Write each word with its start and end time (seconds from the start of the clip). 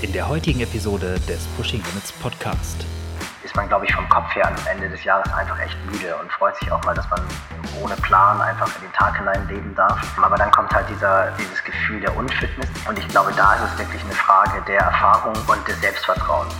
in 0.00 0.12
der 0.12 0.28
heutigen 0.28 0.60
Episode 0.60 1.18
des 1.28 1.46
Pushing 1.56 1.82
Limits 1.82 2.12
Podcast. 2.12 2.86
Ist 3.42 3.56
man, 3.56 3.66
glaube 3.68 3.84
ich, 3.84 3.92
vom 3.92 4.08
Kopf 4.08 4.32
her 4.34 4.46
am 4.46 4.54
Ende 4.70 4.88
des 4.88 5.02
Jahres 5.02 5.32
einfach 5.32 5.58
echt 5.58 5.76
müde 5.86 6.14
und 6.16 6.30
freut 6.30 6.56
sich 6.56 6.70
auch 6.70 6.82
mal, 6.84 6.94
dass 6.94 7.08
man 7.10 7.20
ohne 7.82 7.96
Plan 7.96 8.40
einfach 8.40 8.68
in 8.76 8.82
den 8.82 8.92
Tag 8.92 9.16
hinein 9.16 9.48
leben 9.48 9.74
darf. 9.74 9.98
Aber 10.22 10.36
dann 10.36 10.50
kommt 10.52 10.72
halt 10.72 10.88
dieser, 10.88 11.32
dieses 11.32 11.64
Gefühl 11.64 12.00
der 12.00 12.16
Unfitness 12.16 12.68
und 12.88 12.96
ich 12.98 13.08
glaube, 13.08 13.32
da 13.36 13.54
ist 13.54 13.72
es 13.72 13.78
wirklich 13.78 14.02
eine 14.04 14.12
Frage 14.12 14.62
der 14.68 14.80
Erfahrung 14.80 15.34
und 15.34 15.66
des 15.66 15.80
Selbstvertrauens. 15.80 16.54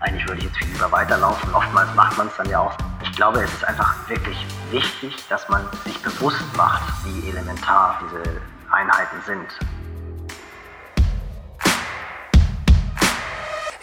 Eigentlich 0.00 0.26
würde 0.28 0.40
ich 0.40 0.44
jetzt 0.44 0.56
viel 0.58 0.72
lieber 0.72 0.92
weiterlaufen. 0.92 1.54
Oftmals 1.54 1.94
macht 1.94 2.18
man 2.18 2.26
es 2.26 2.36
dann 2.36 2.50
ja 2.50 2.58
auch. 2.58 2.76
Ich 3.02 3.12
glaube, 3.12 3.40
es 3.40 3.52
ist 3.52 3.64
einfach 3.64 3.94
wirklich 4.08 4.36
wichtig, 4.70 5.16
dass 5.28 5.48
man 5.48 5.66
sich 5.84 6.02
bewusst 6.02 6.44
macht, 6.56 6.82
wie 7.04 7.30
elementar 7.30 8.00
diese 8.02 8.40
Einheiten 8.70 9.22
sind. 9.24 9.46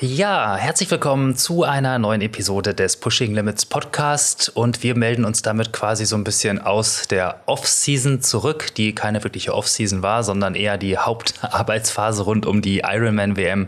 Ja, 0.01 0.55
herzlich 0.55 0.89
willkommen 0.91 1.35
zu 1.35 1.65
einer 1.65 1.99
neuen 1.99 2.21
Episode 2.21 2.73
des 2.73 2.95
Pushing 2.95 3.33
Limits 3.33 3.65
Podcast 3.65 4.47
und 4.47 4.81
wir 4.81 4.95
melden 4.95 5.25
uns 5.25 5.41
damit 5.41 5.73
quasi 5.73 6.05
so 6.05 6.15
ein 6.15 6.23
bisschen 6.23 6.57
aus 6.61 7.09
der 7.09 7.41
Off-Season 7.47 8.21
zurück, 8.21 8.73
die 8.75 8.95
keine 8.95 9.21
wirkliche 9.25 9.53
Off-Season 9.53 10.01
war, 10.01 10.23
sondern 10.23 10.55
eher 10.55 10.77
die 10.77 10.97
Hauptarbeitsphase 10.97 12.23
rund 12.23 12.45
um 12.45 12.61
die 12.61 12.77
Ironman 12.77 13.35
WM 13.35 13.67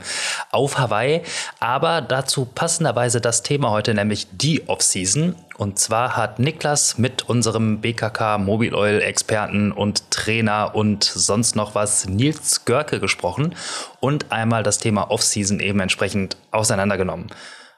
auf 0.52 0.77
Hawaii. 0.77 1.21
Aber 1.59 1.99
dazu 1.99 2.45
passenderweise 2.45 3.20
das 3.20 3.43
Thema 3.43 3.71
heute, 3.71 3.93
nämlich 3.93 4.27
die 4.32 4.70
Off-Season 4.70 5.35
und 5.61 5.77
zwar 5.77 6.17
hat 6.17 6.39
Niklas 6.39 6.97
mit 6.97 7.29
unserem 7.29 7.81
BKK 7.81 8.39
Mobil 8.39 8.73
Oil 8.73 8.99
Experten 8.99 9.71
und 9.71 10.09
Trainer 10.09 10.73
und 10.73 11.03
sonst 11.03 11.55
noch 11.55 11.75
was 11.75 12.07
Nils 12.07 12.65
Görke 12.65 12.99
gesprochen 12.99 13.53
und 13.99 14.31
einmal 14.31 14.63
das 14.63 14.79
Thema 14.79 15.11
Offseason 15.11 15.59
eben 15.59 15.79
entsprechend 15.79 16.35
auseinandergenommen. 16.49 17.27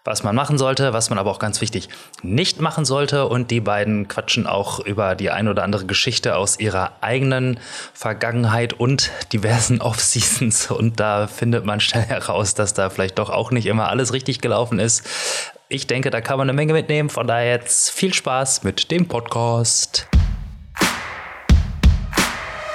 Was 0.05 0.21
man 0.21 0.35
machen 0.35 0.57
sollte, 0.57 0.91
was 0.91 1.09
man 1.09 1.17
aber 1.17 1.31
auch 1.31 1.39
ganz 1.39 1.61
wichtig 1.61 1.87
nicht 2.21 2.59
machen 2.59 2.83
sollte. 2.83 3.25
Und 3.25 3.51
die 3.51 3.61
beiden 3.61 4.09
quatschen 4.09 4.47
auch 4.47 4.79
über 4.81 5.15
die 5.15 5.29
ein 5.29 5.47
oder 5.47 5.63
andere 5.63 5.85
Geschichte 5.85 6.35
aus 6.35 6.59
ihrer 6.59 6.91
eigenen 6.99 7.57
Vergangenheit 7.93 8.73
und 8.73 9.11
diversen 9.31 9.79
Off-Seasons. 9.81 10.71
Und 10.71 10.99
da 10.99 11.27
findet 11.27 11.63
man 11.63 11.79
schnell 11.79 12.03
heraus, 12.03 12.53
dass 12.53 12.73
da 12.73 12.89
vielleicht 12.89 13.17
doch 13.17 13.29
auch 13.29 13.51
nicht 13.51 13.65
immer 13.65 13.87
alles 13.87 14.11
richtig 14.11 14.41
gelaufen 14.41 14.77
ist. 14.77 15.03
Ich 15.73 15.87
denke, 15.87 16.11
da 16.11 16.21
kann 16.21 16.37
man 16.37 16.47
eine 16.47 16.55
Menge 16.55 16.71
mitnehmen. 16.71 17.09
Von 17.09 17.25
daher 17.25 17.53
jetzt 17.53 17.89
viel 17.89 18.13
Spaß 18.13 18.63
mit 18.63 18.91
dem 18.91 19.07
Podcast. 19.07 20.07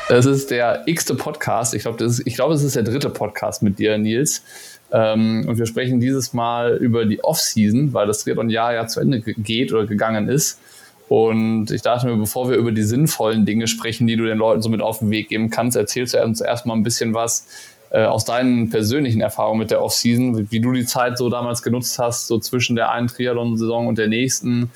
Es 0.08 0.26
ist 0.26 0.50
der 0.50 0.82
x-te 0.86 1.14
Podcast. 1.14 1.74
Ich 1.74 1.82
glaube, 1.82 1.96
glaub, 1.98 2.50
es 2.50 2.64
ist 2.64 2.74
der 2.74 2.82
dritte 2.82 3.08
Podcast 3.10 3.62
mit 3.62 3.78
dir, 3.78 3.96
Nils. 3.98 4.42
Ähm, 4.90 5.44
und 5.46 5.58
wir 5.58 5.66
sprechen 5.66 6.00
dieses 6.00 6.32
Mal 6.32 6.76
über 6.78 7.06
die 7.06 7.22
Off-Season, 7.22 7.92
weil 7.92 8.08
das 8.08 8.24
Triathlon-Jahr 8.24 8.74
ja 8.74 8.88
zu 8.88 8.98
Ende 8.98 9.20
geht 9.20 9.72
oder 9.72 9.86
gegangen 9.86 10.28
ist. 10.28 10.58
Und 11.08 11.70
ich 11.70 11.82
dachte 11.82 12.08
mir, 12.08 12.16
bevor 12.16 12.50
wir 12.50 12.56
über 12.56 12.72
die 12.72 12.82
sinnvollen 12.82 13.46
Dinge 13.46 13.68
sprechen, 13.68 14.08
die 14.08 14.16
du 14.16 14.24
den 14.24 14.38
Leuten 14.38 14.60
so 14.60 14.70
mit 14.70 14.82
auf 14.82 14.98
den 14.98 15.12
Weg 15.12 15.28
geben 15.28 15.50
kannst, 15.50 15.76
erzählst 15.76 16.14
du 16.14 16.22
uns 16.24 16.40
erstmal 16.40 16.76
ein 16.76 16.82
bisschen 16.82 17.14
was 17.14 17.46
äh, 17.90 18.04
aus 18.04 18.24
deinen 18.24 18.70
persönlichen 18.70 19.20
Erfahrungen 19.20 19.60
mit 19.60 19.70
der 19.70 19.82
Offseason, 19.82 20.36
wie, 20.36 20.50
wie 20.50 20.60
du 20.60 20.72
die 20.72 20.84
Zeit 20.84 21.18
so 21.18 21.30
damals 21.30 21.62
genutzt 21.62 21.98
hast, 21.98 22.26
so 22.26 22.38
zwischen 22.38 22.76
der 22.76 22.90
einen 22.90 23.08
Triathlon-Saison 23.08 23.86
und 23.86 23.98
der 23.98 24.08
nächsten. 24.08 24.70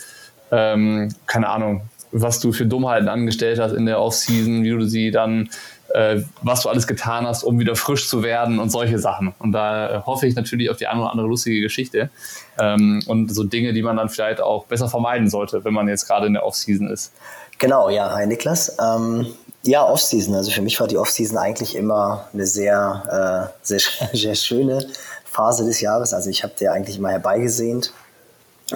Ähm, 0.51 1.15
keine 1.27 1.49
Ahnung, 1.49 1.83
was 2.13 2.41
du 2.41 2.53
für 2.53 2.67
Dummheiten 2.67 3.09
angestellt 3.09 3.59
hast 3.59 3.73
in 3.73 3.87
der 3.87 4.01
Offseason, 4.01 4.63
wie 4.63 4.71
du 4.71 4.87
sie 4.87 5.11
dann, 5.11 5.49
äh, 5.95 6.21
was 6.43 6.63
du 6.63 6.69
alles 6.69 6.87
getan 6.87 7.27
hast, 7.27 7.43
um 7.43 7.59
wieder 7.59 7.75
frisch 7.75 8.09
zu 8.09 8.23
werden 8.23 8.59
und 8.59 8.71
solche 8.71 8.99
Sachen. 8.99 9.35
Und 9.39 9.53
da 9.53 9.99
äh, 9.99 10.03
hoffe 10.03 10.27
ich 10.27 10.35
natürlich 10.35 10.71
auf 10.71 10.77
die 10.77 10.87
eine 10.87 11.01
oder 11.01 11.11
andere 11.11 11.27
lustige 11.27 11.61
Geschichte 11.61 12.11
ähm, 12.59 13.03
und 13.07 13.35
so 13.35 13.45
Dinge, 13.45 13.73
die 13.73 13.83
man 13.83 13.97
dann 13.97 14.09
vielleicht 14.09 14.41
auch 14.41 14.67
besser 14.67 14.89
vermeiden 14.89 15.29
sollte, 15.29 15.65
wenn 15.65 15.75
man 15.75 15.89
jetzt 15.89 16.07
gerade 16.07 16.27
in 16.27 16.35
der 16.35 16.45
Offseason 16.45 16.89
ist. 16.89 17.13
Genau, 17.59 17.89
ja, 17.89 18.13
hi 18.13 18.27
Niklas. 18.27 18.77
Ähm, 18.81 19.27
ja, 19.63 19.85
Offseason. 19.87 20.35
Also 20.35 20.51
für 20.51 20.63
mich 20.63 20.79
war 20.81 20.89
die 20.89 20.99
Offseason 20.99 21.39
eigentlich 21.39 21.77
immer 21.77 22.29
eine 22.33 22.47
sehr, 22.47 23.51
äh, 23.53 23.67
sehr, 23.67 23.81
sehr 24.13 24.35
schöne 24.35 24.87
Phase 25.25 25.65
des 25.65 25.81
Jahres. 25.81 26.13
Also 26.13 26.31
ich 26.31 26.43
habe 26.43 26.55
dir 26.55 26.73
eigentlich 26.73 26.99
immer 26.99 27.11
herbeigesehnt. 27.11 27.93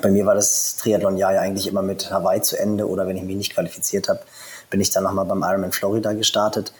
Bei 0.02 0.10
mir 0.10 0.26
war 0.26 0.34
das 0.34 0.76
Triathlon-Jahr 0.76 1.34
ja 1.34 1.40
eigentlich 1.40 1.66
immer 1.66 1.82
mit 1.82 2.10
Hawaii 2.10 2.42
zu 2.42 2.58
Ende 2.58 2.88
oder 2.88 3.06
wenn 3.06 3.16
ich 3.16 3.22
mich 3.22 3.36
nicht 3.36 3.54
qualifiziert 3.54 4.08
habe, 4.08 4.20
bin 4.68 4.80
ich 4.80 4.90
dann 4.90 5.04
nochmal 5.04 5.24
beim 5.24 5.42
Ironman 5.42 5.72
Florida 5.72 6.12
gestartet. 6.12 6.72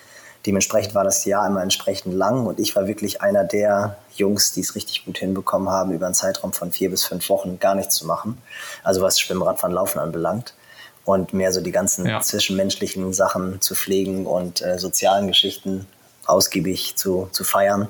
Dementsprechend 0.45 0.95
war 0.95 1.03
das 1.03 1.25
Jahr 1.25 1.47
immer 1.47 1.63
entsprechend 1.63 2.15
lang 2.15 2.47
und 2.47 2.61
ich 2.61 2.77
war 2.77 2.87
wirklich 2.87 3.23
einer 3.23 3.43
der 3.43 3.97
Jungs, 4.15 4.53
die 4.53 4.61
es 4.61 4.75
richtig 4.75 5.05
gut 5.05 5.19
hinbekommen 5.19 5.71
haben, 5.71 5.93
über 5.93 6.07
einen 6.07 6.15
Zeitraum 6.15 6.53
von 6.53 6.71
vier 6.71 6.91
bis 6.91 7.05
fünf 7.05 7.29
Wochen 7.31 7.59
gar 7.59 7.75
nichts 7.75 7.97
zu 7.97 8.07
machen. 8.07 8.41
Also 8.85 9.01
was 9.01 9.19
Schwimmen, 9.19 9.43
Radfahren, 9.43 9.75
Laufen 9.75 9.99
anbelangt 9.99 10.55
und 11.07 11.33
mehr 11.33 11.53
so 11.53 11.63
die 11.63 11.73
ganzen 11.73 12.05
ja. 12.05 12.21
zwischenmenschlichen 12.21 13.15
Sachen 13.15 13.61
zu 13.63 13.75
pflegen 13.75 14.27
und 14.27 14.61
äh, 14.61 14.79
sozialen 14.79 15.29
Geschichten 15.29 15.87
ausgiebig 16.27 16.97
zu, 16.97 17.29
zu 17.33 17.45
feiern. 17.45 17.89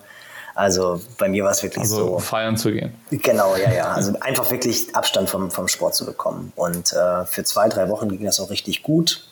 Also 0.55 1.01
bei 1.19 1.29
mir 1.29 1.45
war 1.45 1.51
es 1.51 1.63
wirklich 1.63 1.83
also 1.83 1.97
so. 1.97 2.19
Feiern 2.19 2.57
zu 2.57 2.71
gehen. 2.71 2.95
Genau, 3.11 3.57
ja, 3.57 3.73
ja. 3.73 3.89
Also 3.89 4.15
einfach 4.21 4.51
wirklich 4.51 4.95
Abstand 4.95 5.29
vom, 5.29 5.51
vom 5.51 5.67
Sport 5.67 5.95
zu 5.95 6.07
bekommen. 6.07 6.53
Und 6.57 6.93
äh, 6.93 7.25
für 7.27 7.43
zwei, 7.45 7.69
drei 7.69 7.89
Wochen 7.89 8.09
ging 8.11 8.25
das 8.25 8.39
auch 8.39 8.51
richtig 8.51 8.83
gut. 8.83 9.27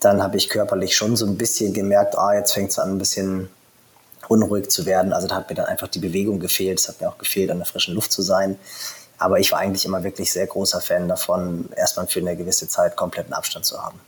Dann 0.00 0.22
habe 0.22 0.36
ich 0.36 0.48
körperlich 0.48 0.94
schon 0.94 1.16
so 1.16 1.26
ein 1.26 1.36
bisschen 1.36 1.72
gemerkt, 1.72 2.18
ah, 2.18 2.34
jetzt 2.34 2.52
fängt 2.52 2.70
es 2.70 2.78
an, 2.78 2.90
ein 2.90 2.98
bisschen 2.98 3.48
unruhig 4.28 4.68
zu 4.68 4.84
werden. 4.84 5.12
Also 5.12 5.28
da 5.28 5.36
hat 5.36 5.48
mir 5.48 5.56
dann 5.56 5.66
einfach 5.66 5.88
die 5.88 6.00
Bewegung 6.00 6.40
gefehlt. 6.40 6.80
Es 6.80 6.88
hat 6.88 7.00
mir 7.00 7.08
auch 7.08 7.18
gefehlt, 7.18 7.50
an 7.50 7.58
der 7.58 7.66
frischen 7.66 7.94
Luft 7.94 8.12
zu 8.12 8.22
sein. 8.22 8.58
Aber 9.18 9.38
ich 9.38 9.52
war 9.52 9.60
eigentlich 9.60 9.84
immer 9.84 10.02
wirklich 10.04 10.32
sehr 10.32 10.46
großer 10.46 10.80
Fan 10.80 11.08
davon, 11.08 11.68
erstmal 11.76 12.06
für 12.06 12.20
eine 12.20 12.36
gewisse 12.36 12.68
Zeit 12.68 12.96
kompletten 12.96 13.32
Abstand 13.32 13.64
zu 13.64 13.82
haben. 13.82 13.98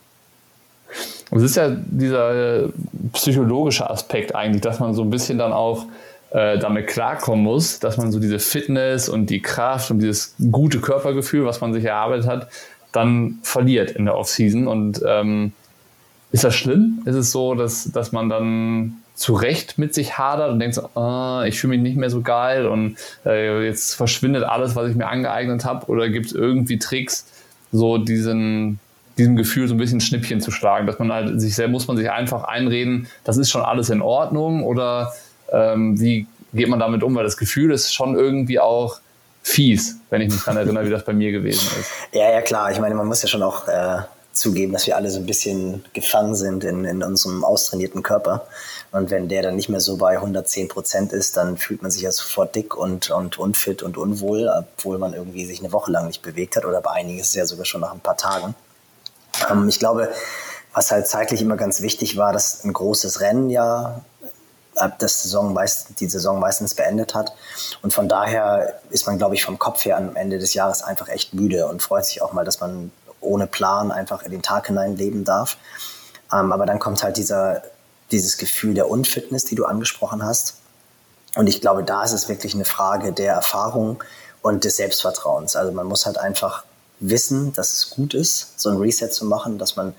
Es 1.30 1.42
ist 1.42 1.56
ja 1.56 1.70
dieser 1.70 2.64
äh, 2.64 2.68
psychologische 3.12 3.88
Aspekt 3.88 4.34
eigentlich, 4.34 4.62
dass 4.62 4.80
man 4.80 4.94
so 4.94 5.02
ein 5.02 5.10
bisschen 5.10 5.38
dann 5.38 5.52
auch 5.52 5.86
äh, 6.30 6.58
damit 6.58 6.86
klarkommen 6.86 7.44
muss, 7.44 7.78
dass 7.80 7.96
man 7.96 8.12
so 8.12 8.20
diese 8.20 8.38
Fitness 8.38 9.08
und 9.08 9.28
die 9.30 9.40
Kraft 9.40 9.90
und 9.90 9.98
dieses 9.98 10.34
gute 10.50 10.80
Körpergefühl, 10.80 11.44
was 11.44 11.60
man 11.60 11.72
sich 11.72 11.84
erarbeitet 11.84 12.26
hat, 12.26 12.48
dann 12.92 13.38
verliert 13.42 13.90
in 13.92 14.06
der 14.06 14.16
Offseason. 14.16 14.66
Und 14.66 15.02
ähm, 15.06 15.52
ist 16.32 16.44
das 16.44 16.54
schlimm? 16.54 17.02
Ist 17.04 17.14
es 17.14 17.32
so, 17.32 17.54
dass, 17.54 17.90
dass 17.92 18.12
man 18.12 18.28
dann 18.28 19.02
zu 19.18 19.34
Recht 19.34 19.78
mit 19.78 19.94
sich 19.94 20.16
hadert 20.16 20.52
und 20.52 20.60
denkt 20.60 20.76
so, 20.76 20.88
ah, 20.94 21.44
ich 21.44 21.58
fühle 21.58 21.72
mich 21.72 21.80
nicht 21.80 21.96
mehr 21.96 22.08
so 22.08 22.20
geil 22.20 22.68
und 22.68 22.96
äh, 23.26 23.66
jetzt 23.66 23.96
verschwindet 23.96 24.44
alles, 24.44 24.76
was 24.76 24.88
ich 24.88 24.94
mir 24.94 25.08
angeeignet 25.08 25.64
habe? 25.64 25.86
Oder 25.86 26.08
gibt 26.08 26.26
es 26.26 26.32
irgendwie 26.32 26.78
Tricks, 26.78 27.26
so 27.72 27.98
diesen, 27.98 28.78
diesem 29.18 29.34
Gefühl 29.34 29.66
so 29.66 29.74
ein 29.74 29.78
bisschen 29.78 30.00
Schnippchen 30.00 30.40
zu 30.40 30.52
schlagen, 30.52 30.86
dass 30.86 31.00
man 31.00 31.12
halt 31.12 31.40
sich 31.40 31.56
selbst 31.56 31.72
muss 31.72 31.88
man 31.88 31.96
sich 31.96 32.08
einfach 32.08 32.44
einreden, 32.44 33.08
das 33.24 33.38
ist 33.38 33.50
schon 33.50 33.62
alles 33.62 33.90
in 33.90 34.02
Ordnung 34.02 34.62
oder 34.62 35.12
ähm, 35.52 36.00
wie 36.00 36.28
geht 36.54 36.68
man 36.68 36.78
damit 36.78 37.02
um? 37.02 37.16
Weil 37.16 37.24
das 37.24 37.36
Gefühl 37.36 37.72
ist 37.72 37.92
schon 37.92 38.14
irgendwie 38.14 38.60
auch 38.60 39.00
fies, 39.42 39.96
wenn 40.10 40.20
ich 40.20 40.30
mich 40.30 40.44
daran 40.44 40.58
erinnere, 40.58 40.86
wie 40.86 40.90
das 40.90 41.04
bei 41.04 41.12
mir 41.12 41.32
gewesen 41.32 41.68
ist. 41.80 41.90
Ja, 42.12 42.30
ja, 42.30 42.40
klar. 42.40 42.70
Ich 42.70 42.78
meine, 42.78 42.94
man 42.94 43.08
muss 43.08 43.20
ja 43.22 43.28
schon 43.28 43.42
auch 43.42 43.66
äh, 43.66 43.98
zugeben, 44.32 44.72
dass 44.72 44.86
wir 44.86 44.96
alle 44.96 45.10
so 45.10 45.18
ein 45.18 45.26
bisschen 45.26 45.84
gefangen 45.92 46.34
sind 46.34 46.64
in, 46.64 46.84
in 46.84 47.02
unserem 47.02 47.44
austrainierten 47.44 48.02
Körper. 48.02 48.46
Und 48.90 49.10
wenn 49.10 49.28
der 49.28 49.42
dann 49.42 49.56
nicht 49.56 49.68
mehr 49.68 49.80
so 49.80 49.96
bei 49.96 50.16
110 50.16 50.68
Prozent 50.68 51.12
ist, 51.12 51.36
dann 51.36 51.58
fühlt 51.58 51.82
man 51.82 51.90
sich 51.90 52.02
ja 52.02 52.10
sofort 52.10 52.54
dick 52.54 52.74
und, 52.74 53.10
und 53.10 53.38
unfit 53.38 53.82
und 53.82 53.98
unwohl, 53.98 54.48
obwohl 54.48 54.98
man 54.98 55.12
irgendwie 55.12 55.44
sich 55.44 55.60
eine 55.60 55.72
Woche 55.72 55.92
lang 55.92 56.06
nicht 56.06 56.22
bewegt 56.22 56.56
hat 56.56 56.64
oder 56.64 56.80
bei 56.80 56.92
einigen 56.92 57.18
ist 57.18 57.28
es 57.28 57.34
ja 57.34 57.44
sogar 57.44 57.66
schon 57.66 57.82
nach 57.82 57.92
ein 57.92 58.00
paar 58.00 58.16
Tagen. 58.16 58.54
Ähm, 59.50 59.68
ich 59.68 59.78
glaube, 59.78 60.10
was 60.72 60.90
halt 60.90 61.06
zeitlich 61.06 61.42
immer 61.42 61.56
ganz 61.56 61.82
wichtig 61.82 62.16
war, 62.16 62.32
dass 62.32 62.64
ein 62.64 62.72
großes 62.72 63.20
Rennen 63.20 63.50
ja 63.50 64.02
ab 64.76 64.98
das 64.98 65.22
Saison 65.22 65.52
meist, 65.52 66.00
die 66.00 66.08
Saison 66.08 66.38
meistens 66.38 66.74
beendet 66.74 67.14
hat. 67.14 67.32
Und 67.82 67.92
von 67.92 68.08
daher 68.08 68.80
ist 68.90 69.06
man, 69.06 69.18
glaube 69.18 69.34
ich, 69.34 69.44
vom 69.44 69.58
Kopf 69.58 69.84
her 69.84 69.96
am 69.96 70.16
Ende 70.16 70.38
des 70.38 70.54
Jahres 70.54 70.82
einfach 70.82 71.08
echt 71.08 71.34
müde 71.34 71.66
und 71.66 71.82
freut 71.82 72.06
sich 72.06 72.22
auch 72.22 72.32
mal, 72.32 72.44
dass 72.44 72.60
man 72.60 72.92
ohne 73.20 73.46
Plan 73.46 73.90
einfach 73.90 74.22
in 74.22 74.30
den 74.30 74.42
Tag 74.42 74.68
hinein 74.68 74.96
leben 74.96 75.24
darf. 75.24 75.56
Ähm, 76.32 76.52
aber 76.52 76.66
dann 76.66 76.78
kommt 76.78 77.02
halt 77.02 77.16
dieser, 77.16 77.62
dieses 78.10 78.38
Gefühl 78.38 78.74
der 78.74 78.88
Unfitness, 78.88 79.44
die 79.44 79.54
du 79.54 79.64
angesprochen 79.64 80.24
hast. 80.24 80.54
Und 81.34 81.46
ich 81.46 81.60
glaube, 81.60 81.84
da 81.84 82.02
ist 82.02 82.12
es 82.12 82.28
wirklich 82.28 82.54
eine 82.54 82.64
Frage 82.64 83.12
der 83.12 83.34
Erfahrung 83.34 84.02
und 84.42 84.64
des 84.64 84.76
Selbstvertrauens. 84.76 85.56
Also 85.56 85.72
man 85.72 85.86
muss 85.86 86.06
halt 86.06 86.18
einfach 86.18 86.64
wissen, 87.00 87.52
dass 87.52 87.72
es 87.72 87.90
gut 87.90 88.14
ist, 88.14 88.58
so 88.58 88.70
ein 88.70 88.76
Reset 88.76 89.10
zu 89.10 89.24
machen, 89.24 89.58
dass 89.58 89.76
man 89.76 89.94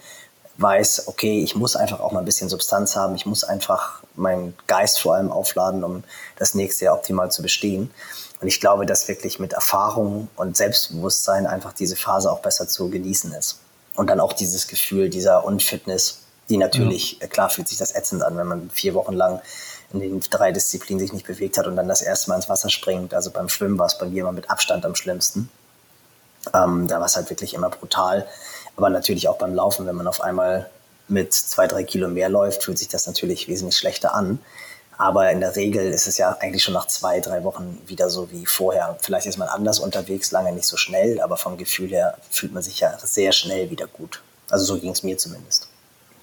weiß, 0.57 1.07
okay, 1.07 1.41
ich 1.41 1.56
muss 1.56 1.75
einfach 1.75 2.01
auch 2.01 2.11
mal 2.11 2.19
ein 2.19 2.25
bisschen 2.25 2.50
Substanz 2.50 2.95
haben, 2.95 3.15
ich 3.15 3.25
muss 3.25 3.45
einfach 3.45 4.03
meinen 4.15 4.53
Geist 4.67 5.00
vor 5.00 5.15
allem 5.15 5.31
aufladen, 5.31 5.83
um 5.83 6.03
das 6.38 6.53
nächste 6.53 6.85
Jahr 6.85 6.95
optimal 6.95 7.31
zu 7.31 7.41
bestehen. 7.41 7.91
Und 8.41 8.47
ich 8.47 8.59
glaube, 8.59 8.85
dass 8.85 9.07
wirklich 9.07 9.39
mit 9.39 9.53
Erfahrung 9.53 10.27
und 10.35 10.57
Selbstbewusstsein 10.57 11.47
einfach 11.47 11.73
diese 11.73 11.95
Phase 11.95 12.31
auch 12.31 12.39
besser 12.39 12.67
zu 12.67 12.89
genießen 12.89 13.33
ist. 13.33 13.59
Und 13.95 14.09
dann 14.09 14.19
auch 14.19 14.33
dieses 14.33 14.67
Gefühl 14.67 15.09
dieser 15.09 15.45
Unfitness, 15.45 16.19
die 16.50 16.57
natürlich, 16.57 17.19
ja. 17.19 17.28
klar 17.28 17.50
fühlt 17.50 17.68
sich 17.68 17.78
das 17.78 17.96
ätzend 17.96 18.24
an, 18.24 18.38
wenn 18.38 18.48
man 18.48 18.69
vier 18.69 18.94
Wochen 18.94 19.13
lang 19.13 19.42
in 19.94 20.00
den 20.00 20.19
drei 20.19 20.51
Disziplinen 20.51 21.00
sich 21.00 21.13
nicht 21.13 21.25
bewegt 21.25 21.57
hat 21.57 21.68
und 21.68 21.75
dann 21.75 21.88
das 21.88 22.01
erste 22.01 22.30
Mal 22.30 22.38
ins 22.38 22.50
Wasser 22.50 22.69
springt. 22.69 23.13
Also 23.13 23.31
beim 23.31 23.50
Schwimmen 23.50 23.78
war 23.78 23.88
es 23.88 23.98
bei 23.98 24.06
mir 24.06 24.22
immer 24.22 24.31
mit 24.31 24.50
Abstand 24.50 24.86
am 24.86 24.96
schlimmsten. 24.96 25.50
Ähm, 26.54 26.88
da 26.88 27.00
war 27.00 27.06
es 27.06 27.16
halt 27.16 27.30
wirklich 27.30 27.54
immer 27.54 27.69
brutal. 27.69 28.28
Aber 28.75 28.90
natürlich 28.90 29.28
auch 29.28 29.38
beim 29.38 29.56
Laufen, 29.56 29.86
wenn 29.88 29.96
man 29.96 30.07
auf 30.07 30.22
einmal 30.22 30.69
mit 31.07 31.34
zwei, 31.34 31.68
drei 31.68 31.84
Kilo 31.84 32.07
mehr 32.07 32.30
läuft, 32.30 32.63
fühlt 32.63 32.78
sich 32.78 32.88
das 32.88 33.07
natürlich 33.07 33.48
wesentlich 33.48 33.78
schlechter 33.78 34.13
an. 34.13 34.40
Aber 34.98 35.31
in 35.31 35.40
der 35.40 35.56
Regel 35.56 35.92
ist 35.92 36.07
es 36.07 36.18
ja 36.18 36.38
eigentlich 36.42 36.63
schon 36.63 36.74
nach 36.74 36.88
zwei, 36.88 37.19
drei 37.22 37.44
Wochen 37.46 37.81
wieder 37.88 38.10
so 38.10 38.31
wie 38.31 38.46
vorher. 38.46 38.98
Vielleicht 39.01 39.28
ist 39.28 39.38
man 39.38 39.48
anders 39.48 39.80
unterwegs, 39.80 40.31
lange 40.31 40.51
nicht 40.51 40.68
so 40.68 40.78
schnell, 40.78 41.22
aber 41.22 41.38
vom 41.38 41.57
Gefühl 41.57 41.90
her 41.90 42.18
fühlt 42.30 42.54
man 42.54 42.62
sich 42.62 42.81
ja 42.81 42.98
sehr 43.01 43.31
schnell 43.31 43.69
wieder 43.69 43.88
gut. 43.88 44.22
Also 44.50 44.66
so 44.66 44.80
ging 44.80 44.92
es 44.92 45.01
mir 45.01 45.18
zumindest. 45.18 45.69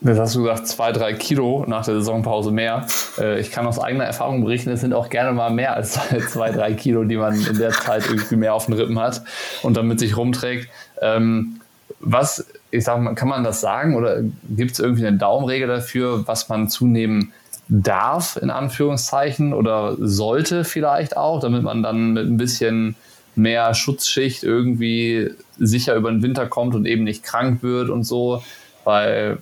Jetzt 0.03 0.19
hast 0.19 0.35
du 0.35 0.43
gesagt, 0.43 0.69
zwei, 0.69 0.93
drei 0.93 1.15
Kilo 1.15 1.65
nach 1.67 1.85
der 1.85 1.95
Saisonpause 1.95 2.51
mehr. 2.51 2.87
Äh, 3.19 3.41
ich 3.41 3.51
kann 3.51 3.67
aus 3.67 3.79
eigener 3.79 4.05
Erfahrung 4.05 4.45
berichten, 4.45 4.71
es 4.71 4.83
sind 4.83 4.93
auch 4.93 5.09
gerne 5.09 5.33
mal 5.33 5.51
mehr 5.51 5.75
als 5.75 5.93
zwei, 6.29 6.51
drei 6.51 6.75
Kilo, 6.75 7.05
die 7.05 7.17
man 7.17 7.35
in 7.35 7.59
der 7.59 7.71
Zeit 7.71 8.07
irgendwie 8.07 8.37
mehr 8.37 8.55
auf 8.55 8.67
den 8.67 8.75
Rippen 8.75 8.99
hat 8.99 9.23
und 9.63 9.77
dann 9.77 9.89
mit 9.89 9.99
sich 9.99 10.17
rumträgt. 10.17 10.69
Ähm, 11.01 11.61
was, 12.01 12.47
ich 12.71 12.85
sag 12.85 13.01
mal, 13.01 13.15
kann 13.15 13.29
man 13.29 13.43
das 13.43 13.61
sagen 13.61 13.97
oder 13.97 14.21
gibt 14.51 14.73
es 14.73 14.79
irgendwie 14.79 15.07
eine 15.07 15.17
Daumenregel 15.17 15.69
dafür, 15.69 16.27
was 16.27 16.49
man 16.49 16.69
zunehmen 16.69 17.33
darf, 17.69 18.37
in 18.41 18.51
Anführungszeichen, 18.51 19.53
oder 19.53 19.97
sollte 19.99 20.65
vielleicht 20.65 21.17
auch, 21.17 21.41
damit 21.41 21.63
man 21.63 21.83
dann 21.83 22.13
mit 22.13 22.27
ein 22.27 22.37
bisschen 22.37 22.97
mehr 23.35 23.75
Schutzschicht 23.75 24.45
irgendwie 24.45 25.31
sicher 25.59 25.95
über 25.95 26.11
den 26.11 26.23
Winter 26.23 26.47
kommt 26.47 26.75
und 26.75 26.87
eben 26.87 27.05
nicht 27.05 27.23
krank 27.23 27.63
wird 27.63 27.91
und 27.91 28.05
so. 28.05 28.43
Weil, 28.85 29.39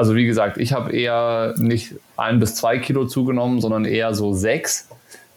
also 0.00 0.14
wie 0.14 0.24
gesagt, 0.24 0.56
ich 0.56 0.72
habe 0.72 0.92
eher 0.92 1.52
nicht 1.58 1.94
ein 2.16 2.40
bis 2.40 2.54
zwei 2.54 2.78
Kilo 2.78 3.04
zugenommen, 3.04 3.60
sondern 3.60 3.84
eher 3.84 4.14
so 4.14 4.32
sechs. 4.32 4.88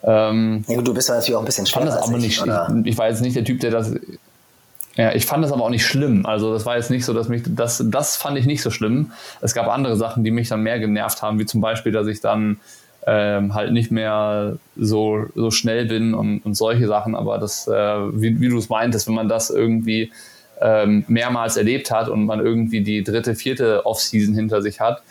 Ähm, 0.04 0.64
ja, 0.70 0.82
du 0.82 0.94
bist 0.94 1.10
natürlich 1.10 1.36
auch 1.36 1.40
ein 1.40 1.46
bisschen 1.46 1.66
schwerer. 1.66 1.88
Fand 1.88 1.98
das 1.98 2.08
aber 2.08 2.18
nicht, 2.18 2.42
ich, 2.42 2.86
ich 2.86 2.98
war 2.98 3.10
jetzt 3.10 3.22
nicht 3.22 3.36
der 3.36 3.44
Typ, 3.44 3.60
der 3.60 3.72
das 3.72 3.92
ja, 4.96 5.14
ich 5.14 5.26
fand 5.26 5.44
das 5.44 5.52
aber 5.52 5.64
auch 5.64 5.70
nicht 5.70 5.86
schlimm. 5.86 6.26
Also 6.26 6.54
das 6.54 6.66
war 6.66 6.78
jetzt 6.78 6.92
nicht 6.92 7.04
so, 7.04 7.14
dass 7.14 7.28
mich 7.28 7.44
das, 7.46 7.84
das 7.88 8.16
fand 8.16 8.38
ich 8.38 8.46
nicht 8.46 8.62
so 8.62 8.70
schlimm. 8.70 9.12
Es 9.42 9.54
gab 9.54 9.68
andere 9.68 9.98
Sachen, 9.98 10.24
die 10.24 10.32
mich 10.32 10.48
dann 10.48 10.62
mehr 10.62 10.80
genervt 10.80 11.22
haben, 11.22 11.40
wie 11.40 11.46
zum 11.46 11.60
Beispiel, 11.60 11.92
dass 11.92 12.08
ich 12.08 12.22
dann 12.22 12.62
ähm, 13.06 13.54
halt 13.54 13.74
nicht 13.74 13.92
mehr 13.92 14.60
so, 14.78 15.26
so 15.36 15.52
schnell 15.52 15.88
bin 15.88 16.14
und, 16.14 16.40
und 16.46 16.56
solche 16.56 16.88
Sachen. 16.88 17.16
Aber 17.16 17.38
das, 17.38 17.68
äh, 17.68 17.72
wie, 17.74 18.40
wie 18.40 18.48
du 18.48 18.58
es 18.58 18.70
meintest, 18.70 19.08
wenn 19.08 19.16
man 19.16 19.28
das 19.28 19.50
irgendwie 19.50 20.14
ähm, 20.62 21.04
mehrmals 21.08 21.58
erlebt 21.58 21.92
hat 21.92 22.10
und 22.10 22.26
man 22.26 22.40
irgendwie 22.40 22.82
die 22.82 23.04
dritte, 23.04 23.36
vierte 23.36 23.86
Offseason 23.86 24.36
hinter 24.36 24.62
sich 24.62 24.80
hat, 24.80 25.04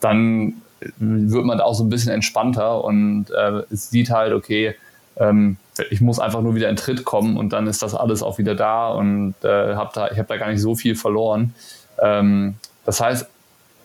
dann 0.00 0.62
wird 0.98 1.44
man 1.44 1.60
auch 1.60 1.74
so 1.74 1.84
ein 1.84 1.88
bisschen 1.88 2.12
entspannter 2.12 2.84
und 2.84 3.26
äh, 3.30 3.62
sieht 3.70 4.10
halt, 4.10 4.32
okay, 4.32 4.76
ähm, 5.16 5.56
ich 5.90 6.00
muss 6.00 6.18
einfach 6.18 6.42
nur 6.42 6.54
wieder 6.54 6.68
in 6.68 6.76
Tritt 6.76 7.04
kommen 7.04 7.36
und 7.36 7.52
dann 7.52 7.66
ist 7.66 7.82
das 7.82 7.94
alles 7.94 8.22
auch 8.22 8.38
wieder 8.38 8.54
da 8.54 8.90
und 8.90 9.34
äh, 9.42 9.74
hab 9.74 9.92
da, 9.92 10.10
ich 10.10 10.18
habe 10.18 10.28
da 10.28 10.36
gar 10.36 10.50
nicht 10.50 10.60
so 10.60 10.74
viel 10.74 10.94
verloren. 10.94 11.54
Ähm, 12.00 12.54
das 12.84 13.00
heißt, 13.00 13.26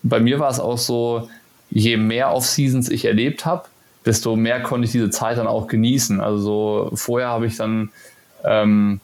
bei 0.04 0.20
mir 0.20 0.40
war 0.40 0.50
es 0.50 0.60
auch 0.60 0.78
so, 0.78 1.30
je 1.70 1.98
mehr 1.98 2.34
Off-Seasons 2.34 2.90
ich 2.90 3.06
erlebt 3.06 3.46
habe, 3.46 3.64
desto 4.06 4.36
mehr 4.36 4.62
konnte 4.62 4.86
ich 4.86 4.92
diese 4.92 5.10
Zeit 5.10 5.38
dann 5.38 5.48
auch 5.48 5.68
genießen. 5.68 6.22
Also 6.22 6.38
so, 6.38 6.92
vorher 6.96 7.30
habe 7.30 7.48
ich 7.48 7.58
dann, 7.58 7.90
ähm, 8.44 9.00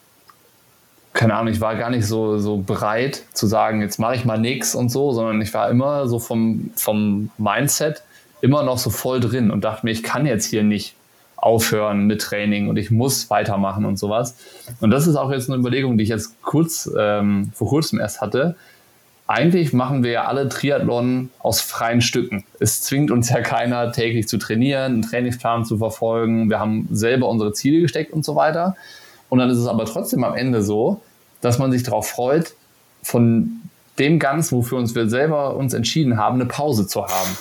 keine 1.20 1.34
Ahnung, 1.34 1.52
ich 1.52 1.60
war 1.60 1.76
gar 1.76 1.90
nicht 1.90 2.08
so, 2.08 2.38
so 2.38 2.56
bereit 2.56 3.24
zu 3.34 3.46
sagen, 3.46 3.82
jetzt 3.82 4.00
mache 4.00 4.16
ich 4.16 4.24
mal 4.24 4.40
nichts 4.40 4.74
und 4.74 4.88
so, 4.88 5.12
sondern 5.12 5.42
ich 5.42 5.54
war 5.54 5.70
immer 5.70 6.08
so 6.08 6.18
vom, 6.18 6.72
vom 6.78 7.30
Mindset 7.38 8.04
immer 8.40 8.64
noch 8.64 8.78
so 8.78 8.90
voll 8.90 9.20
drin 9.20 9.52
und 9.52 9.66
dachte 9.66 9.86
mir, 9.86 9.92
ich 9.92 10.02
kann 10.02 10.26
jetzt 10.26 10.46
hier 10.46 10.64
nicht 10.64 10.96
aufhören 11.36 12.08
mit 12.08 12.22
Training 12.22 12.70
und 12.70 12.78
ich 12.78 12.90
muss 12.90 13.30
weitermachen 13.30 13.84
und 13.84 14.00
sowas. 14.00 14.38
Und 14.80 14.92
das 14.92 15.08
ist 15.08 15.18
auch 15.18 15.30
jetzt 15.30 15.50
eine 15.50 15.60
Überlegung, 15.60 15.98
die 15.98 16.06
ich 16.06 16.10
jetzt 16.10 16.42
kurz 16.42 16.90
ähm, 16.98 17.52
vor 17.54 17.68
kurzem 17.68 18.00
erst 18.00 18.22
hatte. 18.22 18.56
Eigentlich 19.28 19.74
machen 19.74 20.06
wir 20.06 20.12
ja 20.12 20.24
alle 20.24 20.48
Triathlon 20.48 21.32
aus 21.40 21.60
freien 21.60 22.00
Stücken. 22.00 22.46
Es 22.62 22.82
zwingt 22.84 23.12
uns 23.12 23.30
ja 23.30 23.42
keiner, 23.42 23.92
täglich 23.92 24.30
zu 24.30 24.38
trainieren, 24.38 24.94
einen 24.94 25.02
Trainingsplan 25.02 25.66
zu 25.66 25.80
verfolgen. 25.80 26.50
Wir 26.50 26.62
haben 26.62 26.88
selber 26.92 27.28
unsere 27.28 27.52
Ziele 27.52 27.82
gesteckt 27.82 28.14
und 28.14 28.24
so 28.24 28.38
weiter. 28.38 28.78
Und 29.28 29.40
dann 29.40 29.50
ist 29.50 29.58
es 29.58 29.68
aber 29.68 29.84
trotzdem 29.84 30.24
am 30.24 30.34
Ende 30.34 30.62
so, 30.62 31.02
dass 31.42 31.58
man 31.58 31.72
sich 31.72 31.84
darauf 31.84 32.08
freut, 32.08 32.54
von 33.02 33.62
dem 33.98 34.20
Ganzen, 34.20 34.58
wofür 34.58 34.78
uns 34.78 34.96
wir 34.96 35.10
selber 35.10 35.56
uns 35.56 35.74
entschieden 35.74 36.18
haben, 36.18 36.36
eine 36.36 36.46
Pause 36.46 36.88
zu 36.88 37.06
haben. 37.06 37.38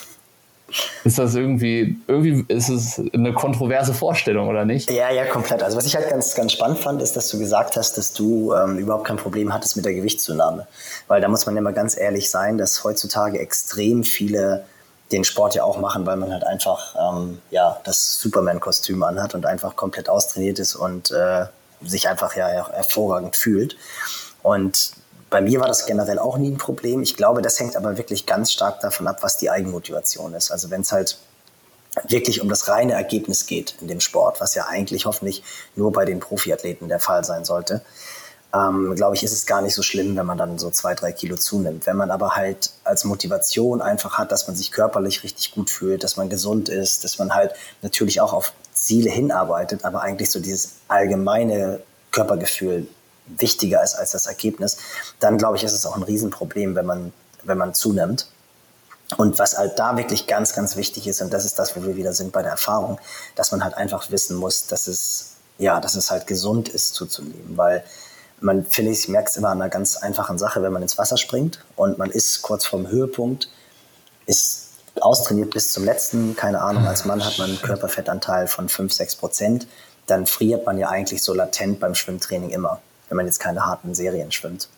Ist 1.05 1.19
das 1.19 1.35
irgendwie, 1.35 1.97
irgendwie 2.09 2.45
ist 2.49 2.69
es 2.69 3.01
eine 3.15 3.33
kontroverse 3.33 3.95
Vorstellung, 3.95 4.49
oder 4.49 4.67
nicht? 4.67 4.91
Ja, 4.91 5.11
ja, 5.11 5.25
komplett. 5.25 5.63
Also 5.63 5.79
was 5.79 5.87
ich 5.87 5.97
halt 5.97 6.11
ganz, 6.11 6.35
ganz 6.35 6.53
spannend 6.53 6.79
fand, 6.79 7.01
ist, 7.01 7.17
dass 7.17 7.29
du 7.31 7.39
gesagt 7.39 7.77
hast, 7.77 7.97
dass 7.97 8.13
du 8.13 8.53
ähm, 8.53 8.77
überhaupt 8.77 9.07
kein 9.07 9.17
Problem 9.17 9.55
hattest 9.55 9.77
mit 9.77 9.87
der 9.87 9.95
Gewichtszunahme. 9.95 10.67
Weil 11.07 11.23
da 11.23 11.29
muss 11.29 11.47
man 11.47 11.57
ja 11.57 11.63
mal 11.63 11.73
ganz 11.73 11.97
ehrlich 11.97 12.29
sein, 12.29 12.59
dass 12.59 12.85
heutzutage 12.85 13.39
extrem 13.39 14.05
viele 14.05 14.65
den 15.11 15.25
Sport 15.25 15.55
ja 15.55 15.65
auch 15.65 15.81
machen, 15.81 16.05
weil 16.05 16.17
man 16.17 16.31
halt 16.33 16.45
einfach 16.45 16.95
ähm, 16.97 17.39
ja, 17.51 17.81
das 17.85 18.19
Superman-Kostüm 18.21 19.03
anhat 19.03 19.35
und 19.35 19.47
einfach 19.47 19.75
komplett 19.75 20.11
austrainiert 20.11 20.59
ist 20.59 20.75
und 20.75 21.11
äh, 21.11 21.47
sich 21.83 22.09
einfach 22.09 22.37
ja 22.37 22.71
hervorragend 22.73 23.37
fühlt. 23.37 23.77
Und 24.43 24.93
bei 25.31 25.41
mir 25.41 25.61
war 25.61 25.69
das 25.69 25.87
generell 25.87 26.19
auch 26.19 26.39
nie 26.39 26.51
ein 26.51 26.59
Problem. 26.59 27.03
Ich 27.03 27.17
glaube, 27.17 27.43
das 27.43 27.61
hängt 27.61 27.77
aber 27.77 27.99
wirklich 27.99 28.27
ganz 28.27 28.53
stark 28.53 28.81
davon 28.81 29.07
ab, 29.07 29.19
was 29.23 29.37
die 29.37 29.51
Eigenmotivation 29.51 30.35
ist. 30.35 30.51
Also 30.51 30.71
wenn 30.71 30.81
es 30.81 30.93
halt 30.93 31.19
wirklich 32.07 32.41
um 32.41 32.49
das 32.49 32.69
reine 32.69 32.93
Ergebnis 32.93 33.47
geht 33.47 33.75
in 33.81 33.89
dem 33.89 34.01
Sport, 34.01 34.41
was 34.41 34.55
ja 34.55 34.67
eigentlich 34.67 35.07
hoffentlich 35.07 35.43
nur 35.75 35.93
bei 35.93 36.05
den 36.05 36.21
Profiathleten 36.21 36.89
der 36.89 37.01
Fall 37.01 37.25
sein 37.25 37.45
sollte, 37.45 37.83
ähm, 38.55 38.95
glaube 38.95 39.15
ich, 39.15 39.23
ist 39.23 39.33
es 39.33 39.47
gar 39.47 39.61
nicht 39.61 39.75
so 39.75 39.83
schlimm, 39.83 40.17
wenn 40.17 40.25
man 40.25 40.39
dann 40.39 40.59
so 40.59 40.71
zwei, 40.71 40.95
drei 40.95 41.13
Kilo 41.13 41.37
zunimmt. 41.37 41.87
Wenn 41.87 41.97
man 41.97 42.11
aber 42.11 42.35
halt 42.35 42.71
als 42.85 43.05
Motivation 43.05 43.83
einfach 43.83 44.17
hat, 44.17 44.33
dass 44.33 44.47
man 44.47 44.57
sich 44.57 44.73
körperlich 44.73 45.23
richtig 45.23 45.51
gut 45.53 45.69
fühlt, 45.69 46.03
dass 46.03 46.17
man 46.17 46.31
gesund 46.31 46.69
ist, 46.69 47.05
dass 47.05 47.19
man 47.19 47.35
halt 47.35 47.53
natürlich 47.83 48.21
auch 48.21 48.33
auf 48.33 48.53
Ziele 48.73 49.11
hinarbeitet, 49.11 49.85
aber 49.85 50.01
eigentlich 50.01 50.31
so 50.31 50.41
dieses 50.41 50.77
allgemeine 50.89 51.81
Körpergefühl 52.11 52.89
wichtiger 53.27 53.83
ist 53.83 53.95
als 53.95 54.13
das 54.13 54.27
Ergebnis, 54.27 54.79
dann 55.21 55.37
glaube 55.37 55.59
ich, 55.59 55.65
ist 55.65 55.73
es 55.73 55.85
auch 55.85 55.97
ein 55.97 56.03
Riesenproblem, 56.03 56.75
wenn 56.75 56.87
man, 56.87 57.13
wenn 57.43 57.59
man 57.59 57.75
zunimmt. 57.75 58.29
Und 59.17 59.39
was 59.39 59.57
halt 59.57 59.79
da 59.79 59.97
wirklich 59.97 60.27
ganz, 60.27 60.55
ganz 60.55 60.77
wichtig 60.77 61.07
ist, 61.07 61.21
und 61.21 61.33
das 61.33 61.45
ist 61.45 61.59
das, 61.59 61.77
wo 61.77 61.83
wir 61.83 61.97
wieder 61.97 62.13
sind 62.13 62.33
bei 62.33 62.43
der 62.43 62.53
Erfahrung, 62.53 62.99
dass 63.37 63.53
man 63.53 63.65
halt 63.65 63.75
einfach 63.75 64.11
wissen 64.11 64.37
muss, 64.37 64.67
dass 64.67 64.87
es, 64.87 65.33
ja, 65.59 65.81
dass 65.81 65.95
es 65.97 66.11
halt 66.11 66.27
gesund 66.27 66.69
ist 66.69 66.95
zuzunehmen, 66.95 67.57
weil 67.57 67.85
man, 68.41 68.65
finde 68.67 68.93
ich, 68.93 69.09
merkt 69.09 69.31
es 69.31 69.37
immer 69.37 69.49
an 69.49 69.61
einer 69.61 69.71
ganz 69.71 69.97
einfachen 69.97 70.39
Sache, 70.39 70.63
wenn 70.63 70.73
man 70.73 70.83
ins 70.83 70.99
Wasser 70.99 71.17
springt 71.17 71.65
und 71.77 71.99
man 71.99 72.11
ist 72.11 72.43
kurz 72.43 72.67
vorm 72.67 72.89
Höhepunkt, 72.89 73.49
ist 74.27 74.69
austrainiert 75.01 75.51
bis 75.51 75.73
zum 75.73 75.85
letzten, 75.85 76.35
keine 76.35 76.61
Ahnung, 76.61 76.87
als 76.87 77.05
Mann 77.05 77.25
hat 77.25 77.39
man 77.39 77.51
einen 77.51 77.63
Körperfettanteil 77.63 78.49
von 78.49 78.69
5, 78.69 78.93
6 78.93 79.17
Prozent, 79.17 79.67
dann 80.07 80.27
friert 80.27 80.67
man 80.67 80.79
ja 80.79 80.89
eigentlich 80.89 81.23
so 81.23 81.35
latent 81.35 81.79
beim 81.81 81.95
Schwimmtraining 81.95 82.51
immer 82.51 82.81
wenn 83.09 83.17
man 83.17 83.27
jetzt 83.27 83.41
keine 83.41 83.65
harten 83.65 83.95
Serien 83.95 84.31
schwimmt. 84.31 84.69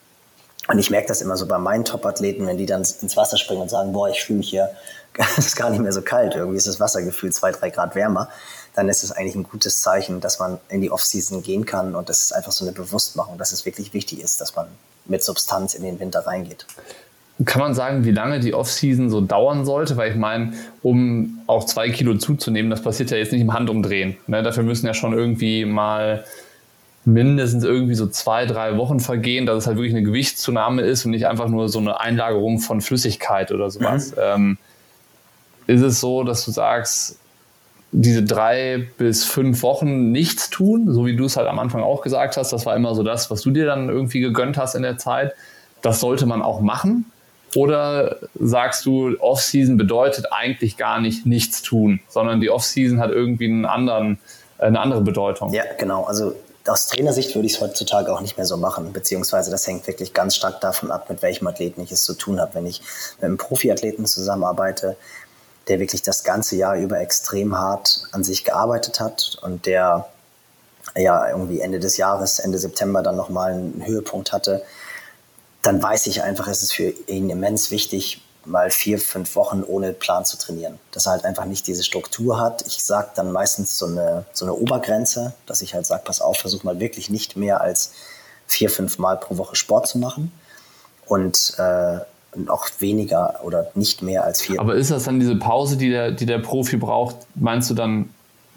Und 0.71 0.79
ich 0.79 0.89
merke 0.89 1.09
das 1.09 1.21
immer 1.21 1.37
so 1.37 1.47
bei 1.47 1.59
meinen 1.59 1.85
Top-Athleten, 1.85 2.47
wenn 2.47 2.57
die 2.57 2.67
dann 2.67 2.83
ins 2.83 3.17
Wasser 3.17 3.37
springen 3.37 3.63
und 3.63 3.71
sagen, 3.71 3.93
boah, 3.93 4.09
ich 4.09 4.23
fühle 4.23 4.39
mich 4.39 4.51
hier, 4.51 4.71
ist 5.37 5.57
gar 5.57 5.71
nicht 5.71 5.81
mehr 5.81 5.93
so 5.93 6.01
kalt, 6.01 6.37
irgendwie 6.37 6.59
ist 6.59 6.69
das 6.69 6.79
Wassergefühl 6.79 7.33
zwei, 7.33 7.51
drei 7.51 7.71
Grad 7.71 7.97
wärmer, 7.97 8.29
dann 8.77 8.89
ist 8.89 9.03
es 9.03 9.11
eigentlich 9.11 9.35
ein 9.35 9.43
gutes 9.43 9.81
Zeichen, 9.81 10.21
dass 10.21 10.39
man 10.39 10.59
in 10.69 10.81
die 10.81 10.93
Off-Season 10.93 11.43
gehen 11.43 11.67
kann 11.67 11.97
und 11.97 12.09
das 12.09 12.23
ist 12.23 12.33
einfach 12.33 12.53
so 12.53 12.65
eine 12.65 12.73
Bewusstmachung, 12.73 13.37
dass 13.37 13.51
es 13.51 13.67
wirklich 13.67 13.93
wichtig 13.95 14.21
ist, 14.21 14.41
dass 14.41 14.55
man 14.55 14.69
mit 15.07 15.25
Substanz 15.25 15.75
in 15.75 15.83
den 15.83 15.99
Winter 15.99 16.21
reingeht. 16.21 16.67
Kann 17.45 17.61
man 17.61 17.75
sagen, 17.75 18.05
wie 18.05 18.13
lange 18.13 18.39
die 18.39 18.55
Off-Season 18.55 19.11
so 19.11 19.23
dauern 19.23 19.65
sollte? 19.65 19.97
Weil 19.97 20.11
ich 20.11 20.17
meine, 20.17 20.53
um 20.83 21.41
auch 21.47 21.65
zwei 21.65 21.89
Kilo 21.91 22.17
zuzunehmen, 22.17 22.71
das 22.71 22.83
passiert 22.83 23.11
ja 23.11 23.17
jetzt 23.17 23.33
nicht 23.33 23.41
im 23.41 23.55
Handumdrehen. 23.55 24.19
Ne? 24.27 24.43
Dafür 24.43 24.63
müssen 24.63 24.87
ja 24.87 24.95
schon 24.95 25.15
irgendwie 25.15 25.65
mal 25.65 26.25
mindestens 27.05 27.65
irgendwie 27.65 27.95
so 27.95 28.07
zwei, 28.07 28.47
drei 28.47 28.77
Wochen 28.77 29.01
vergehen, 29.01 29.47
dass 29.47 29.59
es 29.59 29.67
halt 29.67 29.77
wirklich 29.77 29.95
eine 29.95 30.05
Gewichtszunahme 30.05 30.83
ist 30.83 31.05
und 31.05 31.13
nicht 31.13 31.27
einfach 31.27 31.49
nur 31.49 31.69
so 31.69 31.79
eine 31.79 32.01
Einlagerung 32.01 32.59
von 32.59 32.81
Flüssigkeit 32.81 33.53
oder 33.53 33.71
sowas. 33.71 34.13
Mhm. 34.13 34.17
Ähm, 34.23 34.59
ist 35.67 35.83
es 35.83 36.01
so, 36.01 36.25
dass 36.25 36.45
du 36.45 36.51
sagst, 36.51 37.19
diese 37.93 38.23
drei 38.23 38.87
bis 38.99 39.25
fünf 39.25 39.63
Wochen 39.63 40.13
nichts 40.13 40.51
tun, 40.51 40.93
so 40.93 41.07
wie 41.07 41.17
du 41.17 41.25
es 41.25 41.37
halt 41.37 41.49
am 41.49 41.59
Anfang 41.59 41.83
auch 41.83 42.03
gesagt 42.03 42.37
hast, 42.37 42.53
das 42.53 42.67
war 42.67 42.77
immer 42.77 42.95
so 42.95 43.03
das, 43.03 43.31
was 43.31 43.41
du 43.43 43.51
dir 43.51 43.67
dann 43.67 43.89
irgendwie 43.89 44.21
gegönnt 44.21 44.59
hast 44.59 44.75
in 44.75 44.83
der 44.83 44.99
Zeit, 44.99 45.33
das 45.83 46.01
sollte 46.01 46.27
man 46.27 46.43
auch 46.43 46.61
machen? 46.61 47.07
Oder 47.57 48.19
sagst 48.39 48.87
du, 48.87 49.17
Off-Season 49.19 49.77
bedeutet 49.77 50.27
eigentlich 50.31 50.77
gar 50.77 51.01
nicht 51.01 51.27
nichts 51.27 51.63
tun, 51.63 52.01
sondern 52.09 52.41
die 52.41 52.49
Off-Season 52.49 53.01
hat 53.01 53.11
irgendwie 53.11 53.47
einen 53.47 53.65
anderen, 53.65 54.19
eine 54.59 54.79
andere 54.79 55.01
Bedeutung? 55.01 55.53
Ja, 55.53 55.65
genau. 55.77 56.05
Also 56.05 56.35
aus 56.71 56.87
Trainersicht 56.87 57.35
würde 57.35 57.47
ich 57.47 57.55
es 57.55 57.61
heutzutage 57.61 58.13
auch 58.13 58.21
nicht 58.21 58.37
mehr 58.37 58.47
so 58.47 58.57
machen, 58.57 58.93
beziehungsweise 58.93 59.51
das 59.51 59.67
hängt 59.67 59.87
wirklich 59.87 60.15
ganz 60.15 60.37
stark 60.37 60.61
davon 60.61 60.91
ab, 60.91 61.11
mit 61.11 61.21
welchem 61.21 61.47
Athleten 61.49 61.81
ich 61.83 61.91
es 61.91 62.05
zu 62.05 62.15
tun 62.15 62.41
habe. 62.41 62.55
Wenn 62.55 62.67
ich 62.67 62.81
mit 63.17 63.25
einem 63.25 63.37
Profiathleten 63.37 64.07
zusammenarbeite, 64.07 64.97
der 65.69 65.81
wirklich 65.81 66.03
das 66.03 66.23
ganze 66.23 66.57
Jahr 66.57 66.77
über 66.77 67.01
extrem 67.01 67.59
hart 67.59 68.05
an 68.13 68.23
sich 68.23 68.45
gearbeitet 68.45 69.01
hat 69.01 69.37
und 69.43 69.67
der 69.67 70.07
ja 70.97 71.29
irgendwie 71.29 71.61
Ende 71.61 71.81
des 71.81 71.97
Jahres, 71.97 72.39
Ende 72.39 72.59
September 72.59 73.03
dann 73.03 73.17
nochmal 73.17 73.53
einen 73.53 73.85
Höhepunkt 73.85 74.33
hatte, 74.33 74.63
dann 75.63 75.83
weiß 75.83 76.07
ich 76.07 76.23
einfach, 76.23 76.49
es 76.49 76.63
ist 76.63 76.73
für 76.73 76.95
ihn 77.07 77.31
immens 77.31 77.71
wichtig, 77.71 78.23
mal 78.45 78.71
vier, 78.71 78.99
fünf 78.99 79.37
Wochen 79.37 79.63
ohne 79.63 79.93
Plan 79.93 80.25
zu 80.25 80.39
trainieren. 80.39 80.79
Dass 80.93 81.07
er 81.07 81.13
halt 81.13 81.25
einfach 81.25 81.45
nicht 81.45 81.67
diese 81.67 81.85
Struktur 81.85 82.41
hat. 82.41 82.65
Ich 82.67 82.83
sage 82.85 83.11
dann 83.15 83.33
meistens 83.33 83.79
so 83.79 83.87
eine, 83.87 84.25
so 84.33 84.45
eine 84.45 84.55
Obergrenze, 84.55 85.35
dass 85.47 85.63
ich 85.63 85.75
halt 85.75 85.87
sage, 85.87 86.03
pass 86.05 86.21
auf, 86.21 86.39
versuch 86.39 86.65
mal 86.65 86.81
wirklich 86.81 87.11
nicht 87.11 87.37
mehr 87.37 87.61
als 87.61 87.93
vier, 88.47 88.71
fünf 88.71 88.99
Mal 88.99 89.17
pro 89.17 89.37
Woche 89.37 89.57
Sport 89.57 89.89
zu 89.89 89.99
machen. 89.99 90.33
Und 91.07 91.55
äh, 91.59 91.99
auch 92.49 92.67
weniger 92.79 93.41
oder 93.43 93.71
nicht 93.75 94.03
mehr 94.03 94.25
als 94.25 94.41
vier. 94.41 94.61
Aber 94.61 94.75
ist 94.75 94.91
das 94.91 95.05
dann 95.05 95.19
diese 95.19 95.37
Pause, 95.37 95.77
die 95.77 95.91
der, 95.91 96.13
die 96.13 96.27
der 96.27 96.39
Profi 96.39 96.77
braucht, 96.77 97.17
meinst 97.35 97.71
du 97.71 97.75
dann 97.75 98.11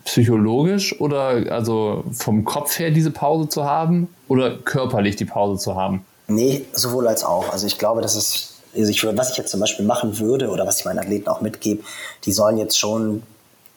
psychologisch 0.05 0.99
oder 0.99 1.51
also 1.51 2.03
vom 2.11 2.43
Kopf 2.43 2.77
her 2.77 2.91
diese 2.91 3.11
Pause 3.11 3.49
zu 3.49 3.63
haben 3.63 4.13
oder 4.27 4.57
körperlich 4.57 5.15
die 5.15 5.25
Pause 5.25 5.61
zu 5.61 5.75
haben? 5.75 6.05
Nee, 6.27 6.65
sowohl 6.73 7.07
als 7.07 7.23
auch. 7.23 7.51
Also 7.51 7.67
ich 7.67 7.77
glaube, 7.77 8.01
das 8.01 8.15
ist, 8.15 8.52
also 8.75 8.89
ich, 8.89 9.03
was 9.03 9.31
ich 9.31 9.37
jetzt 9.37 9.51
zum 9.51 9.59
Beispiel 9.59 9.85
machen 9.85 10.19
würde 10.19 10.49
oder 10.49 10.65
was 10.65 10.79
ich 10.79 10.85
meinen 10.85 10.99
Athleten 10.99 11.27
auch 11.27 11.41
mitgebe, 11.41 11.83
die 12.25 12.31
sollen 12.31 12.57
jetzt 12.57 12.77
schon 12.77 13.23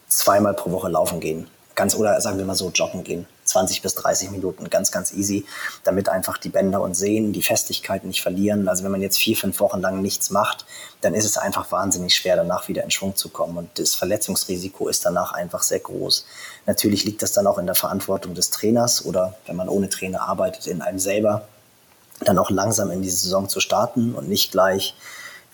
zweimal 0.08 0.54
pro 0.54 0.70
Woche 0.70 0.88
laufen 0.88 1.20
gehen. 1.20 1.48
Ganz 1.74 1.94
oder 1.94 2.18
sagen 2.20 2.38
wir 2.38 2.44
mal 2.46 2.54
so 2.54 2.70
joggen 2.70 3.04
gehen. 3.04 3.26
20 3.44 3.82
bis 3.82 3.94
30 3.94 4.30
Minuten, 4.30 4.68
ganz, 4.70 4.90
ganz 4.90 5.12
easy, 5.12 5.44
damit 5.84 6.08
einfach 6.08 6.38
die 6.38 6.48
Bänder 6.48 6.80
und 6.80 6.94
Sehnen 6.94 7.32
die 7.32 7.42
Festigkeit 7.42 8.04
nicht 8.04 8.22
verlieren. 8.22 8.66
Also 8.68 8.82
wenn 8.82 8.90
man 8.90 9.02
jetzt 9.02 9.18
vier, 9.18 9.36
fünf 9.36 9.60
Wochen 9.60 9.80
lang 9.80 10.02
nichts 10.02 10.30
macht, 10.30 10.66
dann 11.00 11.14
ist 11.14 11.24
es 11.24 11.36
einfach 11.36 11.70
wahnsinnig 11.70 12.16
schwer, 12.16 12.36
danach 12.36 12.66
wieder 12.68 12.82
in 12.82 12.90
Schwung 12.90 13.14
zu 13.14 13.28
kommen. 13.28 13.56
Und 13.56 13.78
das 13.78 13.94
Verletzungsrisiko 13.94 14.88
ist 14.88 15.04
danach 15.04 15.32
einfach 15.32 15.62
sehr 15.62 15.80
groß. 15.80 16.26
Natürlich 16.66 17.04
liegt 17.04 17.22
das 17.22 17.32
dann 17.32 17.46
auch 17.46 17.58
in 17.58 17.66
der 17.66 17.74
Verantwortung 17.74 18.34
des 18.34 18.50
Trainers 18.50 19.04
oder 19.04 19.36
wenn 19.46 19.56
man 19.56 19.68
ohne 19.68 19.88
Trainer 19.88 20.22
arbeitet, 20.22 20.66
in 20.66 20.82
einem 20.82 20.98
selber, 20.98 21.46
dann 22.20 22.38
auch 22.38 22.50
langsam 22.50 22.90
in 22.90 23.02
die 23.02 23.10
Saison 23.10 23.48
zu 23.48 23.60
starten 23.60 24.14
und 24.14 24.28
nicht 24.28 24.52
gleich 24.52 24.94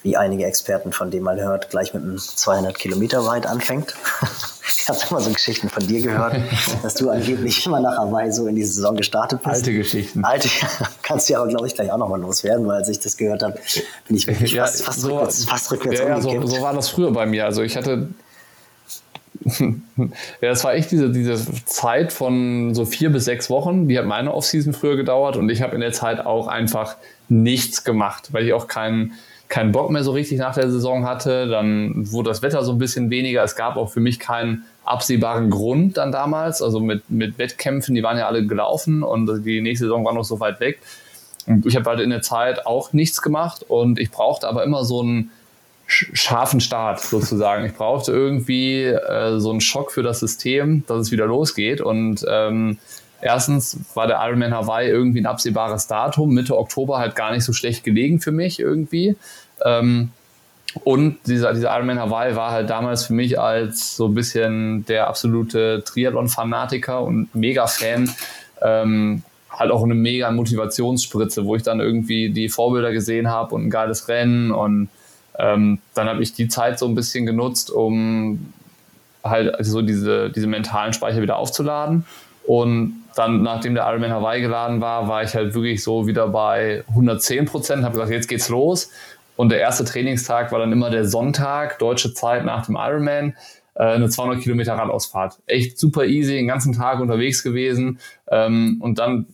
wie 0.03 0.17
einige 0.17 0.45
Experten, 0.45 0.93
von 0.93 1.11
denen 1.11 1.23
man 1.23 1.41
hört, 1.41 1.71
gleich 1.71 1.95
mit 1.95 2.03
einem 2.03 2.19
200 2.19 2.77
Kilometer 2.77 3.25
weit 3.25 3.47
anfängt. 3.47 3.95
ich 4.77 4.89
habe 4.89 4.99
immer 5.09 5.21
so 5.21 5.31
Geschichten 5.31 5.69
von 5.69 5.87
dir 5.87 6.03
gehört, 6.03 6.37
dass 6.83 6.95
du 6.95 7.11
angeblich 7.11 7.65
immer 7.65 7.81
nach 7.81 7.97
Hawaii 7.97 8.33
so 8.33 8.47
in 8.49 8.57
die 8.57 8.65
Saison 8.65 8.97
gestartet 8.97 9.41
bist. 9.43 9.55
Alte 9.55 9.73
Geschichten. 9.73 10.25
Alte, 10.25 10.49
kannst 11.03 11.31
du 11.31 11.37
aber, 11.37 11.47
glaube 11.47 11.69
ich, 11.69 11.75
gleich 11.75 11.93
auch 11.93 11.99
nochmal 11.99 12.21
loswerden, 12.21 12.67
weil 12.67 12.79
als 12.79 12.89
ich 12.89 12.99
das 12.99 13.17
gehört 13.17 13.43
habe, 13.43 13.59
bin 14.09 14.17
ich 14.17 14.27
wirklich 14.27 14.53
ja, 14.53 14.65
fast, 14.65 14.83
fast 14.83 15.01
so, 15.01 15.11
rückwärts, 15.11 15.45
fast 15.45 15.71
rückwärts 15.71 16.01
ja, 16.01 16.09
ja, 16.09 16.21
so, 16.21 16.47
so 16.47 16.61
war 16.61 16.75
das 16.75 16.89
früher 16.89 17.13
bei 17.13 17.27
mir. 17.27 17.45
Also 17.45 17.63
ich 17.63 17.77
hatte 17.77 18.09
ja, 20.41 20.51
es 20.51 20.65
war 20.65 20.75
echt 20.75 20.91
diese, 20.91 21.11
diese 21.11 21.37
Zeit 21.65 22.13
von 22.13 22.75
so 22.75 22.85
vier 22.85 23.11
bis 23.11 23.25
sechs 23.25 23.51
Wochen, 23.51 23.89
die 23.89 23.99
hat 23.99 24.07
meine 24.07 24.33
Offseason 24.35 24.73
früher 24.73 24.97
gedauert 24.97 25.37
und 25.37 25.49
ich 25.51 25.63
habe 25.63 25.75
in 25.75 25.81
der 25.81 25.93
Zeit 25.93 26.25
auch 26.25 26.47
einfach 26.47 26.97
nichts 27.29 27.85
gemacht, 27.85 28.29
weil 28.33 28.47
ich 28.47 28.53
auch 28.53 28.69
keinen 28.69 29.15
keinen 29.53 29.71
Bock 29.71 29.91
mehr 29.91 30.03
so 30.03 30.13
richtig 30.13 30.39
nach 30.39 30.55
der 30.55 30.71
Saison 30.71 31.05
hatte. 31.05 31.47
Dann 31.47 32.11
wurde 32.11 32.31
das 32.31 32.41
Wetter 32.41 32.65
so 32.65 32.73
ein 32.73 32.79
bisschen 32.79 33.11
weniger. 33.11 33.45
Es 33.45 33.55
gab 33.55 33.77
auch 33.77 33.91
für 33.91 34.01
mich 34.01 34.19
keinen 34.19 34.65
absehbaren 34.83 35.51
Grund 35.51 35.99
dann 35.99 36.11
damals. 36.11 36.63
Also 36.63 36.81
mit, 36.81 37.11
mit 37.11 37.37
Wettkämpfen, 37.39 37.95
die 37.95 38.03
waren 38.03 38.17
ja 38.17 38.27
alle 38.27 38.47
gelaufen 38.47 39.03
und 39.03 39.45
die 39.45 39.61
nächste 39.61 39.85
Saison 39.85 40.07
war 40.07 40.15
noch 40.15 40.25
so 40.25 40.41
weit 40.41 40.59
weg. 40.61 40.79
Und 41.47 41.67
ich 41.67 41.77
habe 41.77 41.91
halt 41.91 42.01
in 42.01 42.09
der 42.09 42.23
Zeit 42.23 42.65
auch 42.65 42.95
nichts 42.95 43.21
gemacht 43.21 43.63
und 43.69 43.99
ich 43.99 44.11
brauchte 44.11 44.49
aber 44.49 44.65
immer 44.65 44.87
so 44.87 45.03
einen 45.03 45.31
scharfen 45.93 46.61
Start 46.61 47.01
sozusagen. 47.01 47.65
Ich 47.65 47.75
brauchte 47.75 48.13
irgendwie 48.13 48.85
äh, 48.85 49.39
so 49.39 49.51
einen 49.51 49.61
Schock 49.61 49.93
für 49.93 50.03
das 50.03 50.21
System, 50.21 50.85
dass 50.87 50.99
es 50.99 51.13
wieder 51.13 51.27
losgeht. 51.27 51.81
Und 51.81 52.25
ähm, 52.29 52.79
erstens 53.21 53.79
war 53.95 54.07
der 54.07 54.21
Ironman 54.25 54.55
Hawaii 54.55 54.89
irgendwie 54.89 55.21
ein 55.21 55.27
absehbares 55.27 55.87
Datum, 55.87 56.35
Mitte 56.35 56.57
Oktober 56.57 56.99
halt 56.99 57.15
gar 57.15 57.33
nicht 57.33 57.45
so 57.45 57.53
schlecht 57.53 57.85
gelegen 57.85 58.21
für 58.21 58.33
mich 58.33 58.59
irgendwie. 58.59 59.17
Ähm, 59.65 60.11
und 60.85 61.19
dieser, 61.27 61.53
dieser 61.53 61.75
Ironman 61.75 62.01
Hawaii 62.01 62.35
war 62.35 62.51
halt 62.51 62.71
damals 62.71 63.05
für 63.05 63.13
mich 63.13 63.39
als 63.39 63.97
so 63.97 64.07
ein 64.07 64.15
bisschen 64.15 64.87
der 64.87 65.07
absolute 65.07 65.85
Triathlon-Fanatiker 65.85 67.03
und 67.03 67.35
Mega-Fan 67.35 68.11
ähm, 68.63 69.23
halt 69.51 69.71
auch 69.71 69.83
eine 69.83 69.95
mega 69.95 70.31
Motivationsspritze, 70.31 71.45
wo 71.45 71.57
ich 71.57 71.63
dann 71.63 71.81
irgendwie 71.81 72.31
die 72.31 72.49
Vorbilder 72.49 72.93
gesehen 72.93 73.29
habe 73.29 73.55
und 73.55 73.67
ein 73.67 73.71
geiles 73.71 74.09
Rennen 74.09 74.51
und 74.51 74.89
ähm, 75.39 75.79
dann 75.95 76.09
habe 76.09 76.23
ich 76.23 76.35
die 76.35 76.49
Zeit 76.49 76.79
so 76.79 76.87
ein 76.87 76.95
bisschen 76.95 77.27
genutzt, 77.27 77.71
um 77.71 78.53
halt 79.25 79.55
so 79.61 79.83
diese, 79.83 80.31
diese 80.31 80.47
mentalen 80.47 80.93
Speicher 80.93 81.23
wieder 81.23 81.37
aufzuladen 81.37 82.05
und 82.45 83.03
dann, 83.15 83.43
nachdem 83.43 83.75
der 83.75 83.85
Ironman 83.85 84.11
Hawaii 84.11 84.41
geladen 84.41 84.81
war, 84.81 85.07
war 85.07 85.23
ich 85.23 85.35
halt 85.35 85.55
wirklich 85.55 85.83
so 85.83 86.07
wieder 86.07 86.29
bei 86.29 86.83
110 86.89 87.45
Prozent, 87.47 87.85
habe 87.85 87.95
gesagt, 87.95 88.11
jetzt 88.11 88.29
geht's 88.29 88.49
los 88.49 88.91
und 89.37 89.51
der 89.51 89.61
erste 89.61 89.85
Trainingstag 89.85 90.53
war 90.53 90.59
dann 90.59 90.73
immer 90.73 90.91
der 90.91 91.05
Sonntag, 91.05 91.79
deutsche 91.79 92.15
Zeit 92.15 92.45
nach 92.45 92.67
dem 92.67 92.77
Ironman, 92.77 93.35
äh, 93.75 93.85
eine 93.85 94.09
200 94.09 94.41
Kilometer 94.41 94.75
Radausfahrt. 94.75 95.39
Echt 95.47 95.79
super 95.79 96.05
easy, 96.05 96.35
den 96.35 96.47
ganzen 96.47 96.73
Tag 96.73 97.01
unterwegs 97.01 97.43
gewesen. 97.43 97.99
Ähm, 98.31 98.79
und 98.81 98.99
dann, 98.99 99.27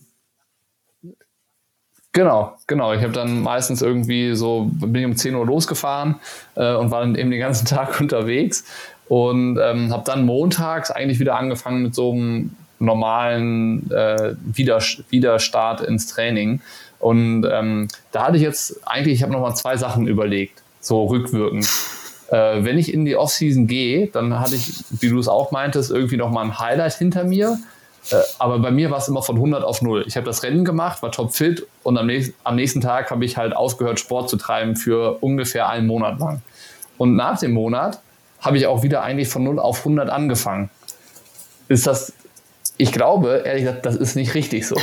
genau, 2.11 2.57
genau, 2.67 2.93
ich 2.93 3.01
habe 3.01 3.13
dann 3.13 3.41
meistens 3.41 3.81
irgendwie 3.81 4.35
so, 4.35 4.69
bin 4.71 4.95
ich 4.95 5.05
um 5.05 5.15
10 5.15 5.35
Uhr 5.35 5.45
losgefahren 5.45 6.15
äh, 6.55 6.73
und 6.75 6.91
war 6.91 7.01
dann 7.01 7.15
eben 7.15 7.31
den 7.31 7.39
ganzen 7.39 7.65
Tag 7.67 7.99
unterwegs. 7.99 8.65
Und 9.07 9.57
ähm, 9.57 9.91
habe 9.91 10.03
dann 10.05 10.23
montags 10.23 10.91
eigentlich 10.91 11.19
wieder 11.19 11.35
angefangen 11.35 11.81
mit 11.81 11.95
so 11.95 12.11
einem 12.11 12.55
normalen 12.77 13.89
äh, 13.91 14.35
Widerstart 14.45 15.81
ins 15.81 16.05
Training. 16.07 16.61
Und 16.99 17.47
ähm, 17.51 17.87
da 18.11 18.27
hatte 18.27 18.37
ich 18.37 18.43
jetzt 18.43 18.87
eigentlich, 18.87 19.15
ich 19.15 19.23
habe 19.23 19.31
nochmal 19.31 19.55
zwei 19.55 19.77
Sachen 19.77 20.07
überlegt, 20.07 20.61
so 20.79 21.05
rückwirkend. 21.05 21.67
Äh, 22.29 22.63
wenn 22.63 22.77
ich 22.77 22.93
in 22.93 23.05
die 23.05 23.15
Offseason 23.15 23.67
gehe, 23.67 24.07
dann 24.07 24.39
hatte 24.39 24.55
ich, 24.55 24.83
wie 24.91 25.09
du 25.09 25.17
es 25.17 25.27
auch 25.27 25.51
meintest, 25.51 25.91
irgendwie 25.91 26.17
nochmal 26.17 26.45
ein 26.45 26.59
Highlight 26.59 26.93
hinter 26.93 27.23
mir. 27.23 27.57
Äh, 28.11 28.17
aber 28.39 28.59
bei 28.59 28.71
mir 28.71 28.91
war 28.91 28.97
es 28.97 29.07
immer 29.07 29.21
von 29.21 29.35
100 29.35 29.63
auf 29.63 29.81
0. 29.81 30.03
Ich 30.07 30.15
habe 30.15 30.25
das 30.25 30.43
Rennen 30.43 30.65
gemacht, 30.65 31.01
war 31.01 31.11
topfit 31.11 31.65
und 31.83 31.97
am, 31.97 32.07
nächsten, 32.07 32.35
am 32.43 32.55
nächsten 32.55 32.81
Tag 32.81 33.11
habe 33.11 33.25
ich 33.25 33.37
halt 33.37 33.55
aufgehört, 33.55 33.99
Sport 33.99 34.29
zu 34.29 34.37
treiben 34.37 34.75
für 34.75 35.17
ungefähr 35.21 35.69
einen 35.69 35.87
Monat 35.87 36.19
lang. 36.19 36.41
Und 36.97 37.15
nach 37.15 37.39
dem 37.39 37.51
Monat 37.51 37.99
habe 38.39 38.57
ich 38.57 38.67
auch 38.67 38.83
wieder 38.83 39.03
eigentlich 39.03 39.29
von 39.29 39.43
0 39.43 39.59
auf 39.59 39.79
100 39.79 40.09
angefangen. 40.09 40.69
Ist 41.67 41.85
das 41.87 42.13
ich 42.81 42.93
glaube, 42.93 43.41
ehrlich 43.43 43.65
gesagt, 43.65 43.85
das 43.85 43.97
ist 43.97 44.15
nicht 44.15 44.33
richtig 44.35 44.65
so. 44.65 44.77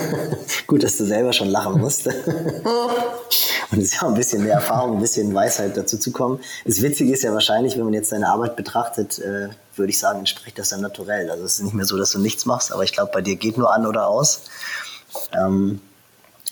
Gut, 0.66 0.82
dass 0.82 0.96
du 0.96 1.04
selber 1.04 1.32
schon 1.32 1.48
lachen 1.48 1.80
musst. 1.80 2.08
Und 3.70 3.78
es 3.78 3.86
ist 3.86 3.94
ja 3.94 4.02
auch 4.02 4.08
ein 4.08 4.14
bisschen 4.14 4.42
mehr 4.42 4.54
Erfahrung, 4.54 4.96
ein 4.96 5.00
bisschen 5.00 5.34
Weisheit 5.34 5.76
dazu 5.76 5.98
zu 5.98 6.10
kommen. 6.10 6.40
Das 6.64 6.80
Witzige 6.82 7.12
ist 7.12 7.22
ja 7.22 7.32
wahrscheinlich, 7.32 7.76
wenn 7.76 7.84
man 7.84 7.92
jetzt 7.92 8.12
deine 8.12 8.28
Arbeit 8.28 8.56
betrachtet, 8.56 9.18
äh, 9.18 9.48
würde 9.76 9.90
ich 9.90 9.98
sagen, 9.98 10.20
entspricht 10.20 10.58
das 10.58 10.70
dann 10.70 10.80
naturell. 10.80 11.30
Also 11.30 11.44
es 11.44 11.54
ist 11.54 11.64
nicht 11.64 11.74
mehr 11.74 11.84
so, 11.84 11.96
dass 11.96 12.12
du 12.12 12.18
nichts 12.18 12.46
machst, 12.46 12.72
aber 12.72 12.82
ich 12.84 12.92
glaube, 12.92 13.10
bei 13.12 13.20
dir 13.20 13.36
geht 13.36 13.58
nur 13.58 13.72
an 13.72 13.86
oder 13.86 14.08
aus. 14.08 14.42
Ähm, 15.32 15.80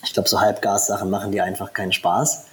ich 0.04 0.12
glaube, 0.12 0.28
so 0.28 0.40
Halbgas-Sachen 0.40 1.08
machen 1.10 1.32
dir 1.32 1.44
einfach 1.44 1.72
keinen 1.72 1.92
Spaß. 1.92 2.44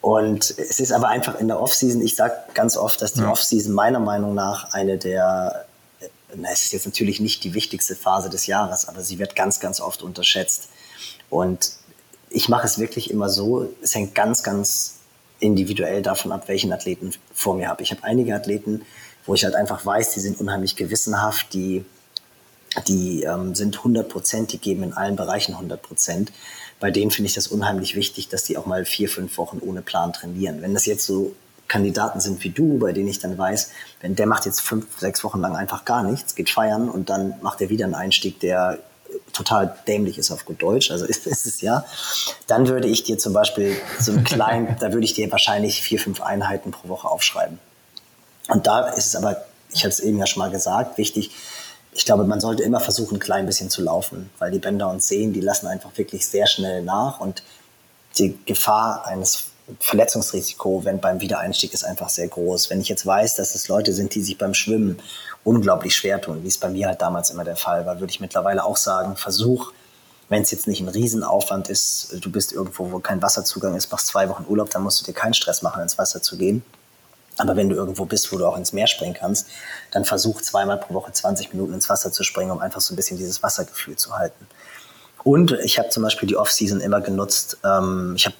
Und 0.00 0.50
es 0.58 0.78
ist 0.78 0.92
aber 0.92 1.08
einfach 1.08 1.40
in 1.40 1.48
der 1.48 1.60
Offseason, 1.60 2.00
ich 2.00 2.16
sage 2.16 2.34
ganz 2.54 2.76
oft, 2.76 3.00
dass 3.02 3.14
die 3.14 3.20
ja. 3.20 3.30
Offseason 3.30 3.72
meiner 3.72 3.98
Meinung 3.98 4.34
nach 4.34 4.72
eine 4.72 4.98
der 4.98 5.66
na, 6.34 6.50
es 6.52 6.64
ist 6.64 6.72
jetzt 6.72 6.86
natürlich 6.86 7.20
nicht 7.20 7.44
die 7.44 7.54
wichtigste 7.54 7.94
Phase 7.94 8.28
des 8.28 8.46
Jahres, 8.46 8.88
aber 8.88 9.00
sie 9.02 9.18
wird 9.18 9.36
ganz, 9.36 9.60
ganz 9.60 9.80
oft 9.80 10.02
unterschätzt. 10.02 10.68
Und 11.30 11.72
ich 12.30 12.48
mache 12.48 12.66
es 12.66 12.78
wirklich 12.78 13.10
immer 13.10 13.28
so, 13.28 13.72
es 13.82 13.94
hängt 13.94 14.14
ganz, 14.14 14.42
ganz 14.42 14.98
individuell 15.38 16.02
davon 16.02 16.32
ab, 16.32 16.48
welchen 16.48 16.72
Athleten 16.72 17.12
vor 17.32 17.56
mir 17.56 17.68
habe. 17.68 17.82
Ich 17.82 17.90
habe 17.90 18.04
einige 18.04 18.34
Athleten, 18.34 18.82
wo 19.26 19.34
ich 19.34 19.44
halt 19.44 19.54
einfach 19.54 19.84
weiß, 19.84 20.14
die 20.14 20.20
sind 20.20 20.40
unheimlich 20.40 20.76
gewissenhaft, 20.76 21.52
die, 21.52 21.84
die 22.88 23.22
ähm, 23.22 23.54
sind 23.54 23.78
100 23.78 24.08
Prozent, 24.08 24.52
die 24.52 24.58
geben 24.58 24.82
in 24.82 24.92
allen 24.92 25.16
Bereichen 25.16 25.52
100 25.52 25.80
Prozent. 25.82 26.32
Bei 26.80 26.90
denen 26.90 27.10
finde 27.10 27.28
ich 27.28 27.34
das 27.34 27.48
unheimlich 27.48 27.96
wichtig, 27.96 28.28
dass 28.28 28.44
die 28.44 28.56
auch 28.56 28.66
mal 28.66 28.84
vier, 28.84 29.08
fünf 29.08 29.36
Wochen 29.38 29.60
ohne 29.60 29.82
Plan 29.82 30.12
trainieren. 30.12 30.62
Wenn 30.62 30.74
das 30.74 30.86
jetzt 30.86 31.06
so 31.06 31.34
Kandidaten 31.68 32.20
sind 32.20 32.42
wie 32.44 32.50
du, 32.50 32.78
bei 32.78 32.92
denen 32.92 33.08
ich 33.08 33.18
dann 33.18 33.36
weiß, 33.36 33.70
wenn 34.00 34.14
der 34.14 34.26
macht 34.26 34.46
jetzt 34.46 34.60
fünf, 34.60 34.86
sechs 34.98 35.24
Wochen 35.24 35.40
lang 35.40 35.56
einfach 35.56 35.84
gar 35.84 36.02
nichts, 36.02 36.34
geht 36.34 36.50
feiern 36.50 36.88
und 36.88 37.10
dann 37.10 37.34
macht 37.42 37.60
er 37.60 37.70
wieder 37.70 37.84
einen 37.84 37.94
Einstieg, 37.94 38.40
der 38.40 38.78
total 39.32 39.76
dämlich 39.86 40.18
ist 40.18 40.30
auf 40.30 40.44
gut 40.44 40.62
Deutsch, 40.62 40.90
also 40.90 41.04
ist, 41.04 41.26
ist 41.26 41.46
es 41.46 41.60
ja, 41.60 41.84
dann 42.46 42.68
würde 42.68 42.88
ich 42.88 43.04
dir 43.04 43.18
zum 43.18 43.32
Beispiel 43.32 43.76
so 44.00 44.12
einen 44.12 44.24
kleinen, 44.24 44.76
da 44.80 44.92
würde 44.92 45.04
ich 45.04 45.14
dir 45.14 45.30
wahrscheinlich 45.30 45.82
vier, 45.82 45.98
fünf 45.98 46.20
Einheiten 46.20 46.70
pro 46.70 46.88
Woche 46.88 47.08
aufschreiben. 47.08 47.58
Und 48.48 48.66
da 48.66 48.88
ist 48.88 49.06
es 49.06 49.16
aber, 49.16 49.44
ich 49.72 49.82
habe 49.82 49.90
es 49.90 50.00
eben 50.00 50.18
ja 50.18 50.26
schon 50.26 50.40
mal 50.40 50.50
gesagt, 50.50 50.98
wichtig, 50.98 51.30
ich 51.92 52.04
glaube, 52.04 52.24
man 52.24 52.40
sollte 52.40 52.62
immer 52.62 52.80
versuchen, 52.80 53.16
ein 53.16 53.20
klein 53.20 53.46
bisschen 53.46 53.70
zu 53.70 53.82
laufen, 53.82 54.30
weil 54.38 54.50
die 54.50 54.58
Bänder 54.58 54.90
und 54.90 55.02
Sehnen, 55.02 55.32
die 55.32 55.40
lassen 55.40 55.66
einfach 55.66 55.90
wirklich 55.96 56.28
sehr 56.28 56.46
schnell 56.46 56.82
nach 56.82 57.20
und 57.20 57.42
die 58.18 58.38
Gefahr 58.44 59.06
eines 59.06 59.44
Verletzungsrisiko, 59.80 60.84
wenn 60.84 61.00
beim 61.00 61.20
Wiedereinstieg 61.20 61.74
ist 61.74 61.84
einfach 61.84 62.08
sehr 62.08 62.28
groß. 62.28 62.70
Wenn 62.70 62.80
ich 62.80 62.88
jetzt 62.88 63.04
weiß, 63.04 63.34
dass 63.34 63.54
es 63.54 63.68
Leute 63.68 63.92
sind, 63.92 64.14
die 64.14 64.22
sich 64.22 64.38
beim 64.38 64.54
Schwimmen 64.54 65.00
unglaublich 65.44 65.94
schwer 65.96 66.20
tun, 66.20 66.42
wie 66.42 66.48
es 66.48 66.58
bei 66.58 66.68
mir 66.68 66.86
halt 66.86 67.02
damals 67.02 67.30
immer 67.30 67.44
der 67.44 67.56
Fall 67.56 67.84
war, 67.84 67.98
würde 67.98 68.10
ich 68.10 68.20
mittlerweile 68.20 68.64
auch 68.64 68.76
sagen, 68.76 69.16
versuch, 69.16 69.72
wenn 70.28 70.42
es 70.42 70.50
jetzt 70.50 70.66
nicht 70.66 70.80
ein 70.80 70.88
Riesenaufwand 70.88 71.68
ist, 71.68 72.16
du 72.20 72.30
bist 72.30 72.52
irgendwo, 72.52 72.90
wo 72.90 72.98
kein 72.98 73.22
Wasserzugang 73.22 73.76
ist, 73.76 73.90
machst 73.90 74.08
zwei 74.08 74.28
Wochen 74.28 74.44
Urlaub, 74.48 74.70
dann 74.70 74.82
musst 74.82 75.00
du 75.00 75.04
dir 75.04 75.12
keinen 75.12 75.34
Stress 75.34 75.62
machen, 75.62 75.82
ins 75.82 75.98
Wasser 75.98 76.22
zu 76.22 76.36
gehen. 76.36 76.64
Aber 77.38 77.54
wenn 77.54 77.68
du 77.68 77.76
irgendwo 77.76 78.06
bist, 78.06 78.32
wo 78.32 78.38
du 78.38 78.46
auch 78.46 78.56
ins 78.56 78.72
Meer 78.72 78.86
springen 78.86 79.14
kannst, 79.14 79.48
dann 79.90 80.04
versuch 80.04 80.40
zweimal 80.40 80.78
pro 80.78 80.94
Woche 80.94 81.12
20 81.12 81.52
Minuten 81.52 81.74
ins 81.74 81.88
Wasser 81.88 82.10
zu 82.10 82.24
springen, 82.24 82.50
um 82.50 82.60
einfach 82.60 82.80
so 82.80 82.94
ein 82.94 82.96
bisschen 82.96 83.18
dieses 83.18 83.42
Wassergefühl 83.42 83.96
zu 83.96 84.16
halten. 84.16 84.46
Und 85.22 85.52
ich 85.64 85.78
habe 85.78 85.90
zum 85.90 86.02
Beispiel 86.02 86.28
die 86.28 86.36
Off-Season 86.36 86.80
immer 86.80 87.00
genutzt. 87.00 87.58
Ähm, 87.64 88.14
ich 88.16 88.26
habe 88.26 88.36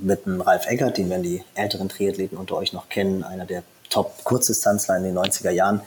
mit 0.00 0.26
dem 0.26 0.40
Ralf 0.40 0.66
Eggert, 0.66 0.98
den 0.98 1.10
werden 1.10 1.22
die 1.22 1.42
älteren 1.54 1.88
Triathleten 1.88 2.38
unter 2.38 2.56
euch 2.56 2.72
noch 2.72 2.88
kennen, 2.88 3.24
einer 3.24 3.44
der 3.44 3.62
Top-Kurzdistanzler 3.90 4.96
in 4.96 5.04
den 5.04 5.18
90er 5.18 5.50
Jahren. 5.50 5.80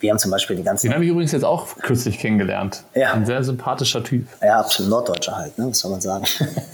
Wir 0.00 0.10
haben 0.10 0.18
zum 0.18 0.30
Beispiel 0.30 0.56
die 0.56 0.62
ganzen. 0.62 0.88
Den 0.88 0.94
habe 0.94 1.04
ich 1.04 1.10
übrigens 1.10 1.32
jetzt 1.32 1.44
auch 1.44 1.76
kürzlich 1.78 2.18
kennengelernt. 2.18 2.84
Ja. 2.94 3.12
Ein 3.12 3.24
sehr 3.24 3.42
sympathischer 3.42 4.02
Typ. 4.02 4.26
Ja, 4.42 4.60
absolut 4.60 4.90
Norddeutscher 4.90 5.36
halt, 5.36 5.56
ne? 5.56 5.68
was 5.70 5.78
soll 5.78 5.92
man 5.92 6.00
sagen. 6.00 6.26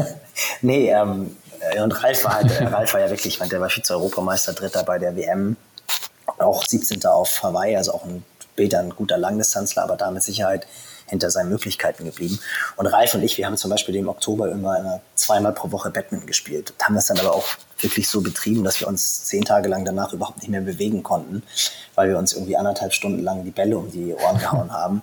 nee, 0.62 0.90
ähm, 0.90 1.36
und 1.82 2.02
Ralf 2.02 2.24
war 2.24 2.34
halt, 2.36 2.50
äh, 2.50 2.64
Ralf 2.64 2.94
war 2.94 3.00
ja 3.00 3.10
wirklich, 3.10 3.34
ich 3.34 3.38
meine, 3.40 3.50
der 3.50 3.60
war 3.60 3.68
Vize-Europameister, 3.68 4.54
Dritter 4.54 4.82
bei 4.82 4.98
der 4.98 5.14
WM, 5.14 5.56
auch 6.38 6.64
17. 6.66 7.04
auf 7.04 7.42
Hawaii, 7.42 7.76
also 7.76 7.92
auch 7.92 8.04
ein, 8.04 8.24
später 8.52 8.80
ein 8.80 8.90
guter 8.90 9.18
Langdistanzler, 9.18 9.84
aber 9.84 9.96
da 9.96 10.10
mit 10.10 10.22
Sicherheit 10.22 10.66
hinter 11.10 11.30
seinen 11.30 11.50
Möglichkeiten 11.50 12.04
geblieben. 12.04 12.38
Und 12.76 12.86
Ralf 12.86 13.14
und 13.14 13.22
ich, 13.22 13.36
wir 13.36 13.46
haben 13.46 13.56
zum 13.56 13.70
Beispiel 13.70 13.96
im 13.96 14.08
Oktober 14.08 14.50
immer, 14.50 15.00
zweimal 15.14 15.52
pro 15.52 15.70
Woche 15.70 15.90
Badminton 15.90 16.26
gespielt, 16.26 16.72
haben 16.82 16.94
das 16.94 17.06
dann 17.06 17.18
aber 17.18 17.34
auch 17.34 17.46
wirklich 17.80 18.08
so 18.08 18.22
betrieben, 18.22 18.64
dass 18.64 18.80
wir 18.80 18.88
uns 18.88 19.24
zehn 19.24 19.44
Tage 19.44 19.68
lang 19.68 19.84
danach 19.84 20.12
überhaupt 20.12 20.38
nicht 20.38 20.48
mehr 20.48 20.60
bewegen 20.60 21.02
konnten, 21.02 21.42
weil 21.94 22.08
wir 22.08 22.18
uns 22.18 22.32
irgendwie 22.32 22.56
anderthalb 22.56 22.94
Stunden 22.94 23.22
lang 23.22 23.44
die 23.44 23.50
Bälle 23.50 23.76
um 23.76 23.90
die 23.90 24.14
Ohren 24.14 24.38
gehauen 24.40 24.72
haben. 24.72 25.02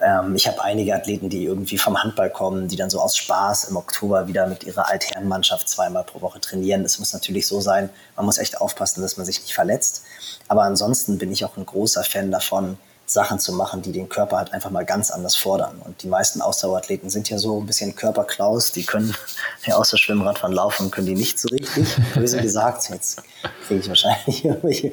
Ähm, 0.00 0.34
ich 0.34 0.46
habe 0.46 0.62
einige 0.62 0.94
Athleten, 0.94 1.28
die 1.28 1.44
irgendwie 1.44 1.78
vom 1.78 2.02
Handball 2.02 2.30
kommen, 2.30 2.68
die 2.68 2.76
dann 2.76 2.90
so 2.90 3.00
aus 3.00 3.16
Spaß 3.16 3.64
im 3.64 3.76
Oktober 3.76 4.28
wieder 4.28 4.46
mit 4.46 4.64
ihrer 4.64 4.88
Altherrenmannschaft 4.88 5.68
zweimal 5.68 6.04
pro 6.04 6.20
Woche 6.20 6.40
trainieren. 6.40 6.84
Es 6.84 6.98
muss 6.98 7.12
natürlich 7.12 7.46
so 7.46 7.60
sein, 7.60 7.88
man 8.14 8.26
muss 8.26 8.38
echt 8.38 8.60
aufpassen, 8.60 9.00
dass 9.00 9.16
man 9.16 9.24
sich 9.24 9.40
nicht 9.40 9.54
verletzt. 9.54 10.02
Aber 10.48 10.62
ansonsten 10.62 11.18
bin 11.18 11.32
ich 11.32 11.44
auch 11.44 11.56
ein 11.56 11.66
großer 11.66 12.04
Fan 12.04 12.30
davon, 12.30 12.78
Sachen 13.06 13.38
zu 13.38 13.52
machen, 13.52 13.82
die 13.82 13.92
den 13.92 14.08
Körper 14.08 14.36
halt 14.36 14.52
einfach 14.52 14.70
mal 14.70 14.84
ganz 14.84 15.12
anders 15.12 15.36
fordern. 15.36 15.80
Und 15.84 16.02
die 16.02 16.08
meisten 16.08 16.40
Ausdauerathleten 16.40 17.08
sind 17.08 17.30
ja 17.30 17.38
so 17.38 17.60
ein 17.60 17.66
bisschen 17.66 17.94
Körperklaus, 17.94 18.72
die 18.72 18.84
können 18.84 19.14
ja 19.64 19.76
außer 19.76 19.96
Schwimmradfahren 19.96 20.54
laufen, 20.54 20.90
können 20.90 21.06
die 21.06 21.14
nicht 21.14 21.38
so 21.38 21.48
richtig. 21.48 21.86
Böse 22.14 22.42
gesagt, 22.42 22.90
jetzt 22.90 23.22
kriege 23.66 23.80
ich 23.80 23.88
wahrscheinlich 23.88 24.44
irgendwelche 24.44 24.92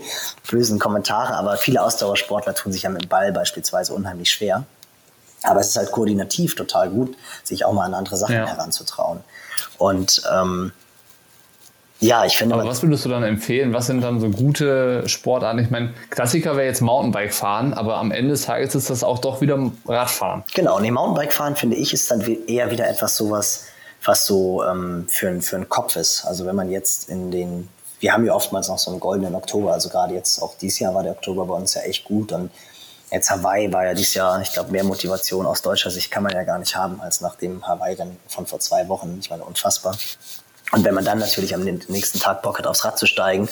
bösen 0.49 0.77
Kommentare, 0.77 1.35
aber 1.35 1.57
viele 1.57 1.81
Ausdauersportler 1.81 2.53
tun 2.53 2.71
sich 2.71 2.83
ja 2.83 2.89
mit 2.89 3.03
dem 3.03 3.09
Ball 3.09 3.31
beispielsweise 3.31 3.93
unheimlich 3.93 4.29
schwer. 4.29 4.63
Aber 5.41 5.59
es 5.59 5.69
ist 5.69 5.75
halt 5.75 5.91
koordinativ 5.91 6.55
total 6.55 6.89
gut, 6.89 7.17
sich 7.43 7.65
auch 7.65 7.73
mal 7.73 7.85
an 7.85 7.95
andere 7.95 8.15
Sachen 8.15 8.35
ja. 8.35 8.47
heranzutrauen. 8.47 9.21
Und 9.77 10.21
ähm, 10.31 10.71
ja, 12.03 12.25
ich 12.25 12.37
finde. 12.37 12.55
Aber 12.55 12.65
was 12.65 12.81
würdest 12.83 13.05
du 13.05 13.09
dann 13.09 13.23
empfehlen? 13.23 13.73
Was 13.73 13.87
sind 13.87 14.01
dann 14.01 14.19
so 14.19 14.29
gute 14.29 15.07
Sportarten? 15.07 15.59
Ich 15.59 15.69
meine, 15.69 15.93
Klassiker 16.09 16.57
wäre 16.57 16.67
jetzt 16.67 16.81
Mountainbike 16.81 17.33
fahren, 17.33 17.73
aber 17.73 17.97
am 17.97 18.11
Ende 18.11 18.31
des 18.31 18.43
Tages 18.43 18.75
ist 18.75 18.89
das 18.89 19.03
auch 19.03 19.19
doch 19.19 19.41
wieder 19.41 19.71
Radfahren. 19.87 20.43
Genau, 20.53 20.79
nee, 20.79 20.91
Mountainbike 20.91 21.33
fahren 21.33 21.55
finde 21.55 21.77
ich 21.77 21.93
ist 21.93 22.11
dann 22.11 22.21
eher 22.47 22.69
wieder 22.71 22.89
etwas 22.89 23.15
sowas, 23.15 23.65
was 24.03 24.25
so 24.25 24.63
ähm, 24.63 25.05
für, 25.07 25.41
für 25.41 25.55
einen 25.55 25.69
Kopf 25.69 25.95
ist. 25.95 26.25
Also 26.25 26.45
wenn 26.45 26.55
man 26.55 26.69
jetzt 26.69 27.09
in 27.09 27.31
den, 27.31 27.69
wir 28.01 28.11
haben 28.11 28.25
ja 28.25 28.33
oftmals 28.33 28.67
noch 28.67 28.79
so 28.79 28.91
einen 28.91 28.99
goldenen 28.99 29.33
Oktober, 29.33 29.71
also 29.71 29.89
gerade 29.89 30.13
jetzt 30.13 30.41
auch 30.41 30.55
dieses 30.57 30.79
Jahr 30.79 30.93
war 30.93 31.03
der 31.03 31.13
Oktober 31.13 31.45
bei 31.45 31.55
uns 31.55 31.73
ja 31.73 31.81
echt 31.81 32.03
gut 32.03 32.31
und 32.31 32.51
Jetzt 33.11 33.29
Hawaii 33.29 33.71
war 33.71 33.85
ja 33.85 33.93
dieses 33.93 34.15
Jahr, 34.15 34.41
ich 34.41 34.53
glaube, 34.53 34.71
mehr 34.71 34.83
Motivation 34.83 35.45
aus 35.45 35.61
deutscher 35.61 35.91
Sicht 35.91 36.09
kann 36.09 36.23
man 36.23 36.31
ja 36.31 36.41
gar 36.41 36.57
nicht 36.57 36.75
haben 36.75 36.99
als 36.99 37.21
nach 37.21 37.35
dem 37.35 37.63
Hawaii-Rennen 37.67 38.17
von 38.27 38.47
vor 38.47 38.59
zwei 38.59 38.87
Wochen. 38.87 39.19
Ich 39.19 39.29
meine, 39.29 39.43
unfassbar. 39.43 39.95
Und 40.73 40.83
wenn 40.83 40.95
man 40.95 41.05
dann 41.05 41.19
natürlich 41.19 41.53
am 41.53 41.63
nächsten 41.63 42.19
Tag 42.19 42.41
Bock 42.41 42.57
hat, 42.57 42.65
aufs 42.65 42.83
Rad 42.83 42.97
zu 42.97 43.05
steigen, 43.05 43.47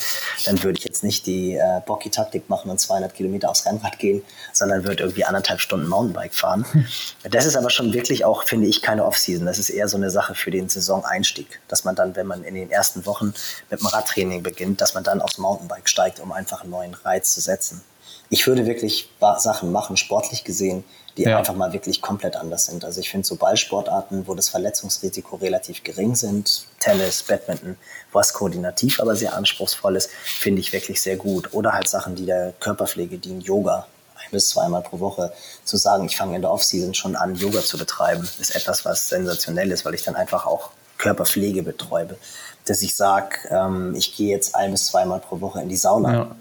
dann 0.45 0.62
würde 0.63 0.79
ich 0.79 0.86
jetzt 0.86 1.03
nicht 1.03 1.27
die 1.27 1.53
äh, 1.53 1.79
Bocky-Taktik 1.86 2.49
machen 2.49 2.71
und 2.71 2.79
200 2.79 3.13
Kilometer 3.13 3.51
aufs 3.51 3.67
Rennrad 3.67 3.99
gehen, 3.99 4.23
sondern 4.53 4.86
würde 4.86 5.03
irgendwie 5.03 5.23
anderthalb 5.23 5.62
Stunden 5.62 5.88
Mountainbike 5.88 6.34
fahren. 6.34 6.65
Das 7.29 7.45
ist 7.45 7.55
aber 7.55 7.69
schon 7.69 7.93
wirklich 7.93 8.25
auch, 8.25 8.43
finde 8.45 8.67
ich, 8.67 8.81
keine 8.81 9.05
Off-Season. 9.05 9.45
Das 9.45 9.60
ist 9.60 9.69
eher 9.69 9.88
so 9.88 9.95
eine 9.95 10.10
Sache 10.10 10.34
für 10.34 10.49
den 10.49 10.69
Saisoneinstieg, 10.69 11.62
dass 11.67 11.84
man 11.84 11.95
dann, 11.95 12.15
wenn 12.15 12.25
man 12.25 12.43
in 12.43 12.55
den 12.55 12.71
ersten 12.71 13.05
Wochen 13.05 13.34
mit 13.69 13.79
dem 13.79 13.86
Radtraining 13.86 14.41
beginnt, 14.41 14.81
dass 14.81 14.95
man 14.95 15.03
dann 15.03 15.21
aufs 15.21 15.38
Mountainbike 15.38 15.88
steigt, 15.88 16.19
um 16.19 16.31
einfach 16.31 16.62
einen 16.62 16.71
neuen 16.71 16.93
Reiz 16.95 17.31
zu 17.31 17.39
setzen. 17.39 17.84
Ich 18.29 18.47
würde 18.47 18.65
wirklich 18.65 19.10
Sachen 19.38 19.71
machen, 19.71 19.97
sportlich 19.97 20.43
gesehen, 20.43 20.84
die 21.17 21.24
ja. 21.24 21.38
einfach 21.38 21.56
mal 21.56 21.74
wirklich 21.74 22.02
komplett 22.02 22.36
anders 22.36 22.65
sind. 22.65 22.86
Also 22.86 23.00
ich 23.00 23.10
finde 23.10 23.28
so 23.28 23.36
Ballsportarten, 23.36 24.28
wo 24.28 24.36
das 24.36 24.50
Verletzungsrisiko 24.50 25.38
relativ 25.38 25.84
gering 25.84 26.15
sind, 26.15 26.65
Tennis, 26.80 27.24
Badminton, 27.24 27.78
was 28.12 28.34
koordinativ 28.34 29.00
aber 29.00 29.15
sehr 29.15 29.34
anspruchsvoll 29.34 29.95
ist, 29.95 30.10
finde 30.24 30.62
ich 30.62 30.74
wirklich 30.74 31.02
sehr 31.02 31.17
gut. 31.17 31.54
Oder 31.54 31.74
halt 31.74 31.88
Sachen, 31.88 32.15
die 32.15 32.26
der 32.26 32.54
Körperpflege 32.60 33.17
dienen, 33.17 33.41
Yoga, 33.41 33.88
ein 34.15 34.32
bis 34.32 34.50
zweimal 34.50 34.82
pro 34.82 35.00
Woche 35.00 35.34
zu 35.63 35.78
sagen, 35.78 36.06
ich 36.06 36.15
fange 36.15 36.36
in 36.36 36.41
der 36.41 36.52
Offseason 36.52 36.93
schon 36.93 37.15
an, 37.15 37.36
Yoga 37.36 37.62
zu 37.62 37.78
betreiben, 37.78 38.28
ist 38.39 38.56
etwas, 38.56 38.86
was 38.86 39.10
sensationell 39.10 39.71
ist, 39.71 39.86
weil 39.86 39.95
ich 39.95 40.04
dann 40.04 40.15
einfach 40.15 40.45
auch 40.45 40.71
Körperpflege 40.97 41.63
betreibe. 41.63 42.17
Dass 42.65 42.84
ich 42.84 42.95
sage, 42.95 43.38
ähm, 43.50 43.95
ich 43.95 44.15
gehe 44.15 44.30
jetzt 44.30 44.56
ein 44.56 44.71
bis 44.71 44.86
zweimal 44.86 45.19
pro 45.19 45.41
Woche 45.41 45.62
in 45.62 45.69
die 45.69 45.78
Sauna. 45.78 46.13
Ja 46.13 46.36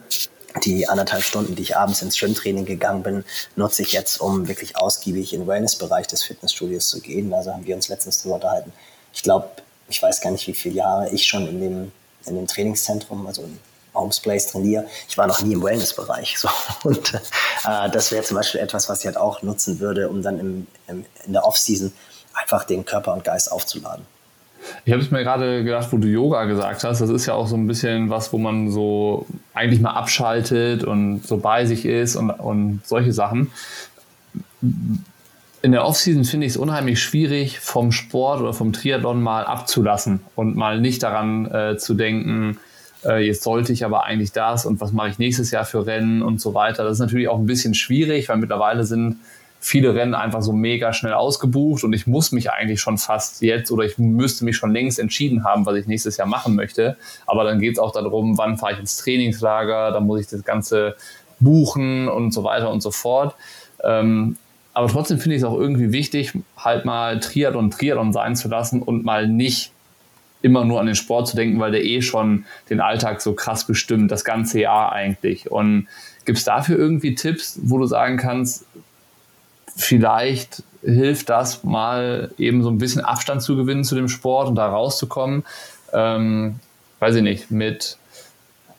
die 0.65 0.89
anderthalb 0.89 1.23
Stunden, 1.23 1.55
die 1.55 1.63
ich 1.63 1.77
abends 1.77 2.03
ins 2.03 2.17
Schwimmtraining 2.17 2.65
gegangen 2.65 3.03
bin, 3.03 3.25
nutze 3.57 3.83
ich 3.83 3.93
jetzt, 3.93 4.21
um 4.21 4.49
wirklich 4.49 4.77
ausgiebig 4.77 5.33
in 5.33 5.41
den 5.41 5.49
Wellnessbereich 5.49 6.07
des 6.07 6.23
Fitnessstudios 6.23 6.89
zu 6.89 7.01
gehen. 7.01 7.33
Also 7.33 7.53
haben 7.53 7.67
wir 7.67 7.77
uns 7.77 7.89
letztens 7.89 8.19
darüber 8.19 8.37
unterhalten. 8.37 8.73
Ich 9.13 9.23
glaube, 9.23 9.49
ich 9.89 10.03
weiß 10.03 10.21
gar 10.21 10.31
nicht, 10.31 10.47
wie 10.47 10.55
viele 10.55 10.77
Jahre 10.77 11.11
ich 11.11 11.27
schon 11.27 11.49
in 11.49 11.61
dem, 11.61 11.93
in 12.27 12.37
dem 12.37 12.47
Trainingszentrum, 12.47 13.27
also 13.27 13.43
in 13.43 13.59
Homes 13.95 14.21
Place 14.21 14.47
trainiere. 14.47 14.87
Ich 15.09 15.19
war 15.19 15.27
noch 15.27 15.43
nie 15.43 15.53
im 15.53 15.63
Wellnessbereich. 15.63 16.39
So. 16.39 16.49
Und 16.89 17.15
äh, 17.15 17.91
das 17.91 18.13
wäre 18.13 18.23
zum 18.23 18.37
Beispiel 18.37 18.61
etwas, 18.61 18.89
was 18.89 19.01
ich 19.01 19.07
halt 19.07 19.17
auch 19.17 19.43
nutzen 19.43 19.81
würde, 19.81 20.09
um 20.09 20.23
dann 20.23 20.39
im, 20.39 20.67
im 20.87 21.05
in 21.27 21.33
der 21.33 21.45
Off-Season 21.45 21.93
einfach 22.35 22.65
den 22.65 22.85
Körper 22.85 23.13
und 23.13 23.25
Geist 23.25 23.51
aufzuladen. 23.51 24.07
Ich 24.85 24.93
habe 24.93 25.03
es 25.03 25.11
mir 25.11 25.23
gerade 25.23 25.65
gedacht, 25.65 25.89
wo 25.93 25.99
du 25.99 26.09
Yoga 26.09 26.45
gesagt 26.45 26.85
hast, 26.85 27.01
das 27.01 27.11
ist 27.11 27.27
ja 27.27 27.35
auch 27.35 27.47
so 27.47 27.57
ein 27.57 27.67
bisschen 27.67 28.11
was, 28.11 28.33
wo 28.33 28.39
man 28.39 28.71
so 28.71 29.27
eigentlich 29.55 29.81
mal 29.81 29.93
abschaltet 29.93 30.85
und 30.85 31.27
so 31.27 31.39
bei 31.39 31.67
sich 31.67 31.85
ist 31.85 32.17
und, 32.17 32.31
und 32.31 32.81
solche 32.85 33.13
Sachen. 33.13 33.51
In 35.63 35.73
der 35.73 35.85
Offseason 35.85 36.25
finde 36.25 36.47
ich 36.47 36.53
es 36.53 36.57
unheimlich 36.57 37.03
schwierig, 37.03 37.61
vom 37.61 37.93
Sport 37.93 38.41
oder 38.41 38.55
vom 38.55 38.73
Triathlon 38.73 39.23
mal 39.23 39.45
abzulassen 39.45 40.21
und 40.35 40.57
mal 40.57 40.81
nicht 40.81 41.03
daran 41.03 41.47
äh, 41.47 41.77
zu 41.77 41.95
denken, 41.95 42.59
äh, 43.05 43.25
jetzt 43.27 43.43
sollte 43.43 43.73
ich 43.73 43.85
aber 43.85 44.05
eigentlich 44.05 44.33
das 44.33 44.67
und 44.67 44.81
was 44.81 44.93
mache 44.93 45.09
ich 45.09 45.19
nächstes 45.19 45.51
Jahr 45.51 45.65
für 45.65 45.87
Rennen 45.87 46.23
und 46.23 46.41
so 46.41 46.55
weiter. 46.55 46.85
Das 46.85 46.95
ist 46.95 46.99
natürlich 47.01 47.29
auch 47.29 47.39
ein 47.39 47.47
bisschen 47.47 47.75
schwierig, 47.75 48.29
weil 48.29 48.37
mittlerweile 48.37 48.85
sind 48.85 49.19
viele 49.63 49.95
Rennen 49.95 50.15
einfach 50.15 50.41
so 50.41 50.53
mega 50.53 50.95
schnell 50.95 51.13
ausgebucht 51.13 51.85
und 51.85 51.93
ich 51.93 52.07
muss 52.07 52.33
mich 52.33 52.51
eigentlich 52.51 52.81
schon 52.81 52.97
fast 52.97 53.43
jetzt 53.43 53.71
oder 53.71 53.85
ich 53.85 53.99
müsste 53.99 54.45
mich 54.47 54.57
schon 54.57 54.73
längst 54.73 54.99
entschieden 54.99 55.45
haben, 55.45 55.67
was 55.67 55.77
ich 55.77 55.87
nächstes 55.87 56.17
Jahr 56.17 56.27
machen 56.27 56.55
möchte. 56.55 56.97
Aber 57.27 57.45
dann 57.45 57.61
geht 57.61 57.75
es 57.75 57.79
auch 57.79 57.93
darum, 57.93 58.39
wann 58.39 58.57
fahre 58.57 58.73
ich 58.73 58.79
ins 58.79 58.97
Trainingslager, 58.97 59.93
dann 59.93 60.07
muss 60.07 60.23
ich 60.23 60.27
das 60.29 60.45
Ganze 60.45 60.97
buchen 61.41 62.09
und 62.09 62.33
so 62.33 62.43
weiter 62.43 62.71
und 62.71 62.83
so 62.83 62.91
fort. 62.91 63.35
Ähm, 63.85 64.37
aber 64.73 64.89
trotzdem 64.89 65.19
finde 65.19 65.37
ich 65.37 65.43
es 65.43 65.49
auch 65.49 65.59
irgendwie 65.59 65.93
wichtig, 65.93 66.33
halt 66.57 66.87
mal 66.87 67.21
Triathlon 67.21 67.71
Triathlon 67.71 68.15
sein 68.15 68.37
zu 68.37 68.49
lassen 68.49 68.81
und 68.81 69.05
mal 69.05 69.29
nicht 69.29 69.73
immer 70.43 70.65
nur 70.65 70.81
an 70.81 70.87
den 70.87 70.95
Sport 70.95 71.29
zu 71.29 71.37
denken, 71.37 71.61
weil 71.61 71.73
der 71.73 71.85
eh 71.85 72.01
schon 72.01 72.47
den 72.71 72.81
Alltag 72.81 73.21
so 73.21 73.35
krass 73.35 73.67
bestimmt, 73.67 74.11
das 74.11 74.25
ganze 74.25 74.61
Jahr 74.61 74.93
eigentlich. 74.93 75.51
Und 75.51 75.87
gibt 76.25 76.39
es 76.39 76.45
dafür 76.45 76.79
irgendwie 76.79 77.15
Tipps, 77.15 77.59
wo 77.63 77.77
du 77.77 77.85
sagen 77.85 78.17
kannst, 78.17 78.65
vielleicht 79.81 80.63
hilft 80.83 81.29
das 81.29 81.65
mal 81.65 82.31
eben 82.39 82.63
so 82.63 82.71
ein 82.71 82.79
bisschen 82.79 83.03
Abstand 83.03 83.43
zu 83.43 83.57
gewinnen 83.57 83.85
zu 83.85 83.95
dem 83.95 84.09
Sport 84.09 84.49
und 84.49 84.55
da 84.55 84.69
rauszukommen. 84.69 85.45
Ähm, 85.93 86.57
weiß 87.01 87.17
ich 87.17 87.23
nicht, 87.23 87.51
mit 87.51 87.99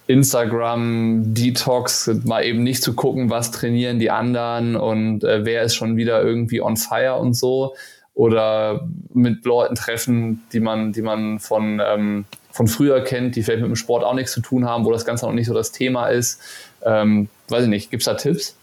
Instagram, 0.07 1.33
Detox, 1.33 2.09
mal 2.25 2.43
eben 2.43 2.63
nicht 2.63 2.83
zu 2.83 2.93
gucken, 2.93 3.29
was 3.29 3.51
trainieren 3.51 3.99
die 3.99 4.11
anderen 4.11 4.75
und 4.75 5.23
äh, 5.23 5.45
wer 5.45 5.63
ist 5.63 5.75
schon 5.75 5.95
wieder 5.95 6.21
irgendwie 6.21 6.61
on 6.61 6.77
fire 6.77 7.15
und 7.15 7.33
so. 7.33 7.75
Oder 8.13 8.87
mit 9.13 9.45
Leuten 9.45 9.75
treffen, 9.75 10.43
die 10.51 10.59
man, 10.59 10.91
die 10.91 11.01
man 11.01 11.39
von, 11.39 11.81
ähm, 11.83 12.25
von 12.51 12.67
früher 12.67 13.01
kennt, 13.03 13.35
die 13.35 13.43
vielleicht 13.43 13.61
mit 13.61 13.69
dem 13.69 13.77
Sport 13.77 14.03
auch 14.03 14.13
nichts 14.13 14.33
zu 14.33 14.41
tun 14.41 14.65
haben, 14.65 14.83
wo 14.83 14.91
das 14.91 15.05
Ganze 15.05 15.25
noch 15.25 15.33
nicht 15.33 15.47
so 15.47 15.53
das 15.53 15.71
Thema 15.71 16.07
ist. 16.07 16.41
Ähm, 16.83 17.29
weiß 17.47 17.63
ich 17.63 17.69
nicht, 17.69 17.89
gibt 17.89 18.01
es 18.01 18.05
da 18.05 18.15
Tipps? 18.15 18.55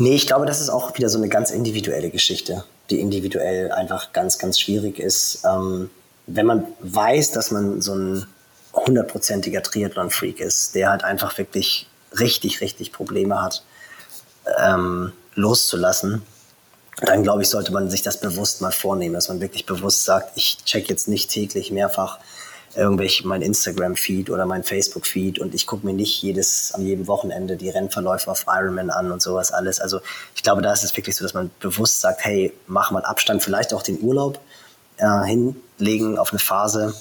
Nee, 0.00 0.14
ich 0.14 0.26
glaube, 0.26 0.46
das 0.46 0.62
ist 0.62 0.70
auch 0.70 0.96
wieder 0.96 1.10
so 1.10 1.18
eine 1.18 1.28
ganz 1.28 1.50
individuelle 1.50 2.08
Geschichte, 2.08 2.64
die 2.88 3.00
individuell 3.00 3.70
einfach 3.70 4.14
ganz, 4.14 4.38
ganz 4.38 4.58
schwierig 4.58 4.98
ist. 4.98 5.42
Ähm, 5.44 5.90
wenn 6.26 6.46
man 6.46 6.64
weiß, 6.80 7.32
dass 7.32 7.50
man 7.50 7.82
so 7.82 7.94
ein 7.94 8.26
hundertprozentiger 8.72 9.62
Triathlon-Freak 9.62 10.40
ist, 10.40 10.74
der 10.74 10.88
halt 10.88 11.04
einfach 11.04 11.36
wirklich 11.36 11.86
richtig, 12.18 12.62
richtig 12.62 12.92
Probleme 12.92 13.42
hat, 13.42 13.62
ähm, 14.58 15.12
loszulassen, 15.34 16.22
dann 17.02 17.22
glaube 17.22 17.42
ich, 17.42 17.50
sollte 17.50 17.70
man 17.70 17.90
sich 17.90 18.00
das 18.00 18.20
bewusst 18.20 18.62
mal 18.62 18.72
vornehmen, 18.72 19.12
dass 19.14 19.28
man 19.28 19.42
wirklich 19.42 19.66
bewusst 19.66 20.06
sagt, 20.06 20.32
ich 20.34 20.64
check 20.64 20.88
jetzt 20.88 21.08
nicht 21.08 21.30
täglich 21.30 21.70
mehrfach 21.72 22.20
irgendwelche 22.74 23.26
mein 23.26 23.42
Instagram-Feed 23.42 24.30
oder 24.30 24.46
mein 24.46 24.62
Facebook-Feed 24.62 25.38
und 25.38 25.54
ich 25.54 25.66
gucke 25.66 25.84
mir 25.86 25.92
nicht 25.92 26.22
jedes, 26.22 26.72
am 26.72 26.82
jedem 26.82 27.06
Wochenende 27.08 27.56
die 27.56 27.68
Rennverläufe 27.68 28.30
auf 28.30 28.46
Ironman 28.46 28.90
an 28.90 29.10
und 29.10 29.20
sowas 29.20 29.52
alles. 29.52 29.80
Also 29.80 30.00
ich 30.34 30.42
glaube, 30.42 30.62
da 30.62 30.72
ist 30.72 30.84
es 30.84 30.96
wirklich 30.96 31.16
so, 31.16 31.24
dass 31.24 31.34
man 31.34 31.50
bewusst 31.60 32.00
sagt, 32.00 32.24
hey, 32.24 32.52
mach 32.66 32.90
mal 32.90 33.04
Abstand, 33.04 33.42
vielleicht 33.42 33.74
auch 33.74 33.82
den 33.82 34.00
Urlaub 34.00 34.38
äh, 34.98 35.24
hinlegen 35.24 36.18
auf 36.18 36.30
eine 36.30 36.38
Phase, 36.38 36.94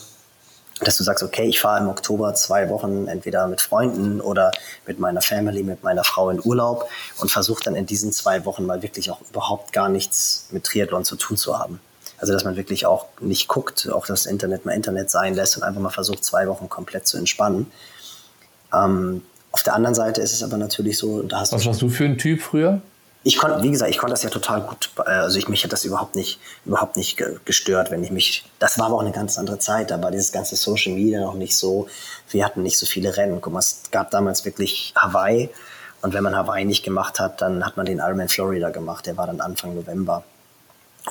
dass 0.81 0.97
du 0.97 1.03
sagst, 1.03 1.23
okay, 1.23 1.45
ich 1.45 1.59
fahre 1.59 1.81
im 1.81 1.89
Oktober 1.89 2.33
zwei 2.33 2.69
Wochen 2.69 3.07
entweder 3.07 3.47
mit 3.47 3.61
Freunden 3.61 4.21
oder 4.21 4.51
mit 4.87 4.99
meiner 4.99 5.21
Family, 5.21 5.61
mit 5.63 5.83
meiner 5.83 6.03
Frau 6.03 6.29
in 6.29 6.41
Urlaub 6.43 6.89
und 7.19 7.29
versuche 7.29 7.63
dann 7.63 7.75
in 7.75 7.85
diesen 7.85 8.11
zwei 8.11 8.45
Wochen 8.45 8.65
mal 8.65 8.81
wirklich 8.81 9.11
auch 9.11 9.21
überhaupt 9.29 9.73
gar 9.73 9.89
nichts 9.89 10.47
mit 10.51 10.63
Triathlon 10.63 11.03
zu 11.03 11.15
tun 11.15 11.37
zu 11.37 11.59
haben. 11.59 11.79
Also 12.19 12.33
dass 12.33 12.43
man 12.43 12.55
wirklich 12.55 12.85
auch 12.85 13.07
nicht 13.21 13.47
guckt, 13.47 13.89
auch 13.91 14.05
das 14.05 14.25
Internet 14.25 14.65
mal 14.65 14.73
Internet 14.73 15.09
sein 15.09 15.33
lässt 15.33 15.57
und 15.57 15.63
einfach 15.63 15.81
mal 15.81 15.89
versucht, 15.89 16.23
zwei 16.23 16.47
Wochen 16.47 16.69
komplett 16.69 17.07
zu 17.07 17.17
entspannen. 17.17 17.71
Ähm, 18.73 19.21
auf 19.51 19.63
der 19.63 19.73
anderen 19.73 19.95
Seite 19.95 20.21
ist 20.21 20.33
es 20.33 20.43
aber 20.43 20.57
natürlich 20.57 20.97
so, 20.97 21.23
da 21.23 21.39
hast 21.39 21.53
Was 21.53 21.65
warst 21.65 21.81
du 21.81 21.89
für 21.89 22.05
ein 22.05 22.17
Typ 22.17 22.41
früher? 22.41 22.81
Ich 23.23 23.37
konnte, 23.37 23.61
wie 23.63 23.71
gesagt, 23.71 23.91
ich 23.91 23.97
konnte 23.97 24.13
das 24.13 24.23
ja 24.23 24.29
total 24.29 24.61
gut. 24.61 24.91
Äh, 24.97 25.09
also 25.09 25.37
ich 25.37 25.49
mich 25.49 25.63
hat 25.63 25.73
das 25.73 25.83
überhaupt 25.83 26.15
nicht, 26.15 26.39
überhaupt 26.65 26.95
nicht 26.95 27.21
gestört, 27.45 27.91
wenn 27.91 28.03
ich 28.03 28.11
mich. 28.11 28.45
Das 28.59 28.79
war 28.79 28.85
aber 28.85 28.95
auch 28.95 29.01
eine 29.01 29.11
ganz 29.11 29.37
andere 29.37 29.59
Zeit. 29.59 29.91
Da 29.91 30.01
war 30.01 30.11
dieses 30.11 30.31
ganze 30.31 30.55
Social 30.55 30.93
Media 30.93 31.19
noch 31.19 31.33
nicht 31.33 31.57
so. 31.57 31.87
Wir 32.29 32.45
hatten 32.45 32.63
nicht 32.63 32.77
so 32.77 32.85
viele 32.85 33.17
Rennen. 33.17 33.41
Guck 33.41 33.51
mal, 33.51 33.59
es 33.59 33.83
gab 33.91 34.11
damals 34.11 34.45
wirklich 34.45 34.93
Hawaii. 34.95 35.49
Und 36.01 36.13
wenn 36.13 36.23
man 36.23 36.35
Hawaii 36.35 36.63
nicht 36.63 36.83
gemacht 36.83 37.19
hat, 37.19 37.41
dann 37.41 37.65
hat 37.65 37.75
man 37.75 37.85
den 37.85 37.97
Ironman 37.97 38.29
Florida 38.29 38.69
gemacht. 38.69 39.05
Der 39.05 39.17
war 39.17 39.27
dann 39.27 39.41
Anfang 39.41 39.75
November. 39.75 40.23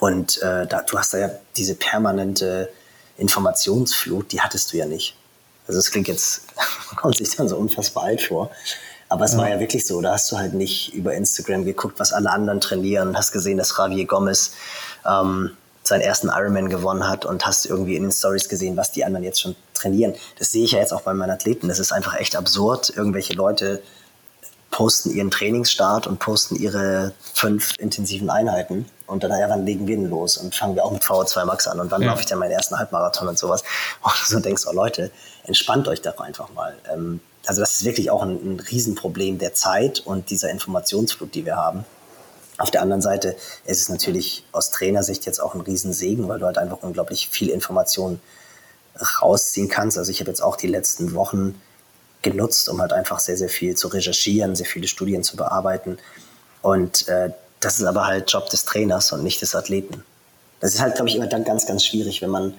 Und 0.01 0.41
äh, 0.43 0.67
da, 0.67 0.83
du 0.83 0.99
hast 0.99 1.15
da 1.15 1.19
ja 1.19 1.31
diese 1.57 1.75
permanente 1.75 2.71
Informationsflut, 3.17 4.33
die 4.33 4.41
hattest 4.41 4.73
du 4.73 4.77
ja 4.77 4.87
nicht. 4.87 5.17
Also 5.67 5.81
es 5.81 5.91
klingt 5.91 6.09
jetzt, 6.09 6.43
kommt 6.97 7.17
sich 7.17 7.37
dann 7.37 7.49
so 7.49 7.57
unfassbar 7.57 8.05
alt 8.05 8.23
vor. 8.23 8.51
Aber 9.09 9.25
es 9.25 9.33
ja. 9.33 9.39
war 9.39 9.49
ja 9.49 9.59
wirklich 9.59 9.87
so, 9.87 10.01
da 10.01 10.13
hast 10.13 10.31
du 10.31 10.37
halt 10.37 10.55
nicht 10.55 10.95
über 10.95 11.15
Instagram 11.15 11.65
geguckt, 11.65 11.99
was 11.99 12.13
alle 12.13 12.31
anderen 12.31 12.61
trainieren, 12.61 13.17
hast 13.17 13.33
gesehen, 13.33 13.57
dass 13.57 13.77
Javier 13.77 14.07
Gomez 14.07 14.53
ähm, 15.07 15.51
seinen 15.83 16.03
ersten 16.03 16.29
Ironman 16.29 16.69
gewonnen 16.69 17.09
hat 17.09 17.25
und 17.25 17.47
hast 17.47 17.65
irgendwie 17.65 17.97
in 17.97 18.03
den 18.03 18.13
Stories 18.13 18.49
gesehen, 18.49 18.77
was 18.77 18.93
die 18.93 19.05
anderen 19.05 19.25
jetzt 19.25 19.41
schon 19.41 19.57
trainieren. 19.75 20.15
Das 20.39 20.53
sehe 20.53 20.65
ich 20.65 20.73
ja 20.73 20.79
jetzt 20.79 20.93
auch 20.93 21.01
bei 21.01 21.15
meinen 21.15 21.31
Athleten. 21.31 21.69
Das 21.69 21.79
ist 21.79 21.93
einfach 21.93 22.17
echt 22.17 22.37
absurd. 22.37 22.93
Irgendwelche 22.95 23.33
Leute 23.33 23.83
posten 24.71 25.11
ihren 25.11 25.31
Trainingsstart 25.31 26.07
und 26.07 26.19
posten 26.19 26.57
ihre 26.57 27.13
fünf 27.35 27.75
intensiven 27.79 28.31
Einheiten 28.31 28.87
und 29.07 29.25
dann, 29.25 29.31
ja, 29.31 29.49
wann 29.49 29.65
legen 29.65 29.87
wir 29.87 29.97
denn 29.97 30.11
los 30.11 30.37
und 30.37 30.55
fangen 30.55 30.75
wir 30.75 30.85
auch 30.85 30.91
mit 30.91 31.03
VO2 31.03 31.45
Max 31.47 31.67
an 31.67 31.81
und 31.81 31.91
wann 31.91 32.03
ja. 32.03 32.09
laufe 32.09 32.21
ich 32.21 32.27
denn 32.27 32.39
meinen 32.39 32.51
ersten 32.51 32.79
Halbmarathon 32.79 33.29
und 33.29 33.39
sowas. 33.39 33.63
Und 34.03 34.13
du 34.13 34.35
so 34.35 34.41
denkst, 34.41 34.65
oh 34.69 34.73
Leute, 34.73 35.11
entspannt 35.45 35.89
euch 35.89 36.03
doch 36.03 36.19
einfach 36.19 36.53
mal. 36.53 36.77
Ähm, 36.93 37.21
also 37.47 37.63
das 37.63 37.73
ist 37.73 37.85
wirklich 37.85 38.11
auch 38.11 38.23
ein, 38.23 38.35
ein 38.35 38.61
Riesenproblem 38.61 39.39
der 39.39 39.55
Zeit 39.55 40.01
und 40.01 40.29
dieser 40.31 40.51
Informationsflut, 40.51 41.35
die 41.35 41.47
wir 41.47 41.57
haben. 41.57 41.85
Auf 42.59 42.71
der 42.71 42.83
anderen 42.83 43.01
Seite 43.01 43.37
ist 43.65 43.81
es 43.81 43.89
natürlich 43.89 44.45
aus 44.53 44.71
Trainersicht 44.71 45.25
jetzt 45.25 45.39
auch 45.41 45.55
ein 45.55 45.63
Riesensegen, 45.63 46.29
weil 46.29 46.41
du 46.41 46.47
halt 46.47 46.59
einfach 46.59 46.79
unglaublich 46.83 47.29
viel 47.29 47.49
Information 47.49 48.21
rausziehen 49.23 49.69
kannst. 49.69 49.97
Also 49.97 50.11
ich 50.11 50.21
habe 50.21 50.31
jetzt 50.31 50.43
auch 50.43 50.57
die 50.57 50.67
letzten 50.67 51.15
Wochen 51.15 51.61
genutzt, 52.23 52.69
um 52.69 52.81
halt 52.81 52.93
einfach 52.93 53.21
sehr, 53.21 53.37
sehr 53.37 53.49
viel 53.49 53.77
zu 53.77 53.89
recherchieren, 53.89 54.57
sehr 54.57 54.67
viele 54.67 54.89
Studien 54.89 55.23
zu 55.23 55.37
bearbeiten. 55.37 55.99
Und 56.63 57.09
äh, 57.09 57.31
das 57.61 57.79
ist 57.79 57.87
aber 57.87 58.07
halt 58.07 58.31
Job 58.31 58.49
des 58.51 58.65
Trainers 58.65 59.13
und 59.13 59.23
nicht 59.23 59.41
des 59.43 59.55
Athleten. 59.55 60.03
Das 60.61 60.75
ist 60.75 60.81
halt, 60.81 60.97
glaube 60.97 61.09
ich, 61.09 61.17
immer 61.17 61.27
dann 61.27 61.45
ganz, 61.45 61.67
ganz 61.67 61.85
schwierig, 61.85 62.23
wenn 62.23 62.31
man, 62.31 62.55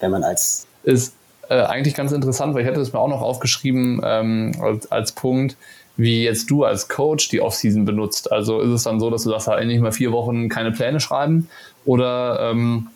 wenn 0.00 0.10
man 0.10 0.24
als. 0.24 0.66
Ist 0.82 1.14
äh, 1.48 1.62
eigentlich 1.62 1.94
ganz 1.94 2.12
interessant, 2.12 2.54
weil 2.54 2.62
ich 2.62 2.68
hätte 2.68 2.80
es 2.80 2.92
mir 2.92 2.98
auch 2.98 3.08
noch 3.08 3.22
aufgeschrieben 3.22 4.00
ähm, 4.04 4.52
als, 4.60 4.90
als 4.90 5.12
Punkt, 5.12 5.56
wie 5.96 6.24
jetzt 6.24 6.50
du 6.50 6.64
als 6.64 6.88
Coach 6.88 7.28
die 7.28 7.40
Offseason 7.40 7.84
benutzt. 7.84 8.32
Also 8.32 8.60
ist 8.60 8.70
es 8.70 8.82
dann 8.82 8.98
so, 8.98 9.10
dass 9.10 9.22
du 9.22 9.30
sagst, 9.30 9.46
halt 9.46 9.66
nicht 9.66 9.80
mal 9.80 9.92
vier 9.92 10.12
Wochen 10.12 10.48
keine 10.48 10.72
Pläne 10.72 11.00
schreiben? 11.00 11.48
Oder 11.84 12.50
ähm, 12.50 12.88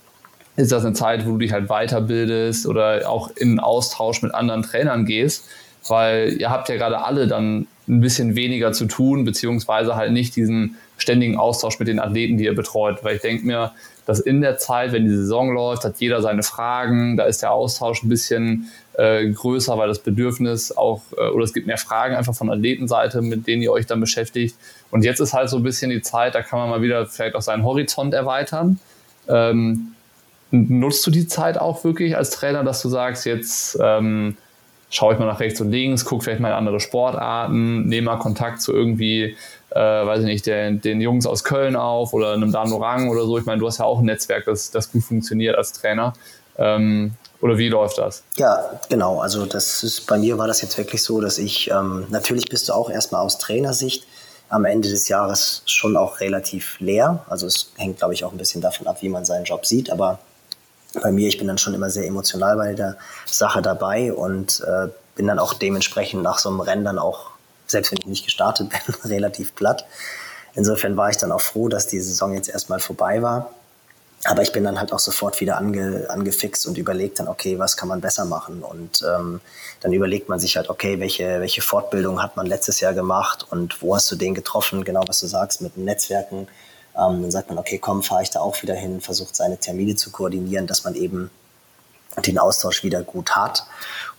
ist 0.56 0.72
das 0.72 0.84
eine 0.84 0.94
Zeit, 0.94 1.24
wo 1.24 1.32
du 1.32 1.38
dich 1.38 1.52
halt 1.52 1.68
weiterbildest 1.68 2.66
oder 2.66 3.08
auch 3.08 3.30
in 3.36 3.60
Austausch 3.60 4.22
mit 4.22 4.34
anderen 4.34 4.62
Trainern 4.62 5.04
gehst? 5.04 5.44
Weil 5.88 6.36
ihr 6.38 6.50
habt 6.50 6.68
ja 6.68 6.76
gerade 6.76 7.04
alle 7.04 7.26
dann 7.26 7.66
ein 7.88 8.00
bisschen 8.00 8.36
weniger 8.36 8.72
zu 8.72 8.86
tun, 8.86 9.24
beziehungsweise 9.24 9.96
halt 9.96 10.12
nicht 10.12 10.36
diesen 10.36 10.76
ständigen 10.98 11.36
Austausch 11.36 11.78
mit 11.78 11.88
den 11.88 12.00
Athleten, 12.00 12.36
die 12.36 12.44
ihr 12.44 12.54
betreut. 12.54 13.02
Weil 13.02 13.16
ich 13.16 13.22
denke 13.22 13.46
mir, 13.46 13.72
dass 14.04 14.20
in 14.20 14.40
der 14.40 14.58
Zeit, 14.58 14.92
wenn 14.92 15.04
die 15.04 15.14
Saison 15.14 15.52
läuft, 15.52 15.84
hat 15.84 15.96
jeder 15.98 16.22
seine 16.22 16.42
Fragen, 16.42 17.16
da 17.16 17.24
ist 17.24 17.42
der 17.42 17.52
Austausch 17.52 18.02
ein 18.02 18.08
bisschen 18.08 18.70
äh, 18.94 19.28
größer, 19.28 19.76
weil 19.78 19.88
das 19.88 20.00
Bedürfnis 20.00 20.76
auch, 20.76 21.02
äh, 21.16 21.28
oder 21.28 21.44
es 21.44 21.52
gibt 21.52 21.66
mehr 21.66 21.78
Fragen 21.78 22.16
einfach 22.16 22.34
von 22.34 22.50
Athletenseite, 22.50 23.22
mit 23.22 23.46
denen 23.46 23.62
ihr 23.62 23.70
euch 23.70 23.86
dann 23.86 24.00
beschäftigt. 24.00 24.56
Und 24.90 25.04
jetzt 25.04 25.20
ist 25.20 25.34
halt 25.34 25.50
so 25.50 25.58
ein 25.58 25.62
bisschen 25.62 25.90
die 25.90 26.00
Zeit, 26.00 26.34
da 26.34 26.42
kann 26.42 26.58
man 26.58 26.70
mal 26.70 26.82
wieder 26.82 27.06
vielleicht 27.06 27.34
auch 27.34 27.42
seinen 27.42 27.64
Horizont 27.64 28.14
erweitern. 28.14 28.80
Ähm, 29.28 29.92
nutzt 30.50 31.06
du 31.06 31.10
die 31.10 31.26
Zeit 31.26 31.58
auch 31.58 31.84
wirklich 31.84 32.16
als 32.16 32.30
Trainer, 32.30 32.64
dass 32.64 32.82
du 32.82 32.88
sagst, 32.88 33.26
jetzt 33.26 33.78
ähm, 33.80 34.36
schaue 34.90 35.12
ich 35.12 35.18
mal 35.18 35.26
nach 35.26 35.40
rechts 35.40 35.60
und 35.60 35.70
links, 35.70 36.04
gucke 36.04 36.24
vielleicht 36.24 36.40
mal 36.40 36.48
in 36.48 36.54
andere 36.54 36.80
Sportarten, 36.80 37.86
nehme 37.86 38.06
mal 38.06 38.18
Kontakt 38.18 38.62
zu 38.62 38.72
irgendwie, 38.72 39.36
äh, 39.70 39.78
weiß 39.78 40.20
ich 40.20 40.26
nicht, 40.26 40.46
den, 40.46 40.80
den 40.80 41.00
Jungs 41.00 41.26
aus 41.26 41.44
Köln 41.44 41.76
auf 41.76 42.12
oder 42.14 42.32
einem 42.32 42.52
Dan 42.52 42.72
Rang 42.72 43.10
oder 43.10 43.24
so. 43.24 43.38
Ich 43.38 43.44
meine, 43.44 43.60
du 43.60 43.66
hast 43.66 43.78
ja 43.78 43.84
auch 43.84 43.98
ein 43.98 44.06
Netzwerk, 44.06 44.46
das, 44.46 44.70
das 44.70 44.90
gut 44.90 45.04
funktioniert 45.04 45.56
als 45.56 45.72
Trainer. 45.72 46.14
Ähm, 46.56 47.12
oder 47.40 47.56
wie 47.56 47.68
läuft 47.68 47.98
das? 47.98 48.24
Ja, 48.36 48.80
genau. 48.88 49.20
Also 49.20 49.46
das 49.46 49.84
ist 49.84 50.06
bei 50.06 50.18
mir 50.18 50.38
war 50.38 50.46
das 50.48 50.60
jetzt 50.62 50.76
wirklich 50.76 51.02
so, 51.02 51.20
dass 51.20 51.38
ich 51.38 51.70
ähm, 51.70 52.06
natürlich 52.10 52.48
bist 52.48 52.68
du 52.68 52.72
auch 52.72 52.90
erstmal 52.90 53.24
aus 53.24 53.38
Trainersicht 53.38 54.06
am 54.48 54.64
Ende 54.64 54.88
des 54.88 55.08
Jahres 55.08 55.62
schon 55.66 55.96
auch 55.96 56.20
relativ 56.20 56.80
leer. 56.80 57.24
Also 57.28 57.46
es 57.46 57.72
hängt, 57.76 57.98
glaube 57.98 58.14
ich, 58.14 58.24
auch 58.24 58.32
ein 58.32 58.38
bisschen 58.38 58.60
davon 58.60 58.86
ab, 58.86 59.02
wie 59.02 59.08
man 59.08 59.24
seinen 59.24 59.44
Job 59.44 59.66
sieht. 59.66 59.90
Aber 59.90 60.18
bei 60.94 61.12
mir, 61.12 61.28
ich 61.28 61.38
bin 61.38 61.46
dann 61.46 61.58
schon 61.58 61.74
immer 61.74 61.90
sehr 61.90 62.06
emotional 62.06 62.56
bei 62.56 62.74
der 62.74 62.96
Sache 63.26 63.62
dabei 63.62 64.12
und 64.12 64.62
äh, 64.66 64.88
bin 65.14 65.26
dann 65.26 65.38
auch 65.38 65.54
dementsprechend 65.54 66.22
nach 66.22 66.38
so 66.38 66.48
einem 66.48 66.60
Rennen 66.60 66.84
dann 66.84 66.98
auch, 66.98 67.30
selbst 67.66 67.92
wenn 67.92 67.98
ich 67.98 68.06
nicht 68.06 68.24
gestartet 68.24 68.70
bin, 68.86 68.94
relativ 69.10 69.54
platt. 69.54 69.84
Insofern 70.54 70.96
war 70.96 71.10
ich 71.10 71.16
dann 71.18 71.30
auch 71.30 71.40
froh, 71.40 71.68
dass 71.68 71.86
die 71.86 72.00
Saison 72.00 72.34
jetzt 72.34 72.48
erstmal 72.48 72.80
vorbei 72.80 73.22
war. 73.22 73.50
Aber 74.24 74.42
ich 74.42 74.50
bin 74.50 74.64
dann 74.64 74.80
halt 74.80 74.92
auch 74.92 74.98
sofort 74.98 75.40
wieder 75.40 75.58
ange, 75.58 76.06
angefixt 76.10 76.66
und 76.66 76.76
überlegt 76.76 77.20
dann, 77.20 77.28
okay, 77.28 77.58
was 77.58 77.76
kann 77.76 77.88
man 77.88 78.00
besser 78.00 78.24
machen? 78.24 78.62
Und 78.62 79.04
ähm, 79.08 79.40
dann 79.80 79.92
überlegt 79.92 80.28
man 80.28 80.40
sich 80.40 80.56
halt, 80.56 80.70
okay, 80.70 80.98
welche, 80.98 81.40
welche 81.40 81.62
Fortbildung 81.62 82.20
hat 82.20 82.36
man 82.36 82.46
letztes 82.46 82.80
Jahr 82.80 82.94
gemacht 82.94 83.46
und 83.48 83.80
wo 83.80 83.94
hast 83.94 84.10
du 84.10 84.16
den 84.16 84.34
getroffen? 84.34 84.82
Genau, 84.82 85.04
was 85.06 85.20
du 85.20 85.28
sagst, 85.28 85.60
mit 85.60 85.76
Netzwerken 85.76 86.48
ähm, 86.96 87.22
dann 87.22 87.30
sagt 87.30 87.48
man, 87.48 87.58
okay, 87.58 87.78
komm, 87.78 88.02
fahre 88.02 88.22
ich 88.22 88.30
da 88.30 88.40
auch 88.40 88.60
wieder 88.62 88.74
hin, 88.74 89.00
versucht 89.00 89.36
seine 89.36 89.58
Termine 89.58 89.96
zu 89.96 90.10
koordinieren, 90.10 90.66
dass 90.66 90.84
man 90.84 90.94
eben 90.94 91.30
den 92.26 92.38
Austausch 92.38 92.82
wieder 92.82 93.02
gut 93.02 93.36
hat 93.36 93.64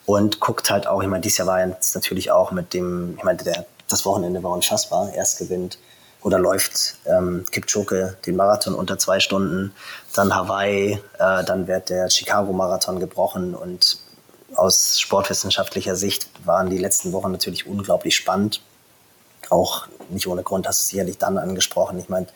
und 0.05 0.39
guckt 0.39 0.69
halt 0.69 0.87
auch, 0.87 1.01
ich 1.01 1.07
meine, 1.07 1.21
dieses 1.21 1.37
Jahr 1.37 1.47
war 1.47 1.65
jetzt 1.65 1.93
natürlich 1.95 2.31
auch 2.31 2.51
mit 2.51 2.73
dem, 2.73 3.15
ich 3.17 3.23
meine, 3.23 3.43
der, 3.43 3.65
das 3.87 4.05
Wochenende 4.05 4.41
war 4.43 4.51
unfassbar, 4.51 5.13
erst 5.13 5.39
gewinnt 5.39 5.77
oder 6.21 6.39
läuft 6.39 6.95
ähm, 7.05 7.45
Kipchoge 7.51 8.17
den 8.25 8.35
Marathon 8.35 8.75
unter 8.75 8.97
zwei 8.97 9.19
Stunden, 9.19 9.73
dann 10.13 10.35
Hawaii, 10.35 10.93
äh, 11.17 11.43
dann 11.43 11.67
wird 11.67 11.89
der 11.89 12.09
Chicago-Marathon 12.09 12.99
gebrochen 12.99 13.55
und 13.55 13.99
aus 14.55 14.99
sportwissenschaftlicher 14.99 15.95
Sicht 15.95 16.29
waren 16.43 16.69
die 16.69 16.77
letzten 16.77 17.13
Wochen 17.13 17.31
natürlich 17.31 17.67
unglaublich 17.67 18.15
spannend. 18.15 18.61
Auch 19.49 19.87
nicht 20.09 20.27
ohne 20.27 20.43
Grund 20.43 20.67
hast 20.67 20.79
du 20.79 20.83
es 20.83 20.87
sicherlich 20.87 21.17
dann 21.17 21.37
angesprochen. 21.37 21.99
Ich 21.99 22.09
meine, 22.09 22.27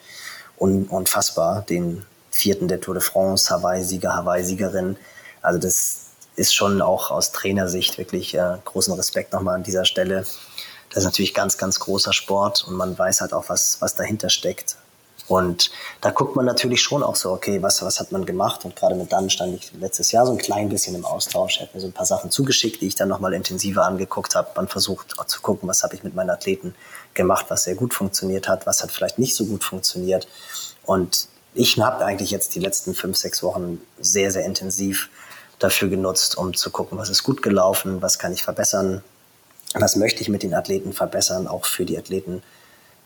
un 0.57 0.85
unfassbar, 0.85 1.61
den 1.61 2.05
vierten 2.31 2.67
der 2.67 2.81
Tour 2.81 2.95
de 2.95 3.03
France, 3.03 3.53
Hawaii-Sieger, 3.53 4.15
Hawaii-Siegerin. 4.15 4.97
Also 5.41 5.59
das 5.59 6.07
ist 6.35 6.55
schon 6.55 6.81
auch 6.81 7.11
aus 7.11 7.31
Trainersicht 7.31 7.97
wirklich 7.97 8.33
äh, 8.35 8.57
großen 8.65 8.93
Respekt 8.93 9.33
nochmal 9.33 9.55
an 9.55 9.63
dieser 9.63 9.85
Stelle. 9.85 10.25
Das 10.89 10.99
ist 10.99 11.05
natürlich 11.05 11.33
ganz, 11.33 11.57
ganz 11.57 11.79
großer 11.79 12.13
Sport 12.13 12.65
und 12.67 12.75
man 12.75 12.97
weiß 12.97 13.21
halt 13.21 13.33
auch, 13.33 13.49
was, 13.49 13.81
was 13.81 13.95
dahinter 13.95 14.29
steckt. 14.29 14.77
Und 15.27 15.71
da 16.01 16.11
guckt 16.11 16.35
man 16.35 16.45
natürlich 16.45 16.81
schon 16.81 17.01
auch 17.01 17.15
so, 17.15 17.31
okay, 17.31 17.61
was, 17.61 17.81
was 17.81 17.99
hat 17.99 18.11
man 18.11 18.25
gemacht? 18.25 18.65
Und 18.65 18.75
gerade 18.75 18.95
mit 18.95 19.11
Dan 19.11 19.29
stand 19.29 19.55
ich 19.55 19.71
letztes 19.79 20.11
Jahr 20.11 20.25
so 20.25 20.33
ein 20.33 20.37
klein 20.37 20.69
bisschen 20.69 20.95
im 20.95 21.05
Austausch. 21.05 21.57
Er 21.57 21.67
hat 21.67 21.75
mir 21.75 21.81
so 21.81 21.87
ein 21.87 21.93
paar 21.93 22.05
Sachen 22.05 22.29
zugeschickt, 22.29 22.81
die 22.81 22.87
ich 22.87 22.95
dann 22.95 23.07
nochmal 23.07 23.33
intensiver 23.33 23.85
angeguckt 23.85 24.35
habe. 24.35 24.49
Man 24.55 24.67
versucht 24.67 25.17
auch 25.17 25.25
zu 25.25 25.41
gucken, 25.41 25.69
was 25.69 25.83
habe 25.83 25.95
ich 25.95 26.03
mit 26.03 26.13
meinen 26.13 26.29
Athleten 26.29 26.75
gemacht, 27.13 27.45
was 27.49 27.63
sehr 27.63 27.75
gut 27.75 27.93
funktioniert 27.93 28.47
hat, 28.47 28.65
was 28.65 28.83
hat 28.83 28.91
vielleicht 28.91 29.19
nicht 29.19 29.35
so 29.35 29.45
gut 29.45 29.63
funktioniert. 29.63 30.27
Und 30.83 31.27
ich 31.53 31.77
habe 31.79 32.03
eigentlich 32.05 32.31
jetzt 32.31 32.55
die 32.55 32.59
letzten 32.59 32.93
fünf, 32.95 33.17
sechs 33.17 33.43
Wochen 33.43 33.81
sehr, 33.99 34.31
sehr 34.31 34.45
intensiv 34.45 35.09
dafür 35.59 35.89
genutzt, 35.89 36.37
um 36.37 36.53
zu 36.53 36.71
gucken, 36.71 36.97
was 36.97 37.09
ist 37.09 37.23
gut 37.23 37.41
gelaufen, 37.41 38.01
was 38.01 38.19
kann 38.19 38.33
ich 38.33 38.43
verbessern, 38.43 39.03
was 39.75 39.95
möchte 39.95 40.21
ich 40.21 40.29
mit 40.29 40.43
den 40.43 40.53
Athleten 40.53 40.93
verbessern, 40.93 41.47
auch 41.47 41.65
für 41.65 41.85
die 41.85 41.97
Athleten 41.97 42.43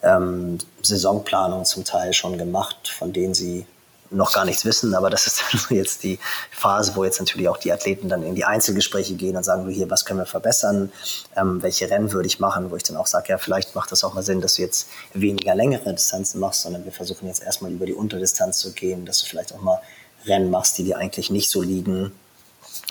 ähm, 0.01 0.57
Saisonplanung 0.81 1.65
zum 1.65 1.83
Teil 1.83 2.13
schon 2.13 2.37
gemacht, 2.37 2.87
von 2.87 3.13
denen 3.13 3.33
sie 3.33 3.65
noch 4.09 4.33
gar 4.33 4.45
nichts 4.45 4.65
wissen, 4.65 4.95
aber 4.95 5.09
das 5.09 5.27
ist 5.27 5.43
jetzt 5.69 6.03
die 6.03 6.19
Phase, 6.51 6.95
wo 6.95 7.03
jetzt 7.03 7.19
natürlich 7.19 7.49
auch 7.49 7.57
die 7.57 7.71
Athleten 7.71 8.09
dann 8.09 8.23
in 8.23 8.35
die 8.35 8.45
Einzelgespräche 8.45 9.15
gehen 9.15 9.35
und 9.35 9.43
sagen, 9.43 9.67
hier, 9.69 9.89
was 9.89 10.05
können 10.05 10.19
wir 10.19 10.25
verbessern, 10.25 10.91
ähm, 11.35 11.61
welche 11.61 11.89
Rennen 11.89 12.11
würde 12.11 12.27
ich 12.27 12.39
machen, 12.39 12.71
wo 12.71 12.75
ich 12.75 12.83
dann 12.83 12.97
auch 12.97 13.07
sage, 13.07 13.29
ja, 13.29 13.37
vielleicht 13.37 13.75
macht 13.75 13.91
das 13.91 14.03
auch 14.03 14.13
mal 14.13 14.23
Sinn, 14.23 14.41
dass 14.41 14.55
du 14.55 14.61
jetzt 14.61 14.87
weniger 15.13 15.55
längere 15.55 15.93
Distanzen 15.93 16.39
machst, 16.39 16.61
sondern 16.61 16.85
wir 16.85 16.91
versuchen 16.91 17.27
jetzt 17.27 17.43
erstmal 17.43 17.71
über 17.71 17.85
die 17.85 17.93
Unterdistanz 17.93 18.59
zu 18.59 18.71
gehen, 18.71 19.05
dass 19.05 19.21
du 19.21 19.27
vielleicht 19.27 19.53
auch 19.53 19.61
mal 19.61 19.81
Rennen 20.25 20.49
machst, 20.49 20.77
die 20.77 20.83
dir 20.83 20.97
eigentlich 20.97 21.29
nicht 21.29 21.49
so 21.49 21.61
liegen, 21.61 22.11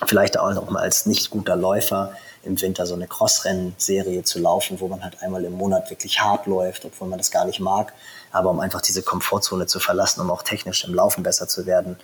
vielleicht 0.07 0.39
auch 0.39 0.71
mal 0.71 0.83
als 0.83 1.07
nicht 1.07 1.31
guter 1.31 1.57
Läufer 1.57 2.13
im 2.47 2.61
Winter 2.61 2.87
so 2.87 2.95
eine 2.95 3.09
Crossrennserie 3.09 4.23
zu 4.23 4.39
laufen, 4.39 4.81
wo 4.81 4.89
man 4.89 5.03
halt 5.03 5.23
einmal 5.23 5.45
im 5.45 5.55
Monat 5.55 5.91
wirklich 5.91 6.21
hart 6.21 6.47
läuft, 6.47 6.85
obwohl 6.85 7.09
man 7.09 7.19
das 7.19 7.31
gar 7.31 7.45
nicht 7.45 7.61
mag, 7.61 7.93
aber 8.37 8.51
um 8.51 8.61
einfach 8.61 8.81
diese 8.81 9.03
Komfortzone 9.03 9.67
zu 9.67 9.81
verlassen, 9.81 10.21
um 10.21 10.31
auch 10.31 10.43
technisch 10.43 10.85
im 10.85 10.95
Laufen 10.95 11.23
besser 11.23 11.49
zu 11.49 11.67
werden. 11.67 11.97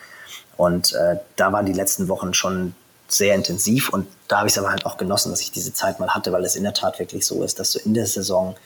Und 0.57 0.92
äh, 0.92 1.16
da 1.37 1.53
waren 1.53 1.66
die 1.66 1.73
letzten 1.73 2.09
Wochen 2.09 2.35
schon 2.35 2.75
sehr 3.09 3.35
intensiv 3.35 3.90
und 3.90 4.07
da 4.29 4.38
habe 4.38 4.49
ich 4.49 4.55
es 4.55 4.59
aber 4.59 4.71
halt 4.71 4.87
auch 4.87 4.97
genossen, 4.97 5.31
dass 5.31 5.40
ich 5.40 5.51
diese 5.51 5.75
Zeit 5.75 6.01
mal 6.01 6.11
hatte, 6.11 6.33
weil 6.33 6.45
es 6.45 6.57
in 6.57 6.62
der 6.62 6.73
Tat 6.73 6.99
wirklich 6.99 7.27
so 7.27 7.42
ist, 7.42 7.59
dass 7.59 7.73
du 7.73 7.79
in 7.79 7.95
der 7.95 8.07
Saison 8.07 8.57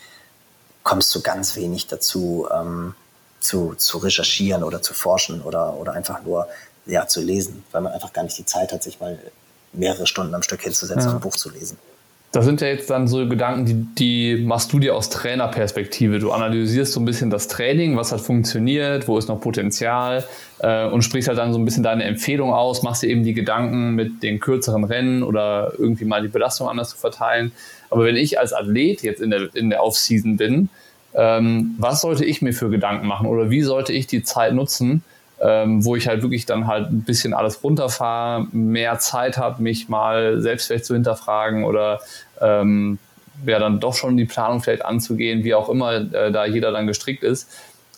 kommst 0.85 1.13
du 1.15 1.21
ganz 1.21 1.57
wenig 1.57 1.89
dazu, 1.89 2.47
ähm, 2.55 2.95
zu, 3.41 3.75
zu 3.75 3.99
recherchieren 3.99 4.63
oder 4.63 4.83
zu 4.83 4.95
forschen 4.95 5.43
oder, 5.43 5.75
oder 5.75 5.93
einfach 5.93 6.23
nur 6.23 6.49
ja, 6.87 7.07
zu 7.09 7.21
lesen, 7.21 7.65
weil 7.73 7.83
man 7.83 7.93
einfach 7.93 8.13
gar 8.13 8.23
nicht 8.23 8.39
die 8.39 8.45
Zeit 8.45 8.73
hat, 8.73 8.83
sich 8.83 9.01
mal 9.01 9.19
mehrere 9.73 10.07
Stunden 10.07 10.35
am 10.35 10.43
Stück 10.43 10.63
hinzusetzen 10.63 11.03
ja. 11.03 11.11
und 11.11 11.17
ein 11.17 11.21
Buch 11.21 11.37
zu 11.37 11.51
lesen. 11.51 11.77
Das 12.37 12.45
sind 12.45 12.61
ja 12.61 12.67
jetzt 12.67 12.91
dann 12.91 13.09
so 13.09 13.27
Gedanken, 13.27 13.65
die, 13.65 14.35
die 14.37 14.45
machst 14.45 14.71
du 14.71 14.79
dir 14.79 14.95
aus 14.95 15.09
Trainerperspektive. 15.09 16.19
Du 16.19 16.33
analysierst 16.33 16.93
so 16.93 17.01
ein 17.01 17.07
bisschen 17.07 17.31
das 17.31 17.49
Training, 17.49 17.97
was 17.97 18.13
hat 18.13 18.21
funktioniert, 18.21 19.09
wo 19.09 19.17
ist 19.17 19.29
noch 19.29 19.41
Potenzial 19.41 20.23
äh, 20.59 20.85
und 20.87 21.01
sprichst 21.01 21.29
halt 21.29 21.39
dann 21.39 21.55
so 21.55 21.59
ein 21.59 21.65
bisschen 21.65 21.83
deine 21.83 22.05
Empfehlung 22.05 22.53
aus, 22.53 22.83
machst 22.83 23.03
dir 23.03 23.09
eben 23.09 23.25
die 23.25 23.33
Gedanken 23.33 23.95
mit 23.95 24.23
den 24.23 24.39
kürzeren 24.39 24.85
Rennen 24.85 25.23
oder 25.23 25.73
irgendwie 25.79 26.05
mal 26.05 26.21
die 26.21 26.29
Belastung 26.29 26.69
anders 26.69 26.91
zu 26.91 26.99
verteilen. 26.99 27.53
Aber 27.89 28.05
wenn 28.05 28.17
ich 28.17 28.39
als 28.39 28.53
Athlet 28.53 29.01
jetzt 29.01 29.23
in 29.23 29.31
der, 29.31 29.49
in 29.55 29.71
der 29.71 29.83
Off-Season 29.83 30.37
bin, 30.37 30.69
ähm, 31.15 31.75
was 31.79 32.03
sollte 32.03 32.27
ich 32.27 32.43
mir 32.43 32.53
für 32.53 32.69
Gedanken 32.69 33.07
machen 33.07 33.29
oder 33.29 33.49
wie 33.49 33.63
sollte 33.63 33.95
ich 33.95 34.09
die 34.09 34.23
Zeit 34.23 34.53
nutzen, 34.53 35.03
ähm, 35.41 35.85
wo 35.85 35.97
ich 35.97 36.09
halt 36.09 36.23
wirklich 36.23 36.47
dann 36.47 36.67
halt 36.67 36.91
ein 36.91 37.03
bisschen 37.03 37.35
alles 37.35 37.63
runterfahre, 37.63 38.47
mehr 38.53 38.99
Zeit 38.99 39.37
habe, 39.37 39.63
mich 39.63 39.89
mal 39.89 40.41
selbst 40.41 40.67
vielleicht 40.67 40.87
zu 40.87 40.95
hinterfragen 40.95 41.65
oder 41.65 42.01
ähm, 42.41 42.99
ja 43.45 43.59
dann 43.59 43.81
doch 43.81 43.95
schon 43.95 44.17
die 44.17 44.25
Planung 44.25 44.63
vielleicht 44.63 44.85
anzugehen, 44.85 45.45
wie 45.45 45.55
auch 45.55 45.69
immer 45.69 45.95
äh, 45.95 46.33
da 46.33 46.47
jeder 46.47 46.73
dann 46.73 46.87
gestrickt 46.87 47.23
ist. 47.23 47.51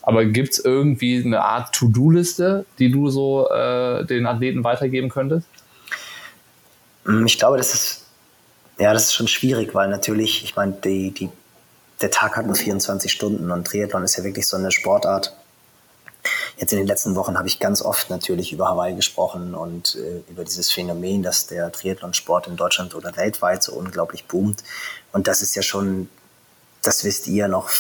Aber 0.02 0.24
gibt 0.24 0.54
es 0.54 0.64
irgendwie 0.64 1.22
eine 1.22 1.44
Art 1.44 1.74
To-Do-Liste, 1.74 2.64
die 2.78 2.90
du 2.90 3.10
so 3.10 3.48
äh, 3.50 4.04
den 4.04 4.26
Athleten 4.26 4.64
weitergeben 4.64 5.08
könntest? 5.08 5.46
Mm, 7.04 7.26
ich 7.26 7.38
glaube, 7.38 7.58
das 7.58 7.74
ist 7.74 8.04
ja 8.78 8.92
das 8.92 9.04
ist 9.04 9.14
schon 9.14 9.28
schwierig, 9.28 9.74
weil 9.74 9.88
natürlich, 9.88 10.44
ich 10.44 10.56
meine, 10.56 10.72
die, 10.72 11.10
die, 11.10 11.28
der 12.00 12.10
Tag 12.10 12.36
hat 12.36 12.46
nur 12.46 12.54
24 12.54 13.10
Stunden 13.10 13.50
und 13.50 13.66
Triathlon 13.66 14.04
ist 14.04 14.16
ja 14.16 14.24
wirklich 14.24 14.46
so 14.46 14.56
eine 14.56 14.70
Sportart, 14.70 15.34
Jetzt 16.56 16.72
in 16.72 16.78
den 16.78 16.86
letzten 16.86 17.14
Wochen 17.14 17.38
habe 17.38 17.48
ich 17.48 17.60
ganz 17.60 17.82
oft 17.82 18.10
natürlich 18.10 18.52
über 18.52 18.68
Hawaii 18.68 18.94
gesprochen 18.94 19.54
und 19.54 19.94
äh, 19.94 20.22
über 20.30 20.44
dieses 20.44 20.70
Phänomen, 20.70 21.22
dass 21.22 21.46
der 21.46 21.70
Triathlonsport 21.70 22.46
in 22.46 22.56
Deutschland 22.56 22.94
oder 22.94 23.16
weltweit 23.16 23.62
so 23.62 23.72
unglaublich 23.72 24.26
boomt. 24.26 24.64
Und 25.12 25.28
das 25.28 25.42
ist 25.42 25.54
ja 25.54 25.62
schon, 25.62 26.08
das 26.82 27.04
wisst 27.04 27.26
ihr 27.28 27.48
noch 27.48 27.70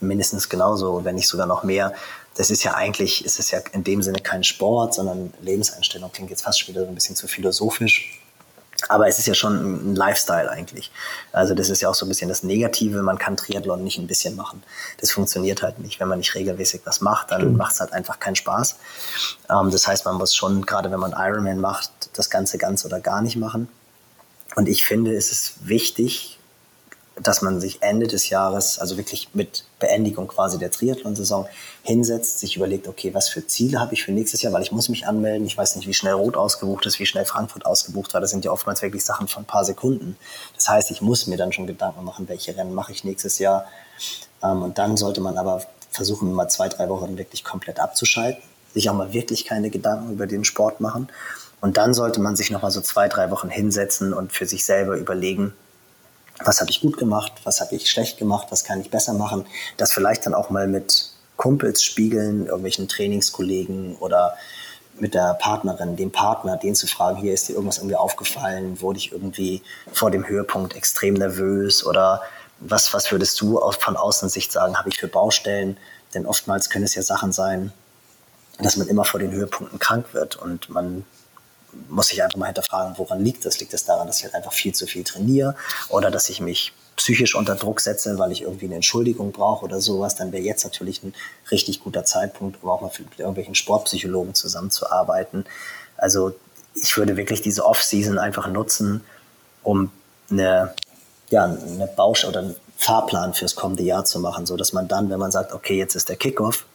mindestens 0.00 0.48
genauso, 0.48 1.04
wenn 1.04 1.16
nicht 1.16 1.28
sogar 1.28 1.46
noch 1.46 1.62
mehr. 1.62 1.94
Das 2.34 2.50
ist 2.50 2.62
ja 2.64 2.74
eigentlich, 2.74 3.24
ist 3.24 3.38
es 3.38 3.50
ja 3.50 3.60
in 3.72 3.84
dem 3.84 4.02
Sinne 4.02 4.20
kein 4.20 4.44
Sport, 4.44 4.94
sondern 4.94 5.34
Lebenseinstellung. 5.40 6.10
Klingt 6.12 6.30
jetzt 6.30 6.42
fast 6.42 6.60
schon 6.60 6.74
wieder 6.74 6.84
so 6.84 6.88
ein 6.88 6.94
bisschen 6.94 7.16
zu 7.16 7.28
philosophisch. 7.28 8.21
Aber 8.88 9.06
es 9.06 9.18
ist 9.18 9.26
ja 9.26 9.34
schon 9.34 9.92
ein 9.92 9.96
Lifestyle 9.96 10.50
eigentlich. 10.50 10.90
Also 11.32 11.54
das 11.54 11.70
ist 11.70 11.80
ja 11.80 11.88
auch 11.88 11.94
so 11.94 12.04
ein 12.04 12.08
bisschen 12.08 12.28
das 12.28 12.42
Negative. 12.42 13.02
Man 13.02 13.18
kann 13.18 13.36
Triathlon 13.36 13.84
nicht 13.84 13.98
ein 13.98 14.06
bisschen 14.06 14.36
machen. 14.36 14.62
Das 15.00 15.12
funktioniert 15.12 15.62
halt 15.62 15.78
nicht. 15.78 16.00
Wenn 16.00 16.08
man 16.08 16.18
nicht 16.18 16.34
regelmäßig 16.34 16.82
was 16.84 17.00
macht, 17.00 17.30
dann 17.30 17.56
macht 17.56 17.74
es 17.74 17.80
halt 17.80 17.92
einfach 17.92 18.18
keinen 18.18 18.36
Spaß. 18.36 18.76
Ähm, 19.50 19.70
das 19.70 19.86
heißt, 19.86 20.04
man 20.04 20.16
muss 20.16 20.34
schon, 20.34 20.66
gerade 20.66 20.90
wenn 20.90 21.00
man 21.00 21.12
Ironman 21.16 21.60
macht, 21.60 21.90
das 22.14 22.30
Ganze 22.30 22.58
ganz 22.58 22.84
oder 22.84 23.00
gar 23.00 23.22
nicht 23.22 23.36
machen. 23.36 23.68
Und 24.54 24.68
ich 24.68 24.84
finde, 24.84 25.14
es 25.14 25.32
ist 25.32 25.66
wichtig, 25.66 26.38
dass 27.22 27.42
man 27.42 27.60
sich 27.60 27.82
Ende 27.82 28.06
des 28.06 28.28
Jahres, 28.28 28.78
also 28.78 28.96
wirklich 28.96 29.28
mit 29.34 29.64
Beendigung 29.78 30.28
quasi 30.28 30.58
der 30.58 30.70
Triathlon-Saison, 30.70 31.46
hinsetzt, 31.82 32.38
sich 32.38 32.56
überlegt, 32.56 32.88
okay, 32.88 33.14
was 33.14 33.28
für 33.28 33.46
Ziele 33.46 33.80
habe 33.80 33.94
ich 33.94 34.04
für 34.04 34.12
nächstes 34.12 34.42
Jahr, 34.42 34.52
weil 34.52 34.62
ich 34.62 34.72
muss 34.72 34.88
mich 34.88 35.06
anmelden. 35.06 35.46
Ich 35.46 35.56
weiß 35.56 35.76
nicht, 35.76 35.88
wie 35.88 35.94
schnell 35.94 36.14
Rot 36.14 36.36
ausgebucht 36.36 36.86
ist, 36.86 36.98
wie 36.98 37.06
schnell 37.06 37.24
Frankfurt 37.24 37.66
ausgebucht 37.66 38.14
war. 38.14 38.20
Das 38.20 38.30
sind 38.30 38.44
ja 38.44 38.50
oftmals 38.50 38.82
wirklich 38.82 39.04
Sachen 39.04 39.28
von 39.28 39.42
ein 39.42 39.46
paar 39.46 39.64
Sekunden. 39.64 40.16
Das 40.54 40.68
heißt, 40.68 40.90
ich 40.90 41.00
muss 41.00 41.26
mir 41.26 41.36
dann 41.36 41.52
schon 41.52 41.66
Gedanken 41.66 42.04
machen, 42.04 42.28
welche 42.28 42.56
Rennen 42.56 42.74
mache 42.74 42.92
ich 42.92 43.04
nächstes 43.04 43.38
Jahr. 43.38 43.66
Ähm, 44.42 44.62
und 44.62 44.78
dann 44.78 44.96
sollte 44.96 45.20
man 45.20 45.38
aber 45.38 45.62
versuchen, 45.90 46.32
mal 46.32 46.48
zwei, 46.48 46.68
drei 46.68 46.88
Wochen 46.88 47.18
wirklich 47.18 47.44
komplett 47.44 47.80
abzuschalten, 47.80 48.42
sich 48.72 48.88
auch 48.88 48.94
mal 48.94 49.12
wirklich 49.12 49.44
keine 49.44 49.70
Gedanken 49.70 50.12
über 50.12 50.26
den 50.26 50.44
Sport 50.44 50.80
machen. 50.80 51.08
Und 51.60 51.76
dann 51.76 51.94
sollte 51.94 52.20
man 52.20 52.34
sich 52.34 52.50
noch 52.50 52.62
mal 52.62 52.70
so 52.70 52.80
zwei, 52.80 53.08
drei 53.08 53.30
Wochen 53.30 53.48
hinsetzen 53.48 54.12
und 54.12 54.32
für 54.32 54.46
sich 54.46 54.64
selber 54.64 54.96
überlegen, 54.96 55.54
was 56.44 56.60
habe 56.60 56.70
ich 56.70 56.80
gut 56.80 56.96
gemacht, 56.96 57.32
was 57.44 57.60
habe 57.60 57.74
ich 57.74 57.90
schlecht 57.90 58.18
gemacht, 58.18 58.48
was 58.50 58.64
kann 58.64 58.80
ich 58.80 58.90
besser 58.90 59.12
machen. 59.14 59.46
Das 59.76 59.92
vielleicht 59.92 60.26
dann 60.26 60.34
auch 60.34 60.50
mal 60.50 60.66
mit 60.66 61.10
Kumpels 61.36 61.82
spiegeln, 61.82 62.46
irgendwelchen 62.46 62.88
Trainingskollegen 62.88 63.96
oder 63.96 64.36
mit 64.98 65.14
der 65.14 65.34
Partnerin, 65.34 65.96
dem 65.96 66.10
Partner, 66.10 66.56
den 66.56 66.74
zu 66.74 66.86
fragen, 66.86 67.16
hier 67.16 67.32
ist 67.32 67.48
dir 67.48 67.54
irgendwas 67.54 67.78
irgendwie 67.78 67.96
aufgefallen, 67.96 68.80
wurde 68.80 68.98
ich 68.98 69.12
irgendwie 69.12 69.62
vor 69.92 70.10
dem 70.10 70.26
Höhepunkt 70.28 70.76
extrem 70.76 71.14
nervös 71.14 71.84
oder 71.84 72.22
was, 72.60 72.94
was 72.94 73.10
würdest 73.10 73.40
du 73.40 73.60
von 73.80 73.96
Außensicht 73.96 74.52
sagen, 74.52 74.78
habe 74.78 74.88
ich 74.88 74.98
für 74.98 75.08
Baustellen? 75.08 75.76
Denn 76.14 76.26
oftmals 76.26 76.70
können 76.70 76.84
es 76.84 76.94
ja 76.94 77.02
Sachen 77.02 77.32
sein, 77.32 77.72
dass 78.58 78.76
man 78.76 78.86
immer 78.86 79.04
vor 79.04 79.18
den 79.18 79.32
Höhepunkten 79.32 79.78
krank 79.78 80.12
wird 80.12 80.36
und 80.36 80.68
man 80.68 81.04
muss 81.88 82.08
sich 82.08 82.22
einfach 82.22 82.38
mal 82.38 82.46
hinterfragen, 82.46 82.94
woran 82.98 83.24
liegt 83.24 83.44
das? 83.44 83.60
Liegt 83.60 83.72
es 83.74 83.82
das 83.82 83.86
daran, 83.86 84.06
dass 84.06 84.18
ich 84.18 84.24
halt 84.24 84.34
einfach 84.34 84.52
viel 84.52 84.74
zu 84.74 84.86
viel 84.86 85.04
trainiere 85.04 85.54
oder 85.88 86.10
dass 86.10 86.28
ich 86.28 86.40
mich 86.40 86.72
psychisch 86.96 87.34
unter 87.34 87.54
Druck 87.54 87.80
setze, 87.80 88.18
weil 88.18 88.32
ich 88.32 88.42
irgendwie 88.42 88.66
eine 88.66 88.76
Entschuldigung 88.76 89.32
brauche 89.32 89.64
oder 89.64 89.80
sowas, 89.80 90.14
dann 90.14 90.30
wäre 90.32 90.42
jetzt 90.42 90.64
natürlich 90.64 91.02
ein 91.02 91.14
richtig 91.50 91.80
guter 91.80 92.04
Zeitpunkt, 92.04 92.62
um 92.62 92.68
auch 92.68 92.80
mal 92.80 92.90
mit 92.98 93.18
irgendwelchen 93.18 93.54
Sportpsychologen 93.54 94.34
zusammenzuarbeiten. 94.34 95.46
Also 95.96 96.34
ich 96.74 96.96
würde 96.96 97.16
wirklich 97.16 97.42
diese 97.42 97.64
Off-Season 97.64 98.18
einfach 98.18 98.46
nutzen, 98.48 99.02
um 99.62 99.90
eine, 100.30 100.74
ja, 101.30 101.44
eine 101.44 101.86
Bausch 101.86 102.24
oder 102.24 102.40
einen 102.40 102.56
Fahrplan 102.76 103.34
fürs 103.34 103.54
kommende 103.54 103.82
Jahr 103.82 104.04
zu 104.04 104.20
machen, 104.20 104.44
so 104.46 104.56
dass 104.56 104.72
man 104.72 104.88
dann, 104.88 105.08
wenn 105.10 105.18
man 105.18 105.30
sagt, 105.30 105.52
okay, 105.52 105.78
jetzt 105.78 105.94
ist 105.94 106.08
der 106.08 106.16
Kickoff, 106.16 106.66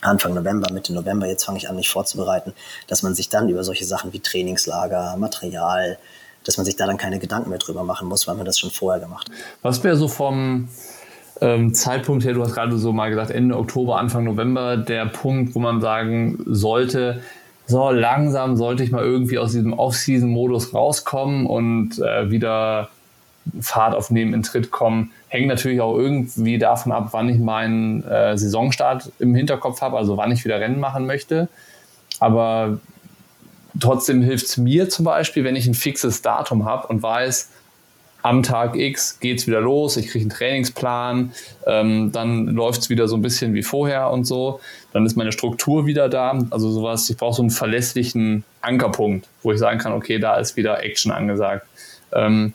Anfang 0.00 0.34
November, 0.34 0.72
Mitte 0.72 0.92
November, 0.92 1.26
jetzt 1.26 1.44
fange 1.44 1.58
ich 1.58 1.68
an, 1.68 1.76
mich 1.76 1.88
vorzubereiten, 1.88 2.54
dass 2.86 3.02
man 3.02 3.14
sich 3.14 3.28
dann 3.28 3.48
über 3.48 3.64
solche 3.64 3.84
Sachen 3.84 4.12
wie 4.12 4.20
Trainingslager, 4.20 5.16
Material, 5.16 5.98
dass 6.44 6.56
man 6.56 6.64
sich 6.64 6.76
da 6.76 6.86
dann 6.86 6.96
keine 6.96 7.18
Gedanken 7.18 7.50
mehr 7.50 7.58
drüber 7.58 7.84
machen 7.84 8.08
muss, 8.08 8.26
weil 8.28 8.36
man 8.36 8.46
das 8.46 8.58
schon 8.58 8.70
vorher 8.70 9.00
gemacht 9.00 9.28
hat. 9.28 9.36
Was 9.62 9.82
wäre 9.82 9.96
so 9.96 10.08
vom 10.08 10.68
ähm, 11.40 11.74
Zeitpunkt 11.74 12.24
her, 12.24 12.34
du 12.34 12.42
hast 12.42 12.54
gerade 12.54 12.76
so 12.78 12.92
mal 12.92 13.10
gesagt, 13.10 13.30
Ende 13.30 13.56
Oktober, 13.56 13.98
Anfang 13.98 14.24
November, 14.24 14.76
der 14.76 15.06
Punkt, 15.06 15.54
wo 15.54 15.58
man 15.58 15.80
sagen 15.80 16.38
sollte, 16.46 17.22
so 17.66 17.90
langsam 17.90 18.56
sollte 18.56 18.82
ich 18.82 18.90
mal 18.90 19.04
irgendwie 19.04 19.38
aus 19.38 19.52
diesem 19.52 19.74
Off-Season-Modus 19.74 20.72
rauskommen 20.72 21.46
und 21.46 21.98
äh, 21.98 22.30
wieder 22.30 22.88
Fahrt 23.60 23.94
aufnehmen, 23.94 24.34
in 24.34 24.42
Tritt 24.42 24.70
kommen. 24.70 25.12
Hängt 25.28 25.48
natürlich 25.48 25.80
auch 25.80 25.96
irgendwie 25.96 26.58
davon 26.58 26.92
ab, 26.92 27.08
wann 27.12 27.28
ich 27.28 27.38
meinen 27.38 28.04
äh, 28.04 28.36
Saisonstart 28.36 29.12
im 29.18 29.34
Hinterkopf 29.34 29.80
habe, 29.80 29.96
also 29.96 30.16
wann 30.16 30.32
ich 30.32 30.44
wieder 30.44 30.60
Rennen 30.60 30.80
machen 30.80 31.06
möchte. 31.06 31.48
Aber 32.20 32.78
trotzdem 33.80 34.22
hilft 34.22 34.46
es 34.46 34.56
mir 34.56 34.88
zum 34.88 35.04
Beispiel, 35.04 35.44
wenn 35.44 35.56
ich 35.56 35.66
ein 35.66 35.74
fixes 35.74 36.22
Datum 36.22 36.64
habe 36.64 36.88
und 36.88 37.02
weiß, 37.02 37.50
am 38.22 38.42
Tag 38.42 38.76
X 38.76 39.20
geht 39.20 39.38
es 39.38 39.46
wieder 39.46 39.60
los, 39.60 39.96
ich 39.96 40.08
kriege 40.08 40.24
einen 40.24 40.30
Trainingsplan, 40.30 41.32
ähm, 41.66 42.10
dann 42.12 42.46
läuft 42.48 42.82
es 42.82 42.90
wieder 42.90 43.06
so 43.06 43.16
ein 43.16 43.22
bisschen 43.22 43.54
wie 43.54 43.62
vorher 43.62 44.10
und 44.10 44.24
so. 44.24 44.60
Dann 44.92 45.06
ist 45.06 45.16
meine 45.16 45.30
Struktur 45.32 45.86
wieder 45.86 46.08
da. 46.08 46.38
Also 46.50 46.70
sowas, 46.70 47.08
ich 47.08 47.16
brauche 47.16 47.36
so 47.36 47.42
einen 47.42 47.50
verlässlichen 47.50 48.44
Ankerpunkt, 48.60 49.28
wo 49.42 49.52
ich 49.52 49.58
sagen 49.58 49.78
kann, 49.78 49.92
okay, 49.92 50.18
da 50.18 50.36
ist 50.36 50.56
wieder 50.56 50.82
Action 50.82 51.12
angesagt. 51.12 51.66
Ähm, 52.12 52.54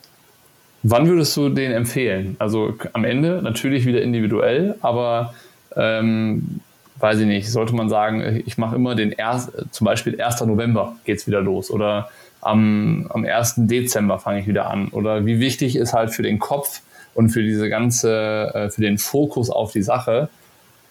Wann 0.86 1.08
würdest 1.08 1.34
du 1.38 1.48
den 1.48 1.72
empfehlen? 1.72 2.36
Also 2.38 2.74
am 2.92 3.06
Ende 3.06 3.40
natürlich 3.40 3.86
wieder 3.86 4.02
individuell, 4.02 4.74
aber 4.82 5.32
ähm, 5.74 6.60
weiß 6.98 7.20
ich 7.20 7.26
nicht, 7.26 7.50
sollte 7.50 7.74
man 7.74 7.88
sagen, 7.88 8.42
ich 8.44 8.58
mache 8.58 8.76
immer 8.76 8.94
den 8.94 9.10
erst, 9.10 9.50
zum 9.70 9.86
Beispiel 9.86 10.20
1. 10.20 10.42
November 10.42 10.96
geht 11.06 11.16
es 11.16 11.26
wieder 11.26 11.40
los 11.40 11.70
oder 11.70 12.10
am, 12.42 13.06
am 13.08 13.24
1. 13.24 13.54
Dezember 13.56 14.18
fange 14.18 14.40
ich 14.40 14.46
wieder 14.46 14.68
an. 14.68 14.88
Oder 14.88 15.24
wie 15.24 15.40
wichtig 15.40 15.76
ist 15.76 15.94
halt 15.94 16.10
für 16.10 16.22
den 16.22 16.38
Kopf 16.38 16.82
und 17.14 17.30
für 17.30 17.42
diese 17.42 17.70
ganze, 17.70 18.52
äh, 18.54 18.68
für 18.68 18.82
den 18.82 18.98
Fokus 18.98 19.48
auf 19.48 19.72
die 19.72 19.82
Sache, 19.82 20.28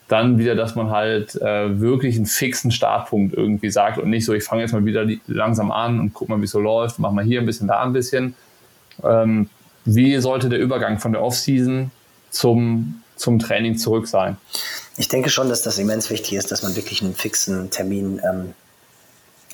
dann 0.07 0.39
wieder, 0.39 0.55
dass 0.55 0.73
man 0.73 0.89
halt 0.89 1.39
äh, 1.39 1.79
wirklich 1.79 2.15
einen 2.15 2.25
fixen 2.25 2.71
Startpunkt 2.71 3.35
irgendwie 3.35 3.69
sagt 3.69 3.99
und 3.99 4.09
nicht 4.09 4.25
so, 4.25 4.33
ich 4.33 4.43
fange 4.43 4.63
jetzt 4.63 4.73
mal 4.73 4.85
wieder 4.85 5.05
langsam 5.27 5.69
an 5.71 5.99
und 5.99 6.15
guck 6.15 6.29
mal, 6.29 6.39
wie 6.41 6.45
es 6.45 6.51
so 6.51 6.59
läuft, 6.59 6.97
mach 6.97 7.11
mal 7.11 7.23
hier 7.23 7.41
ein 7.41 7.45
bisschen, 7.45 7.67
da 7.67 7.83
ein 7.83 7.93
bisschen. 7.93 8.33
Ähm, 9.03 9.49
wie 9.85 10.19
sollte 10.19 10.49
der 10.49 10.59
Übergang 10.59 10.99
von 10.99 11.11
der 11.11 11.21
Offseason 11.21 11.91
zum, 12.29 13.01
zum 13.15 13.39
Training 13.39 13.77
zurück 13.77 14.07
sein? 14.07 14.37
Ich 14.97 15.07
denke 15.07 15.29
schon, 15.29 15.49
dass 15.49 15.61
das 15.61 15.77
immens 15.77 16.09
wichtig 16.09 16.33
ist, 16.33 16.51
dass 16.51 16.63
man 16.63 16.75
wirklich 16.75 17.01
einen 17.01 17.15
fixen 17.15 17.69
Termin 17.69 18.21
ähm, 18.23 18.53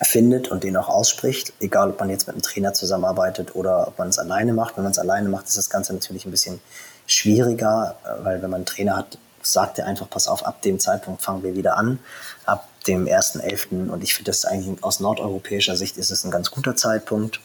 findet 0.01 0.49
und 0.49 0.63
den 0.63 0.77
auch 0.77 0.87
ausspricht, 0.87 1.53
egal 1.59 1.91
ob 1.91 1.99
man 1.99 2.09
jetzt 2.09 2.27
mit 2.27 2.35
einem 2.35 2.41
Trainer 2.41 2.73
zusammenarbeitet 2.73 3.55
oder 3.55 3.87
ob 3.87 3.97
man 3.97 4.09
es 4.09 4.19
alleine 4.19 4.53
macht. 4.53 4.77
Wenn 4.77 4.83
man 4.83 4.91
es 4.91 4.99
alleine 4.99 5.29
macht, 5.29 5.47
ist 5.47 5.57
das 5.57 5.69
Ganze 5.69 5.93
natürlich 5.93 6.25
ein 6.25 6.31
bisschen 6.31 6.59
schwieriger, 7.07 7.95
äh, 8.03 8.23
weil 8.23 8.41
wenn 8.41 8.49
man 8.49 8.59
einen 8.59 8.65
Trainer 8.65 8.97
hat, 8.97 9.17
sagt 9.41 9.79
er 9.79 9.85
einfach, 9.85 10.09
pass 10.09 10.27
auf, 10.27 10.45
ab 10.45 10.61
dem 10.61 10.79
Zeitpunkt 10.79 11.21
fangen 11.21 11.43
wir 11.43 11.55
wieder 11.55 11.77
an, 11.77 11.99
ab 12.45 12.67
dem 12.87 13.05
1.11. 13.05 13.89
Und 13.89 14.03
ich 14.03 14.13
finde 14.13 14.31
das 14.31 14.45
eigentlich 14.45 14.83
aus 14.83 14.99
nordeuropäischer 14.99 15.75
Sicht 15.75 15.97
ist 15.97 16.11
es 16.11 16.23
ein 16.23 16.31
ganz 16.31 16.51
guter 16.51 16.75
Zeitpunkt, 16.75 17.39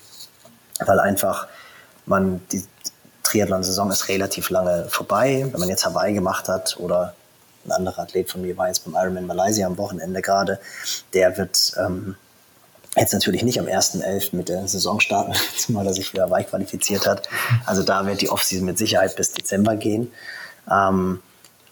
weil 0.80 0.98
einfach 0.98 1.46
man, 2.06 2.40
die 2.50 2.64
Triathlon-Saison 3.24 3.90
ist 3.90 4.08
relativ 4.08 4.50
lange 4.50 4.86
vorbei. 4.88 5.46
Wenn 5.50 5.60
man 5.60 5.68
jetzt 5.68 5.84
Hawaii 5.84 6.14
gemacht 6.14 6.48
hat 6.48 6.76
oder 6.78 7.14
ein 7.66 7.72
anderer 7.72 8.00
Athlet 8.00 8.30
von 8.30 8.42
mir 8.42 8.56
war 8.56 8.68
jetzt 8.68 8.84
beim 8.84 8.94
Ironman 8.94 9.26
Malaysia 9.26 9.66
am 9.66 9.76
Wochenende 9.78 10.22
gerade, 10.22 10.60
der 11.12 11.36
wird 11.36 11.72
ähm, 11.78 12.16
Jetzt 12.96 13.12
natürlich 13.12 13.42
nicht 13.42 13.58
am 13.58 13.66
1.11. 13.66 14.36
mit 14.36 14.48
der 14.48 14.68
Saison 14.68 15.00
starten, 15.00 15.32
zumal 15.56 15.86
er 15.86 15.92
sich 15.92 16.10
für 16.10 16.22
Hawaii 16.22 16.44
qualifiziert 16.44 17.06
hat. 17.06 17.28
Also 17.66 17.82
da 17.82 18.06
wird 18.06 18.20
die 18.20 18.30
Offseason 18.30 18.64
mit 18.64 18.78
Sicherheit 18.78 19.16
bis 19.16 19.32
Dezember 19.32 19.76
gehen. 19.76 20.12
Ähm, 20.70 21.20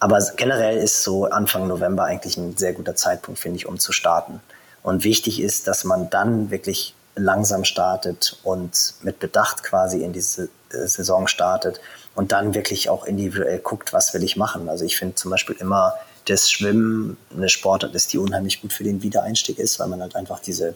aber 0.01 0.21
generell 0.37 0.79
ist 0.79 1.05
so 1.05 1.27
Anfang 1.27 1.69
November 1.69 2.05
eigentlich 2.05 2.37
ein 2.37 2.57
sehr 2.57 2.73
guter 2.73 2.97
Zeitpunkt, 2.97 3.39
finde 3.39 3.59
ich, 3.59 3.67
um 3.67 3.79
zu 3.79 3.93
starten. 3.93 4.41
Und 4.83 5.05
wichtig 5.05 5.41
ist, 5.41 5.69
dass 5.69 5.85
man 5.85 6.11
dann 6.11 6.51
wirklich 6.51 6.95
langsam 7.15 7.65
startet 7.65 8.39
und 8.43 8.95
mit 9.03 9.19
Bedacht 9.19 9.63
quasi 9.63 10.03
in 10.03 10.13
diese 10.13 10.49
äh, 10.71 10.87
Saison 10.87 11.29
startet 11.29 11.81
und 12.15 12.33
dann 12.33 12.55
wirklich 12.55 12.89
auch 12.89 13.05
individuell 13.05 13.59
guckt, 13.59 13.93
was 13.93 14.15
will 14.15 14.23
ich 14.23 14.37
machen. 14.37 14.69
Also 14.69 14.85
ich 14.85 14.97
finde 14.97 15.15
zum 15.15 15.31
Beispiel 15.31 15.57
immer 15.59 15.95
das 16.27 16.51
Schwimmen 16.51 17.17
eine 17.35 17.49
Sportart 17.49 17.95
ist, 17.95 18.13
die 18.13 18.19
unheimlich 18.19 18.61
gut 18.61 18.73
für 18.73 18.85
den 18.85 19.03
Wiedereinstieg 19.03 19.59
ist, 19.59 19.79
weil 19.81 19.89
man 19.89 20.01
halt 20.01 20.15
einfach 20.15 20.41
diese 20.41 20.75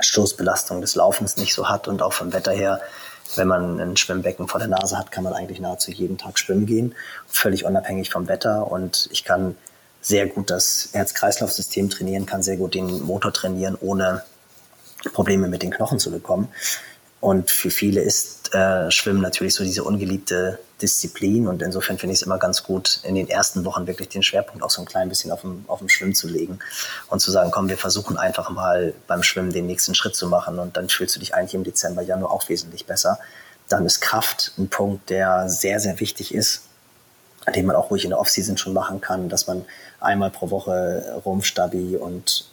Stoßbelastung 0.00 0.80
des 0.80 0.94
Laufens 0.94 1.36
nicht 1.36 1.54
so 1.54 1.68
hat 1.68 1.88
und 1.88 2.02
auch 2.02 2.12
vom 2.12 2.32
Wetter 2.32 2.52
her, 2.52 2.80
wenn 3.36 3.48
man 3.48 3.80
ein 3.80 3.96
Schwimmbecken 3.96 4.48
vor 4.48 4.60
der 4.60 4.68
Nase 4.68 4.96
hat, 4.96 5.10
kann 5.10 5.24
man 5.24 5.32
eigentlich 5.32 5.60
nahezu 5.60 5.90
jeden 5.90 6.18
Tag 6.18 6.38
schwimmen 6.38 6.66
gehen, 6.66 6.94
völlig 7.26 7.64
unabhängig 7.64 8.10
vom 8.10 8.28
Wetter 8.28 8.70
und 8.70 9.08
ich 9.10 9.24
kann 9.24 9.56
sehr 10.00 10.26
gut 10.26 10.50
das 10.50 10.90
Herz-Kreislauf-System 10.92 11.90
trainieren, 11.90 12.26
kann 12.26 12.42
sehr 12.42 12.56
gut 12.56 12.74
den 12.74 13.02
Motor 13.02 13.32
trainieren, 13.32 13.76
ohne 13.80 14.22
Probleme 15.12 15.48
mit 15.48 15.62
den 15.62 15.70
Knochen 15.70 15.98
zu 15.98 16.10
bekommen. 16.10 16.48
Und 17.20 17.50
für 17.50 17.70
viele 17.70 18.00
ist 18.00 18.54
äh, 18.54 18.90
Schwimmen 18.90 19.20
natürlich 19.20 19.54
so 19.54 19.64
diese 19.64 19.82
ungeliebte 19.82 20.58
Disziplin. 20.80 21.48
Und 21.48 21.62
insofern 21.62 21.98
finde 21.98 22.12
ich 22.12 22.20
es 22.20 22.26
immer 22.26 22.38
ganz 22.38 22.62
gut, 22.62 23.00
in 23.02 23.16
den 23.16 23.28
ersten 23.28 23.64
Wochen 23.64 23.86
wirklich 23.86 24.08
den 24.08 24.22
Schwerpunkt 24.22 24.62
auch 24.62 24.70
so 24.70 24.82
ein 24.82 24.86
klein 24.86 25.08
bisschen 25.08 25.32
auf 25.32 25.40
dem, 25.40 25.64
auf 25.66 25.80
dem 25.80 25.88
Schwimmen 25.88 26.14
zu 26.14 26.28
legen 26.28 26.60
und 27.08 27.18
zu 27.18 27.32
sagen, 27.32 27.50
komm, 27.50 27.68
wir 27.68 27.76
versuchen 27.76 28.16
einfach 28.16 28.50
mal 28.50 28.94
beim 29.08 29.24
Schwimmen 29.24 29.52
den 29.52 29.66
nächsten 29.66 29.94
Schritt 29.96 30.14
zu 30.14 30.28
machen. 30.28 30.60
Und 30.60 30.76
dann 30.76 30.88
fühlst 30.88 31.16
du 31.16 31.20
dich 31.20 31.34
eigentlich 31.34 31.54
im 31.54 31.64
Dezember, 31.64 32.02
Januar 32.02 32.30
auch 32.30 32.48
wesentlich 32.48 32.86
besser. 32.86 33.18
Dann 33.68 33.84
ist 33.84 34.00
Kraft 34.00 34.52
ein 34.56 34.68
Punkt, 34.68 35.10
der 35.10 35.48
sehr, 35.48 35.80
sehr 35.80 35.98
wichtig 35.98 36.32
ist, 36.32 36.62
den 37.54 37.66
man 37.66 37.74
auch 37.74 37.90
ruhig 37.90 38.04
in 38.04 38.10
der 38.10 38.20
Offseason 38.20 38.56
schon 38.56 38.72
machen 38.72 39.00
kann, 39.00 39.28
dass 39.28 39.46
man 39.46 39.64
einmal 40.00 40.30
pro 40.30 40.50
Woche 40.50 41.20
Rumpfstabi 41.24 41.96
und 41.96 42.48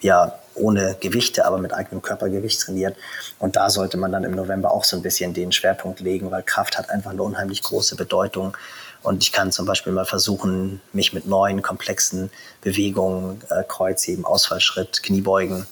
ja, 0.00 0.38
ohne 0.58 0.96
Gewichte, 1.00 1.44
aber 1.44 1.58
mit 1.58 1.72
eigenem 1.72 2.02
Körpergewicht 2.02 2.60
trainiert. 2.60 2.96
Und 3.38 3.56
da 3.56 3.70
sollte 3.70 3.96
man 3.96 4.12
dann 4.12 4.24
im 4.24 4.32
November 4.32 4.72
auch 4.72 4.84
so 4.84 4.96
ein 4.96 5.02
bisschen 5.02 5.34
den 5.34 5.52
Schwerpunkt 5.52 6.00
legen, 6.00 6.30
weil 6.30 6.42
Kraft 6.42 6.78
hat 6.78 6.90
einfach 6.90 7.10
eine 7.10 7.22
unheimlich 7.22 7.62
große 7.62 7.96
Bedeutung. 7.96 8.56
Und 9.02 9.22
ich 9.22 9.32
kann 9.32 9.52
zum 9.52 9.64
Beispiel 9.64 9.92
mal 9.92 10.06
versuchen, 10.06 10.80
mich 10.92 11.12
mit 11.12 11.26
neuen, 11.26 11.62
komplexen 11.62 12.30
Bewegungen, 12.62 13.40
äh, 13.48 13.62
Kreuzheben, 13.66 14.24
Ausfallschritt, 14.24 15.02
Kniebeugen, 15.02 15.66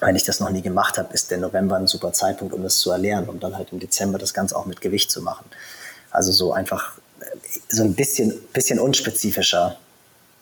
wenn 0.00 0.16
ich 0.16 0.24
das 0.24 0.40
noch 0.40 0.50
nie 0.50 0.62
gemacht 0.62 0.98
habe, 0.98 1.12
ist 1.14 1.30
der 1.30 1.38
November 1.38 1.76
ein 1.76 1.86
super 1.86 2.12
Zeitpunkt, 2.12 2.52
um 2.52 2.62
das 2.62 2.78
zu 2.78 2.90
erlernen 2.90 3.28
und 3.28 3.42
dann 3.42 3.56
halt 3.56 3.72
im 3.72 3.80
Dezember 3.80 4.18
das 4.18 4.34
Ganze 4.34 4.56
auch 4.56 4.66
mit 4.66 4.80
Gewicht 4.80 5.10
zu 5.10 5.22
machen. 5.22 5.46
Also 6.10 6.32
so 6.32 6.52
einfach 6.52 6.98
äh, 7.20 7.24
so 7.68 7.82
ein 7.82 7.94
bisschen, 7.94 8.34
bisschen 8.52 8.78
unspezifischer 8.78 9.78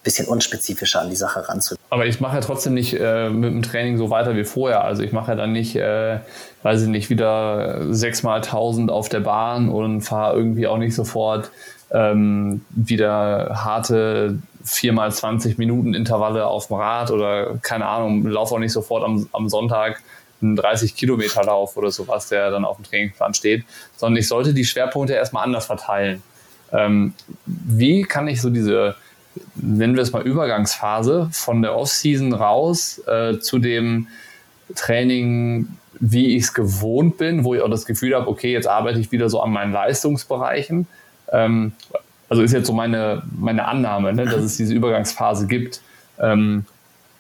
bisschen 0.05 0.29
unspezifischer 0.29 1.01
an 1.01 1.11
die 1.11 1.17
Sache 1.17 1.49
ranzugehen. 1.49 1.83
Aber 1.91 2.07
ich 2.07 2.21
mache 2.21 2.37
ja 2.37 2.41
trotzdem 2.41 2.75
nicht 2.75 2.95
äh, 2.95 3.31
mit 3.31 3.51
dem 3.51 3.63
Training 3.63 3.97
so 3.97 4.11
weiter 4.11 4.37
wie 4.37 4.45
vorher. 4.45 4.85
Also 4.85 5.03
ich 5.03 5.13
mache 5.13 5.33
ja 5.33 5.37
dann 5.37 5.53
nicht, 5.53 5.75
äh, 5.75 6.21
weiß 6.63 6.83
ich 6.83 6.89
nicht, 6.89 7.11
wieder 7.11 7.93
sechsmal 7.93 8.43
tausend 8.43 8.91
auf 8.91 9.09
der 9.09 9.21
Bahn 9.21 9.69
und 9.69 10.03
fahre 10.03 10.37
irgendwie 10.37 10.67
auch 10.67 10.79
nicht 10.79 10.95
sofort 10.95 11.51
ähm, 11.91 12.65
wieder 12.71 13.63
harte 13.65 14.39
viermal 14.65 15.13
20 15.13 15.59
Minuten 15.59 15.95
Intervalle 15.95 16.47
auf 16.47 16.69
dem 16.69 16.77
Rad 16.77 17.11
oder 17.11 17.59
keine 17.59 17.87
Ahnung, 17.87 18.27
laufe 18.27 18.55
auch 18.55 18.59
nicht 18.59 18.73
sofort 18.73 19.05
am, 19.05 19.29
am 19.33 19.49
Sonntag 19.49 20.03
einen 20.43 20.57
30 20.57 20.97
Kilometer 20.97 21.45
Lauf 21.45 21.77
oder 21.77 21.91
sowas, 21.91 22.29
der 22.29 22.51
dann 22.51 22.65
auf 22.65 22.77
dem 22.77 22.85
Trainingsplan 22.85 23.35
steht, 23.35 23.65
sondern 23.97 24.19
ich 24.19 24.29
sollte 24.29 24.55
die 24.55 24.65
Schwerpunkte 24.65 25.15
erstmal 25.15 25.45
anders 25.45 25.67
verteilen. 25.67 26.23
Ähm, 26.73 27.15
wie 27.47 28.03
kann 28.03 28.27
ich 28.27 28.41
so 28.41 28.51
diese 28.51 28.97
nennen 29.57 29.97
wir 29.97 30.03
es 30.03 30.13
mal 30.13 30.23
Übergangsphase, 30.23 31.29
von 31.33 31.63
der 31.63 31.77
Off-Season 31.77 32.33
raus 32.33 33.01
äh, 33.07 33.39
zu 33.39 33.59
dem 33.59 34.09
Training, 34.75 35.69
wie 36.01 36.37
ich 36.37 36.45
es 36.45 36.55
gewohnt 36.55 37.19
bin, 37.19 37.45
wo 37.45 37.55
ich 37.55 37.61
auch 37.61 37.71
das 37.71 37.87
Gefühl 37.87 38.15
habe, 38.15 38.29
okay, 38.29 38.53
jetzt 38.53 38.67
arbeite 38.67 38.99
ich 38.99 39.13
wieder 39.13 39.29
so 39.29 39.41
an 39.41 39.53
meinen 39.53 39.73
Leistungsbereichen. 39.73 40.87
Ähm, 41.33 41.73
also 42.29 42.43
ist 42.43 42.53
jetzt 42.53 42.67
so 42.67 42.73
meine, 42.73 43.23
meine 43.39 43.67
Annahme, 43.67 44.13
ne, 44.13 44.25
dass 44.25 44.43
es 44.43 44.57
diese 44.57 44.75
Übergangsphase 44.75 45.47
gibt. 45.47 45.81
Ähm, 46.19 46.65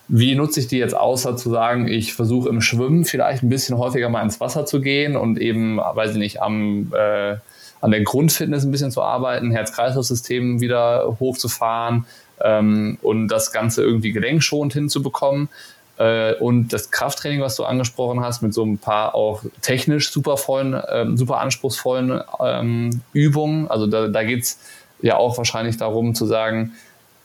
wie 0.09 0.35
nutze 0.35 0.61
ich 0.61 0.67
die 0.67 0.79
jetzt 0.79 0.95
außer 0.95 1.37
zu 1.37 1.51
sagen, 1.51 1.89
ich 1.89 2.15
versuche 2.15 2.49
im 2.49 2.61
Schwimmen 2.61 3.05
vielleicht 3.05 3.43
ein 3.43 3.49
bisschen 3.49 3.79
häufiger 3.79 4.09
mal 4.09 4.23
ins 4.23 4.41
Wasser 4.41 4.67
zu 4.67 4.81
gehen 4.81 5.17
und 5.17 5.39
eben, 5.39 5.79
weiß 5.79 6.13
ich 6.13 6.17
nicht, 6.19 6.43
am 6.43 6.93
äh, 6.95 7.37
an 7.85 7.91
der 7.91 8.01
Grundfitness 8.01 8.65
ein 8.65 8.71
bisschen 8.71 8.91
zu 8.91 9.03
arbeiten, 9.03 9.51
Herz-Kreislauf-System 9.51 10.63
wieder 10.63 11.19
hochzufahren 11.21 12.07
ähm, 12.41 12.97
und 13.03 13.29
das 13.29 13.53
Ganze 13.53 13.83
irgendwie 13.83 14.13
gelenkschonend 14.13 14.73
hinzubekommen. 14.73 15.51
Äh, 15.99 16.33
und 16.37 16.73
das 16.73 16.91
Krafttraining, 16.91 17.43
was 17.43 17.57
du 17.57 17.65
angesprochen 17.65 18.21
hast, 18.21 18.41
mit 18.41 18.55
so 18.55 18.65
ein 18.65 18.79
paar 18.79 19.15
auch 19.15 19.43
technisch 19.61 20.11
super 20.11 20.39
vollen, 20.39 20.81
ähm, 20.91 21.19
super 21.19 21.41
anspruchsvollen 21.41 22.23
ähm, 22.41 23.03
Übungen. 23.13 23.69
Also 23.69 23.87
da, 23.87 24.09
da 24.09 24.25
geht 24.25 24.45
es 24.45 24.59
ja 25.03 25.19
auch 25.19 25.37
wahrscheinlich 25.37 25.77
darum 25.77 26.15
zu 26.15 26.25
sagen, 26.25 26.73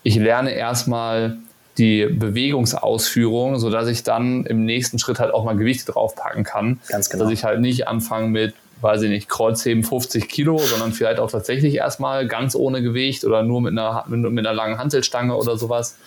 ich 0.03 0.17
lerne 0.17 0.51
erstmal 0.51 1.37
die 1.77 2.05
Bewegungsausführung, 2.05 3.59
sodass 3.59 3.87
ich 3.87 4.03
dann 4.03 4.43
im 4.43 4.65
nächsten 4.65 4.99
Schritt 4.99 5.19
halt 5.19 5.33
auch 5.33 5.45
mal 5.45 5.55
Gewichte 5.55 5.93
draufpacken 5.93 6.43
kann. 6.43 6.81
Ganz 6.89 7.09
genau. 7.09 7.23
Dass 7.23 7.31
ich 7.31 7.45
halt 7.45 7.61
nicht 7.61 7.87
anfange 7.87 8.27
mit 8.27 8.53
weiß 8.81 9.01
ich 9.03 9.09
nicht, 9.09 9.29
Kreuzheben 9.29 9.83
50 9.83 10.29
Kilo, 10.29 10.57
sondern 10.57 10.93
vielleicht 10.93 11.19
auch 11.19 11.29
tatsächlich 11.29 11.75
erstmal 11.75 12.27
ganz 12.27 12.55
ohne 12.55 12.81
Gewicht 12.81 13.25
oder 13.25 13.43
nur 13.43 13.61
mit 13.61 13.71
einer, 13.71 14.05
mit, 14.07 14.31
mit 14.31 14.45
einer 14.45 14.55
langen 14.55 14.77
Hantelstange 14.77 15.35
oder 15.35 15.57
sowas. 15.57 15.97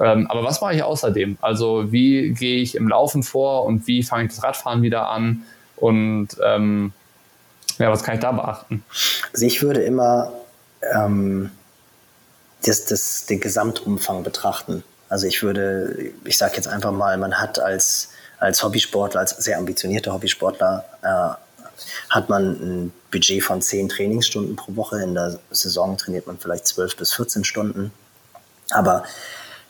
Ähm, 0.00 0.26
aber 0.30 0.44
was 0.44 0.60
mache 0.60 0.74
ich 0.74 0.82
außerdem? 0.82 1.38
Also 1.40 1.92
wie 1.92 2.32
gehe 2.32 2.56
ich 2.56 2.74
im 2.74 2.88
Laufen 2.88 3.22
vor 3.22 3.64
und 3.64 3.86
wie 3.86 4.02
fange 4.02 4.24
ich 4.24 4.30
das 4.30 4.42
Radfahren 4.42 4.82
wieder 4.82 5.08
an? 5.08 5.42
Und 5.76 6.28
ähm, 6.42 6.92
ja, 7.78 7.90
was 7.90 8.02
kann 8.02 8.14
ich 8.14 8.20
da 8.20 8.32
beachten? 8.32 8.84
Also 9.32 9.46
ich 9.46 9.62
würde 9.62 9.82
immer 9.82 10.32
ähm, 10.94 11.50
das, 12.64 12.86
das, 12.86 13.26
den 13.26 13.40
Gesamtumfang 13.40 14.22
betrachten. 14.22 14.84
Also 15.08 15.26
ich 15.26 15.42
würde, 15.42 16.12
ich 16.24 16.38
sage 16.38 16.56
jetzt 16.56 16.66
einfach 16.66 16.92
mal, 16.92 17.16
man 17.18 17.34
hat 17.34 17.58
als, 17.58 18.10
als 18.38 18.62
Hobbysportler, 18.62 19.20
als 19.20 19.30
sehr 19.30 19.58
ambitionierter 19.58 20.12
Hobbysportler 20.12 20.84
äh, 21.02 21.43
hat 22.10 22.28
man 22.28 22.52
ein 22.52 22.92
Budget 23.10 23.42
von 23.42 23.62
10 23.62 23.88
Trainingsstunden 23.88 24.56
pro 24.56 24.76
Woche. 24.76 25.02
In 25.02 25.14
der 25.14 25.38
Saison 25.50 25.96
trainiert 25.96 26.26
man 26.26 26.38
vielleicht 26.38 26.66
12 26.66 26.96
bis 26.96 27.12
14 27.14 27.44
Stunden. 27.44 27.92
Aber 28.70 29.04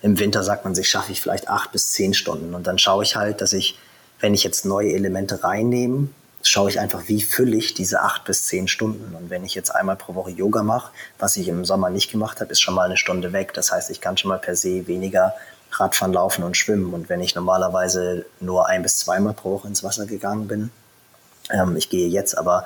im 0.02 0.18
Winter 0.18 0.42
sagt 0.42 0.64
man 0.64 0.74
sich, 0.74 0.88
schaffe 0.88 1.12
ich 1.12 1.20
vielleicht 1.20 1.48
8 1.48 1.72
bis 1.72 1.92
10 1.92 2.14
Stunden. 2.14 2.54
Und 2.54 2.66
dann 2.66 2.78
schaue 2.78 3.02
ich 3.02 3.16
halt, 3.16 3.40
dass 3.40 3.52
ich, 3.52 3.78
wenn 4.20 4.34
ich 4.34 4.44
jetzt 4.44 4.64
neue 4.64 4.92
Elemente 4.92 5.42
reinnehme, 5.42 6.08
schaue 6.46 6.68
ich 6.70 6.78
einfach, 6.78 7.08
wie 7.08 7.22
fülle 7.22 7.56
ich 7.56 7.74
diese 7.74 8.02
acht 8.02 8.24
bis 8.24 8.46
zehn 8.46 8.68
Stunden. 8.68 9.14
Und 9.14 9.30
wenn 9.30 9.44
ich 9.44 9.54
jetzt 9.54 9.70
einmal 9.70 9.96
pro 9.96 10.14
Woche 10.14 10.30
Yoga 10.30 10.62
mache, 10.62 10.92
was 11.18 11.36
ich 11.36 11.48
im 11.48 11.64
Sommer 11.64 11.90
nicht 11.90 12.10
gemacht 12.10 12.40
habe, 12.40 12.52
ist 12.52 12.60
schon 12.60 12.74
mal 12.74 12.84
eine 12.84 12.96
Stunde 12.96 13.32
weg. 13.32 13.54
Das 13.54 13.72
heißt, 13.72 13.90
ich 13.90 14.00
kann 14.00 14.16
schon 14.16 14.28
mal 14.28 14.38
per 14.38 14.54
se 14.54 14.86
weniger 14.86 15.34
Radfahren, 15.72 16.12
Laufen 16.12 16.44
und 16.44 16.56
Schwimmen. 16.56 16.92
Und 16.92 17.08
wenn 17.08 17.20
ich 17.20 17.34
normalerweise 17.34 18.26
nur 18.40 18.68
ein 18.68 18.82
bis 18.82 18.98
zweimal 18.98 19.32
pro 19.32 19.52
Woche 19.52 19.68
ins 19.68 19.82
Wasser 19.82 20.06
gegangen 20.06 20.46
bin, 20.46 20.70
ähm, 21.50 21.76
ich 21.76 21.90
gehe 21.90 22.08
jetzt 22.08 22.36
aber 22.36 22.64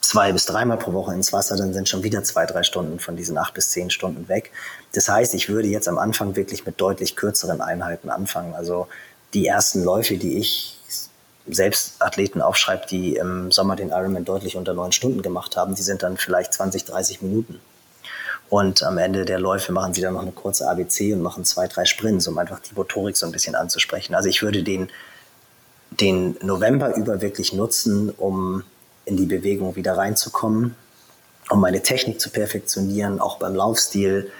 zwei 0.00 0.32
bis 0.32 0.46
dreimal 0.46 0.78
pro 0.78 0.92
Woche 0.92 1.12
ins 1.12 1.32
Wasser, 1.32 1.56
dann 1.56 1.72
sind 1.72 1.88
schon 1.88 2.02
wieder 2.02 2.24
zwei, 2.24 2.46
drei 2.46 2.62
Stunden 2.62 2.98
von 2.98 3.16
diesen 3.16 3.36
acht 3.36 3.54
bis 3.54 3.70
zehn 3.70 3.90
Stunden 3.90 4.28
weg. 4.28 4.52
Das 4.94 5.08
heißt, 5.08 5.34
ich 5.34 5.48
würde 5.48 5.68
jetzt 5.68 5.88
am 5.88 5.98
Anfang 5.98 6.36
wirklich 6.36 6.64
mit 6.64 6.80
deutlich 6.80 7.14
kürzeren 7.16 7.60
Einheiten 7.60 8.08
anfangen. 8.10 8.54
Also 8.54 8.88
die 9.34 9.46
ersten 9.46 9.84
Läufe, 9.84 10.16
die 10.16 10.38
ich 10.38 10.78
selbst 11.46 12.00
Athleten 12.00 12.40
aufschreibe, 12.40 12.86
die 12.90 13.16
im 13.16 13.50
Sommer 13.52 13.76
den 13.76 13.90
Ironman 13.90 14.24
deutlich 14.24 14.56
unter 14.56 14.74
neun 14.74 14.92
Stunden 14.92 15.22
gemacht 15.22 15.56
haben, 15.56 15.74
die 15.74 15.82
sind 15.82 16.02
dann 16.02 16.16
vielleicht 16.16 16.54
20, 16.54 16.84
30 16.84 17.22
Minuten. 17.22 17.60
Und 18.50 18.82
am 18.82 18.96
Ende 18.96 19.24
der 19.24 19.38
Läufe 19.38 19.72
machen 19.72 19.92
sie 19.92 20.00
dann 20.00 20.14
noch 20.14 20.22
eine 20.22 20.32
kurze 20.32 20.68
ABC 20.68 21.12
und 21.12 21.20
machen 21.20 21.44
zwei, 21.44 21.68
drei 21.68 21.84
Sprints, 21.84 22.26
um 22.28 22.38
einfach 22.38 22.60
die 22.60 22.74
Motorik 22.74 23.16
so 23.16 23.26
ein 23.26 23.32
bisschen 23.32 23.54
anzusprechen. 23.54 24.14
Also 24.14 24.28
ich 24.28 24.42
würde 24.42 24.62
den, 24.62 24.88
den 25.90 26.36
November 26.42 26.94
über 26.96 27.20
wirklich 27.20 27.52
nutzen, 27.52 28.10
um 28.10 28.62
in 29.04 29.16
die 29.16 29.26
Bewegung 29.26 29.76
wieder 29.76 29.96
reinzukommen, 29.96 30.74
um 31.50 31.60
meine 31.60 31.82
Technik 31.82 32.20
zu 32.20 32.30
perfektionieren, 32.30 33.20
auch 33.20 33.38
beim 33.38 33.54
Laufstil 33.54 34.30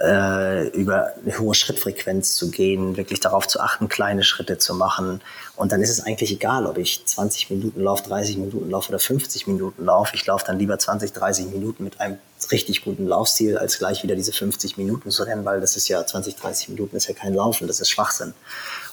äh, 0.00 0.68
über 0.68 1.12
eine 1.16 1.38
hohe 1.38 1.54
Schrittfrequenz 1.54 2.36
zu 2.36 2.50
gehen, 2.50 2.96
wirklich 2.96 3.20
darauf 3.20 3.48
zu 3.48 3.60
achten, 3.60 3.88
kleine 3.88 4.22
Schritte 4.22 4.58
zu 4.58 4.74
machen. 4.74 5.20
Und 5.56 5.72
dann 5.72 5.82
ist 5.82 5.90
es 5.90 6.00
eigentlich 6.00 6.30
egal, 6.30 6.66
ob 6.66 6.78
ich 6.78 7.04
20 7.04 7.50
Minuten 7.50 7.80
laufe, 7.82 8.04
30 8.04 8.36
Minuten 8.36 8.70
laufe 8.70 8.90
oder 8.90 8.98
50 8.98 9.46
Minuten 9.48 9.84
laufe. 9.84 10.14
Ich 10.14 10.24
laufe 10.26 10.44
dann 10.46 10.58
lieber 10.58 10.78
20, 10.78 11.12
30 11.12 11.46
Minuten 11.46 11.82
mit 11.84 12.00
einem 12.00 12.18
richtig 12.52 12.84
guten 12.84 13.06
Laufstil, 13.06 13.58
als 13.58 13.78
gleich 13.78 14.04
wieder 14.04 14.14
diese 14.14 14.32
50 14.32 14.76
Minuten 14.76 15.10
zu 15.10 15.24
rennen, 15.24 15.44
weil 15.44 15.60
das 15.60 15.76
ist 15.76 15.88
ja 15.88 16.06
20, 16.06 16.36
30 16.36 16.68
Minuten 16.68 16.96
ist 16.96 17.08
ja 17.08 17.14
kein 17.14 17.34
Laufen, 17.34 17.66
das 17.66 17.80
ist 17.80 17.90
Schwachsinn. 17.90 18.34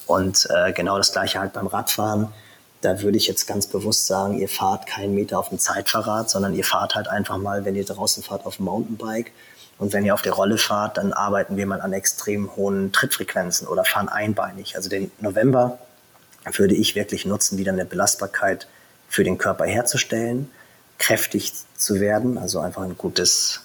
Und 0.07 0.47
äh, 0.49 0.71
genau 0.73 0.97
das 0.97 1.11
gleiche 1.11 1.39
halt 1.39 1.53
beim 1.53 1.67
Radfahren. 1.67 2.29
Da 2.81 3.01
würde 3.01 3.17
ich 3.17 3.27
jetzt 3.27 3.47
ganz 3.47 3.67
bewusst 3.67 4.05
sagen, 4.05 4.37
ihr 4.37 4.49
fahrt 4.49 4.85
keinen 4.85 5.15
Meter 5.15 5.39
auf 5.39 5.49
dem 5.49 5.59
Zeitfahrrad, 5.59 6.29
sondern 6.29 6.53
ihr 6.53 6.63
fahrt 6.63 6.95
halt 6.95 7.07
einfach 7.07 7.37
mal, 7.37 7.65
wenn 7.65 7.75
ihr 7.75 7.85
draußen 7.85 8.21
fahrt, 8.21 8.45
auf 8.45 8.57
dem 8.57 8.65
Mountainbike 8.65 9.31
und 9.77 9.91
wenn 9.93 10.05
ihr 10.05 10.13
auf 10.13 10.21
der 10.21 10.33
Rolle 10.33 10.57
fahrt, 10.57 10.97
dann 10.97 11.11
arbeiten 11.11 11.57
wir 11.57 11.65
mal 11.65 11.81
an 11.81 11.93
extrem 11.93 12.55
hohen 12.55 12.91
Trittfrequenzen 12.91 13.67
oder 13.67 13.83
fahren 13.83 14.07
einbeinig. 14.07 14.75
Also 14.75 14.89
den 14.89 15.11
November 15.19 15.79
würde 16.53 16.75
ich 16.75 16.95
wirklich 16.95 17.25
nutzen, 17.25 17.57
wieder 17.57 17.71
eine 17.71 17.85
Belastbarkeit 17.85 18.67
für 19.09 19.23
den 19.23 19.37
Körper 19.37 19.65
herzustellen, 19.65 20.49
kräftig 20.97 21.53
zu 21.75 21.99
werden, 21.99 22.37
also 22.37 22.59
einfach 22.59 22.83
ein 22.83 22.97
gutes, 22.97 23.61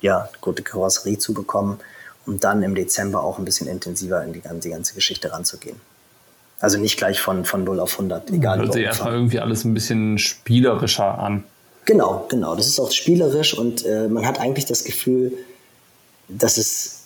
ja, 0.00 0.28
gute 0.40 0.62
Karosserie 0.62 1.18
zu 1.18 1.34
bekommen, 1.34 1.80
um 2.26 2.40
dann 2.40 2.62
im 2.62 2.74
Dezember 2.74 3.22
auch 3.22 3.38
ein 3.38 3.44
bisschen 3.44 3.66
intensiver 3.66 4.22
in 4.22 4.32
die, 4.32 4.40
ganze, 4.40 4.68
die 4.68 4.70
ganze 4.70 4.94
Geschichte 4.94 5.32
ranzugehen. 5.32 5.80
Also 6.60 6.78
nicht 6.78 6.98
gleich 6.98 7.20
von, 7.20 7.44
von 7.44 7.64
0 7.64 7.80
auf 7.80 7.92
100, 7.92 8.30
egal. 8.30 8.58
Hört 8.58 8.74
sich 8.74 8.84
erstmal 8.84 9.14
irgendwie 9.14 9.40
alles 9.40 9.64
ein 9.64 9.72
bisschen 9.72 10.18
spielerischer 10.18 11.18
an. 11.18 11.44
Genau, 11.86 12.26
genau. 12.28 12.54
Das 12.54 12.66
ist 12.66 12.78
auch 12.78 12.90
spielerisch 12.90 13.56
und 13.56 13.84
äh, 13.86 14.08
man 14.08 14.26
hat 14.26 14.38
eigentlich 14.38 14.66
das 14.66 14.84
Gefühl, 14.84 15.32
dass 16.28 16.58
es 16.58 17.04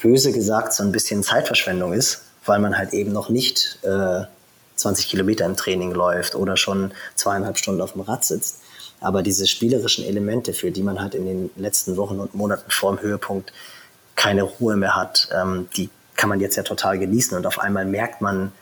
böse 0.00 0.32
gesagt 0.32 0.72
so 0.72 0.84
ein 0.84 0.92
bisschen 0.92 1.22
Zeitverschwendung 1.22 1.92
ist, 1.92 2.22
weil 2.44 2.60
man 2.60 2.78
halt 2.78 2.92
eben 2.92 3.12
noch 3.12 3.28
nicht 3.28 3.78
äh, 3.82 4.22
20 4.76 5.08
Kilometer 5.08 5.44
im 5.44 5.56
Training 5.56 5.92
läuft 5.92 6.34
oder 6.34 6.56
schon 6.56 6.92
zweieinhalb 7.14 7.58
Stunden 7.58 7.80
auf 7.80 7.92
dem 7.92 8.02
Rad 8.02 8.24
sitzt. 8.24 8.60
Aber 9.00 9.22
diese 9.22 9.46
spielerischen 9.46 10.04
Elemente, 10.04 10.52
für 10.52 10.70
die 10.70 10.82
man 10.82 11.00
halt 11.00 11.14
in 11.14 11.26
den 11.26 11.50
letzten 11.56 11.96
Wochen 11.96 12.20
und 12.20 12.34
Monaten 12.34 12.70
vor 12.70 12.94
dem 12.94 13.02
Höhepunkt 13.02 13.52
keine 14.22 14.44
Ruhe 14.44 14.76
mehr 14.76 14.94
hat, 14.94 15.28
ähm, 15.32 15.68
die 15.76 15.90
kann 16.14 16.28
man 16.28 16.38
jetzt 16.38 16.54
ja 16.54 16.62
total 16.62 16.96
genießen 16.96 17.36
und 17.36 17.44
auf 17.44 17.58
einmal 17.58 17.84
merkt 17.84 18.20
man, 18.20 18.52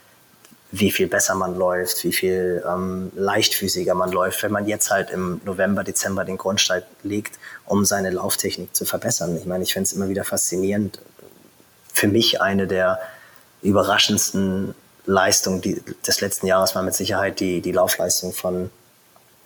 wie 0.72 0.90
viel 0.90 1.06
besser 1.06 1.34
man 1.34 1.54
läuft, 1.54 2.02
wie 2.04 2.14
viel 2.14 2.64
ähm, 2.66 3.12
leichtfüßiger 3.14 3.94
man 3.94 4.10
läuft, 4.10 4.42
wenn 4.42 4.52
man 4.52 4.66
jetzt 4.66 4.90
halt 4.90 5.10
im 5.10 5.42
November, 5.44 5.84
Dezember 5.84 6.24
den 6.24 6.38
Grundstein 6.38 6.82
legt, 7.02 7.38
um 7.66 7.84
seine 7.84 8.08
Lauftechnik 8.08 8.74
zu 8.74 8.86
verbessern. 8.86 9.36
Ich 9.36 9.44
meine, 9.44 9.62
ich 9.62 9.74
finde 9.74 9.88
es 9.88 9.92
immer 9.92 10.08
wieder 10.08 10.24
faszinierend. 10.24 10.98
Für 11.92 12.08
mich 12.08 12.40
eine 12.40 12.66
der 12.66 12.98
überraschendsten 13.60 14.74
Leistungen 15.04 15.60
die, 15.60 15.82
des 16.06 16.22
letzten 16.22 16.46
Jahres 16.46 16.74
war 16.74 16.82
mit 16.82 16.94
Sicherheit 16.94 17.38
die, 17.38 17.60
die 17.60 17.72
Laufleistung 17.72 18.32
von 18.32 18.70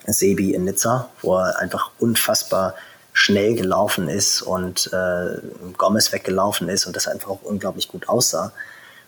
Sebi 0.06 0.54
in 0.54 0.62
Nizza, 0.62 1.08
wo 1.22 1.38
er 1.38 1.58
einfach 1.58 1.90
unfassbar 1.98 2.74
schnell 3.14 3.54
gelaufen 3.54 4.08
ist 4.08 4.42
und 4.42 4.92
äh, 4.92 5.38
Gomez 5.78 6.12
weggelaufen 6.12 6.68
ist 6.68 6.84
und 6.84 6.96
das 6.96 7.06
einfach 7.06 7.30
auch 7.30 7.42
unglaublich 7.42 7.88
gut 7.88 8.08
aussah. 8.08 8.52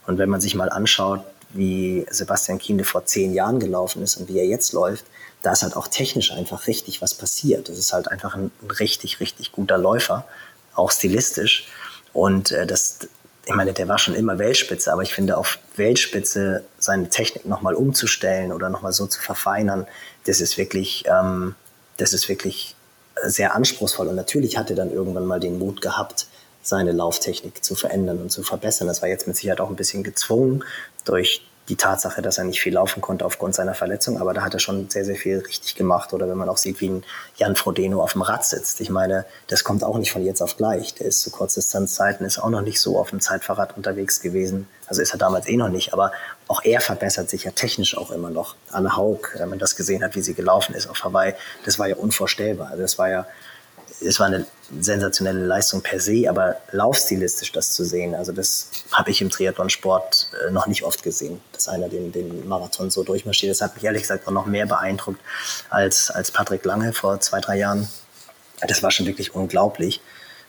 Und 0.06 0.16
wenn 0.18 0.30
man 0.30 0.40
sich 0.40 0.54
mal 0.54 0.70
anschaut, 0.70 1.20
wie 1.50 2.06
Sebastian 2.08 2.58
Kienle 2.58 2.84
vor 2.84 3.04
zehn 3.04 3.34
Jahren 3.34 3.58
gelaufen 3.58 4.02
ist 4.02 4.16
und 4.16 4.28
wie 4.28 4.38
er 4.38 4.46
jetzt 4.46 4.72
läuft, 4.72 5.04
da 5.42 5.52
ist 5.52 5.64
halt 5.64 5.76
auch 5.76 5.88
technisch 5.88 6.30
einfach 6.30 6.68
richtig 6.68 7.02
was 7.02 7.14
passiert. 7.14 7.68
Das 7.68 7.78
ist 7.78 7.92
halt 7.92 8.08
einfach 8.08 8.36
ein 8.36 8.52
richtig, 8.78 9.18
richtig 9.18 9.50
guter 9.50 9.76
Läufer, 9.76 10.24
auch 10.76 10.92
stilistisch. 10.92 11.66
Und 12.12 12.52
äh, 12.52 12.64
das, 12.64 13.00
ich 13.44 13.54
meine, 13.54 13.72
der 13.72 13.88
war 13.88 13.98
schon 13.98 14.14
immer 14.14 14.38
Weltspitze, 14.38 14.92
aber 14.92 15.02
ich 15.02 15.14
finde, 15.14 15.36
auf 15.36 15.58
Weltspitze 15.74 16.64
seine 16.78 17.08
Technik 17.10 17.44
nochmal 17.44 17.74
umzustellen 17.74 18.52
oder 18.52 18.68
nochmal 18.68 18.92
so 18.92 19.06
zu 19.08 19.20
verfeinern, 19.20 19.88
das 20.26 20.40
ist 20.40 20.58
wirklich, 20.58 21.04
ähm, 21.08 21.56
das 21.96 22.12
ist 22.12 22.28
wirklich 22.28 22.75
sehr 23.24 23.54
anspruchsvoll. 23.54 24.08
Und 24.08 24.16
natürlich 24.16 24.56
hat 24.56 24.70
er 24.70 24.76
dann 24.76 24.92
irgendwann 24.92 25.26
mal 25.26 25.40
den 25.40 25.58
Mut 25.58 25.80
gehabt, 25.80 26.26
seine 26.62 26.92
Lauftechnik 26.92 27.64
zu 27.64 27.74
verändern 27.74 28.18
und 28.18 28.30
zu 28.30 28.42
verbessern. 28.42 28.88
Das 28.88 29.02
war 29.02 29.08
jetzt 29.08 29.26
mit 29.26 29.36
Sicherheit 29.36 29.60
auch 29.60 29.70
ein 29.70 29.76
bisschen 29.76 30.02
gezwungen 30.02 30.64
durch 31.04 31.42
die 31.68 31.76
Tatsache, 31.76 32.22
dass 32.22 32.38
er 32.38 32.44
nicht 32.44 32.60
viel 32.60 32.74
laufen 32.74 33.00
konnte 33.00 33.24
aufgrund 33.24 33.54
seiner 33.54 33.74
Verletzung, 33.74 34.20
aber 34.20 34.34
da 34.34 34.42
hat 34.42 34.54
er 34.54 34.60
schon 34.60 34.88
sehr, 34.88 35.04
sehr 35.04 35.16
viel 35.16 35.38
richtig 35.38 35.74
gemacht. 35.74 36.12
Oder 36.12 36.28
wenn 36.28 36.38
man 36.38 36.48
auch 36.48 36.58
sieht, 36.58 36.80
wie 36.80 36.88
ein 36.88 37.04
Jan 37.36 37.56
Frodeno 37.56 38.02
auf 38.02 38.12
dem 38.12 38.22
Rad 38.22 38.44
sitzt. 38.44 38.80
Ich 38.80 38.90
meine, 38.90 39.24
das 39.48 39.64
kommt 39.64 39.82
auch 39.82 39.98
nicht 39.98 40.12
von 40.12 40.24
jetzt 40.24 40.42
auf 40.42 40.56
gleich. 40.56 40.94
Der 40.94 41.06
ist 41.06 41.22
zu 41.22 41.30
Kurzdistanzzeiten, 41.30 42.24
ist 42.24 42.38
auch 42.38 42.50
noch 42.50 42.62
nicht 42.62 42.80
so 42.80 42.98
auf 42.98 43.10
dem 43.10 43.20
Zeitfahrrad 43.20 43.76
unterwegs 43.76 44.20
gewesen. 44.20 44.68
Also 44.86 45.02
ist 45.02 45.12
er 45.12 45.18
damals 45.18 45.48
eh 45.48 45.56
noch 45.56 45.68
nicht, 45.68 45.92
aber 45.92 46.12
auch 46.46 46.62
er 46.64 46.80
verbessert 46.80 47.28
sich 47.28 47.44
ja 47.44 47.50
technisch 47.50 47.98
auch 47.98 48.12
immer 48.12 48.30
noch. 48.30 48.54
Anne 48.70 48.96
Haug, 48.96 49.30
wenn 49.36 49.48
man 49.48 49.58
das 49.58 49.74
gesehen 49.74 50.04
hat, 50.04 50.14
wie 50.14 50.22
sie 50.22 50.34
gelaufen 50.34 50.74
ist 50.74 50.86
auf 50.86 51.02
Hawaii, 51.02 51.34
das 51.64 51.78
war 51.78 51.88
ja 51.88 51.96
unvorstellbar. 51.96 52.68
Also 52.70 52.82
das 52.82 52.98
war 52.98 53.08
ja 53.08 53.26
es 54.00 54.20
war 54.20 54.26
eine 54.26 54.46
sensationelle 54.80 55.44
Leistung 55.44 55.80
per 55.80 56.00
se, 56.00 56.28
aber 56.28 56.56
laufstilistisch 56.72 57.52
das 57.52 57.72
zu 57.72 57.84
sehen, 57.84 58.14
also 58.14 58.32
das 58.32 58.70
habe 58.92 59.10
ich 59.10 59.22
im 59.22 59.30
Triathlonsport 59.30 60.30
äh, 60.46 60.50
noch 60.50 60.66
nicht 60.66 60.82
oft 60.82 61.02
gesehen, 61.02 61.40
dass 61.52 61.68
einer 61.68 61.88
den, 61.88 62.12
den 62.12 62.46
Marathon 62.48 62.90
so 62.90 63.04
durchmarschiert. 63.04 63.52
Das 63.52 63.60
hat 63.60 63.74
mich 63.74 63.84
ehrlich 63.84 64.02
gesagt 64.02 64.26
auch 64.26 64.32
noch 64.32 64.46
mehr 64.46 64.66
beeindruckt 64.66 65.20
als, 65.70 66.10
als 66.10 66.30
Patrick 66.30 66.64
Lange 66.64 66.92
vor 66.92 67.20
zwei, 67.20 67.40
drei 67.40 67.58
Jahren. 67.58 67.88
Das 68.66 68.82
war 68.82 68.90
schon 68.90 69.06
wirklich 69.06 69.34
unglaublich. 69.34 70.00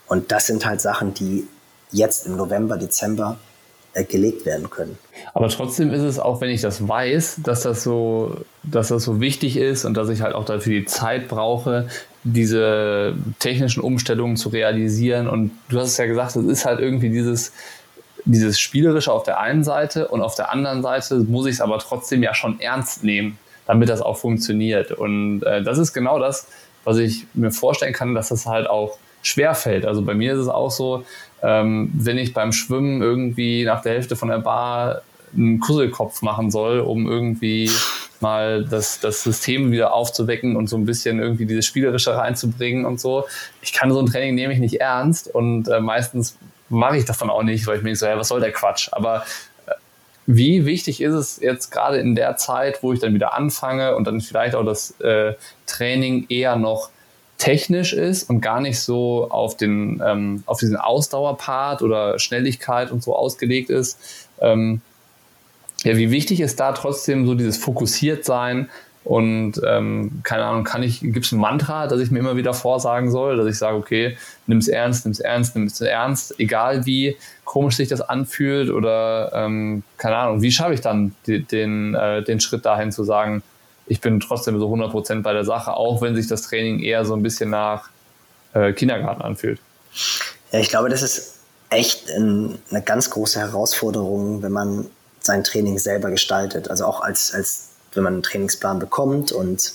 Und 0.07 0.31
das 0.31 0.47
sind 0.47 0.65
halt 0.65 0.81
Sachen, 0.81 1.13
die 1.13 1.47
jetzt 1.91 2.25
im 2.25 2.37
November, 2.37 2.77
Dezember 2.77 3.37
äh, 3.93 4.03
gelegt 4.03 4.45
werden 4.45 4.69
können. 4.69 4.97
Aber 5.33 5.49
trotzdem 5.49 5.91
ist 5.91 6.01
es 6.01 6.19
auch, 6.19 6.41
wenn 6.41 6.49
ich 6.49 6.61
das 6.61 6.87
weiß, 6.87 7.41
dass 7.43 7.61
das 7.61 7.83
so, 7.83 8.37
dass 8.63 8.89
das 8.89 9.03
so 9.03 9.19
wichtig 9.19 9.57
ist 9.57 9.85
und 9.85 9.95
dass 9.95 10.09
ich 10.09 10.21
halt 10.21 10.35
auch 10.35 10.45
dafür 10.45 10.79
die 10.79 10.85
Zeit 10.85 11.27
brauche, 11.27 11.87
diese 12.34 13.15
technischen 13.39 13.82
Umstellungen 13.82 14.38
zu 14.38 14.49
realisieren. 14.49 15.28
Und 15.28 15.51
du 15.69 15.80
hast 15.80 15.89
es 15.89 15.97
ja 15.97 16.05
gesagt, 16.05 16.36
es 16.36 16.45
ist 16.45 16.65
halt 16.65 16.80
irgendwie 16.80 17.09
dieses, 17.09 17.53
dieses 18.25 18.59
Spielerische 18.59 19.11
auf 19.11 19.23
der 19.23 19.39
einen 19.39 19.63
Seite 19.63 20.07
und 20.07 20.21
auf 20.21 20.36
der 20.36 20.51
anderen 20.51 20.82
Seite 20.82 21.15
muss 21.19 21.45
ich 21.45 21.53
es 21.53 21.61
aber 21.61 21.80
trotzdem 21.80 22.23
ja 22.23 22.34
schon 22.34 22.59
ernst 22.59 23.03
nehmen, 23.03 23.38
damit 23.65 23.89
das 23.89 24.01
auch 24.01 24.17
funktioniert. 24.17 24.91
Und 24.91 25.43
äh, 25.43 25.63
das 25.63 25.78
ist 25.78 25.93
genau 25.93 26.19
das, 26.19 26.47
was 26.84 26.97
ich 26.97 27.25
mir 27.34 27.51
vorstellen 27.51 27.93
kann, 27.93 28.15
dass 28.15 28.30
das 28.30 28.45
halt 28.45 28.69
auch 28.69 28.97
schwer 29.21 29.55
fällt. 29.55 29.86
Also 29.86 30.01
bei 30.01 30.13
mir 30.13 30.34
ist 30.34 30.39
es 30.39 30.47
auch 30.47 30.71
so, 30.71 31.03
ähm, 31.41 31.89
wenn 31.93 32.17
ich 32.17 32.34
beim 32.34 32.51
Schwimmen 32.51 33.01
irgendwie 33.01 33.63
nach 33.63 33.82
der 33.82 33.93
Hälfte 33.93 34.15
von 34.15 34.30
der 34.30 34.39
Bar 34.39 35.01
einen 35.36 35.59
Kusselkopf 35.59 36.21
machen 36.21 36.51
soll, 36.51 36.80
um 36.80 37.07
irgendwie 37.07 37.69
mal 38.19 38.65
das, 38.65 38.99
das 38.99 39.23
System 39.23 39.71
wieder 39.71 39.93
aufzuwecken 39.93 40.55
und 40.55 40.67
so 40.67 40.78
ein 40.78 40.86
bisschen 40.86 41.19
irgendwie 41.19 41.45
dieses 41.45 41.65
Spielerische 41.65 42.15
reinzubringen 42.15 42.86
und 42.86 42.99
so. 42.99 43.25
Ich 43.61 43.73
kann 43.73 43.91
so 43.91 43.99
ein 43.99 44.07
Training 44.07 44.36
nehme 44.36 44.53
ich 44.53 44.59
nicht 44.59 44.82
ernst 44.82 45.34
und 45.34 45.67
äh, 45.67 45.80
meistens 45.80 46.38
mache 46.69 46.97
ich 46.97 47.05
das 47.05 47.17
dann 47.17 47.30
auch 47.30 47.43
nicht, 47.43 47.67
weil 47.67 47.78
ich 47.78 47.84
mir 47.84 47.95
so, 47.95 48.05
ja, 48.05 48.17
was 48.17 48.28
soll 48.28 48.39
der 48.39 48.51
Quatsch? 48.51 48.89
Aber 48.91 49.23
äh, 49.65 49.71
wie 50.25 50.65
wichtig 50.65 51.01
ist 51.01 51.13
es 51.13 51.39
jetzt 51.39 51.71
gerade 51.71 51.97
in 51.97 52.15
der 52.15 52.38
Zeit, 52.38 52.84
wo 52.84 52.93
ich 52.93 52.99
dann 52.99 53.13
wieder 53.13 53.34
anfange 53.34 53.95
und 53.95 54.05
dann 54.05 54.21
vielleicht 54.21 54.55
auch 54.55 54.65
das 54.65 54.99
äh, 55.01 55.34
Training 55.65 56.25
eher 56.30 56.55
noch 56.55 56.89
technisch 57.38 57.93
ist 57.93 58.30
und 58.30 58.41
gar 58.41 58.61
nicht 58.61 58.80
so 58.80 59.30
auf, 59.30 59.55
den, 59.57 60.01
ähm, 60.03 60.43
auf 60.47 60.59
diesen 60.59 60.75
Ausdauerpart 60.75 61.84
oder 61.84 62.17
Schnelligkeit 62.17 62.91
und 62.91 63.03
so 63.03 63.15
ausgelegt 63.15 63.69
ist. 63.69 63.99
Ähm, 64.41 64.82
ja, 65.84 65.97
wie 65.97 66.11
wichtig 66.11 66.41
ist 66.41 66.59
da 66.59 66.71
trotzdem 66.73 67.25
so 67.25 67.36
dieses 67.36 67.57
Fokussiertsein 67.57 68.69
Und 69.03 69.53
ähm, 69.65 70.19
keine 70.23 70.43
Ahnung, 70.43 70.65
kann 70.65 70.84
ich, 70.84 70.99
gibt 70.99 71.25
es 71.25 71.32
ein 71.32 71.39
Mantra, 71.39 71.88
das 71.88 72.01
ich 72.01 72.11
mir 72.11 72.19
immer 72.19 72.36
wieder 72.36 72.53
vorsagen 72.53 73.09
soll, 73.09 73.38
dass 73.38 73.47
ich 73.47 73.57
sage, 73.57 73.78
okay, 73.78 74.17
nimm 74.47 74.57
es 74.57 74.67
ernst, 74.67 75.05
nimm 75.05 75.13
es 75.13 75.21
ernst, 75.21 75.55
nimm 75.55 75.67
es 75.67 75.80
ernst, 75.80 76.38
egal 76.39 76.86
wie 76.86 77.15
komisch 77.45 77.78
sich 77.78 77.88
das 77.88 78.01
anfühlt 78.01 78.69
oder 78.69 79.32
ähm, 79.34 79.84
keine 79.97 80.17
Ahnung, 80.17 80.41
wie 80.41 80.51
schaffe 80.51 80.73
ich 80.73 80.82
dann 80.82 81.15
die, 81.25 81.41
den, 81.41 81.95
äh, 81.95 82.21
den 82.21 82.41
Schritt 82.41 82.65
dahin 82.65 82.91
zu 82.91 83.05
sagen, 83.05 83.43
ich 83.86 84.01
bin 84.01 84.19
trotzdem 84.19 84.59
so 84.59 84.67
100% 84.73 85.21
bei 85.21 85.32
der 85.32 85.45
Sache, 85.45 85.73
auch 85.73 86.01
wenn 86.01 86.13
sich 86.13 86.28
das 86.28 86.41
Training 86.41 86.80
eher 86.80 87.05
so 87.05 87.15
ein 87.15 87.23
bisschen 87.23 87.49
nach 87.49 87.89
äh, 88.53 88.73
Kindergarten 88.73 89.21
anfühlt. 89.21 89.61
Ja, 90.51 90.59
ich 90.59 90.67
glaube, 90.67 90.89
das 90.89 91.01
ist 91.01 91.39
echt 91.69 92.09
ein, 92.11 92.57
eine 92.69 92.82
ganz 92.82 93.09
große 93.09 93.39
Herausforderung, 93.39 94.41
wenn 94.41 94.51
man 94.51 94.88
sein 95.28 95.43
Training 95.43 95.78
selber 95.78 96.09
gestaltet. 96.09 96.69
Also 96.69 96.86
auch 96.86 97.01
als, 97.01 97.34
als 97.34 97.69
wenn 97.93 98.03
man 98.03 98.13
einen 98.13 98.23
Trainingsplan 98.23 98.80
bekommt 98.80 99.32
und 99.32 99.73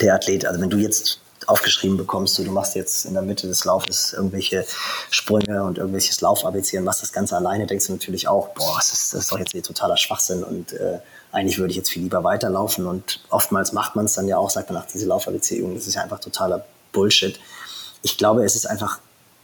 der 0.00 0.14
Athlet, 0.14 0.44
also 0.44 0.60
wenn 0.60 0.70
du 0.70 0.76
jetzt 0.76 1.20
aufgeschrieben 1.46 1.96
bekommst, 1.96 2.36
du, 2.38 2.44
du 2.44 2.50
machst 2.50 2.74
jetzt 2.74 3.04
in 3.04 3.14
der 3.14 3.22
Mitte 3.22 3.46
des 3.46 3.64
Laufes 3.64 4.12
irgendwelche 4.12 4.66
Sprünge 5.10 5.62
und 5.62 5.78
irgendwelches 5.78 6.20
Lauf-ABC 6.20 6.78
und 6.78 6.84
machst 6.84 7.02
das 7.02 7.12
Ganze 7.12 7.36
alleine, 7.36 7.66
denkst 7.66 7.86
du 7.86 7.92
natürlich 7.92 8.26
auch, 8.26 8.48
boah, 8.48 8.74
das 8.76 8.92
ist, 8.92 9.14
das 9.14 9.20
ist 9.22 9.32
doch 9.32 9.38
jetzt 9.38 9.52
hier 9.52 9.62
totaler 9.62 9.96
Schwachsinn 9.96 10.42
und 10.42 10.72
äh, 10.72 10.98
eigentlich 11.30 11.58
würde 11.58 11.70
ich 11.70 11.76
jetzt 11.76 11.90
viel 11.90 12.02
lieber 12.02 12.24
weiterlaufen 12.24 12.86
und 12.86 13.20
oftmals 13.30 13.72
macht 13.72 13.94
man 13.94 14.06
es 14.06 14.14
dann 14.14 14.26
ja 14.26 14.38
auch, 14.38 14.50
sagt 14.50 14.70
man, 14.70 14.82
ach, 14.82 14.88
diese 14.92 15.06
Lauf-ABC-Übung, 15.06 15.74
das 15.74 15.86
ist 15.86 15.94
ja 15.94 16.02
einfach 16.02 16.18
totaler 16.18 16.64
Bullshit. 16.92 17.38
Ich 18.02 18.18
glaube, 18.18 18.44
es 18.44 18.56
ist 18.56 18.66
einfach 18.66 18.98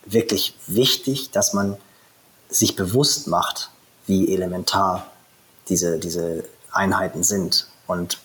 wirklich 0.05 0.57
wichtig, 0.67 1.31
dass 1.31 1.53
man 1.53 1.77
sich 2.49 2.75
bewusst 2.75 3.29
macht, 3.29 3.71
wie 4.07 4.35
elementar 4.35 5.12
diese, 5.69 5.99
diese 5.99 6.45
Einheiten 6.71 7.23
sind. 7.23 7.69
Und 7.87 8.19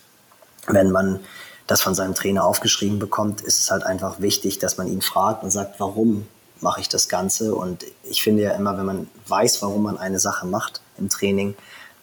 wenn 0.67 0.91
man 0.91 1.19
das 1.67 1.81
von 1.81 1.95
seinem 1.95 2.15
Trainer 2.15 2.45
aufgeschrieben 2.45 2.99
bekommt, 2.99 3.41
ist 3.41 3.59
es 3.59 3.71
halt 3.71 3.83
einfach 3.83 4.19
wichtig, 4.19 4.59
dass 4.59 4.77
man 4.77 4.87
ihn 4.87 5.01
fragt 5.01 5.43
und 5.43 5.51
sagt, 5.51 5.79
warum 5.79 6.27
mache 6.61 6.81
ich 6.81 6.89
das 6.89 7.09
Ganze? 7.09 7.53
Und 7.53 7.85
ich 8.03 8.23
finde 8.23 8.43
ja 8.43 8.51
immer, 8.51 8.77
wenn 8.77 8.85
man 8.85 9.09
weiß, 9.27 9.61
warum 9.61 9.83
man 9.83 9.97
eine 9.97 10.19
Sache 10.19 10.45
macht 10.45 10.81
im 10.97 11.09
Training, 11.09 11.55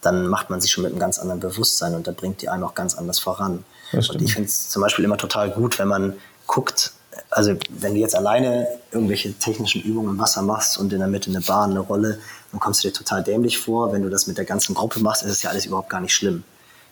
dann 0.03 0.27
macht 0.27 0.51
man 0.51 0.61
sich 0.61 0.71
schon 0.71 0.85
mit 0.85 0.93
einem 0.93 1.01
ganz 1.01 1.19
anderen 1.19 1.41
Bewusstsein 1.41 1.95
und 1.95 2.07
da 2.07 2.13
bringt 2.13 2.43
die 2.43 2.51
einen 2.51 2.63
auch 2.63 2.75
ganz 2.75 2.95
anders 2.95 3.19
voran. 3.19 3.65
Und 3.93 4.23
ich 4.23 4.35
finde 4.35 4.49
es 4.49 4.69
zum 4.69 4.83
Beispiel 4.83 5.05
immer 5.05 5.17
total 5.17 5.51
gut, 5.51 5.79
wenn 5.79 5.89
man 5.89 6.15
guckt, 6.47 6.93
also 7.31 7.57
wenn 7.69 7.95
du 7.95 8.01
jetzt 8.01 8.15
alleine 8.15 8.67
irgendwelche 8.91 9.33
technischen 9.35 9.83
Übungen 9.83 10.11
im 10.11 10.19
Wasser 10.19 10.43
machst 10.43 10.79
und 10.79 10.93
in 10.93 10.99
der 10.99 11.09
Mitte 11.09 11.31
eine 11.31 11.41
Bahn, 11.41 11.71
eine 11.71 11.81
Rolle, 11.81 12.19
dann 12.51 12.61
kommst 12.61 12.85
du 12.85 12.89
dir 12.89 12.95
total 12.95 13.23
dämlich 13.23 13.59
vor. 13.59 13.93
Wenn 13.93 14.03
du 14.03 14.11
das 14.11 14.27
mit 14.27 14.39
der 14.39 14.45
ganzen 14.45 14.75
Gruppe 14.75 15.01
machst, 15.01 15.23
ist 15.23 15.31
es 15.31 15.43
ja 15.43 15.51
alles 15.51 15.67
überhaupt 15.67 15.91
gar 15.91 16.01
nicht 16.01 16.15
schlimm. 16.15 16.45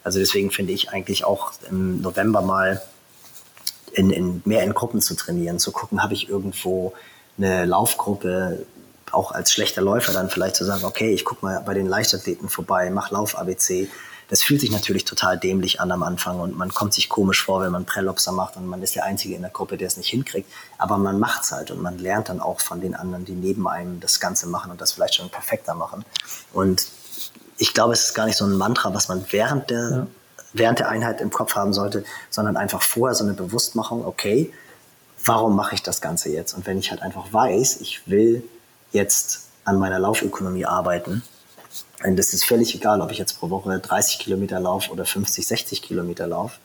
Also 0.04 0.18
deswegen 0.18 0.50
finde 0.50 0.72
ich 0.72 0.90
eigentlich 0.90 1.24
auch 1.24 1.52
im 1.70 2.00
November 2.00 2.42
mal 2.42 2.82
in, 3.92 4.10
in, 4.10 4.42
mehr 4.44 4.64
in 4.64 4.74
Gruppen 4.74 5.00
zu 5.00 5.14
trainieren, 5.14 5.58
zu 5.58 5.70
gucken, 5.70 6.02
habe 6.02 6.14
ich 6.14 6.28
irgendwo 6.28 6.92
eine 7.38 7.64
Laufgruppe, 7.66 8.66
auch 9.10 9.32
als 9.32 9.52
schlechter 9.52 9.82
Läufer 9.82 10.12
dann 10.12 10.30
vielleicht 10.30 10.56
zu 10.56 10.64
sagen, 10.64 10.84
okay, 10.84 11.12
ich 11.12 11.24
gucke 11.24 11.44
mal 11.44 11.60
bei 11.60 11.74
den 11.74 11.86
Leichtathleten 11.86 12.48
vorbei, 12.48 12.90
mach 12.90 13.10
Lauf-ABC. 13.10 13.88
Das 14.32 14.42
fühlt 14.42 14.62
sich 14.62 14.70
natürlich 14.70 15.04
total 15.04 15.36
dämlich 15.36 15.78
an 15.82 15.92
am 15.92 16.02
Anfang 16.02 16.40
und 16.40 16.56
man 16.56 16.72
kommt 16.72 16.94
sich 16.94 17.10
komisch 17.10 17.44
vor, 17.44 17.60
wenn 17.60 17.70
man 17.70 17.84
Prellopser 17.84 18.32
macht 18.32 18.56
und 18.56 18.66
man 18.66 18.82
ist 18.82 18.94
der 18.94 19.04
Einzige 19.04 19.34
in 19.34 19.42
der 19.42 19.50
Gruppe, 19.50 19.76
der 19.76 19.88
es 19.88 19.98
nicht 19.98 20.08
hinkriegt. 20.08 20.50
Aber 20.78 20.96
man 20.96 21.18
macht's 21.18 21.52
halt 21.52 21.70
und 21.70 21.82
man 21.82 21.98
lernt 21.98 22.30
dann 22.30 22.40
auch 22.40 22.58
von 22.60 22.80
den 22.80 22.94
anderen, 22.94 23.26
die 23.26 23.34
neben 23.34 23.68
einem 23.68 24.00
das 24.00 24.20
Ganze 24.20 24.46
machen 24.46 24.70
und 24.70 24.80
das 24.80 24.92
vielleicht 24.92 25.16
schon 25.16 25.28
perfekter 25.28 25.74
machen. 25.74 26.06
Und 26.54 26.86
ich 27.58 27.74
glaube, 27.74 27.92
es 27.92 28.06
ist 28.06 28.14
gar 28.14 28.24
nicht 28.24 28.38
so 28.38 28.46
ein 28.46 28.54
Mantra, 28.54 28.94
was 28.94 29.08
man 29.10 29.22
während 29.32 29.68
der, 29.68 29.90
ja. 29.90 30.06
während 30.54 30.78
der 30.78 30.88
Einheit 30.88 31.20
im 31.20 31.28
Kopf 31.28 31.54
haben 31.54 31.74
sollte, 31.74 32.02
sondern 32.30 32.56
einfach 32.56 32.80
vorher 32.80 33.14
so 33.14 33.24
eine 33.24 33.34
Bewusstmachung, 33.34 34.02
okay, 34.02 34.50
warum 35.26 35.54
mache 35.54 35.74
ich 35.74 35.82
das 35.82 36.00
Ganze 36.00 36.30
jetzt? 36.30 36.54
Und 36.54 36.64
wenn 36.64 36.78
ich 36.78 36.90
halt 36.90 37.02
einfach 37.02 37.30
weiß, 37.34 37.82
ich 37.82 38.08
will 38.08 38.42
jetzt 38.92 39.48
an 39.66 39.78
meiner 39.78 39.98
Laufökonomie 39.98 40.64
arbeiten, 40.64 41.22
und 42.04 42.16
das 42.16 42.32
ist 42.32 42.44
völlig 42.44 42.74
egal, 42.74 43.00
ob 43.00 43.10
ich 43.10 43.18
jetzt 43.18 43.38
pro 43.38 43.50
Woche 43.50 43.78
30 43.78 44.18
Kilometer 44.18 44.58
laufe 44.58 44.90
oder 44.90 45.04
50, 45.04 45.46
60 45.46 45.82
Kilometer 45.82 46.26
laufe, 46.26 46.58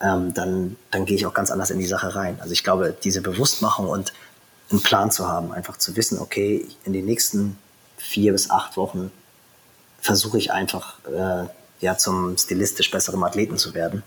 ähm, 0.00 0.32
dann, 0.34 0.76
dann 0.90 1.04
gehe 1.04 1.16
ich 1.16 1.26
auch 1.26 1.34
ganz 1.34 1.50
anders 1.50 1.70
in 1.70 1.78
die 1.78 1.86
Sache 1.86 2.14
rein. 2.14 2.38
Also 2.40 2.52
ich 2.52 2.62
glaube, 2.62 2.96
diese 3.02 3.20
Bewusstmachung 3.20 3.88
und 3.88 4.12
einen 4.70 4.82
Plan 4.82 5.10
zu 5.10 5.28
haben, 5.28 5.52
einfach 5.52 5.76
zu 5.76 5.96
wissen, 5.96 6.18
okay, 6.18 6.66
in 6.84 6.92
den 6.92 7.04
nächsten 7.04 7.58
vier 7.96 8.32
bis 8.32 8.50
acht 8.50 8.76
Wochen 8.76 9.10
versuche 10.00 10.38
ich 10.38 10.52
einfach 10.52 10.98
äh, 11.06 11.46
ja 11.80 11.96
zum 11.96 12.36
stilistisch 12.36 12.90
besseren 12.90 13.22
Athleten 13.24 13.56
zu 13.56 13.74
werden. 13.74 14.02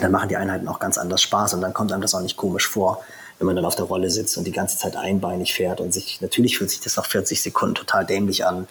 Dann 0.00 0.10
machen 0.10 0.30
die 0.30 0.36
Einheiten 0.36 0.68
auch 0.68 0.78
ganz 0.78 0.96
anders 0.96 1.20
Spaß 1.20 1.54
und 1.54 1.60
dann 1.60 1.74
kommt 1.74 1.92
einem 1.92 2.00
das 2.00 2.14
auch 2.14 2.22
nicht 2.22 2.38
komisch 2.38 2.66
vor, 2.66 3.04
wenn 3.38 3.46
man 3.46 3.56
dann 3.56 3.66
auf 3.66 3.74
der 3.74 3.84
Rolle 3.84 4.08
sitzt 4.08 4.38
und 4.38 4.44
die 4.44 4.52
ganze 4.52 4.78
Zeit 4.78 4.96
einbeinig 4.96 5.52
fährt 5.52 5.80
und 5.80 5.92
sich, 5.92 6.20
natürlich 6.22 6.56
fühlt 6.56 6.70
sich 6.70 6.80
das 6.80 6.96
nach 6.96 7.04
40 7.04 7.42
Sekunden 7.42 7.74
total 7.74 8.06
dämlich 8.06 8.46
an 8.46 8.68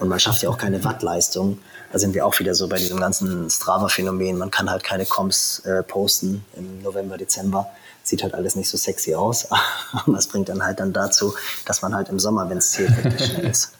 und 0.00 0.08
man 0.08 0.18
schafft 0.18 0.42
ja 0.42 0.48
auch 0.48 0.58
keine 0.58 0.82
Wattleistung. 0.84 1.58
Da 1.92 1.98
sind 1.98 2.14
wir 2.14 2.26
auch 2.26 2.38
wieder 2.38 2.54
so 2.54 2.68
bei 2.68 2.76
diesem 2.76 2.98
ganzen 2.98 3.48
Strava-Phänomen. 3.48 4.36
Man 4.36 4.50
kann 4.50 4.70
halt 4.70 4.82
keine 4.82 5.06
Comps 5.06 5.60
äh, 5.60 5.82
posten 5.82 6.44
im 6.56 6.82
November, 6.82 7.16
Dezember. 7.16 7.70
Sieht 8.02 8.22
halt 8.22 8.34
alles 8.34 8.56
nicht 8.56 8.68
so 8.68 8.76
sexy 8.76 9.14
aus. 9.14 9.48
Aber 9.92 10.18
es 10.18 10.26
bringt 10.26 10.48
dann 10.48 10.64
halt 10.64 10.80
dann 10.80 10.92
dazu, 10.92 11.34
dass 11.64 11.82
man 11.82 11.94
halt 11.94 12.08
im 12.08 12.18
Sommer, 12.18 12.50
wenn 12.50 12.58
es 12.58 12.72
zählt, 12.72 13.04
wirklich 13.04 13.24
schnell 13.26 13.46
ist. 13.46 13.72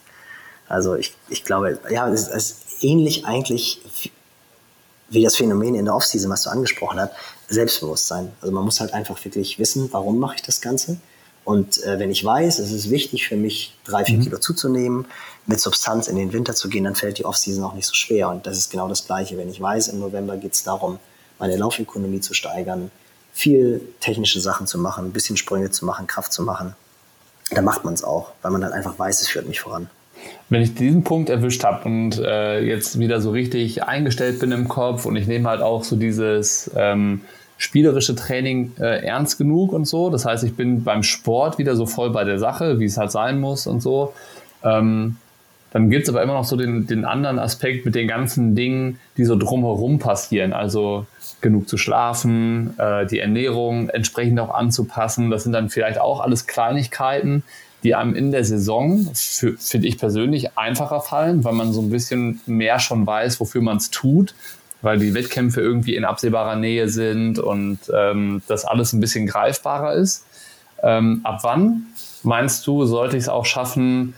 Also 0.68 0.94
ich, 0.94 1.14
ich 1.28 1.44
glaube, 1.44 1.78
ja, 1.90 2.08
es 2.08 2.28
ist 2.28 2.56
ähnlich 2.80 3.26
eigentlich 3.26 3.80
wie 5.10 5.22
das 5.22 5.36
Phänomen 5.36 5.74
in 5.74 5.84
der 5.84 5.94
Offseason, 5.94 6.30
was 6.30 6.42
du 6.42 6.50
angesprochen 6.50 6.98
hast, 6.98 7.12
Selbstbewusstsein. 7.48 8.32
Also 8.40 8.52
man 8.52 8.64
muss 8.64 8.80
halt 8.80 8.94
einfach 8.94 9.22
wirklich 9.24 9.58
wissen, 9.58 9.88
warum 9.92 10.18
mache 10.18 10.36
ich 10.36 10.42
das 10.42 10.60
Ganze. 10.60 10.98
Und 11.44 11.82
äh, 11.84 11.98
wenn 11.98 12.10
ich 12.10 12.24
weiß, 12.24 12.58
es 12.58 12.72
ist 12.72 12.90
wichtig 12.90 13.28
für 13.28 13.36
mich, 13.36 13.76
drei, 13.84 14.04
vier 14.04 14.16
mhm. 14.16 14.22
Kilo 14.22 14.38
zuzunehmen, 14.38 15.06
mit 15.46 15.60
Substanz 15.60 16.08
in 16.08 16.16
den 16.16 16.32
Winter 16.32 16.54
zu 16.54 16.68
gehen, 16.68 16.84
dann 16.84 16.94
fällt 16.94 17.18
die 17.18 17.24
Offseason 17.24 17.64
auch 17.64 17.74
nicht 17.74 17.86
so 17.86 17.94
schwer. 17.94 18.30
Und 18.30 18.46
das 18.46 18.56
ist 18.56 18.70
genau 18.70 18.88
das 18.88 19.06
Gleiche. 19.06 19.36
Wenn 19.36 19.50
ich 19.50 19.60
weiß, 19.60 19.88
im 19.88 20.00
November 20.00 20.36
geht 20.36 20.54
es 20.54 20.62
darum, 20.62 20.98
meine 21.38 21.56
Laufökonomie 21.56 22.20
zu 22.20 22.34
steigern, 22.34 22.90
viel 23.32 23.80
technische 24.00 24.40
Sachen 24.40 24.66
zu 24.66 24.78
machen, 24.78 25.06
ein 25.06 25.12
bisschen 25.12 25.36
Sprünge 25.36 25.70
zu 25.70 25.84
machen, 25.84 26.06
Kraft 26.06 26.32
zu 26.32 26.42
machen, 26.42 26.74
dann 27.50 27.64
macht 27.64 27.84
man 27.84 27.94
es 27.94 28.04
auch, 28.04 28.32
weil 28.42 28.52
man 28.52 28.60
dann 28.60 28.72
einfach 28.72 28.98
weiß, 28.98 29.20
es 29.20 29.28
führt 29.28 29.46
mich 29.48 29.60
voran. 29.60 29.90
Wenn 30.48 30.62
ich 30.62 30.74
diesen 30.74 31.04
Punkt 31.04 31.28
erwischt 31.28 31.64
habe 31.64 31.84
und 31.84 32.18
äh, 32.18 32.60
jetzt 32.60 32.98
wieder 32.98 33.20
so 33.20 33.30
richtig 33.30 33.82
eingestellt 33.82 34.38
bin 34.38 34.52
im 34.52 34.68
Kopf 34.68 35.04
und 35.04 35.16
ich 35.16 35.26
nehme 35.26 35.48
halt 35.48 35.60
auch 35.60 35.84
so 35.84 35.96
dieses 35.96 36.70
ähm, 36.76 37.22
spielerische 37.58 38.14
Training 38.14 38.72
äh, 38.78 39.04
ernst 39.04 39.36
genug 39.36 39.72
und 39.72 39.86
so, 39.86 40.10
das 40.10 40.24
heißt, 40.24 40.44
ich 40.44 40.56
bin 40.56 40.84
beim 40.84 41.02
Sport 41.02 41.58
wieder 41.58 41.76
so 41.76 41.86
voll 41.86 42.10
bei 42.10 42.24
der 42.24 42.38
Sache, 42.38 42.78
wie 42.78 42.86
es 42.86 42.96
halt 42.96 43.10
sein 43.10 43.40
muss 43.40 43.66
und 43.66 43.80
so, 43.80 44.14
ähm, 44.62 45.16
dann 45.74 45.90
gibt 45.90 46.04
es 46.04 46.08
aber 46.08 46.22
immer 46.22 46.34
noch 46.34 46.44
so 46.44 46.56
den, 46.56 46.86
den 46.86 47.04
anderen 47.04 47.40
Aspekt 47.40 47.84
mit 47.84 47.96
den 47.96 48.06
ganzen 48.06 48.54
Dingen, 48.54 49.00
die 49.16 49.24
so 49.24 49.34
drumherum 49.34 49.98
passieren. 49.98 50.52
Also 50.52 51.04
genug 51.40 51.68
zu 51.68 51.76
schlafen, 51.78 52.78
äh, 52.78 53.06
die 53.06 53.18
Ernährung 53.18 53.88
entsprechend 53.88 54.38
auch 54.38 54.54
anzupassen. 54.54 55.30
Das 55.30 55.42
sind 55.42 55.52
dann 55.52 55.70
vielleicht 55.70 55.98
auch 55.98 56.20
alles 56.20 56.46
Kleinigkeiten, 56.46 57.42
die 57.82 57.96
einem 57.96 58.14
in 58.14 58.30
der 58.30 58.44
Saison, 58.44 59.10
finde 59.14 59.88
ich 59.88 59.98
persönlich, 59.98 60.56
einfacher 60.56 61.00
fallen, 61.00 61.42
weil 61.42 61.54
man 61.54 61.72
so 61.72 61.82
ein 61.82 61.90
bisschen 61.90 62.40
mehr 62.46 62.78
schon 62.78 63.04
weiß, 63.04 63.40
wofür 63.40 63.60
man 63.60 63.78
es 63.78 63.90
tut, 63.90 64.36
weil 64.80 65.00
die 65.00 65.12
Wettkämpfe 65.12 65.60
irgendwie 65.60 65.96
in 65.96 66.04
absehbarer 66.04 66.54
Nähe 66.54 66.88
sind 66.88 67.40
und 67.40 67.80
ähm, 67.92 68.42
das 68.46 68.64
alles 68.64 68.92
ein 68.92 69.00
bisschen 69.00 69.26
greifbarer 69.26 69.94
ist. 69.94 70.24
Ähm, 70.84 71.22
ab 71.24 71.40
wann, 71.42 71.86
meinst 72.22 72.64
du, 72.64 72.84
sollte 72.84 73.16
ich 73.16 73.24
es 73.24 73.28
auch 73.28 73.44
schaffen, 73.44 74.14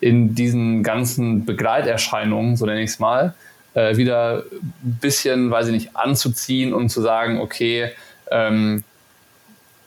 in 0.00 0.34
diesen 0.34 0.82
ganzen 0.82 1.44
Begleiterscheinungen, 1.44 2.56
so 2.56 2.66
nenne 2.66 2.82
ich 2.82 2.90
es 2.90 2.98
mal, 2.98 3.34
äh, 3.74 3.96
wieder 3.96 4.44
ein 4.52 4.98
bisschen, 5.00 5.50
weiß 5.50 5.66
ich 5.66 5.72
nicht, 5.72 5.96
anzuziehen 5.96 6.74
und 6.74 6.88
zu 6.88 7.00
sagen, 7.00 7.40
okay, 7.40 7.92
ähm, 8.30 8.84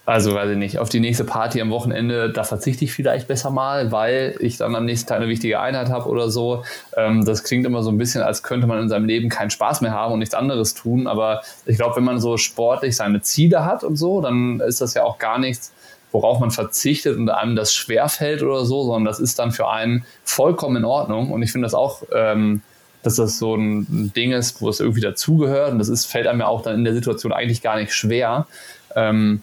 also 0.10 0.34
weiß 0.34 0.50
ich 0.50 0.58
nicht, 0.58 0.80
auf 0.80 0.90
die 0.90 1.00
nächste 1.00 1.24
Party 1.24 1.62
am 1.62 1.70
Wochenende, 1.70 2.32
da 2.32 2.44
verzichte 2.44 2.84
ich 2.84 2.94
vielleicht 2.94 3.28
besser 3.28 3.52
mal, 3.52 3.92
weil 3.92 4.36
ich 4.40 4.58
dann 4.58 4.76
am 4.76 4.86
nächsten 4.86 5.08
Tag 5.08 5.18
eine 5.18 5.28
wichtige 5.28 5.60
Einheit 5.60 5.90
habe 5.90 6.10
oder 6.10 6.32
so. 6.32 6.64
Ähm, 6.98 7.26
das 7.26 7.44
klingt 7.44 7.64
immer 7.68 7.84
so 7.84 7.92
ein 7.92 8.00
bisschen, 8.00 8.24
als 8.24 8.42
könnte 8.42 8.66
man 8.66 8.80
in 8.80 8.90
seinem 8.90 9.06
Leben 9.06 9.30
keinen 9.30 9.52
Spaß 9.52 9.82
mehr 9.82 9.92
haben 9.92 10.14
und 10.14 10.18
nichts 10.18 10.34
anderes 10.34 10.74
tun. 10.74 11.06
Aber 11.06 11.42
ich 11.68 11.78
glaube, 11.78 11.96
wenn 11.96 12.04
man 12.04 12.20
so 12.20 12.38
sportlich 12.38 12.96
seine 12.96 13.22
Ziele 13.22 13.66
hat 13.66 13.84
und 13.84 13.98
so, 13.98 14.20
dann 14.20 14.62
ist 14.62 14.82
das 14.82 14.96
ja 14.96 15.04
auch 15.04 15.20
gar 15.20 15.38
nichts, 15.38 15.72
worauf 16.12 16.40
man 16.40 16.52
verzichtet 16.52 17.18
und 17.18 17.30
einem 17.30 17.56
das 17.56 17.74
schwerfällt 17.74 18.42
oder 18.42 18.66
so, 18.66 18.84
sondern 18.84 19.06
das 19.06 19.20
ist 19.20 19.40
dann 19.40 19.52
für 19.52 19.70
einen 19.70 20.06
vollkommen 20.24 20.78
in 20.78 20.86
Ordnung. 20.86 21.32
Und 21.32 21.42
ich 21.44 21.52
finde 21.52 21.66
das 21.66 21.74
auch, 21.74 22.04
ähm, 22.14 22.62
dass 23.04 23.16
das 23.16 23.38
so 23.38 23.56
ein 23.56 24.12
Ding 24.16 24.32
ist, 24.32 24.62
wo 24.62 24.70
es 24.70 24.80
irgendwie 24.80 25.02
dazugehört. 25.02 25.72
Und 25.72 25.80
das 25.80 25.90
ist, 25.90 26.06
fällt 26.06 26.28
einem 26.28 26.42
ja 26.42 26.48
auch 26.48 26.62
dann 26.62 26.76
in 26.76 26.84
der 26.84 26.94
Situation 26.94 27.32
eigentlich 27.32 27.62
gar 27.62 27.78
nicht 27.78 27.94
schwer. 27.94 28.48
Ähm, 28.96 29.42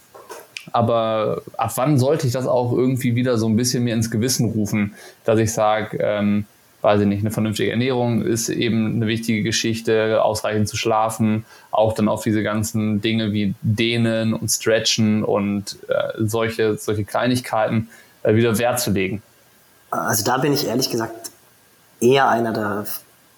aber 0.72 1.42
ab 1.56 1.72
wann 1.76 1.98
sollte 1.98 2.26
ich 2.26 2.32
das 2.32 2.46
auch 2.46 2.72
irgendwie 2.72 3.14
wieder 3.14 3.38
so 3.38 3.46
ein 3.46 3.56
bisschen 3.56 3.84
mir 3.84 3.94
ins 3.94 4.10
Gewissen 4.10 4.50
rufen, 4.50 4.94
dass 5.24 5.38
ich 5.38 5.52
sage, 5.52 5.98
ähm, 6.00 6.46
weiß 6.86 7.00
ich 7.00 7.08
nicht, 7.08 7.22
eine 7.22 7.32
vernünftige 7.32 7.72
Ernährung 7.72 8.22
ist 8.22 8.48
eben 8.48 8.94
eine 8.94 9.08
wichtige 9.08 9.42
Geschichte, 9.42 10.22
ausreichend 10.22 10.68
zu 10.68 10.76
schlafen, 10.76 11.44
auch 11.72 11.94
dann 11.94 12.06
auf 12.06 12.22
diese 12.22 12.44
ganzen 12.44 13.00
Dinge 13.00 13.32
wie 13.32 13.56
Dehnen 13.60 14.32
und 14.32 14.48
Stretchen 14.48 15.24
und 15.24 15.78
äh, 15.88 16.12
solche, 16.18 16.78
solche 16.78 17.04
Kleinigkeiten 17.04 17.88
äh, 18.22 18.36
wieder 18.36 18.56
Wert 18.58 18.78
zu 18.78 18.92
legen. 18.92 19.20
Also 19.90 20.24
da 20.24 20.38
bin 20.38 20.52
ich 20.52 20.68
ehrlich 20.68 20.88
gesagt 20.88 21.32
eher 22.00 22.28
einer, 22.28 22.52
der, 22.52 22.86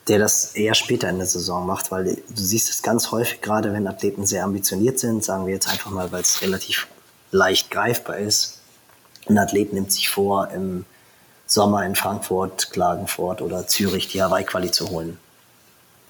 der 0.09 0.19
das 0.19 0.55
eher 0.55 0.75
später 0.75 1.09
in 1.09 1.17
der 1.17 1.27
Saison 1.27 1.67
macht, 1.67 1.91
weil 1.91 2.05
du 2.05 2.43
siehst 2.43 2.69
es 2.69 2.83
ganz 2.83 3.13
häufig, 3.13 3.41
gerade 3.41 3.73
wenn 3.73 3.87
Athleten 3.87 4.27
sehr 4.27 4.45
ambitioniert 4.45 4.99
sind, 4.99 5.25
sagen 5.25 5.47
wir 5.47 5.55
jetzt 5.55 5.71
einfach 5.71 5.91
mal, 5.91 6.13
weil 6.13 6.21
es 6.21 6.43
relativ 6.43 6.87
leicht 7.31 7.71
greifbar 7.71 8.19
ist. 8.19 8.61
Ein 9.27 9.39
Athlet 9.39 9.73
nimmt 9.73 9.91
sich 9.91 10.11
vor, 10.11 10.51
im 10.55 10.85
Sommer 11.49 11.85
in 11.85 11.95
Frankfurt, 11.95 12.71
Klagenfurt 12.71 13.41
oder 13.41 13.67
Zürich 13.67 14.09
die 14.09 14.23
Hawaii-Quali 14.23 14.71
zu 14.71 14.91
holen. 14.91 15.19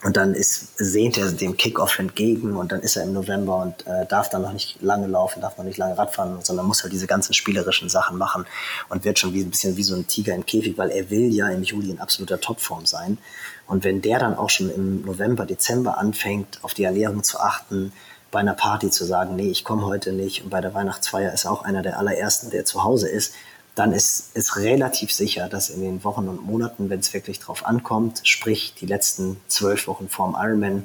Und 0.03 0.17
dann 0.17 0.35
ist, 0.35 0.79
sehnt 0.79 1.17
er 1.17 1.31
dem 1.31 1.57
Kickoff 1.57 1.99
entgegen 1.99 2.57
und 2.57 2.71
dann 2.71 2.81
ist 2.81 2.97
er 2.97 3.05
im 3.05 3.13
November 3.13 3.63
und 3.63 3.87
äh, 3.87 4.07
darf 4.07 4.29
dann 4.31 4.43
noch 4.43 4.53
nicht 4.53 4.81
lange 4.81 5.09
laufen, 5.09 5.41
darf 5.41 5.57
noch 5.57 5.65
nicht 5.65 5.79
lange 5.79 5.97
Radfahren, 5.97 6.39
sondern 6.43 6.67
muss 6.67 6.83
halt 6.83 6.93
diese 6.93 7.09
ganzen 7.09 7.35
spielerischen 7.35 7.89
Sachen 7.89 8.17
machen 8.17 8.47
und 8.91 9.05
wird 9.05 9.19
schon 9.19 9.33
wie 9.33 9.43
ein 9.43 9.51
bisschen 9.51 9.77
wie 9.77 9.83
so 9.83 9.97
ein 9.97 10.07
Tiger 10.07 10.35
im 10.35 10.47
Käfig, 10.47 10.77
weil 10.77 10.91
er 10.91 11.11
will 11.11 11.33
ja 11.33 11.49
im 11.49 11.63
Juli 11.65 11.91
in 11.91 12.01
absoluter 12.01 12.41
Topform 12.41 12.87
sein. 12.87 13.19
Und 13.67 13.83
wenn 13.83 14.01
der 14.01 14.21
dann 14.21 14.37
auch 14.37 14.51
schon 14.51 14.71
im 14.71 15.03
November, 15.03 15.47
Dezember 15.47 15.99
anfängt, 15.99 16.61
auf 16.63 16.75
die 16.75 16.85
Ernährung 16.85 17.25
zu 17.25 17.41
achten, 17.41 17.93
bei 18.31 18.41
einer 18.41 18.55
Party 18.55 18.91
zu 18.91 19.05
sagen, 19.05 19.37
nee, 19.37 19.51
ich 19.51 19.65
komme 19.65 19.87
heute 19.87 20.13
nicht 20.13 20.45
und 20.45 20.51
bei 20.51 20.61
der 20.61 20.75
Weihnachtsfeier 20.75 21.33
ist 21.33 21.47
auch 21.47 21.65
einer 21.65 21.83
der 21.83 21.99
allerersten, 21.99 22.51
der 22.51 22.65
zu 22.65 22.85
Hause 22.85 23.09
ist, 23.09 23.35
dann 23.79 23.93
ist 23.93 24.31
es 24.35 24.57
relativ 24.57 25.13
sicher, 25.13 25.49
dass 25.49 25.71
in 25.71 25.81
den 25.81 26.03
Wochen 26.03 26.27
und 26.29 26.45
Monaten, 26.45 26.91
wenn 26.91 26.99
es 26.99 27.15
wirklich 27.15 27.39
drauf 27.39 27.65
ankommt, 27.65 28.21
sprich 28.25 28.75
die 28.75 28.87
letzten 28.87 29.41
zwölf 29.47 29.87
Wochen 29.87 30.09
vorm 30.09 30.37
Ironman, 30.37 30.85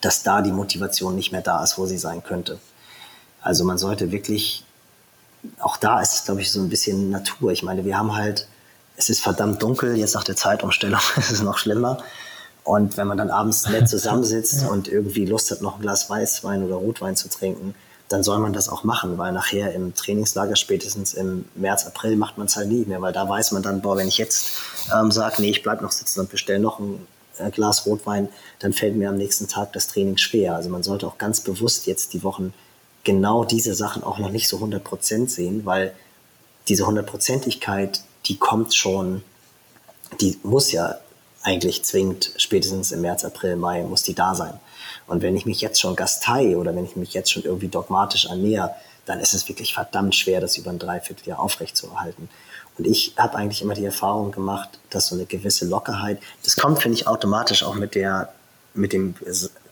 dass 0.00 0.24
da 0.24 0.42
die 0.42 0.50
Motivation 0.50 1.14
nicht 1.14 1.30
mehr 1.30 1.42
da 1.42 1.62
ist, 1.62 1.78
wo 1.78 1.86
sie 1.86 1.98
sein 1.98 2.24
könnte. 2.24 2.58
Also 3.42 3.64
man 3.64 3.78
sollte 3.78 4.10
wirklich, 4.10 4.64
auch 5.60 5.76
da 5.76 6.00
ist 6.00 6.14
es, 6.14 6.24
glaube 6.24 6.40
ich, 6.40 6.50
so 6.50 6.60
ein 6.60 6.68
bisschen 6.68 7.10
Natur. 7.10 7.52
Ich 7.52 7.62
meine, 7.62 7.84
wir 7.84 7.96
haben 7.96 8.16
halt, 8.16 8.48
es 8.96 9.08
ist 9.08 9.20
verdammt 9.20 9.62
dunkel, 9.62 9.96
jetzt 9.96 10.14
nach 10.14 10.24
der 10.24 10.36
Zeitumstellung 10.36 11.00
ist 11.16 11.30
es 11.30 11.42
noch 11.42 11.58
schlimmer. 11.58 12.02
Und 12.64 12.96
wenn 12.96 13.06
man 13.06 13.18
dann 13.18 13.30
abends 13.30 13.68
nett 13.68 13.88
zusammensitzt 13.88 14.66
und 14.66 14.88
irgendwie 14.88 15.26
Lust 15.26 15.52
hat, 15.52 15.62
noch 15.62 15.76
ein 15.76 15.82
Glas 15.82 16.10
Weißwein 16.10 16.64
oder 16.64 16.74
Rotwein 16.74 17.14
zu 17.14 17.28
trinken, 17.28 17.74
dann 18.10 18.24
soll 18.24 18.40
man 18.40 18.52
das 18.52 18.68
auch 18.68 18.82
machen, 18.82 19.18
weil 19.18 19.32
nachher 19.32 19.72
im 19.72 19.94
Trainingslager 19.94 20.56
spätestens 20.56 21.14
im 21.14 21.44
März, 21.54 21.86
April 21.86 22.16
macht 22.16 22.38
man 22.38 22.48
es 22.48 22.56
halt 22.56 22.68
nie 22.68 22.84
mehr, 22.84 23.00
weil 23.00 23.12
da 23.12 23.28
weiß 23.28 23.52
man 23.52 23.62
dann, 23.62 23.80
boah, 23.80 23.96
wenn 23.96 24.08
ich 24.08 24.18
jetzt 24.18 24.50
ähm, 24.92 25.12
sage, 25.12 25.40
nee, 25.40 25.50
ich 25.50 25.62
bleib 25.62 25.80
noch 25.80 25.92
sitzen 25.92 26.18
und 26.18 26.28
bestelle 26.28 26.58
noch 26.58 26.80
ein 26.80 27.06
äh, 27.38 27.50
Glas 27.52 27.86
Rotwein, 27.86 28.28
dann 28.58 28.72
fällt 28.72 28.96
mir 28.96 29.10
am 29.10 29.16
nächsten 29.16 29.46
Tag 29.46 29.72
das 29.74 29.86
Training 29.86 30.16
schwer. 30.16 30.56
Also 30.56 30.70
man 30.70 30.82
sollte 30.82 31.06
auch 31.06 31.18
ganz 31.18 31.40
bewusst 31.40 31.86
jetzt 31.86 32.12
die 32.12 32.24
Wochen 32.24 32.52
genau 33.04 33.44
diese 33.44 33.74
Sachen 33.74 34.02
auch 34.02 34.18
noch 34.18 34.30
nicht 34.30 34.48
so 34.48 34.56
100 34.56 34.82
Prozent 34.82 35.30
sehen, 35.30 35.64
weil 35.64 35.94
diese 36.66 36.88
Hundertprozentigkeit, 36.88 38.02
die 38.26 38.38
kommt 38.38 38.74
schon, 38.74 39.22
die 40.20 40.36
muss 40.42 40.72
ja 40.72 40.96
eigentlich 41.42 41.84
zwingend 41.84 42.32
spätestens 42.36 42.90
im 42.90 43.02
März, 43.02 43.24
April, 43.24 43.54
Mai 43.54 43.84
muss 43.84 44.02
die 44.02 44.14
da 44.14 44.34
sein. 44.34 44.58
Und 45.10 45.22
wenn 45.22 45.36
ich 45.36 45.44
mich 45.44 45.60
jetzt 45.60 45.80
schon 45.80 45.96
gastei 45.96 46.56
oder 46.56 46.74
wenn 46.76 46.84
ich 46.84 46.94
mich 46.94 47.14
jetzt 47.14 47.32
schon 47.32 47.42
irgendwie 47.42 47.66
dogmatisch 47.66 48.26
ernähre, 48.26 48.76
dann 49.06 49.18
ist 49.18 49.34
es 49.34 49.48
wirklich 49.48 49.74
verdammt 49.74 50.14
schwer, 50.14 50.40
das 50.40 50.56
über 50.56 50.70
ein 50.70 50.78
Dreivierteljahr 50.78 51.40
aufrechtzuerhalten. 51.40 52.28
Und 52.78 52.86
ich 52.86 53.14
habe 53.16 53.34
eigentlich 53.36 53.60
immer 53.60 53.74
die 53.74 53.84
Erfahrung 53.84 54.30
gemacht, 54.30 54.78
dass 54.88 55.08
so 55.08 55.16
eine 55.16 55.26
gewisse 55.26 55.66
Lockerheit, 55.66 56.20
das 56.44 56.54
kommt, 56.54 56.80
finde 56.80 56.96
ich, 56.96 57.08
automatisch 57.08 57.64
auch 57.64 57.74
mit 57.74 57.96
der, 57.96 58.32
mit 58.72 58.92
dem 58.92 59.16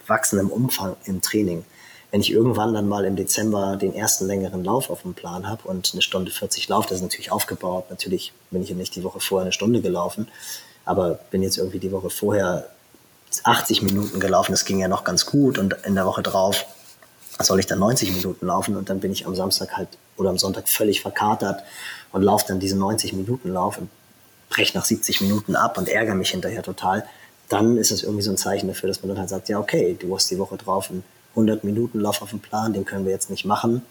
wachsenden 0.08 0.50
Umfang 0.50 0.96
im 1.04 1.22
Training. 1.22 1.64
Wenn 2.10 2.20
ich 2.20 2.32
irgendwann 2.32 2.74
dann 2.74 2.88
mal 2.88 3.04
im 3.04 3.14
Dezember 3.14 3.76
den 3.76 3.94
ersten 3.94 4.26
längeren 4.26 4.64
Lauf 4.64 4.90
auf 4.90 5.02
dem 5.02 5.14
Plan 5.14 5.48
habe 5.48 5.68
und 5.68 5.90
eine 5.92 6.02
Stunde 6.02 6.32
40 6.32 6.68
Lauf, 6.68 6.86
das 6.86 6.96
ist 6.96 7.02
natürlich 7.02 7.30
aufgebaut. 7.30 7.84
Natürlich 7.90 8.32
bin 8.50 8.64
ich 8.64 8.70
ja 8.70 8.74
nicht 8.74 8.96
die 8.96 9.04
Woche 9.04 9.20
vorher 9.20 9.44
eine 9.44 9.52
Stunde 9.52 9.82
gelaufen, 9.82 10.26
aber 10.84 11.20
bin 11.30 11.44
jetzt 11.44 11.58
irgendwie 11.58 11.78
die 11.78 11.92
Woche 11.92 12.10
vorher 12.10 12.68
80 13.44 13.82
Minuten 13.82 14.20
gelaufen, 14.20 14.52
das 14.52 14.64
ging 14.64 14.78
ja 14.78 14.88
noch 14.88 15.04
ganz 15.04 15.26
gut 15.26 15.58
und 15.58 15.76
in 15.84 15.94
der 15.94 16.06
Woche 16.06 16.22
drauf 16.22 16.66
soll 17.40 17.60
ich 17.60 17.66
dann 17.66 17.78
90 17.78 18.12
Minuten 18.12 18.46
laufen 18.46 18.76
und 18.76 18.90
dann 18.90 19.00
bin 19.00 19.12
ich 19.12 19.26
am 19.26 19.34
Samstag 19.34 19.76
halt 19.76 19.88
oder 20.16 20.30
am 20.30 20.38
Sonntag 20.38 20.68
völlig 20.68 21.02
verkatert 21.02 21.62
und 22.12 22.22
laufe 22.22 22.46
dann 22.48 22.58
diesen 22.58 22.78
90 22.78 23.12
Minuten 23.12 23.52
Lauf 23.52 23.78
und 23.78 23.88
breche 24.50 24.76
nach 24.76 24.84
70 24.84 25.20
Minuten 25.20 25.56
ab 25.56 25.78
und 25.78 25.88
ärgere 25.88 26.14
mich 26.14 26.30
hinterher 26.30 26.62
total, 26.62 27.04
dann 27.48 27.76
ist 27.76 27.90
es 27.90 28.02
irgendwie 28.02 28.22
so 28.22 28.30
ein 28.30 28.36
Zeichen 28.36 28.66
dafür, 28.66 28.88
dass 28.88 29.02
man 29.02 29.10
dann 29.10 29.18
halt 29.18 29.28
sagt, 29.28 29.48
ja 29.48 29.58
okay, 29.58 29.96
du 29.98 30.14
hast 30.14 30.30
die 30.30 30.38
Woche 30.38 30.56
drauf 30.56 30.90
einen 30.90 31.04
100 31.30 31.64
Minuten 31.64 32.00
Lauf 32.00 32.22
auf 32.22 32.30
dem 32.30 32.40
Plan, 32.40 32.72
den 32.72 32.84
können 32.84 33.04
wir 33.04 33.12
jetzt 33.12 33.30
nicht 33.30 33.44
machen. 33.44 33.82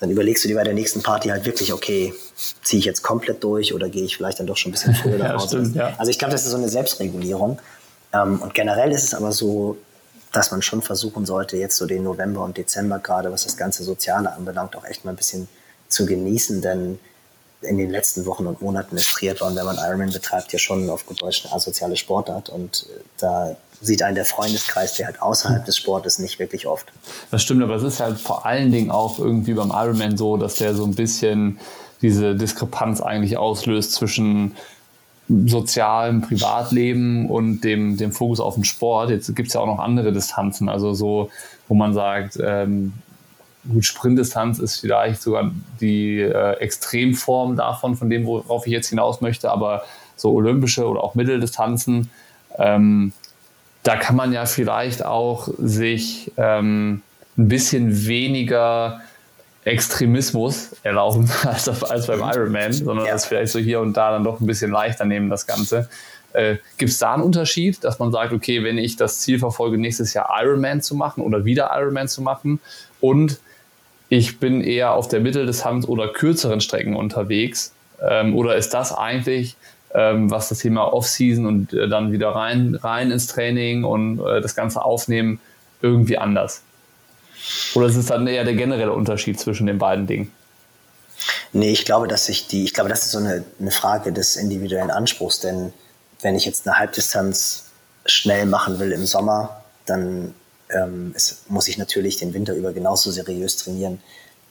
Dann 0.00 0.10
überlegst 0.10 0.44
du 0.44 0.48
dir 0.48 0.56
bei 0.56 0.64
der 0.64 0.74
nächsten 0.74 1.02
Party 1.02 1.28
halt 1.28 1.44
wirklich, 1.44 1.72
okay, 1.72 2.14
ziehe 2.62 2.80
ich 2.80 2.84
jetzt 2.84 3.02
komplett 3.02 3.44
durch 3.44 3.74
oder 3.74 3.88
gehe 3.88 4.04
ich 4.04 4.16
vielleicht 4.16 4.40
dann 4.40 4.46
doch 4.46 4.56
schon 4.56 4.70
ein 4.70 4.72
bisschen 4.72 4.94
früher. 5.02 5.18
Ja, 5.18 5.38
stimmt, 5.38 5.76
ja. 5.76 5.94
Also 5.98 6.10
ich 6.10 6.18
glaube, 6.18 6.32
das 6.32 6.44
ist 6.44 6.50
so 6.50 6.56
eine 6.56 6.68
Selbstregulierung. 6.68 7.58
Ähm, 8.14 8.40
und 8.40 8.54
generell 8.54 8.92
ist 8.92 9.04
es 9.04 9.14
aber 9.14 9.32
so, 9.32 9.76
dass 10.32 10.50
man 10.50 10.62
schon 10.62 10.82
versuchen 10.82 11.26
sollte, 11.26 11.56
jetzt 11.56 11.76
so 11.76 11.86
den 11.86 12.04
November 12.04 12.42
und 12.42 12.56
Dezember 12.56 12.98
gerade, 12.98 13.30
was 13.30 13.44
das 13.44 13.56
ganze 13.56 13.84
Soziale 13.84 14.32
anbelangt, 14.32 14.76
auch 14.76 14.84
echt 14.84 15.04
mal 15.04 15.12
ein 15.12 15.16
bisschen 15.16 15.48
zu 15.88 16.06
genießen, 16.06 16.60
denn 16.62 16.98
in 17.62 17.78
den 17.78 17.90
letzten 17.90 18.26
Wochen 18.26 18.46
und 18.46 18.60
Monaten 18.60 18.96
ist 18.96 19.10
Triathlon, 19.10 19.56
wenn 19.56 19.64
man 19.64 19.76
Ironman 19.78 20.10
betreibt, 20.10 20.52
ja 20.52 20.58
schon 20.58 20.90
auf 20.90 21.04
Deutsch 21.04 21.44
eine 21.44 21.54
asoziale 21.54 21.96
Sportart 21.96 22.50
und 22.50 22.86
äh, 22.90 23.00
da 23.18 23.56
sieht 23.80 24.02
einen 24.02 24.14
der 24.14 24.24
Freundeskreis, 24.24 24.94
der 24.94 25.06
halt 25.06 25.22
außerhalb 25.22 25.64
des 25.64 25.76
Sportes 25.76 26.18
nicht 26.18 26.38
wirklich 26.38 26.66
oft. 26.66 26.86
Das 27.30 27.42
stimmt, 27.42 27.62
aber 27.62 27.76
es 27.76 27.82
ist 27.82 28.00
halt 28.00 28.18
vor 28.18 28.44
allen 28.46 28.70
Dingen 28.72 28.90
auch 28.90 29.18
irgendwie 29.18 29.54
beim 29.54 29.70
Ironman 29.70 30.16
so, 30.16 30.36
dass 30.36 30.56
der 30.56 30.74
so 30.74 30.84
ein 30.84 30.94
bisschen 30.94 31.58
diese 32.02 32.34
Diskrepanz 32.34 33.00
eigentlich 33.00 33.36
auslöst 33.36 33.92
zwischen 33.92 34.56
sozialen 35.28 36.20
Privatleben 36.20 37.30
und 37.30 37.62
dem, 37.62 37.96
dem 37.96 38.12
Fokus 38.12 38.40
auf 38.40 38.54
den 38.54 38.64
Sport. 38.64 39.10
Jetzt 39.10 39.34
gibt 39.34 39.48
es 39.48 39.54
ja 39.54 39.60
auch 39.60 39.66
noch 39.66 39.78
andere 39.78 40.12
Distanzen, 40.12 40.68
also 40.68 40.92
so, 40.92 41.30
wo 41.68 41.74
man 41.74 41.94
sagt, 41.94 42.38
ähm, 42.44 42.92
gut, 43.68 43.84
Sprintdistanz 43.84 44.58
ist 44.58 44.80
vielleicht 44.80 45.22
sogar 45.22 45.50
die 45.80 46.20
äh, 46.20 46.58
Extremform 46.58 47.56
davon, 47.56 47.96
von 47.96 48.10
dem, 48.10 48.26
worauf 48.26 48.66
ich 48.66 48.72
jetzt 48.72 48.88
hinaus 48.88 49.20
möchte, 49.20 49.50
aber 49.50 49.84
so 50.16 50.32
olympische 50.32 50.86
oder 50.86 51.02
auch 51.02 51.14
Mitteldistanzen, 51.14 52.10
ähm, 52.58 53.12
da 53.82 53.96
kann 53.96 54.16
man 54.16 54.32
ja 54.32 54.46
vielleicht 54.46 55.04
auch 55.04 55.48
sich 55.58 56.32
ähm, 56.36 57.02
ein 57.36 57.48
bisschen 57.48 58.06
weniger 58.06 59.00
Extremismus 59.64 60.76
erlauben 60.82 61.30
als, 61.44 61.68
als 61.68 62.06
beim 62.06 62.20
Ironman, 62.20 62.72
sondern 62.72 63.06
ja. 63.06 63.12
das 63.12 63.26
vielleicht 63.26 63.52
so 63.52 63.58
hier 63.58 63.80
und 63.80 63.96
da 63.96 64.10
dann 64.10 64.24
doch 64.24 64.40
ein 64.40 64.46
bisschen 64.46 64.70
leichter 64.70 65.04
nehmen, 65.04 65.30
das 65.30 65.46
Ganze. 65.46 65.88
Äh, 66.32 66.56
Gibt 66.78 66.90
es 66.90 66.98
da 66.98 67.14
einen 67.14 67.22
Unterschied, 67.22 67.82
dass 67.84 67.98
man 67.98 68.10
sagt, 68.10 68.32
okay, 68.32 68.64
wenn 68.64 68.76
ich 68.76 68.96
das 68.96 69.20
Ziel 69.20 69.38
verfolge, 69.38 69.78
nächstes 69.78 70.14
Jahr 70.14 70.28
Ironman 70.42 70.82
zu 70.82 70.96
machen 70.96 71.22
oder 71.22 71.44
wieder 71.44 71.70
Ironman 71.72 72.08
zu 72.08 72.22
machen 72.22 72.60
und 73.00 73.38
ich 74.08 74.38
bin 74.38 74.60
eher 74.60 74.92
auf 74.92 75.08
der 75.08 75.20
Mitteldistanz 75.20 75.86
oder 75.86 76.08
kürzeren 76.08 76.60
Strecken 76.60 76.94
unterwegs, 76.94 77.72
ähm, 78.02 78.36
oder 78.36 78.56
ist 78.56 78.74
das 78.74 78.92
eigentlich, 78.92 79.56
ähm, 79.94 80.30
was 80.30 80.48
das 80.48 80.58
Thema 80.58 80.92
Off-Season 80.92 81.46
und 81.46 81.72
äh, 81.72 81.88
dann 81.88 82.12
wieder 82.12 82.30
rein, 82.30 82.74
rein 82.74 83.10
ins 83.10 83.28
Training 83.28 83.84
und 83.84 84.18
äh, 84.18 84.40
das 84.40 84.54
Ganze 84.54 84.84
aufnehmen, 84.84 85.40
irgendwie 85.80 86.18
anders? 86.18 86.63
Oder 87.74 87.86
ist 87.86 87.96
es 87.96 88.06
dann 88.06 88.26
eher 88.26 88.44
der 88.44 88.54
generelle 88.54 88.92
Unterschied 88.92 89.38
zwischen 89.38 89.66
den 89.66 89.78
beiden 89.78 90.06
Dingen? 90.06 90.32
Nee, 91.52 91.70
ich 91.70 91.84
glaube, 91.84 92.08
dass 92.08 92.28
ich 92.28 92.48
die, 92.48 92.64
ich 92.64 92.74
glaube, 92.74 92.90
das 92.90 93.04
ist 93.04 93.12
so 93.12 93.18
eine, 93.18 93.44
eine 93.60 93.70
Frage 93.70 94.12
des 94.12 94.36
individuellen 94.36 94.90
Anspruchs, 94.90 95.40
denn 95.40 95.72
wenn 96.20 96.34
ich 96.34 96.44
jetzt 96.44 96.66
eine 96.66 96.78
Halbdistanz 96.78 97.66
schnell 98.06 98.46
machen 98.46 98.78
will 98.78 98.92
im 98.92 99.06
Sommer, 99.06 99.62
dann 99.86 100.34
ähm, 100.70 101.12
es, 101.14 101.42
muss 101.48 101.68
ich 101.68 101.78
natürlich 101.78 102.16
den 102.16 102.34
Winter 102.34 102.54
über 102.54 102.72
genauso 102.72 103.10
seriös 103.10 103.56
trainieren, 103.56 104.00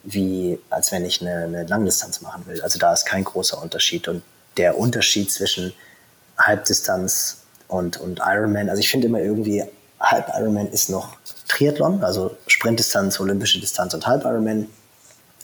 wie 0.04 0.60
als 0.70 0.92
wenn 0.92 1.06
ich 1.06 1.22
eine, 1.22 1.44
eine 1.44 1.64
Langdistanz 1.66 2.22
machen 2.22 2.46
will. 2.48 2.62
Also 2.62 2.80
da 2.80 2.94
ist 2.94 3.06
kein 3.06 3.24
großer 3.24 3.62
Unterschied. 3.62 4.08
Und 4.08 4.24
der 4.58 4.78
Unterschied 4.78 5.32
zwischen 5.32 5.74
Halbdistanz 6.38 7.44
und, 7.68 7.98
und 7.98 8.20
Ironman, 8.24 8.70
also 8.70 8.80
ich 8.80 8.90
finde 8.90 9.08
immer 9.08 9.20
irgendwie, 9.20 9.64
Halb 10.04 10.32
Ironman 10.38 10.68
ist 10.68 10.90
noch 10.90 11.16
Triathlon, 11.48 12.04
also 12.04 12.36
Sprintdistanz, 12.48 13.20
olympische 13.20 13.60
Distanz 13.60 13.94
und 13.94 14.06
Halb 14.06 14.26
Ironman. 14.26 14.68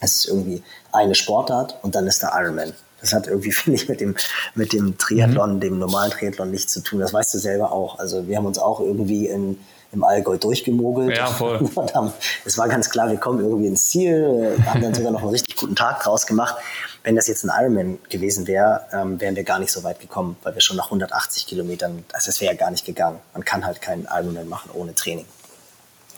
Es 0.00 0.16
ist 0.16 0.28
irgendwie 0.28 0.62
eine 0.92 1.14
Sportart 1.14 1.76
und 1.82 1.94
dann 1.94 2.06
ist 2.06 2.22
der 2.22 2.32
Ironman. 2.34 2.72
Das 3.00 3.12
hat 3.12 3.26
irgendwie, 3.26 3.52
finde 3.52 3.80
ich, 3.80 3.88
mit 3.88 4.00
dem, 4.00 4.14
mit 4.54 4.72
dem 4.72 4.98
Triathlon, 4.98 5.56
mhm. 5.56 5.60
dem 5.60 5.78
normalen 5.78 6.10
Triathlon 6.10 6.50
nichts 6.50 6.72
zu 6.72 6.82
tun. 6.82 7.00
Das 7.00 7.12
weißt 7.12 7.34
du 7.34 7.38
selber 7.38 7.72
auch. 7.72 7.98
Also 7.98 8.28
wir 8.28 8.36
haben 8.36 8.46
uns 8.46 8.58
auch 8.58 8.80
irgendwie 8.80 9.26
in, 9.26 9.58
im 9.92 10.04
Allgäu 10.04 10.36
durchgemogelt. 10.36 11.16
Ja, 11.16 11.26
voll. 11.26 11.68
Es 12.44 12.58
war 12.58 12.68
ganz 12.68 12.90
klar, 12.90 13.10
wir 13.10 13.16
kommen 13.16 13.40
irgendwie 13.40 13.66
ins 13.66 13.88
Ziel, 13.88 14.58
haben 14.66 14.82
dann 14.82 14.94
sogar 14.94 15.10
noch 15.10 15.22
einen 15.22 15.30
richtig 15.30 15.56
guten 15.56 15.74
Tag 15.74 16.02
draus 16.02 16.26
gemacht. 16.26 16.56
Wenn 17.02 17.16
das 17.16 17.26
jetzt 17.28 17.44
ein 17.44 17.50
Ironman 17.50 17.98
gewesen 18.08 18.46
wäre, 18.46 18.86
ähm, 18.92 19.20
wären 19.20 19.36
wir 19.36 19.44
gar 19.44 19.58
nicht 19.58 19.72
so 19.72 19.82
weit 19.84 20.00
gekommen, 20.00 20.36
weil 20.42 20.54
wir 20.54 20.60
schon 20.60 20.76
nach 20.76 20.86
180 20.86 21.46
Kilometern, 21.46 22.04
also 22.12 22.28
es 22.28 22.40
wäre 22.40 22.52
ja 22.52 22.58
gar 22.58 22.70
nicht 22.70 22.84
gegangen. 22.84 23.20
Man 23.32 23.44
kann 23.44 23.64
halt 23.64 23.80
keinen 23.80 24.06
Ironman 24.10 24.48
machen 24.48 24.70
ohne 24.74 24.94
Training. 24.94 25.26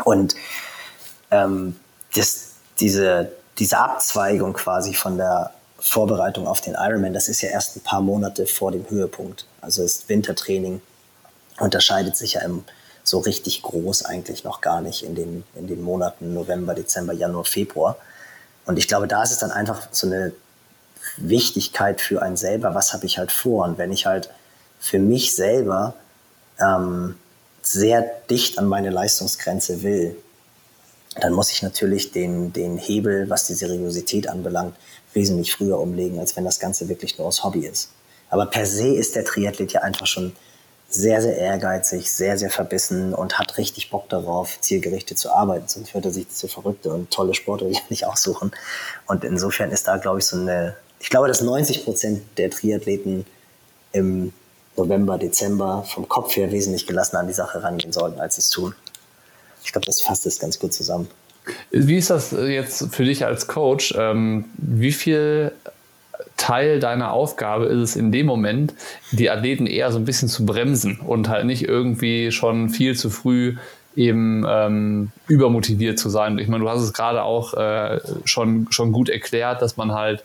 Und 0.05 0.35
ähm, 1.31 1.79
das, 2.15 2.51
diese, 2.81 3.33
diese 3.59 3.79
Abzweigung 3.79 4.55
quasi 4.55 4.95
von 4.95 5.19
der 5.19 5.53
Vorbereitung 5.79 6.47
auf 6.47 6.61
den 6.61 6.75
Ironman, 6.75 7.13
das 7.13 7.29
ist 7.29 7.43
ja 7.43 7.51
erst 7.51 7.77
ein 7.77 7.81
paar 7.81 8.01
Monate 8.01 8.47
vor 8.47 8.73
dem 8.73 8.89
Höhepunkt. 8.89 9.47
Also 9.61 9.83
das 9.83 10.09
Wintertraining 10.09 10.81
unterscheidet 11.59 12.17
sich 12.17 12.35
ja 12.35 12.43
im, 12.43 12.65
so 13.05 13.19
richtig 13.19 13.63
groß 13.63 14.05
eigentlich 14.05 14.45
noch 14.45 14.61
gar 14.61 14.81
nicht 14.81 15.03
in 15.03 15.15
den, 15.15 15.45
in 15.55 15.67
den 15.67 15.83
Monaten 15.83 16.35
November, 16.35 16.75
Dezember, 16.75 17.13
Januar, 17.13 17.45
Februar. 17.45 17.97
Und 18.65 18.79
ich 18.79 18.87
glaube, 18.87 19.09
da 19.09 19.23
ist 19.23 19.33
es 19.33 19.39
dann 19.39 19.51
einfach 19.51 19.89
so 19.91 20.07
eine 20.07 20.33
Wichtigkeit 21.17 22.01
für 22.01 22.23
einen 22.23 22.37
selber, 22.37 22.75
was 22.75 22.93
habe 22.93 23.07
ich 23.07 23.19
halt 23.19 23.33
vor. 23.33 23.65
Und 23.65 23.79
wenn 23.79 23.93
ich 23.93 24.07
halt 24.07 24.31
für 24.81 24.99
mich 24.99 25.35
selber 25.35 25.95
ähm, 26.61 27.17
sehr 27.63 28.03
dicht 28.31 28.59
an 28.59 28.67
meine 28.67 28.91
Leistungsgrenze 28.91 29.83
will, 29.83 30.17
dann 31.21 31.33
muss 31.33 31.51
ich 31.51 31.63
natürlich 31.63 32.13
den, 32.13 32.53
den 32.53 32.79
Hebel, 32.79 33.29
was 33.29 33.47
die 33.47 33.55
Seriosität 33.55 34.29
anbelangt, 34.29 34.75
wesentlich 35.13 35.55
früher 35.55 35.79
umlegen, 35.79 36.19
als 36.19 36.37
wenn 36.37 36.45
das 36.45 36.59
Ganze 36.59 36.89
wirklich 36.89 37.19
nur 37.19 37.29
aus 37.29 37.45
Hobby 37.45 37.67
ist. 37.67 37.91
Aber 38.31 38.47
per 38.47 38.65
se 38.65 38.89
ist 38.89 39.15
der 39.15 39.25
Triathlet 39.25 39.73
ja 39.73 39.83
einfach 39.83 40.07
schon 40.07 40.33
sehr, 40.89 41.23
sehr 41.23 41.37
ehrgeizig, 41.37 42.11
sehr, 42.11 42.39
sehr 42.39 42.51
verbissen 42.51 43.15
und 43.15 43.39
hat 43.39 43.57
richtig 43.57 43.91
Bock 43.91 44.09
darauf, 44.09 44.61
zielgerichtet 44.61 45.19
zu 45.19 45.31
arbeiten. 45.31 45.67
Sonst 45.67 45.95
würde 45.95 46.09
er 46.09 46.13
sich 46.13 46.29
diese 46.29 46.49
verrückte 46.49 46.93
und 46.93 47.11
tolle 47.11 47.35
Sportler 47.35 47.69
nicht 47.89 48.07
aussuchen. 48.07 48.53
Und 49.07 49.25
insofern 49.25 49.71
ist 49.71 49.89
da, 49.89 49.97
glaube 49.97 50.19
ich, 50.19 50.27
so 50.27 50.37
eine, 50.37 50.77
ich 51.03 51.11
glaube, 51.11 51.29
dass 51.29 51.41
90 51.43 51.85
Prozent 51.85 52.23
der 52.39 52.51
Triathleten 52.51 53.27
im 53.93 54.33
November, 54.77 55.19
Dezember 55.19 55.85
vom 55.87 56.09
Kopf 56.09 56.37
her 56.37 56.51
wesentlich 56.53 56.87
gelassener 56.87 57.21
an 57.21 57.27
die 57.27 57.35
Sache 57.35 57.63
rangehen 57.63 57.93
sollten, 57.93 58.21
als 58.21 58.37
sie 58.37 58.41
es 58.41 58.49
tun. 58.49 58.75
Ich 59.65 59.73
glaube, 59.73 59.85
das 59.85 60.01
fasst 60.01 60.25
es 60.27 60.39
ganz 60.39 60.59
gut 60.59 60.73
zusammen. 60.73 61.09
Wie 61.73 61.97
ist 61.97 62.11
das 62.11 62.31
jetzt 62.31 62.95
für 62.95 63.05
dich 63.05 63.27
als 63.27 63.49
Coach? 63.49 63.95
Ähm, 63.99 64.47
wie 64.57 64.93
viel 64.93 65.53
Teil 66.37 66.79
deiner 66.79 67.13
Aufgabe 67.13 67.67
ist 67.67 67.81
es 67.81 67.97
in 67.97 68.13
dem 68.13 68.27
Moment, 68.27 68.75
die 69.11 69.29
Athleten 69.29 69.67
eher 69.67 69.91
so 69.91 69.99
ein 69.99 70.05
bisschen 70.05 70.29
zu 70.29 70.47
bremsen 70.47 71.01
und 71.01 71.29
halt 71.29 71.47
nicht 71.47 71.65
irgendwie 71.65 72.31
schon 72.31 72.71
viel 72.71 72.97
zu 72.97 73.11
früh 73.11 73.57
eben 73.97 74.45
ähm, 74.49 75.11
übermotiviert 75.27 75.99
zu 75.99 76.09
sein. 76.09 76.39
Ich 76.39 76.49
meine, 76.49 76.65
du 76.65 76.71
hast 76.71 76.81
es 76.81 76.93
gerade 76.93 77.23
auch 77.25 77.55
äh, 77.55 78.01
schon, 78.25 78.69
schon 78.71 78.93
gut 78.93 79.09
erklärt, 79.09 79.61
dass 79.61 79.77
man 79.77 79.93
halt, 79.93 80.25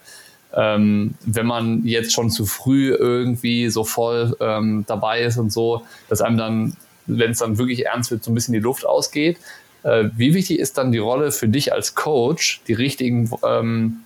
ähm, 0.55 1.15
wenn 1.25 1.45
man 1.45 1.85
jetzt 1.85 2.13
schon 2.13 2.29
zu 2.29 2.45
früh 2.45 2.93
irgendwie 2.93 3.69
so 3.69 3.83
voll 3.83 4.35
ähm, 4.39 4.85
dabei 4.87 5.21
ist 5.21 5.37
und 5.37 5.51
so, 5.51 5.83
dass 6.09 6.21
einem 6.21 6.37
dann, 6.37 6.77
wenn 7.05 7.31
es 7.31 7.39
dann 7.39 7.57
wirklich 7.57 7.85
ernst 7.85 8.11
wird, 8.11 8.23
so 8.23 8.31
ein 8.31 8.35
bisschen 8.35 8.53
die 8.53 8.59
Luft 8.59 8.85
ausgeht. 8.85 9.37
Äh, 9.83 10.09
wie 10.15 10.33
wichtig 10.33 10.59
ist 10.59 10.77
dann 10.77 10.91
die 10.91 10.97
Rolle 10.97 11.31
für 11.31 11.47
dich 11.47 11.73
als 11.73 11.95
Coach, 11.95 12.61
die 12.67 12.73
richtigen 12.73 13.29
ähm, 13.45 13.97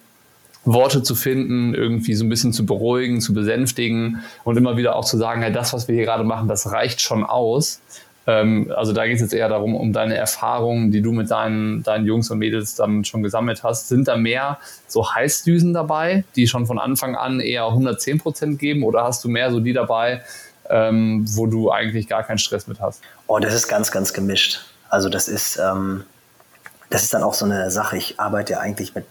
Worte 0.64 1.02
zu 1.02 1.16
finden, 1.16 1.74
irgendwie 1.74 2.14
so 2.14 2.24
ein 2.24 2.30
bisschen 2.30 2.54
zu 2.54 2.66
beruhigen, 2.66 3.20
zu 3.20 3.34
besänftigen 3.34 4.22
und 4.44 4.58
immer 4.58 4.78
wieder 4.78 4.96
auch 4.96 5.06
zu 5.06 5.18
sagen, 5.18 5.42
hey, 5.42 5.52
das, 5.52 5.74
was 5.74 5.88
wir 5.88 5.96
hier 5.96 6.06
gerade 6.06 6.24
machen, 6.24 6.48
das 6.48 6.72
reicht 6.72 7.02
schon 7.02 7.24
aus. 7.24 7.82
Ähm, 8.28 8.72
also 8.76 8.94
da 8.94 9.06
geht 9.06 9.16
es 9.16 9.22
jetzt 9.22 9.34
eher 9.34 9.50
darum, 9.50 9.76
um 9.76 9.94
deine 9.94 10.16
Erfahrungen, 10.16 10.92
die 10.92 11.02
du 11.02 11.12
mit 11.12 11.32
deinen, 11.32 11.84
deinen 11.84 12.06
Jungs 12.06 12.30
und 12.30 12.40
Mädels 12.40 12.76
dann 12.76 13.04
schon 13.04 13.24
gesammelt 13.24 13.64
hast. 13.64 13.88
Sind 13.88 14.08
da 14.08 14.16
mehr 14.16 14.60
so 14.88 15.14
Heißdüsen 15.14 15.74
dabei, 15.74 16.24
die 16.36 16.48
schon 16.48 16.66
von 16.66 16.80
Anfang 16.80 17.16
an 17.16 17.40
eher 17.40 17.66
110 17.66 18.20
Prozent 18.20 18.60
geben 18.60 18.84
oder 18.84 19.04
hast 19.04 19.24
du 19.24 19.30
mehr 19.30 19.52
so 19.52 19.60
die 19.60 19.74
dabei, 19.74 20.22
ähm, 20.70 21.26
wo 21.36 21.48
du 21.48 21.72
eigentlich 21.72 22.08
gar 22.08 22.24
keinen 22.24 22.38
Stress 22.38 22.68
mit 22.68 22.80
hast? 22.80 23.02
Oh, 23.28 23.40
das 23.40 23.54
ist 23.54 23.68
ganz, 23.68 23.92
ganz 23.92 24.14
gemischt. 24.14 24.62
Also 24.90 25.10
das 25.10 25.28
ist, 25.28 25.58
ähm, 25.58 26.04
das 26.90 27.04
ist 27.04 27.14
dann 27.14 27.24
auch 27.24 27.34
so 27.34 27.46
eine 27.46 27.72
Sache. 27.72 27.98
Ich 27.98 28.20
arbeite 28.20 28.54
ja 28.54 28.60
eigentlich 28.60 28.94
mit 28.94 29.06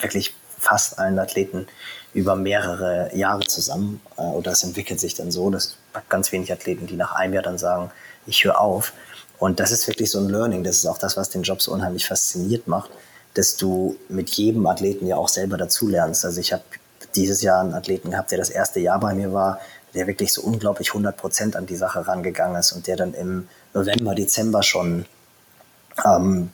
wirklich 0.00 0.34
fast 0.58 0.98
allen 0.98 1.18
Athleten 1.18 1.66
über 2.12 2.36
mehrere 2.36 3.10
Jahre 3.14 3.42
zusammen. 3.44 4.00
Äh, 4.18 4.22
oder 4.22 4.52
es 4.52 4.62
entwickelt 4.62 5.00
sich 5.00 5.14
dann 5.14 5.30
so, 5.30 5.50
dass 5.50 5.76
ganz 6.08 6.32
wenig 6.32 6.52
Athleten, 6.52 6.86
die 6.86 6.96
nach 6.96 7.12
einem 7.12 7.34
Jahr 7.34 7.42
dann 7.42 7.58
sagen, 7.58 7.90
ich 8.26 8.44
höre 8.44 8.60
auf. 8.60 8.92
Und 9.38 9.60
das 9.60 9.72
ist 9.72 9.88
wirklich 9.88 10.10
so 10.10 10.18
ein 10.18 10.28
Learning. 10.28 10.64
Das 10.64 10.76
ist 10.76 10.86
auch 10.86 10.98
das, 10.98 11.16
was 11.16 11.30
den 11.30 11.42
Job 11.42 11.62
so 11.62 11.72
unheimlich 11.72 12.06
fasziniert 12.06 12.68
macht, 12.68 12.90
dass 13.34 13.56
du 13.56 13.96
mit 14.08 14.30
jedem 14.30 14.66
Athleten 14.66 15.06
ja 15.06 15.16
auch 15.16 15.28
selber 15.28 15.56
dazulernst. 15.56 16.24
Also 16.24 16.40
ich 16.40 16.52
habe 16.52 16.62
dieses 17.14 17.42
Jahr 17.42 17.60
einen 17.60 17.74
Athleten 17.74 18.10
gehabt, 18.10 18.30
der 18.30 18.38
das 18.38 18.50
erste 18.50 18.80
Jahr 18.80 19.00
bei 19.00 19.14
mir 19.14 19.32
war, 19.32 19.60
der 19.94 20.06
wirklich 20.06 20.32
so 20.32 20.42
unglaublich 20.42 20.88
100 20.88 21.16
Prozent 21.16 21.56
an 21.56 21.66
die 21.66 21.76
Sache 21.76 22.06
rangegangen 22.06 22.58
ist 22.58 22.72
und 22.72 22.86
der 22.86 22.96
dann 22.96 23.14
im 23.14 23.48
November, 23.74 24.14
Dezember 24.14 24.62
schon, 24.62 25.06
ähm, 26.04 26.50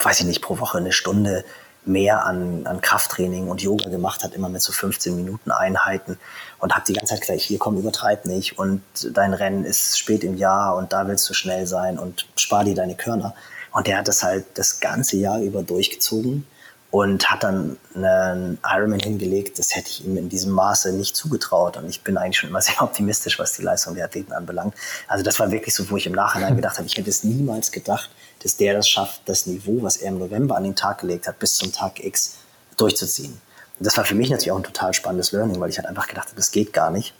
weiß 0.00 0.20
ich 0.20 0.26
nicht, 0.26 0.42
pro 0.42 0.58
Woche 0.58 0.78
eine 0.78 0.92
Stunde 0.92 1.44
mehr 1.88 2.24
an, 2.24 2.66
an 2.66 2.80
Krafttraining 2.80 3.48
und 3.48 3.62
Yoga 3.62 3.88
gemacht 3.88 4.22
hat, 4.22 4.34
immer 4.34 4.48
mit 4.48 4.62
so 4.62 4.72
15 4.72 5.16
Minuten 5.16 5.50
Einheiten 5.50 6.18
und 6.58 6.74
habe 6.74 6.84
die 6.86 6.92
ganze 6.92 7.14
Zeit 7.14 7.24
gleich, 7.24 7.44
hier 7.44 7.58
komm, 7.58 7.78
übertreib 7.78 8.26
nicht 8.26 8.58
und 8.58 8.82
dein 9.12 9.34
Rennen 9.34 9.64
ist 9.64 9.98
spät 9.98 10.22
im 10.22 10.36
Jahr 10.36 10.76
und 10.76 10.92
da 10.92 11.08
willst 11.08 11.28
du 11.28 11.34
schnell 11.34 11.66
sein 11.66 11.98
und 11.98 12.28
spar 12.36 12.64
dir 12.64 12.74
deine 12.74 12.94
Körner. 12.94 13.34
Und 13.72 13.86
der 13.86 13.98
hat 13.98 14.08
das 14.08 14.22
halt 14.22 14.46
das 14.54 14.80
ganze 14.80 15.16
Jahr 15.16 15.40
über 15.40 15.62
durchgezogen 15.62 16.46
und 16.90 17.30
hat 17.30 17.42
dann 17.42 17.76
einen 17.94 18.58
Ironman 18.64 19.00
hingelegt. 19.00 19.58
Das 19.58 19.74
hätte 19.76 19.88
ich 19.88 20.04
ihm 20.04 20.16
in 20.16 20.28
diesem 20.28 20.52
Maße 20.52 20.92
nicht 20.92 21.16
zugetraut. 21.16 21.76
Und 21.76 21.88
ich 21.88 22.02
bin 22.02 22.16
eigentlich 22.16 22.38
schon 22.38 22.48
immer 22.48 22.62
sehr 22.62 22.80
optimistisch, 22.82 23.38
was 23.38 23.52
die 23.52 23.62
Leistung 23.62 23.94
der 23.94 24.06
Athleten 24.06 24.32
anbelangt. 24.32 24.74
Also 25.06 25.22
das 25.22 25.38
war 25.38 25.50
wirklich 25.50 25.74
so, 25.74 25.88
wo 25.90 25.96
ich 25.96 26.06
im 26.06 26.14
Nachhinein 26.14 26.56
gedacht 26.56 26.78
habe, 26.78 26.86
ich 26.86 26.96
hätte 26.96 27.10
es 27.10 27.24
niemals 27.24 27.72
gedacht, 27.72 28.10
dass 28.42 28.56
der 28.56 28.74
das 28.74 28.88
schafft, 28.88 29.22
das 29.26 29.46
Niveau, 29.46 29.82
was 29.82 29.96
er 29.98 30.08
im 30.08 30.18
November 30.18 30.56
an 30.56 30.64
den 30.64 30.76
Tag 30.76 31.00
gelegt 31.00 31.26
hat, 31.26 31.38
bis 31.38 31.56
zum 31.56 31.72
Tag 31.72 32.02
X 32.02 32.36
durchzuziehen. 32.76 33.40
Und 33.78 33.86
das 33.86 33.96
war 33.96 34.04
für 34.04 34.14
mich 34.14 34.30
natürlich 34.30 34.52
auch 34.52 34.56
ein 34.56 34.64
total 34.64 34.94
spannendes 34.94 35.32
Learning, 35.32 35.60
weil 35.60 35.70
ich 35.70 35.78
halt 35.78 35.88
einfach 35.88 36.06
gedacht 36.06 36.28
habe, 36.28 36.36
das 36.36 36.50
geht 36.50 36.72
gar 36.72 36.90
nicht. 36.90 37.14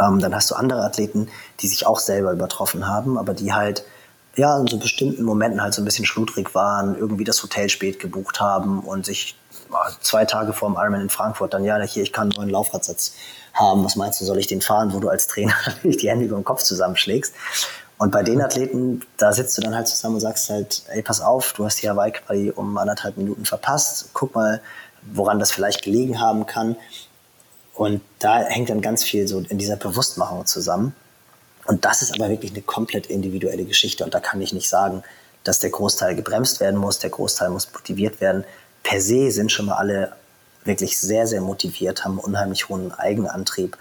Ähm, 0.00 0.20
dann 0.20 0.34
hast 0.34 0.50
du 0.50 0.54
andere 0.54 0.82
Athleten, 0.82 1.28
die 1.60 1.68
sich 1.68 1.86
auch 1.86 1.98
selber 1.98 2.32
übertroffen 2.32 2.86
haben, 2.86 3.18
aber 3.18 3.34
die 3.34 3.52
halt 3.52 3.84
ja, 4.38 4.58
in 4.58 4.68
so 4.68 4.78
bestimmten 4.78 5.24
Momenten 5.24 5.60
halt 5.60 5.74
so 5.74 5.82
ein 5.82 5.84
bisschen 5.84 6.06
schludrig 6.06 6.54
waren, 6.54 6.96
irgendwie 6.96 7.24
das 7.24 7.42
Hotel 7.42 7.68
spät 7.68 7.98
gebucht 7.98 8.40
haben 8.40 8.80
und 8.80 9.04
sich 9.04 9.36
zwei 10.00 10.24
Tage 10.24 10.52
vor 10.52 10.70
dem 10.70 10.76
Ironman 10.76 11.02
in 11.02 11.10
Frankfurt 11.10 11.52
dann, 11.52 11.64
ja, 11.64 11.78
hier, 11.82 12.04
ich 12.04 12.12
kann 12.12 12.28
einen 12.28 12.36
neuen 12.36 12.50
Laufradsatz 12.50 13.14
haben. 13.52 13.84
Was 13.84 13.96
meinst 13.96 14.20
du, 14.20 14.24
soll 14.24 14.38
ich 14.38 14.46
den 14.46 14.60
fahren, 14.60 14.92
wo 14.92 15.00
du 15.00 15.08
als 15.08 15.26
Trainer 15.26 15.54
die 15.82 16.08
Hände 16.08 16.26
über 16.26 16.36
den 16.36 16.44
Kopf 16.44 16.62
zusammenschlägst? 16.62 17.34
Und 17.98 18.12
bei 18.12 18.22
den 18.22 18.40
Athleten, 18.40 19.02
da 19.16 19.32
sitzt 19.32 19.58
du 19.58 19.62
dann 19.62 19.74
halt 19.74 19.88
zusammen 19.88 20.14
und 20.14 20.20
sagst 20.20 20.48
halt, 20.50 20.84
ey, 20.88 21.02
pass 21.02 21.20
auf, 21.20 21.52
du 21.54 21.64
hast 21.64 21.82
die 21.82 21.90
Hawaii 21.90 22.12
quali 22.12 22.52
um 22.52 22.78
anderthalb 22.78 23.16
Minuten 23.16 23.44
verpasst. 23.44 24.10
Guck 24.12 24.36
mal, 24.36 24.62
woran 25.02 25.40
das 25.40 25.50
vielleicht 25.50 25.82
gelegen 25.82 26.20
haben 26.20 26.46
kann. 26.46 26.76
Und 27.74 28.00
da 28.20 28.38
hängt 28.38 28.70
dann 28.70 28.82
ganz 28.82 29.02
viel 29.02 29.26
so 29.26 29.40
in 29.40 29.58
dieser 29.58 29.76
Bewusstmachung 29.76 30.46
zusammen. 30.46 30.94
Und 31.68 31.84
das 31.84 32.00
ist 32.00 32.14
aber 32.14 32.30
wirklich 32.30 32.52
eine 32.52 32.62
komplett 32.62 33.08
individuelle 33.08 33.64
Geschichte. 33.66 34.02
Und 34.02 34.14
da 34.14 34.20
kann 34.20 34.40
ich 34.40 34.54
nicht 34.54 34.70
sagen, 34.70 35.02
dass 35.44 35.60
der 35.60 35.68
Großteil 35.68 36.16
gebremst 36.16 36.60
werden 36.60 36.80
muss, 36.80 36.98
der 36.98 37.10
Großteil 37.10 37.50
muss 37.50 37.70
motiviert 37.70 38.22
werden. 38.22 38.44
Per 38.82 39.02
se 39.02 39.30
sind 39.30 39.52
schon 39.52 39.66
mal 39.66 39.76
alle 39.76 40.12
wirklich 40.64 40.98
sehr, 40.98 41.26
sehr 41.26 41.42
motiviert, 41.42 42.06
haben 42.06 42.18
unheimlich 42.18 42.70
hohen 42.70 42.90
Eigenantrieb. 42.92 43.76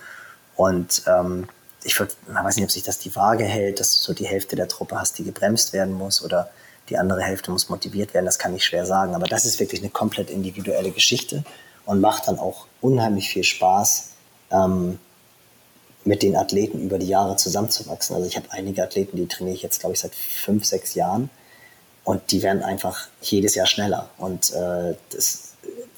Und 0.57 1.03
ähm, 1.07 1.47
ich 1.81 1.97
würde, 1.97 2.11
weiß 2.27 2.57
nicht, 2.57 2.65
ob 2.65 2.71
sich 2.71 2.83
das 2.83 2.99
die 2.99 3.15
Waage 3.15 3.45
hält, 3.45 3.79
dass 3.79 3.93
du 3.93 3.99
so 3.99 4.13
die 4.13 4.27
Hälfte 4.27 4.57
der 4.57 4.67
Truppe 4.67 4.99
hast, 4.99 5.17
die 5.17 5.23
gebremst 5.23 5.71
werden 5.71 5.93
muss 5.93 6.21
oder 6.21 6.49
die 6.89 6.97
andere 6.97 7.21
Hälfte 7.21 7.51
muss 7.51 7.69
motiviert 7.69 8.13
werden, 8.13 8.25
das 8.25 8.38
kann 8.38 8.53
ich 8.53 8.65
schwer 8.65 8.85
sagen. 8.85 9.15
Aber 9.15 9.27
das 9.27 9.45
ist 9.45 9.61
wirklich 9.61 9.79
eine 9.79 9.91
komplett 9.91 10.29
individuelle 10.29 10.91
Geschichte 10.91 11.45
und 11.85 12.01
macht 12.01 12.27
dann 12.27 12.38
auch 12.38 12.67
unheimlich 12.81 13.29
viel 13.29 13.45
Spaß, 13.45 14.09
ähm, 14.51 14.99
mit 16.07 16.23
den 16.23 16.35
Athleten 16.35 16.81
über 16.81 16.97
die 16.97 17.07
Jahre 17.07 17.35
zusammenzuwachsen. 17.35 18.15
Also 18.15 18.27
ich 18.27 18.37
habe 18.37 18.47
einige 18.51 18.81
Athleten, 18.81 19.17
die 19.17 19.27
trainiere 19.27 19.55
ich 19.55 19.61
jetzt, 19.61 19.81
glaube 19.81 19.93
ich, 19.93 19.99
seit 19.99 20.15
fünf, 20.15 20.65
sechs 20.65 20.95
Jahren 20.95 21.29
und 22.03 22.31
die 22.31 22.41
werden 22.41 22.63
einfach 22.63 23.09
jedes 23.21 23.55
Jahr 23.55 23.67
schneller. 23.67 24.09
Und 24.17 24.53
äh, 24.53 24.95
das, 25.11 25.53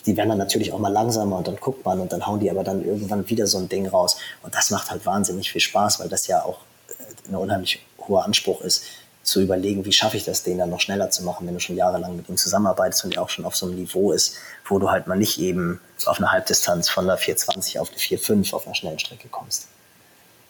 die 0.06 0.18
werden 0.18 0.30
dann 0.30 0.40
natürlich 0.40 0.74
auch 0.74 0.80
mal 0.80 0.92
langsamer 0.92 1.38
und 1.38 1.48
dann 1.48 1.58
guckt 1.58 1.86
man 1.86 2.00
und 2.00 2.12
dann 2.12 2.26
hauen 2.26 2.40
die 2.40 2.50
aber 2.50 2.64
dann 2.64 2.84
irgendwann 2.84 3.30
wieder 3.30 3.46
so 3.46 3.60
ein 3.60 3.70
Ding 3.70 3.88
raus. 3.88 4.18
Und 4.42 4.56
das 4.56 4.72
macht 4.72 4.90
halt 4.90 5.06
wahnsinnig 5.06 5.52
viel 5.52 5.62
Spaß, 5.62 6.00
weil 6.00 6.10
das 6.10 6.26
ja 6.26 6.44
auch 6.44 6.60
äh, 6.88 7.30
ein 7.30 7.36
unheimlich 7.36 7.86
hoher 8.08 8.26
Anspruch 8.26 8.62
ist, 8.62 8.84
zu 9.22 9.42
überlegen, 9.42 9.86
wie 9.86 9.92
schaffe 9.92 10.18
ich 10.18 10.24
das, 10.24 10.42
den 10.42 10.58
dann 10.58 10.72
noch 10.72 10.80
schneller 10.80 11.12
zu 11.12 11.24
machen, 11.24 11.46
wenn 11.46 11.54
du 11.54 11.60
schon 11.60 11.76
jahrelang 11.76 12.16
mit 12.16 12.30
ihm 12.30 12.38
zusammenarbeitest 12.38 13.06
und 13.06 13.16
er 13.16 13.22
auch 13.22 13.30
schon 13.30 13.46
auf 13.46 13.56
so 13.56 13.68
einem 13.68 13.76
Niveau 13.76 14.12
ist, 14.12 14.38
wo 14.66 14.80
du 14.80 14.90
halt 14.90 15.06
mal 15.06 15.18
nicht 15.18 15.40
eben 15.40 15.80
auf 16.06 16.18
einer 16.18 16.32
Halbdistanz 16.32 16.90
von 16.90 17.04
einer 17.04 17.18
420 17.18 17.78
auf 17.78 17.90
eine 17.90 18.00
4,5 18.00 18.54
auf 18.54 18.66
einer 18.66 18.74
schnellen 18.74 18.98
Strecke 18.98 19.28
kommst. 19.28 19.68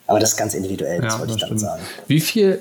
Aber 0.10 0.20
das 0.20 0.32
ist 0.32 0.38
ganz 0.38 0.56
individuell, 0.56 1.02
das 1.02 1.14
ja, 1.14 1.20
wollte 1.20 1.34
das 1.34 1.44
ich 1.44 1.50
dann 1.50 1.60
sagen. 1.60 1.84
Wie 2.08 2.20
viel 2.20 2.60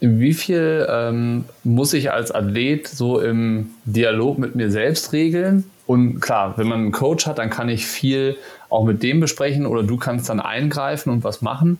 wie 0.00 0.34
viel 0.34 0.86
ähm, 0.88 1.46
muss 1.64 1.94
ich 1.94 2.12
als 2.12 2.30
Athlet 2.30 2.86
so 2.86 3.18
im 3.18 3.70
Dialog 3.86 4.38
mit 4.38 4.54
mir 4.54 4.70
selbst 4.70 5.12
regeln? 5.12 5.68
Und 5.86 6.20
klar, 6.20 6.54
wenn 6.58 6.68
man 6.68 6.80
einen 6.80 6.92
Coach 6.92 7.26
hat, 7.26 7.38
dann 7.38 7.50
kann 7.50 7.68
ich 7.68 7.86
viel 7.86 8.36
auch 8.68 8.84
mit 8.84 9.02
dem 9.02 9.20
besprechen 9.20 9.66
oder 9.66 9.82
du 9.82 9.96
kannst 9.96 10.28
dann 10.28 10.38
eingreifen 10.38 11.10
und 11.10 11.24
was 11.24 11.42
machen. 11.42 11.78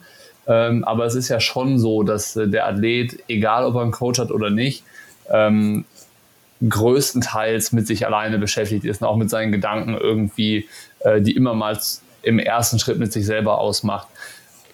Ähm, 0.48 0.82
aber 0.84 1.04
es 1.04 1.14
ist 1.14 1.28
ja 1.28 1.38
schon 1.38 1.78
so, 1.78 2.02
dass 2.02 2.34
äh, 2.34 2.48
der 2.48 2.66
Athlet, 2.66 3.22
egal 3.28 3.64
ob 3.64 3.76
er 3.76 3.82
einen 3.82 3.92
Coach 3.92 4.18
hat 4.18 4.32
oder 4.32 4.50
nicht, 4.50 4.82
ähm, 5.30 5.84
größtenteils 6.66 7.72
mit 7.72 7.86
sich 7.86 8.06
alleine 8.06 8.38
beschäftigt 8.38 8.84
ist 8.84 9.02
und 9.02 9.08
auch 9.08 9.16
mit 9.16 9.30
seinen 9.30 9.52
Gedanken 9.52 9.94
irgendwie, 9.94 10.68
äh, 11.00 11.20
die 11.20 11.36
immer 11.36 11.54
mal 11.54 11.78
im 12.26 12.38
ersten 12.38 12.78
Schritt 12.78 12.98
mit 12.98 13.12
sich 13.12 13.24
selber 13.24 13.58
ausmacht. 13.58 14.08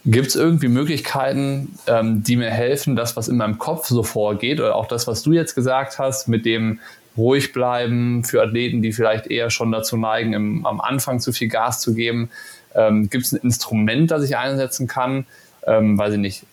Gibt 0.04 0.28
es 0.28 0.36
irgendwie 0.36 0.68
Möglichkeiten, 0.68 1.78
ähm, 1.86 2.24
die 2.24 2.36
mir 2.36 2.50
helfen, 2.50 2.96
das, 2.96 3.16
was 3.16 3.28
in 3.28 3.36
meinem 3.36 3.58
Kopf 3.58 3.86
so 3.86 4.02
vorgeht, 4.02 4.58
oder 4.58 4.74
auch 4.74 4.86
das, 4.86 5.06
was 5.06 5.22
du 5.22 5.32
jetzt 5.32 5.54
gesagt 5.54 5.98
hast, 5.98 6.28
mit 6.28 6.44
dem 6.44 6.80
ruhig 7.16 7.52
bleiben 7.52 8.24
für 8.24 8.42
Athleten, 8.42 8.82
die 8.82 8.92
vielleicht 8.92 9.26
eher 9.26 9.50
schon 9.50 9.70
dazu 9.70 9.96
neigen, 9.96 10.32
im, 10.32 10.66
am 10.66 10.80
Anfang 10.80 11.20
zu 11.20 11.30
viel 11.30 11.48
Gas 11.48 11.80
zu 11.80 11.94
geben? 11.94 12.30
Ähm, 12.74 13.10
Gibt 13.10 13.26
es 13.26 13.32
ein 13.32 13.40
Instrument, 13.42 14.10
das 14.10 14.24
ich 14.24 14.36
einsetzen 14.36 14.88
kann? 14.88 15.26
Ähm, 15.66 15.98
weiß 15.98 16.14
ich 16.14 16.20
nicht, 16.20 16.46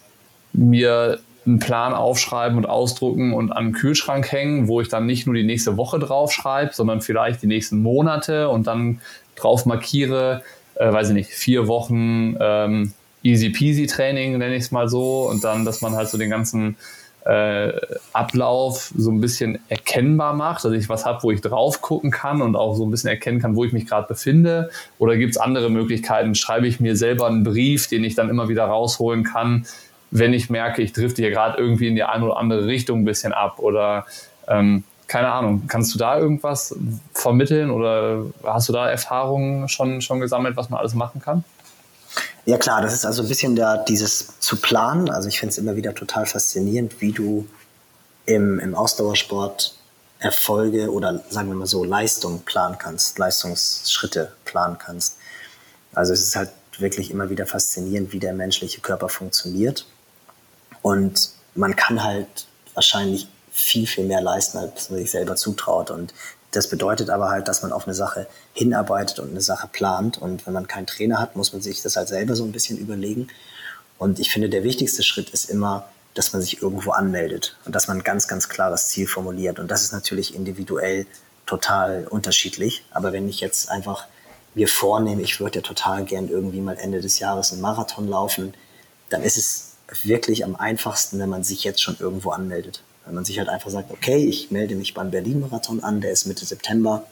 mir 0.53 1.19
einen 1.45 1.59
Plan 1.59 1.93
aufschreiben 1.93 2.57
und 2.57 2.65
ausdrucken 2.65 3.33
und 3.33 3.51
an 3.51 3.67
den 3.67 3.73
Kühlschrank 3.73 4.31
hängen, 4.31 4.67
wo 4.67 4.81
ich 4.81 4.89
dann 4.89 5.05
nicht 5.05 5.25
nur 5.25 5.33
die 5.33 5.43
nächste 5.43 5.77
Woche 5.77 5.97
draufschreibe, 5.97 6.71
sondern 6.73 7.01
vielleicht 7.01 7.41
die 7.41 7.47
nächsten 7.47 7.81
Monate 7.81 8.49
und 8.49 8.67
dann 8.67 8.99
drauf 9.35 9.65
markiere, 9.65 10.43
äh, 10.79 10.91
weiß 10.91 11.09
ich 11.09 11.13
nicht, 11.13 11.29
vier 11.29 11.67
Wochen 11.67 12.35
ähm, 12.39 12.93
easy 13.21 13.49
peasy 13.49 13.85
Training, 13.85 14.37
nenne 14.37 14.55
ich 14.55 14.63
es 14.63 14.71
mal 14.71 14.89
so, 14.89 15.29
und 15.29 15.43
dann, 15.43 15.65
dass 15.65 15.81
man 15.81 15.93
halt 15.93 16.09
so 16.09 16.17
den 16.17 16.29
ganzen 16.29 16.77
äh, 17.25 17.73
Ablauf 18.13 18.93
so 18.97 19.11
ein 19.11 19.19
bisschen 19.19 19.59
erkennbar 19.67 20.33
macht, 20.33 20.63
dass 20.63 20.71
ich 20.71 20.87
was 20.87 21.05
habe, 21.05 21.21
wo 21.21 21.31
ich 21.31 21.41
drauf 21.41 21.81
gucken 21.81 22.11
kann 22.11 22.41
und 22.41 22.55
auch 22.55 22.75
so 22.75 22.85
ein 22.85 22.91
bisschen 22.91 23.09
erkennen 23.09 23.41
kann, 23.41 23.57
wo 23.57 23.65
ich 23.65 23.73
mich 23.73 23.85
gerade 23.85 24.07
befinde? 24.07 24.71
Oder 24.99 25.17
gibt 25.17 25.31
es 25.31 25.37
andere 25.37 25.69
Möglichkeiten? 25.69 26.33
Schreibe 26.33 26.65
ich 26.65 26.79
mir 26.79 26.95
selber 26.95 27.27
einen 27.27 27.43
Brief, 27.43 27.87
den 27.87 28.05
ich 28.05 28.15
dann 28.15 28.29
immer 28.29 28.47
wieder 28.47 28.63
rausholen 28.65 29.25
kann, 29.25 29.65
wenn 30.11 30.33
ich 30.33 30.49
merke, 30.49 30.81
ich 30.81 30.93
drifte 30.93 31.21
hier 31.21 31.29
gerade 31.29 31.57
irgendwie 31.57 31.87
in 31.87 31.95
die 31.95 32.03
eine 32.03 32.25
oder 32.25 32.37
andere 32.37 32.65
Richtung 32.65 33.01
ein 33.01 33.05
bisschen 33.05 33.33
ab? 33.33 33.59
Oder 33.59 34.05
ähm, 34.47 34.85
keine 35.09 35.31
Ahnung, 35.31 35.63
kannst 35.67 35.93
du 35.93 35.97
da 35.97 36.17
irgendwas 36.17 36.75
vermitteln 37.13 37.71
oder 37.71 38.25
hast 38.43 38.69
du 38.69 38.73
da 38.73 38.89
Erfahrungen 38.89 39.67
schon, 39.67 40.01
schon 40.01 40.19
gesammelt, 40.19 40.55
was 40.55 40.69
man 40.69 40.79
alles 40.79 40.93
machen 40.93 41.19
kann? 41.19 41.43
Ja 42.45 42.57
klar, 42.57 42.81
das 42.81 42.93
ist 42.93 43.05
also 43.05 43.23
ein 43.23 43.27
bisschen 43.27 43.55
da, 43.55 43.77
dieses 43.77 44.39
zu 44.39 44.55
planen. 44.57 45.09
Also 45.09 45.27
ich 45.27 45.39
finde 45.39 45.51
es 45.51 45.57
immer 45.57 45.75
wieder 45.75 45.93
total 45.93 46.25
faszinierend, 46.25 47.01
wie 47.01 47.11
du 47.11 47.47
im, 48.25 48.59
im 48.59 48.75
Ausdauersport 48.75 49.75
Erfolge 50.19 50.91
oder 50.91 51.21
sagen 51.29 51.47
wir 51.47 51.55
mal 51.55 51.65
so 51.65 51.83
Leistung 51.83 52.41
planen 52.41 52.77
kannst, 52.77 53.17
Leistungsschritte 53.17 54.33
planen 54.45 54.77
kannst. 54.77 55.17
Also 55.93 56.13
es 56.13 56.21
ist 56.21 56.35
halt 56.35 56.51
wirklich 56.77 57.09
immer 57.09 57.29
wieder 57.29 57.47
faszinierend, 57.47 58.13
wie 58.13 58.19
der 58.19 58.33
menschliche 58.33 58.81
Körper 58.81 59.09
funktioniert. 59.09 59.87
Und 60.81 61.31
man 61.55 61.75
kann 61.75 62.03
halt 62.03 62.47
wahrscheinlich 62.73 63.27
viel, 63.51 63.87
viel 63.87 64.05
mehr 64.05 64.21
leisten, 64.21 64.57
als 64.57 64.89
man 64.89 64.99
sich 64.99 65.11
selber 65.11 65.35
zutraut. 65.35 65.91
Und 65.91 66.13
das 66.51 66.69
bedeutet 66.69 67.09
aber 67.09 67.29
halt, 67.29 67.47
dass 67.47 67.61
man 67.61 67.71
auf 67.71 67.85
eine 67.85 67.93
Sache 67.93 68.27
hinarbeitet 68.53 69.19
und 69.19 69.31
eine 69.31 69.41
Sache 69.41 69.67
plant. 69.67 70.17
Und 70.17 70.45
wenn 70.45 70.53
man 70.53 70.67
keinen 70.67 70.87
Trainer 70.87 71.19
hat, 71.19 71.35
muss 71.35 71.53
man 71.53 71.61
sich 71.61 71.81
das 71.81 71.95
halt 71.95 72.07
selber 72.07 72.35
so 72.35 72.43
ein 72.43 72.51
bisschen 72.51 72.77
überlegen. 72.77 73.27
Und 73.97 74.19
ich 74.19 74.31
finde, 74.31 74.49
der 74.49 74.63
wichtigste 74.63 75.03
Schritt 75.03 75.29
ist 75.29 75.49
immer, 75.49 75.89
dass 76.13 76.33
man 76.33 76.41
sich 76.41 76.61
irgendwo 76.61 76.91
anmeldet 76.91 77.55
und 77.65 77.75
dass 77.75 77.87
man 77.87 77.97
ein 77.97 78.03
ganz, 78.03 78.27
ganz 78.27 78.49
klares 78.49 78.87
Ziel 78.87 79.07
formuliert. 79.07 79.59
Und 79.59 79.69
das 79.69 79.83
ist 79.83 79.91
natürlich 79.91 80.33
individuell 80.33 81.05
total 81.45 82.07
unterschiedlich. 82.09 82.83
Aber 82.91 83.13
wenn 83.13 83.27
ich 83.29 83.41
jetzt 83.41 83.69
einfach 83.69 84.07
mir 84.55 84.67
vornehme, 84.67 85.21
ich 85.21 85.39
würde 85.39 85.59
ja 85.59 85.61
total 85.61 86.05
gern 86.05 86.29
irgendwie 86.29 86.61
mal 86.61 86.77
Ende 86.77 87.01
des 87.01 87.19
Jahres 87.19 87.51
einen 87.51 87.61
Marathon 87.61 88.07
laufen, 88.07 88.53
dann 89.09 89.21
ist 89.21 89.37
es 89.37 89.75
wirklich 90.03 90.43
am 90.43 90.55
einfachsten, 90.55 91.19
wenn 91.19 91.29
man 91.29 91.43
sich 91.43 91.63
jetzt 91.63 91.81
schon 91.81 91.97
irgendwo 91.99 92.31
anmeldet. 92.31 92.83
Wenn 93.09 93.15
man 93.15 93.25
sich 93.25 93.39
halt 93.39 93.49
einfach 93.49 93.71
sagt, 93.71 93.89
okay, 93.89 94.23
ich 94.23 94.51
melde 94.51 94.75
mich 94.75 94.93
beim 94.93 95.09
Berlin-Marathon 95.09 95.83
an, 95.83 95.99
der 95.99 96.11
ist 96.11 96.27
Mitte 96.27 96.45
September, 96.45 97.07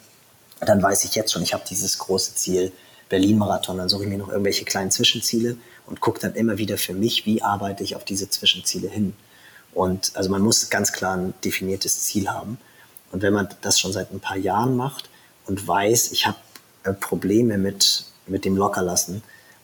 dann 0.60 0.80
weiß 0.80 1.06
ich 1.06 1.16
jetzt 1.16 1.32
schon, 1.34 1.42
ich 1.42 1.56
habe 1.56 1.64
dieses 1.68 1.98
große 1.98 2.36
Ziel 2.36 2.72
Berlin-Marathon. 3.10 3.80
Dann 3.80 3.90
suche 3.90 4.04
ich 4.04 4.10
mir 4.10 4.20
noch 4.20 4.30
irgendwelche 4.30 4.64
kleinen 4.64 4.92
Zwischenziele 4.92 5.58
und 5.88 6.00
gucke 6.00 6.20
dann 6.20 6.36
immer 6.36 6.60
wieder 6.60 6.78
für 6.78 6.94
mich, 6.94 7.26
wie 7.26 7.42
arbeite 7.42 7.84
ich 7.84 7.96
auf 7.96 8.06
diese 8.06 8.30
Zwischenziele 8.30 8.88
hin. 8.88 9.16
Und 9.74 10.12
also 10.14 10.30
man 10.30 10.44
muss 10.44 10.70
ganz 10.70 10.94
klar 10.94 11.18
ein 11.18 11.34
definiertes 11.44 12.02
Ziel 12.02 12.30
haben. 12.30 12.60
Und 13.12 13.24
wenn 13.24 13.34
man 13.34 13.50
das 13.62 13.80
schon 13.80 13.92
seit 13.92 14.14
ein 14.14 14.20
paar 14.20 14.38
Jahren 14.38 14.78
macht 14.78 15.10
und 15.48 15.68
weiß, 15.68 16.12
ich 16.12 16.28
habe 16.28 16.38
äh, 16.84 16.94
Probleme 16.94 17.58
mit, 17.58 18.06
mit 18.28 18.46
dem 18.46 18.56
Lockerlassen, 18.56 19.24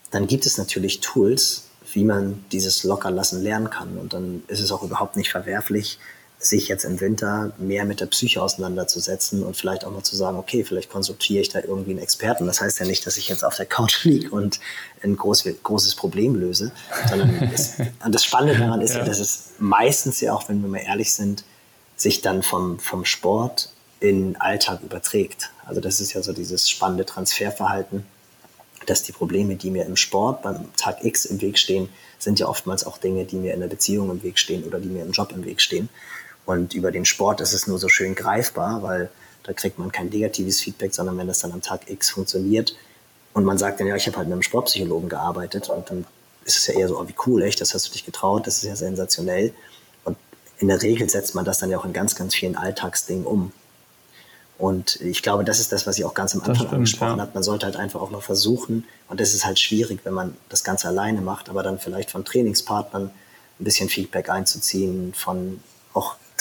dann 0.10 0.26
gibt 0.26 0.48
es 0.48 0.58
natürlich 0.58 1.00
Tools, 1.00 1.66
wie 1.94 2.04
man 2.04 2.44
dieses 2.52 2.84
Lockerlassen 2.84 3.44
lernen 3.44 3.70
kann. 3.70 4.00
Und 4.00 4.14
dann 4.14 4.42
ist 4.48 4.62
es 4.62 4.72
auch 4.72 4.82
überhaupt 4.82 5.16
nicht 5.16 5.30
verwerflich, 5.30 6.00
sich 6.46 6.68
jetzt 6.68 6.84
im 6.84 7.00
Winter 7.00 7.54
mehr 7.58 7.86
mit 7.86 8.00
der 8.00 8.06
Psyche 8.08 8.42
auseinanderzusetzen 8.42 9.44
und 9.44 9.56
vielleicht 9.56 9.86
auch 9.86 9.92
mal 9.92 10.04
zu 10.04 10.16
sagen, 10.16 10.38
okay, 10.38 10.64
vielleicht 10.64 10.90
konsultiere 10.90 11.42
ich 11.42 11.50
da 11.50 11.60
irgendwie 11.60 11.92
einen 11.92 12.00
Experten. 12.00 12.46
Das 12.46 12.62
heißt 12.62 12.80
ja 12.80 12.86
nicht, 12.86 13.06
dass 13.06 13.18
ich 13.18 13.30
jetzt 13.30 13.44
auf 13.44 13.56
der 13.56 13.66
Couch 13.66 14.04
liege 14.04 14.30
und 14.30 14.60
ein 15.04 15.16
groß, 15.16 15.46
großes 15.64 15.96
Problem 15.96 16.36
löse, 16.36 16.72
sondern 17.10 17.52
es, 17.54 17.74
das 18.08 18.24
Spannende 18.24 18.60
daran 18.60 18.82
ist 18.82 18.94
ja. 18.94 19.00
ja, 19.00 19.06
dass 19.06 19.20
es 19.20 19.52
meistens 19.60 20.20
ja 20.22 20.34
auch, 20.34 20.50
wenn 20.50 20.62
wir 20.62 20.70
mal 20.70 20.82
ehrlich 20.86 21.14
sind, 21.14 21.44
sich 21.96 22.22
dann 22.22 22.44
vom, 22.44 22.80
vom 22.80 23.06
Sport 23.06 23.70
in 24.00 24.36
Alltag 24.36 24.82
überträgt. 24.84 25.52
Also 25.66 25.80
das 25.80 26.02
ist 26.02 26.14
ja 26.14 26.22
so 26.22 26.34
dieses 26.34 26.70
spannende 26.70 27.06
Transferverhalten, 27.06 28.06
dass 28.86 29.04
die 29.04 29.14
Probleme, 29.14 29.56
die 29.56 29.72
mir 29.72 29.86
im 29.86 29.96
Sport 29.96 30.42
beim 30.42 30.74
Tag 30.76 31.06
X 31.06 31.26
im 31.26 31.42
Weg 31.42 31.58
stehen, 31.58 31.90
sind 32.20 32.40
ja 32.40 32.48
oftmals 32.48 32.86
auch 32.86 32.98
Dinge, 32.98 33.26
die 33.26 33.38
mir 33.38 33.54
in 33.54 33.62
der 33.62 33.68
Beziehung 33.68 34.12
im 34.12 34.24
Weg 34.24 34.40
stehen 34.40 34.64
oder 34.64 34.80
die 34.80 34.90
mir 34.90 35.04
im 35.04 35.12
Job 35.12 35.32
im 35.34 35.46
Weg 35.46 35.62
stehen. 35.62 35.90
Und 36.46 36.74
über 36.74 36.92
den 36.92 37.06
Sport 37.06 37.42
ist 37.42 37.54
es 37.54 37.68
nur 37.68 37.80
so 37.80 37.88
schön 37.88 38.16
greifbar, 38.16 38.84
weil 38.84 39.10
da 39.44 39.54
kriegt 39.54 39.80
man 39.80 39.92
kein 39.92 40.10
negatives 40.10 40.62
Feedback, 40.62 40.94
sondern 40.94 41.18
wenn 41.18 41.28
das 41.28 41.40
dann 41.40 41.52
am 41.52 41.62
Tag 41.62 41.90
X 41.90 42.10
funktioniert 42.10 42.76
und 43.34 43.46
man 43.46 43.58
sagt 43.58 43.80
dann, 43.80 43.88
ja, 43.88 43.96
ich 43.96 44.08
habe 44.08 44.18
halt 44.18 44.28
mit 44.28 44.34
einem 44.34 44.44
Sportpsychologen 44.44 45.10
gearbeitet 45.10 45.70
und 45.70 45.90
dann 45.90 46.06
ist 46.46 46.58
es 46.58 46.68
ja 46.68 46.76
eher 46.76 46.88
so, 46.88 47.00
oh, 47.00 47.08
wie 47.08 47.16
cool, 47.26 47.42
echt, 47.42 47.62
das 47.62 47.74
hast 47.74 47.88
du 47.88 47.92
dich 47.92 48.06
getraut, 48.06 48.48
das 48.48 48.58
ist 48.58 48.64
ja 48.64 48.76
sensationell. 48.76 49.54
Und 50.04 50.18
in 50.60 50.68
der 50.68 50.82
Regel 50.82 51.10
setzt 51.10 51.36
man 51.36 51.46
das 51.46 51.58
dann 51.58 51.70
ja 51.70 51.78
auch 51.78 51.86
in 51.86 51.94
ganz, 51.94 52.16
ganz 52.16 52.36
vielen 52.36 52.56
Alltagsdingen 52.56 53.26
um. 53.26 53.52
Und 54.60 55.02
ich 55.02 55.24
glaube, 55.24 55.44
das 55.44 55.60
ist 55.60 55.72
das, 55.72 55.88
was 55.88 55.98
ich 55.98 56.06
auch 56.06 56.14
ganz 56.14 56.36
am 56.36 56.42
Anfang 56.42 56.56
stimmt, 56.56 56.74
angesprochen 56.74 57.18
ja. 57.18 57.24
habe. 57.24 57.32
Man 57.34 57.44
sollte 57.44 57.66
halt 57.66 57.76
einfach 57.76 58.02
auch 58.02 58.12
mal 58.12 58.22
versuchen, 58.22 58.86
und 59.10 59.20
das 59.20 59.34
ist 59.34 59.46
halt 59.46 59.60
schwierig, 59.60 60.02
wenn 60.04 60.14
man 60.14 60.38
das 60.50 60.64
Ganze 60.64 60.88
alleine 60.88 61.22
macht, 61.22 61.50
aber 61.50 61.64
dann 61.64 61.80
vielleicht 61.80 62.12
von 62.12 62.24
Trainingspartnern 62.24 63.06
ein 63.06 63.64
bisschen 63.64 63.90
Feedback 63.90 64.30
einzuziehen, 64.30 65.14
von 65.16 65.60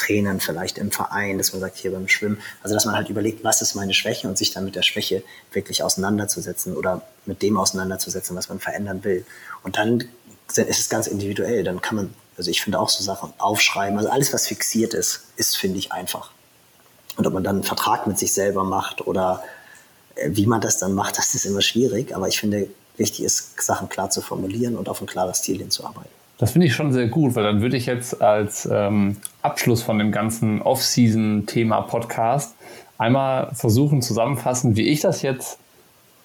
Trainern 0.03 0.40
vielleicht 0.40 0.78
im 0.78 0.90
Verein, 0.90 1.38
dass 1.38 1.53
man 1.53 1.61
sagt, 1.61 1.76
hier 1.76 1.92
beim 1.92 2.09
Schwimmen, 2.09 2.40
also 2.62 2.74
dass 2.74 2.84
man 2.84 2.94
halt 2.94 3.09
überlegt, 3.09 3.44
was 3.44 3.62
ist 3.62 3.74
meine 3.74 3.94
Schwäche 3.94 4.28
und 4.28 4.36
sich 4.36 4.53
dann 4.53 4.64
mit 4.64 4.74
der 4.74 4.82
Schwäche 4.82 5.22
wirklich 5.53 5.82
auseinanderzusetzen 5.82 6.76
oder 6.76 7.03
mit 7.26 7.42
dem 7.42 7.57
auseinanderzusetzen, 7.57 8.36
was 8.36 8.48
man 8.48 8.59
verändern 8.59 9.05
will. 9.05 9.24
Und 9.62 9.78
dann 9.78 10.05
ist 10.48 10.80
es 10.80 10.88
ganz 10.88 11.07
individuell, 11.07 11.64
dann 11.64 11.80
kann 11.80 11.96
man, 11.96 12.14
also 12.36 12.50
ich 12.50 12.61
finde 12.62 12.78
auch 12.78 12.88
so 12.88 13.03
Sachen 13.03 13.32
aufschreiben, 13.38 13.98
also 13.98 14.11
alles, 14.11 14.32
was 14.32 14.46
fixiert 14.46 14.94
ist, 14.94 15.26
ist, 15.36 15.57
finde 15.57 15.78
ich, 15.78 15.92
einfach. 15.92 16.32
Und 17.16 17.26
ob 17.26 17.34
man 17.34 17.44
dann 17.44 17.57
einen 17.57 17.64
Vertrag 17.64 18.07
mit 18.07 18.18
sich 18.18 18.32
selber 18.32 18.64
macht 18.64 19.07
oder 19.07 19.42
äh, 20.16 20.30
wie 20.32 20.46
man 20.46 20.61
das 20.61 20.78
dann 20.78 20.94
macht, 20.94 21.16
das 21.18 21.34
ist 21.34 21.44
immer 21.44 21.62
schwierig, 21.62 22.14
aber 22.14 22.28
ich 22.28 22.40
finde, 22.40 22.68
wichtig 22.96 23.24
ist, 23.24 23.61
Sachen 23.62 23.88
klar 23.88 24.11
zu 24.11 24.20
formulieren 24.20 24.76
und 24.76 24.88
auf 24.88 25.00
ein 25.00 25.07
klares 25.07 25.42
Ziel 25.42 25.59
hinzuarbeiten. 25.59 26.21
Das 26.43 26.51
finde 26.51 26.66
ich 26.66 26.74
schon 26.74 26.93
sehr 26.93 27.07
gut, 27.07 27.36
weil 27.36 27.45
dann 27.45 27.61
würde 27.61 27.76
ich 27.76 27.86
jetzt 27.86 28.20
als 28.20 28.68
ähm, 28.68 29.16
Abschluss 29.43 29.80
von 29.80 30.01
dem 30.01 30.11
ganzen 30.11 30.61
Off-Season-Thema 30.61 31.82
Podcast 31.82 32.57
einmal 32.99 33.55
versuchen 33.55 34.03
zusammenfassen, 34.03 34.74
wie 34.74 34.88
ich 34.88 34.99
das 34.99 35.22
jetzt 35.22 35.61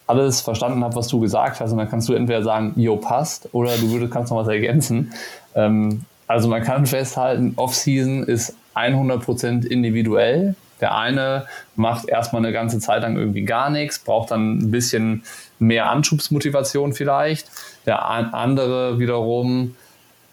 alles 0.08 0.42
verstanden 0.42 0.84
habe, 0.84 0.96
was 0.96 1.08
du 1.08 1.20
gesagt 1.20 1.60
hast. 1.60 1.72
Und 1.72 1.78
dann 1.78 1.88
kannst 1.88 2.10
du 2.10 2.14
entweder 2.14 2.42
sagen, 2.42 2.74
jo, 2.78 2.96
passt, 2.98 3.50
oder 3.52 3.78
du 3.78 3.92
würdest, 3.92 4.12
kannst 4.12 4.32
noch 4.32 4.40
was 4.40 4.48
ergänzen. 4.48 5.14
Ähm, 5.54 6.04
also 6.26 6.48
man 6.48 6.64
kann 6.64 6.88
festhalten, 6.88 7.54
Off-Season 7.56 8.24
ist 8.24 8.56
100% 8.74 9.68
individuell. 9.68 10.56
Der 10.82 10.98
eine 10.98 11.46
macht 11.76 12.10
erstmal 12.10 12.44
eine 12.44 12.54
ganze 12.54 12.80
Zeit 12.80 13.04
lang 13.04 13.18
irgendwie 13.18 13.44
gar 13.44 13.70
nichts, 13.70 14.00
braucht 14.00 14.32
dann 14.32 14.58
ein 14.58 14.72
bisschen 14.72 15.22
mehr 15.60 15.92
Anschubsmotivation 15.92 16.94
vielleicht. 16.94 17.52
Der 17.86 18.04
andere 18.04 18.98
wiederum 18.98 19.76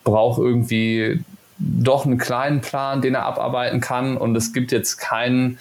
braucht 0.05 0.39
irgendwie 0.39 1.21
doch 1.59 2.05
einen 2.05 2.19
kleinen 2.19 2.61
Plan, 2.61 3.01
den 3.01 3.15
er 3.15 3.25
abarbeiten 3.25 3.81
kann. 3.81 4.17
Und 4.17 4.37
es 4.37 4.53
gibt 4.53 4.73
jetzt 4.73 4.99
kein 4.99 5.59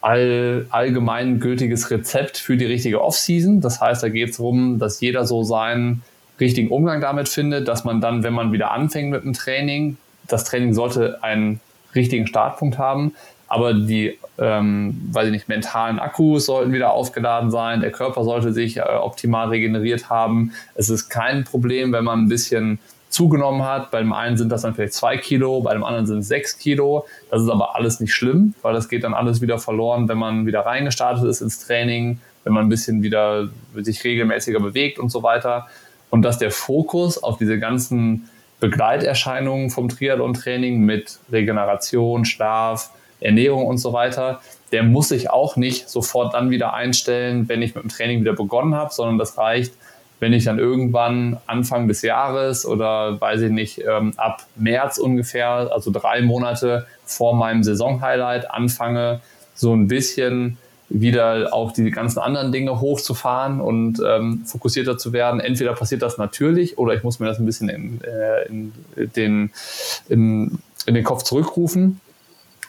all, 0.00 0.66
allgemein 0.70 1.40
gültiges 1.40 1.90
Rezept 1.90 2.38
für 2.38 2.56
die 2.56 2.66
richtige 2.66 3.02
Off-Season. 3.02 3.60
Das 3.60 3.80
heißt, 3.80 4.02
da 4.02 4.08
geht 4.08 4.30
es 4.30 4.36
darum, 4.36 4.78
dass 4.78 5.00
jeder 5.00 5.26
so 5.26 5.42
seinen 5.42 6.02
richtigen 6.40 6.70
Umgang 6.70 7.00
damit 7.00 7.28
findet, 7.28 7.66
dass 7.66 7.84
man 7.84 8.00
dann, 8.00 8.22
wenn 8.22 8.32
man 8.32 8.52
wieder 8.52 8.70
anfängt 8.70 9.10
mit 9.10 9.24
dem 9.24 9.32
Training, 9.32 9.96
das 10.28 10.44
Training 10.44 10.72
sollte 10.72 11.22
einen 11.22 11.60
richtigen 11.94 12.26
Startpunkt 12.26 12.78
haben, 12.78 13.14
aber 13.48 13.74
die, 13.74 14.18
ähm, 14.38 15.08
weiß 15.10 15.26
ich 15.26 15.32
nicht, 15.32 15.48
mentalen 15.48 15.98
Akkus 15.98 16.46
sollten 16.46 16.72
wieder 16.72 16.92
aufgeladen 16.92 17.50
sein, 17.50 17.80
der 17.80 17.90
Körper 17.90 18.22
sollte 18.22 18.52
sich 18.52 18.76
äh, 18.76 18.82
optimal 18.82 19.48
regeneriert 19.48 20.10
haben. 20.10 20.52
Es 20.74 20.90
ist 20.90 21.08
kein 21.08 21.44
Problem, 21.44 21.92
wenn 21.92 22.04
man 22.04 22.20
ein 22.20 22.28
bisschen 22.28 22.78
zugenommen 23.18 23.64
hat. 23.64 23.90
Bei 23.90 23.98
dem 23.98 24.12
einen 24.12 24.36
sind 24.36 24.50
das 24.52 24.62
dann 24.62 24.74
vielleicht 24.74 24.92
zwei 24.92 25.16
Kilo, 25.16 25.60
bei 25.60 25.74
dem 25.74 25.82
anderen 25.82 26.06
sind 26.06 26.20
es 26.20 26.28
sechs 26.28 26.56
Kilo. 26.56 27.04
Das 27.32 27.42
ist 27.42 27.48
aber 27.48 27.74
alles 27.74 27.98
nicht 27.98 28.14
schlimm, 28.14 28.54
weil 28.62 28.74
das 28.74 28.88
geht 28.88 29.02
dann 29.02 29.12
alles 29.12 29.40
wieder 29.40 29.58
verloren, 29.58 30.08
wenn 30.08 30.18
man 30.18 30.46
wieder 30.46 30.60
reingestartet 30.60 31.24
ist 31.24 31.40
ins 31.40 31.58
Training, 31.66 32.20
wenn 32.44 32.52
man 32.52 32.66
ein 32.66 32.68
bisschen 32.68 33.02
wieder 33.02 33.48
sich 33.74 34.04
regelmäßiger 34.04 34.60
bewegt 34.60 35.00
und 35.00 35.10
so 35.10 35.24
weiter. 35.24 35.66
Und 36.10 36.22
dass 36.22 36.38
der 36.38 36.52
Fokus 36.52 37.20
auf 37.20 37.38
diese 37.38 37.58
ganzen 37.58 38.28
Begleiterscheinungen 38.60 39.70
vom 39.70 39.88
Triathlon-Training 39.88 40.80
mit 40.80 41.18
Regeneration, 41.32 42.24
Schlaf, 42.24 42.90
Ernährung 43.18 43.66
und 43.66 43.78
so 43.78 43.92
weiter, 43.92 44.40
der 44.70 44.84
muss 44.84 45.08
sich 45.08 45.28
auch 45.28 45.56
nicht 45.56 45.88
sofort 45.88 46.34
dann 46.34 46.50
wieder 46.50 46.72
einstellen, 46.72 47.48
wenn 47.48 47.62
ich 47.62 47.74
mit 47.74 47.82
dem 47.82 47.90
Training 47.90 48.20
wieder 48.20 48.34
begonnen 48.34 48.76
habe, 48.76 48.94
sondern 48.94 49.18
das 49.18 49.36
reicht, 49.36 49.72
wenn 50.20 50.32
ich 50.32 50.44
dann 50.44 50.58
irgendwann 50.58 51.38
Anfang 51.46 51.88
des 51.88 52.02
Jahres 52.02 52.66
oder 52.66 53.20
weiß 53.20 53.42
ich 53.42 53.50
nicht, 53.50 53.82
ähm, 53.86 54.12
ab 54.16 54.44
März 54.56 54.98
ungefähr, 54.98 55.70
also 55.72 55.90
drei 55.90 56.22
Monate 56.22 56.86
vor 57.04 57.34
meinem 57.34 57.62
Saisonhighlight 57.62 58.50
anfange, 58.50 59.20
so 59.54 59.74
ein 59.74 59.88
bisschen 59.88 60.58
wieder 60.88 61.52
auch 61.52 61.72
die 61.72 61.90
ganzen 61.90 62.18
anderen 62.18 62.50
Dinge 62.50 62.80
hochzufahren 62.80 63.60
und 63.60 64.00
ähm, 64.06 64.42
fokussierter 64.46 64.96
zu 64.96 65.12
werden. 65.12 65.40
Entweder 65.40 65.74
passiert 65.74 66.02
das 66.02 66.16
natürlich 66.18 66.78
oder 66.78 66.94
ich 66.94 67.02
muss 67.02 67.20
mir 67.20 67.26
das 67.26 67.38
ein 67.38 67.46
bisschen 67.46 67.68
in, 67.68 68.00
äh, 68.02 68.46
in, 68.48 68.72
den, 68.96 69.50
in, 70.08 70.58
in 70.86 70.94
den 70.94 71.04
Kopf 71.04 71.24
zurückrufen. 71.24 72.00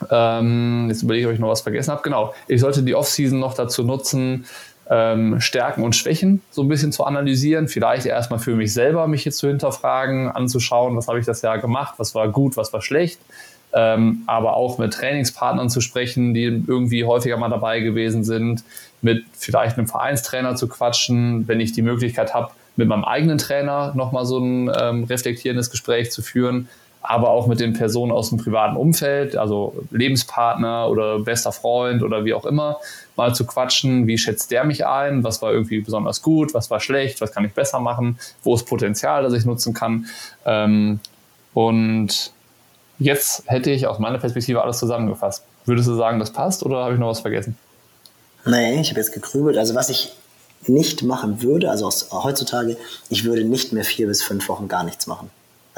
Ähm, 0.10 0.88
jetzt 0.90 1.04
überlege 1.04 1.24
ich, 1.24 1.28
ob 1.28 1.34
ich 1.34 1.40
noch 1.40 1.50
was 1.50 1.62
vergessen 1.62 1.92
habe. 1.92 2.02
Genau, 2.04 2.34
ich 2.48 2.62
sollte 2.62 2.84
die 2.84 2.96
Offseason 2.96 3.40
noch 3.40 3.54
dazu 3.54 3.84
nutzen, 3.84 4.46
ähm, 4.90 5.40
Stärken 5.40 5.84
und 5.84 5.96
Schwächen 5.96 6.42
so 6.50 6.64
ein 6.64 6.68
bisschen 6.68 6.92
zu 6.92 7.04
analysieren. 7.04 7.68
Vielleicht 7.68 8.06
erstmal 8.06 8.40
für 8.40 8.56
mich 8.56 8.74
selber, 8.74 9.08
mich 9.08 9.24
jetzt 9.24 9.38
zu 9.38 9.48
hinterfragen, 9.48 10.30
anzuschauen, 10.30 10.98
was 10.98 11.08
habe 11.08 11.20
ich 11.20 11.26
das 11.26 11.42
Jahr 11.42 11.60
gemacht, 11.60 11.96
was 11.98 12.16
war 12.16 12.28
gut, 12.30 12.58
was 12.58 12.74
war 12.74 12.82
schlecht. 12.82 13.20
Ähm, 13.72 14.24
aber 14.26 14.58
auch 14.58 14.80
mit 14.80 14.94
Trainingspartnern 14.94 15.70
zu 15.70 15.80
sprechen, 15.80 16.34
die 16.34 16.64
irgendwie 16.66 17.06
häufiger 17.06 17.38
mal 17.38 17.50
dabei 17.50 17.82
gewesen 17.82 18.24
sind, 18.24 18.64
mit 19.02 19.24
vielleicht 19.34 19.78
einem 19.78 19.88
Vereinstrainer 19.88 20.56
zu 20.56 20.68
quatschen, 20.68 21.48
wenn 21.48 21.60
ich 21.60 21.72
die 21.72 21.84
Möglichkeit 21.84 22.34
habe, 22.34 22.52
mit 22.78 22.88
meinem 22.88 23.04
eigenen 23.06 23.38
Trainer 23.38 23.94
nochmal 23.96 24.26
so 24.26 24.40
ein 24.40 24.72
ähm, 24.76 25.04
reflektierendes 25.04 25.70
Gespräch 25.70 26.12
zu 26.12 26.24
führen 26.24 26.68
aber 27.02 27.30
auch 27.30 27.48
mit 27.48 27.60
den 27.60 27.74
Personen 27.74 28.12
aus 28.12 28.30
dem 28.30 28.38
privaten 28.38 28.76
Umfeld, 28.76 29.38
also 29.38 29.74
Lebenspartner 29.92 30.90
oder 30.90 31.20
bester 31.20 31.52
Freund 31.52 32.04
oder 32.04 32.26
wie 32.26 32.34
auch 32.34 32.46
immer, 32.46 32.78
mal 33.16 33.34
zu 33.34 33.46
quatschen, 33.46 34.06
wie 34.06 34.18
schätzt 34.18 34.52
der 34.52 34.64
mich 34.66 34.86
ein, 34.86 35.24
was 35.24 35.42
war 35.42 35.52
irgendwie 35.52 35.80
besonders 35.82 36.22
gut, 36.22 36.54
was 36.54 36.70
war 36.70 36.80
schlecht, 36.80 37.22
was 37.22 37.32
kann 37.32 37.46
ich 37.46 37.54
besser 37.54 37.80
machen, 37.80 38.20
wo 38.44 38.54
ist 38.54 38.66
Potenzial, 38.66 39.24
das 39.24 39.34
ich 39.34 39.46
nutzen 39.46 39.74
kann. 39.74 40.08
Ähm, 40.46 41.00
und 41.54 42.32
jetzt 43.00 43.44
hätte 43.48 43.72
ich 43.72 43.88
aus 43.88 44.00
meiner 44.00 44.18
Perspektive 44.18 44.62
alles 44.62 44.80
zusammengefasst. 44.80 45.44
Würdest 45.66 45.88
du 45.88 45.96
sagen, 45.96 46.20
das 46.20 46.32
passt 46.32 46.64
oder 46.64 46.84
habe 46.84 46.94
ich 46.94 47.00
noch 47.00 47.10
was 47.10 47.22
vergessen? 47.22 47.58
Nee, 48.46 48.82
ich 48.82 48.90
habe 48.90 49.00
jetzt 49.00 49.14
gegrübelt. 49.14 49.58
Also 49.58 49.76
was 49.76 49.90
ich 49.90 50.14
nicht 50.68 51.04
machen 51.04 51.42
würde, 51.42 51.70
also 51.70 51.86
aus, 51.88 52.10
heutzutage, 52.12 52.78
ich 53.10 53.24
würde 53.24 53.44
nicht 53.46 53.72
mehr 53.72 53.86
vier 53.86 54.08
bis 54.08 54.22
fünf 54.22 54.50
Wochen 54.50 54.68
gar 54.68 54.84
nichts 54.84 55.08
machen. 55.08 55.30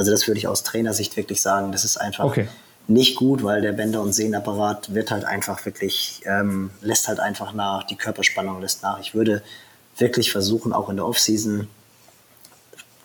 Also 0.01 0.09
das 0.09 0.27
würde 0.27 0.39
ich 0.39 0.47
aus 0.47 0.63
Trainersicht 0.63 1.15
wirklich 1.15 1.43
sagen. 1.43 1.71
Das 1.71 1.85
ist 1.85 1.97
einfach 1.97 2.23
okay. 2.23 2.47
nicht 2.87 3.15
gut, 3.15 3.43
weil 3.43 3.61
der 3.61 3.71
Bänder- 3.71 4.01
und 4.01 4.13
Sehnenapparat 4.13 4.95
wird 4.95 5.11
halt 5.11 5.25
einfach 5.25 5.63
wirklich, 5.63 6.23
ähm, 6.25 6.71
lässt 6.81 7.07
halt 7.07 7.19
einfach 7.19 7.53
nach, 7.53 7.83
die 7.83 7.95
Körperspannung 7.95 8.59
lässt 8.61 8.81
nach. 8.81 8.99
Ich 8.99 9.13
würde 9.13 9.43
wirklich 9.99 10.31
versuchen, 10.31 10.73
auch 10.73 10.89
in 10.89 10.95
der 10.95 11.05
Offseason, 11.05 11.67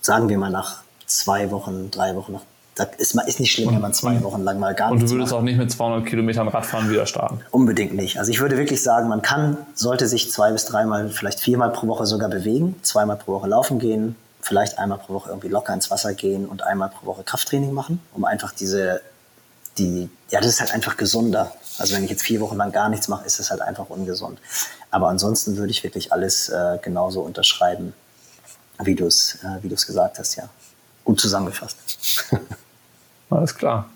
sagen 0.01 0.31
wir 0.31 0.39
mal 0.39 0.49
nach 0.49 0.85
zwei 1.05 1.51
Wochen, 1.51 1.91
drei 1.91 2.17
Wochen, 2.17 2.33
nach 2.33 2.45
das 2.77 2.89
ist, 2.97 3.15
ist 3.27 3.41
nicht 3.41 3.53
schlimm, 3.53 3.75
wenn 3.75 3.83
man 3.83 3.93
zwei 3.93 4.23
Wochen 4.23 4.43
lang 4.43 4.59
mal 4.59 4.75
gar 4.75 4.91
nichts 4.91 5.03
Und 5.03 5.11
du 5.11 5.17
würdest 5.17 5.33
macht. 5.33 5.41
auch 5.41 5.45
nicht 5.45 5.59
mit 5.59 5.71
200 5.71 6.07
Kilometern 6.07 6.49
Radfahren 6.49 6.89
wieder 6.89 7.05
starten? 7.05 7.41
Unbedingt 7.51 7.95
nicht. 7.95 8.19
Also 8.19 8.31
ich 8.31 8.41
würde 8.41 8.57
wirklich 8.57 8.83
sagen, 8.83 9.09
man 9.09 9.21
kann, 9.21 9.59
sollte 9.75 10.09
sich 10.09 10.31
zwei 10.31 10.51
bis 10.51 10.65
dreimal, 10.65 11.11
vielleicht 11.11 11.41
viermal 11.41 11.73
pro 11.73 11.89
Woche 11.89 12.07
sogar 12.07 12.31
bewegen, 12.31 12.75
zweimal 12.81 13.17
pro 13.17 13.33
Woche 13.33 13.49
laufen 13.49 13.79
gehen, 13.79 14.17
vielleicht 14.47 14.79
einmal 14.79 14.99
pro 14.99 15.15
Woche 15.15 15.31
irgendwie 15.31 15.49
locker 15.49 15.75
ins 15.75 15.91
Wasser 15.91 16.15
gehen 16.15 16.47
und 16.47 16.63
einmal 16.63 16.89
pro 16.89 17.07
Woche 17.07 17.25
Krafttraining 17.25 17.73
machen, 17.73 18.01
um 18.13 18.25
einfach 18.25 18.53
diese, 18.53 19.03
die, 19.77 20.09
ja, 20.31 20.41
das 20.41 20.51
ist 20.51 20.61
halt 20.61 20.73
einfach 20.73 20.97
gesunder. 20.97 21.53
Also 21.79 21.95
wenn 21.95 22.05
ich 22.05 22.11
jetzt 22.11 22.23
vier 22.23 22.41
Wochen 22.41 22.57
lang 22.57 22.73
gar 22.73 22.89
nichts 22.89 23.09
mache, 23.09 23.27
ist 23.27 23.41
es 23.41 23.51
halt 23.51 23.61
einfach 23.61 23.91
ungesund. 23.91 24.39
Aber 24.91 25.09
ansonsten 25.09 25.57
würde 25.57 25.71
ich 25.71 25.83
wirklich 25.83 26.13
alles 26.13 26.49
äh, 26.49 26.79
genauso 26.81 27.23
unterschreiben, 27.23 27.93
wie 28.83 28.95
du 28.95 29.07
es 29.07 29.39
äh, 29.43 29.69
gesagt 29.69 30.19
hast, 30.19 30.37
ja. 30.37 30.49
Gut 31.05 31.21
zusammengefasst. 31.21 31.77
Alles 33.31 33.55
klar. 33.55 33.89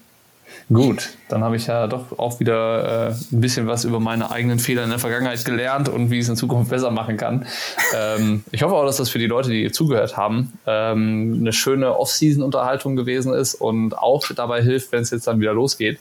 Gut, 0.68 1.10
dann 1.28 1.42
habe 1.42 1.56
ich 1.56 1.66
ja 1.66 1.86
doch 1.86 2.18
auch 2.18 2.40
wieder 2.40 3.08
äh, 3.08 3.14
ein 3.32 3.40
bisschen 3.40 3.66
was 3.66 3.84
über 3.84 4.00
meine 4.00 4.30
eigenen 4.30 4.58
Fehler 4.58 4.84
in 4.84 4.90
der 4.90 4.98
Vergangenheit 4.98 5.44
gelernt 5.44 5.88
und 5.88 6.10
wie 6.10 6.18
ich 6.18 6.24
es 6.24 6.28
in 6.28 6.36
Zukunft 6.36 6.70
besser 6.70 6.90
machen 6.90 7.16
kann. 7.16 7.46
Ähm, 7.94 8.44
ich 8.52 8.62
hoffe 8.62 8.74
auch, 8.74 8.84
dass 8.84 8.96
das 8.96 9.10
für 9.10 9.18
die 9.18 9.26
Leute, 9.26 9.50
die 9.50 9.70
zugehört 9.72 10.16
haben, 10.16 10.52
ähm, 10.66 11.38
eine 11.40 11.52
schöne 11.52 11.98
Off-Season-Unterhaltung 11.98 12.96
gewesen 12.96 13.34
ist 13.34 13.54
und 13.54 13.96
auch 13.98 14.26
dabei 14.28 14.62
hilft, 14.62 14.92
wenn 14.92 15.02
es 15.02 15.10
jetzt 15.10 15.26
dann 15.26 15.40
wieder 15.40 15.52
losgeht. 15.52 15.98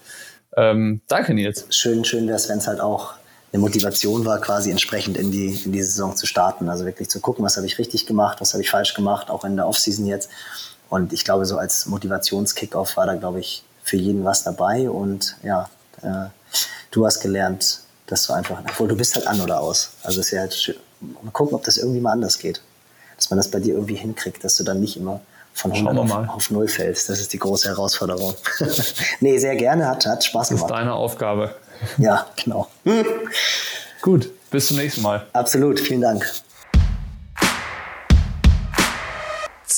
Ähm, 0.56 1.02
danke, 1.08 1.34
Nils. 1.34 1.66
Schön, 1.70 2.04
schön 2.06 2.28
wäre 2.28 2.38
es, 2.38 2.50
wenn 2.50 2.58
es 2.58 2.68
halt 2.68 2.80
auch 2.80 3.14
eine 3.52 3.62
Motivation 3.62 4.26
war, 4.26 4.40
quasi 4.40 4.70
entsprechend 4.70 5.18
in 5.18 5.32
die, 5.32 5.60
in 5.66 5.72
die 5.72 5.82
Saison 5.82 6.16
zu 6.16 6.26
starten. 6.26 6.70
Also 6.70 6.86
wirklich 6.86 7.10
zu 7.10 7.20
gucken, 7.20 7.44
was 7.44 7.58
habe 7.58 7.66
ich 7.66 7.80
richtig 7.80 8.06
gemacht, 8.06 8.42
was 8.42 8.54
habe 8.54 8.62
ich 8.62 8.70
falsch 8.70 8.94
gemacht, 8.94 9.30
auch 9.30 9.44
in 9.44 9.56
der 9.56 9.68
Off-Season 9.68 10.06
jetzt. 10.06 10.30
Und 10.90 11.14
ich 11.14 11.24
glaube, 11.24 11.46
so 11.46 11.58
als 11.58 11.86
Motivationskickoff 11.86 12.98
war 12.98 13.06
da, 13.06 13.16
glaube 13.16 13.40
ich, 13.40 13.64
für 13.90 13.98
jeden 13.98 14.24
was 14.24 14.44
dabei 14.44 14.90
und 14.90 15.36
ja, 15.42 15.70
äh, 16.04 16.28
du 16.92 17.06
hast 17.06 17.22
gelernt, 17.22 17.80
dass 18.08 18.28
du 18.28 18.34
einfach, 18.34 18.60
obwohl 18.68 18.88
du 18.88 18.96
bist 18.96 19.16
halt 19.16 19.28
an 19.28 19.42
oder 19.42 19.60
aus. 19.60 19.92
Also 20.04 20.22
es 20.22 20.32
wäre 20.32 20.42
halt 20.42 20.54
schön. 20.54 20.76
Mal 21.00 21.32
gucken, 21.32 21.56
ob 21.56 21.64
das 21.64 21.78
irgendwie 21.78 22.00
mal 22.00 22.12
anders 22.12 22.38
geht. 22.38 22.62
Dass 23.16 23.30
man 23.30 23.38
das 23.38 23.50
bei 23.50 23.60
dir 23.60 23.74
irgendwie 23.74 23.96
hinkriegt, 23.96 24.44
dass 24.44 24.56
du 24.56 24.64
dann 24.64 24.80
nicht 24.80 24.98
immer 24.98 25.22
von 25.54 25.72
100 25.72 25.98
auf, 25.98 26.30
auf, 26.30 26.52
0 26.52 26.68
fällst. 26.68 27.10
Das 27.10 27.20
ist 27.20 27.34
die 27.34 27.40
große 27.40 27.68
Herausforderung. 27.68 28.36
nee, 29.20 29.38
sehr 29.38 29.56
gerne, 29.56 29.88
hat, 29.88 30.06
hat 30.06 30.24
Spaß 30.24 30.50
gemacht. 30.50 30.64
Das 30.64 30.70
ist 30.70 30.78
deine 30.78 30.94
Aufgabe. 30.94 31.56
Ja, 31.98 32.28
genau. 32.42 32.68
Gut, 34.02 34.30
bis 34.52 34.68
zum 34.68 34.78
nächsten 34.78 35.02
Mal. 35.02 35.26
Absolut, 35.34 35.80
vielen 35.80 36.02
Dank. 36.02 36.26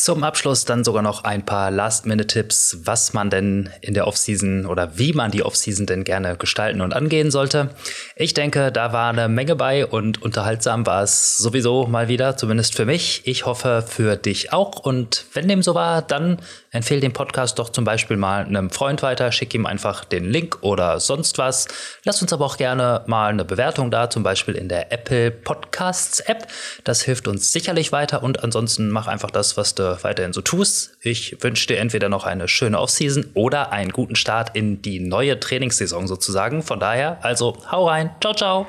Zum 0.02 0.24
Abschluss 0.24 0.66
dann 0.66 0.84
sogar 0.84 1.04
noch 1.04 1.26
ein 1.26 1.46
paar 1.46 1.70
Last-Minute-Tipps, 1.70 2.80
was 2.86 3.14
man 3.14 3.30
denn 3.30 3.70
in 3.82 3.94
der 3.94 4.08
Offseason 4.08 4.66
oder 4.66 4.98
wie 4.98 5.14
man 5.14 5.30
die 5.30 5.44
Offseason 5.44 5.86
denn 5.86 6.04
gerne 6.06 6.38
gestalten 6.38 6.82
und 6.82 6.92
angehen 6.92 7.30
sollte. 7.30 7.70
Ich 8.16 8.34
denke, 8.34 8.72
da 8.72 8.94
war 8.94 9.12
eine 9.12 9.30
Menge 9.30 9.56
bei 9.56 9.86
und 9.86 10.20
unterhaltsam 10.20 10.88
war 10.88 11.04
es 11.04 11.38
sowieso 11.38 11.86
mal 11.86 12.08
wieder, 12.08 12.36
zumindest 12.36 12.74
für 12.74 12.88
mich. 12.88 13.22
Ich 13.26 13.46
hoffe 13.46 13.86
für 13.88 14.16
dich 14.16 14.52
auch. 14.52 14.80
Und 14.80 15.26
wenn 15.34 15.48
dem 15.48 15.62
so 15.62 15.76
war, 15.76 16.02
dann 16.02 16.40
empfehle 16.72 17.02
den 17.02 17.14
Podcast 17.14 17.60
doch 17.60 17.70
zum 17.70 17.84
Beispiel 17.84 18.18
mal 18.18 18.46
einem 18.46 18.70
Freund 18.70 19.04
weiter, 19.04 19.32
schick 19.32 19.54
ihm 19.54 19.66
einfach 19.66 20.06
den 20.06 20.26
Link 20.26 20.60
oder 20.62 21.00
sonst 21.00 21.38
was. 21.38 21.68
Lass 22.04 22.22
uns 22.22 22.34
aber 22.34 22.46
auch 22.46 22.58
gerne 22.58 23.04
mal 23.08 23.30
eine 23.30 23.46
Bewertung 23.46 23.92
da, 23.92 24.10
zum 24.10 24.24
Beispiel 24.24 24.56
in 24.56 24.70
der 24.70 24.92
Apple 24.92 25.32
Podcasts 25.32 26.20
App. 26.22 26.48
Das 26.84 27.02
hilft 27.02 27.28
uns 27.28 27.52
sicherlich 27.52 27.92
weiter 27.92 28.24
und 28.24 28.44
ansonsten 28.44 28.90
mach 28.90 29.08
einfach 29.08 29.32
das, 29.32 29.58
was 29.58 29.76
du 29.76 29.98
weiterhin 30.04 30.34
so 30.34 30.42
tust. 30.42 30.98
Ich 31.02 31.44
wünsche 31.44 31.68
dir 31.68 31.78
entweder 31.78 32.10
noch 32.10 32.26
eine 32.26 32.48
schöne 32.48 32.80
Offseason 32.80 33.30
oder 33.34 33.72
einen 33.72 33.92
guten 33.92 34.16
Start 34.16 34.56
in 34.56 34.82
die 34.82 35.00
neue 35.00 35.40
Trainingssaison 35.40 36.08
sozusagen. 36.08 36.64
Von 36.64 36.80
daher, 36.80 37.24
also 37.24 37.58
hau 37.70 37.88
rein. 37.88 38.12
Ciao, 38.22 38.34
ciao. 38.34 38.68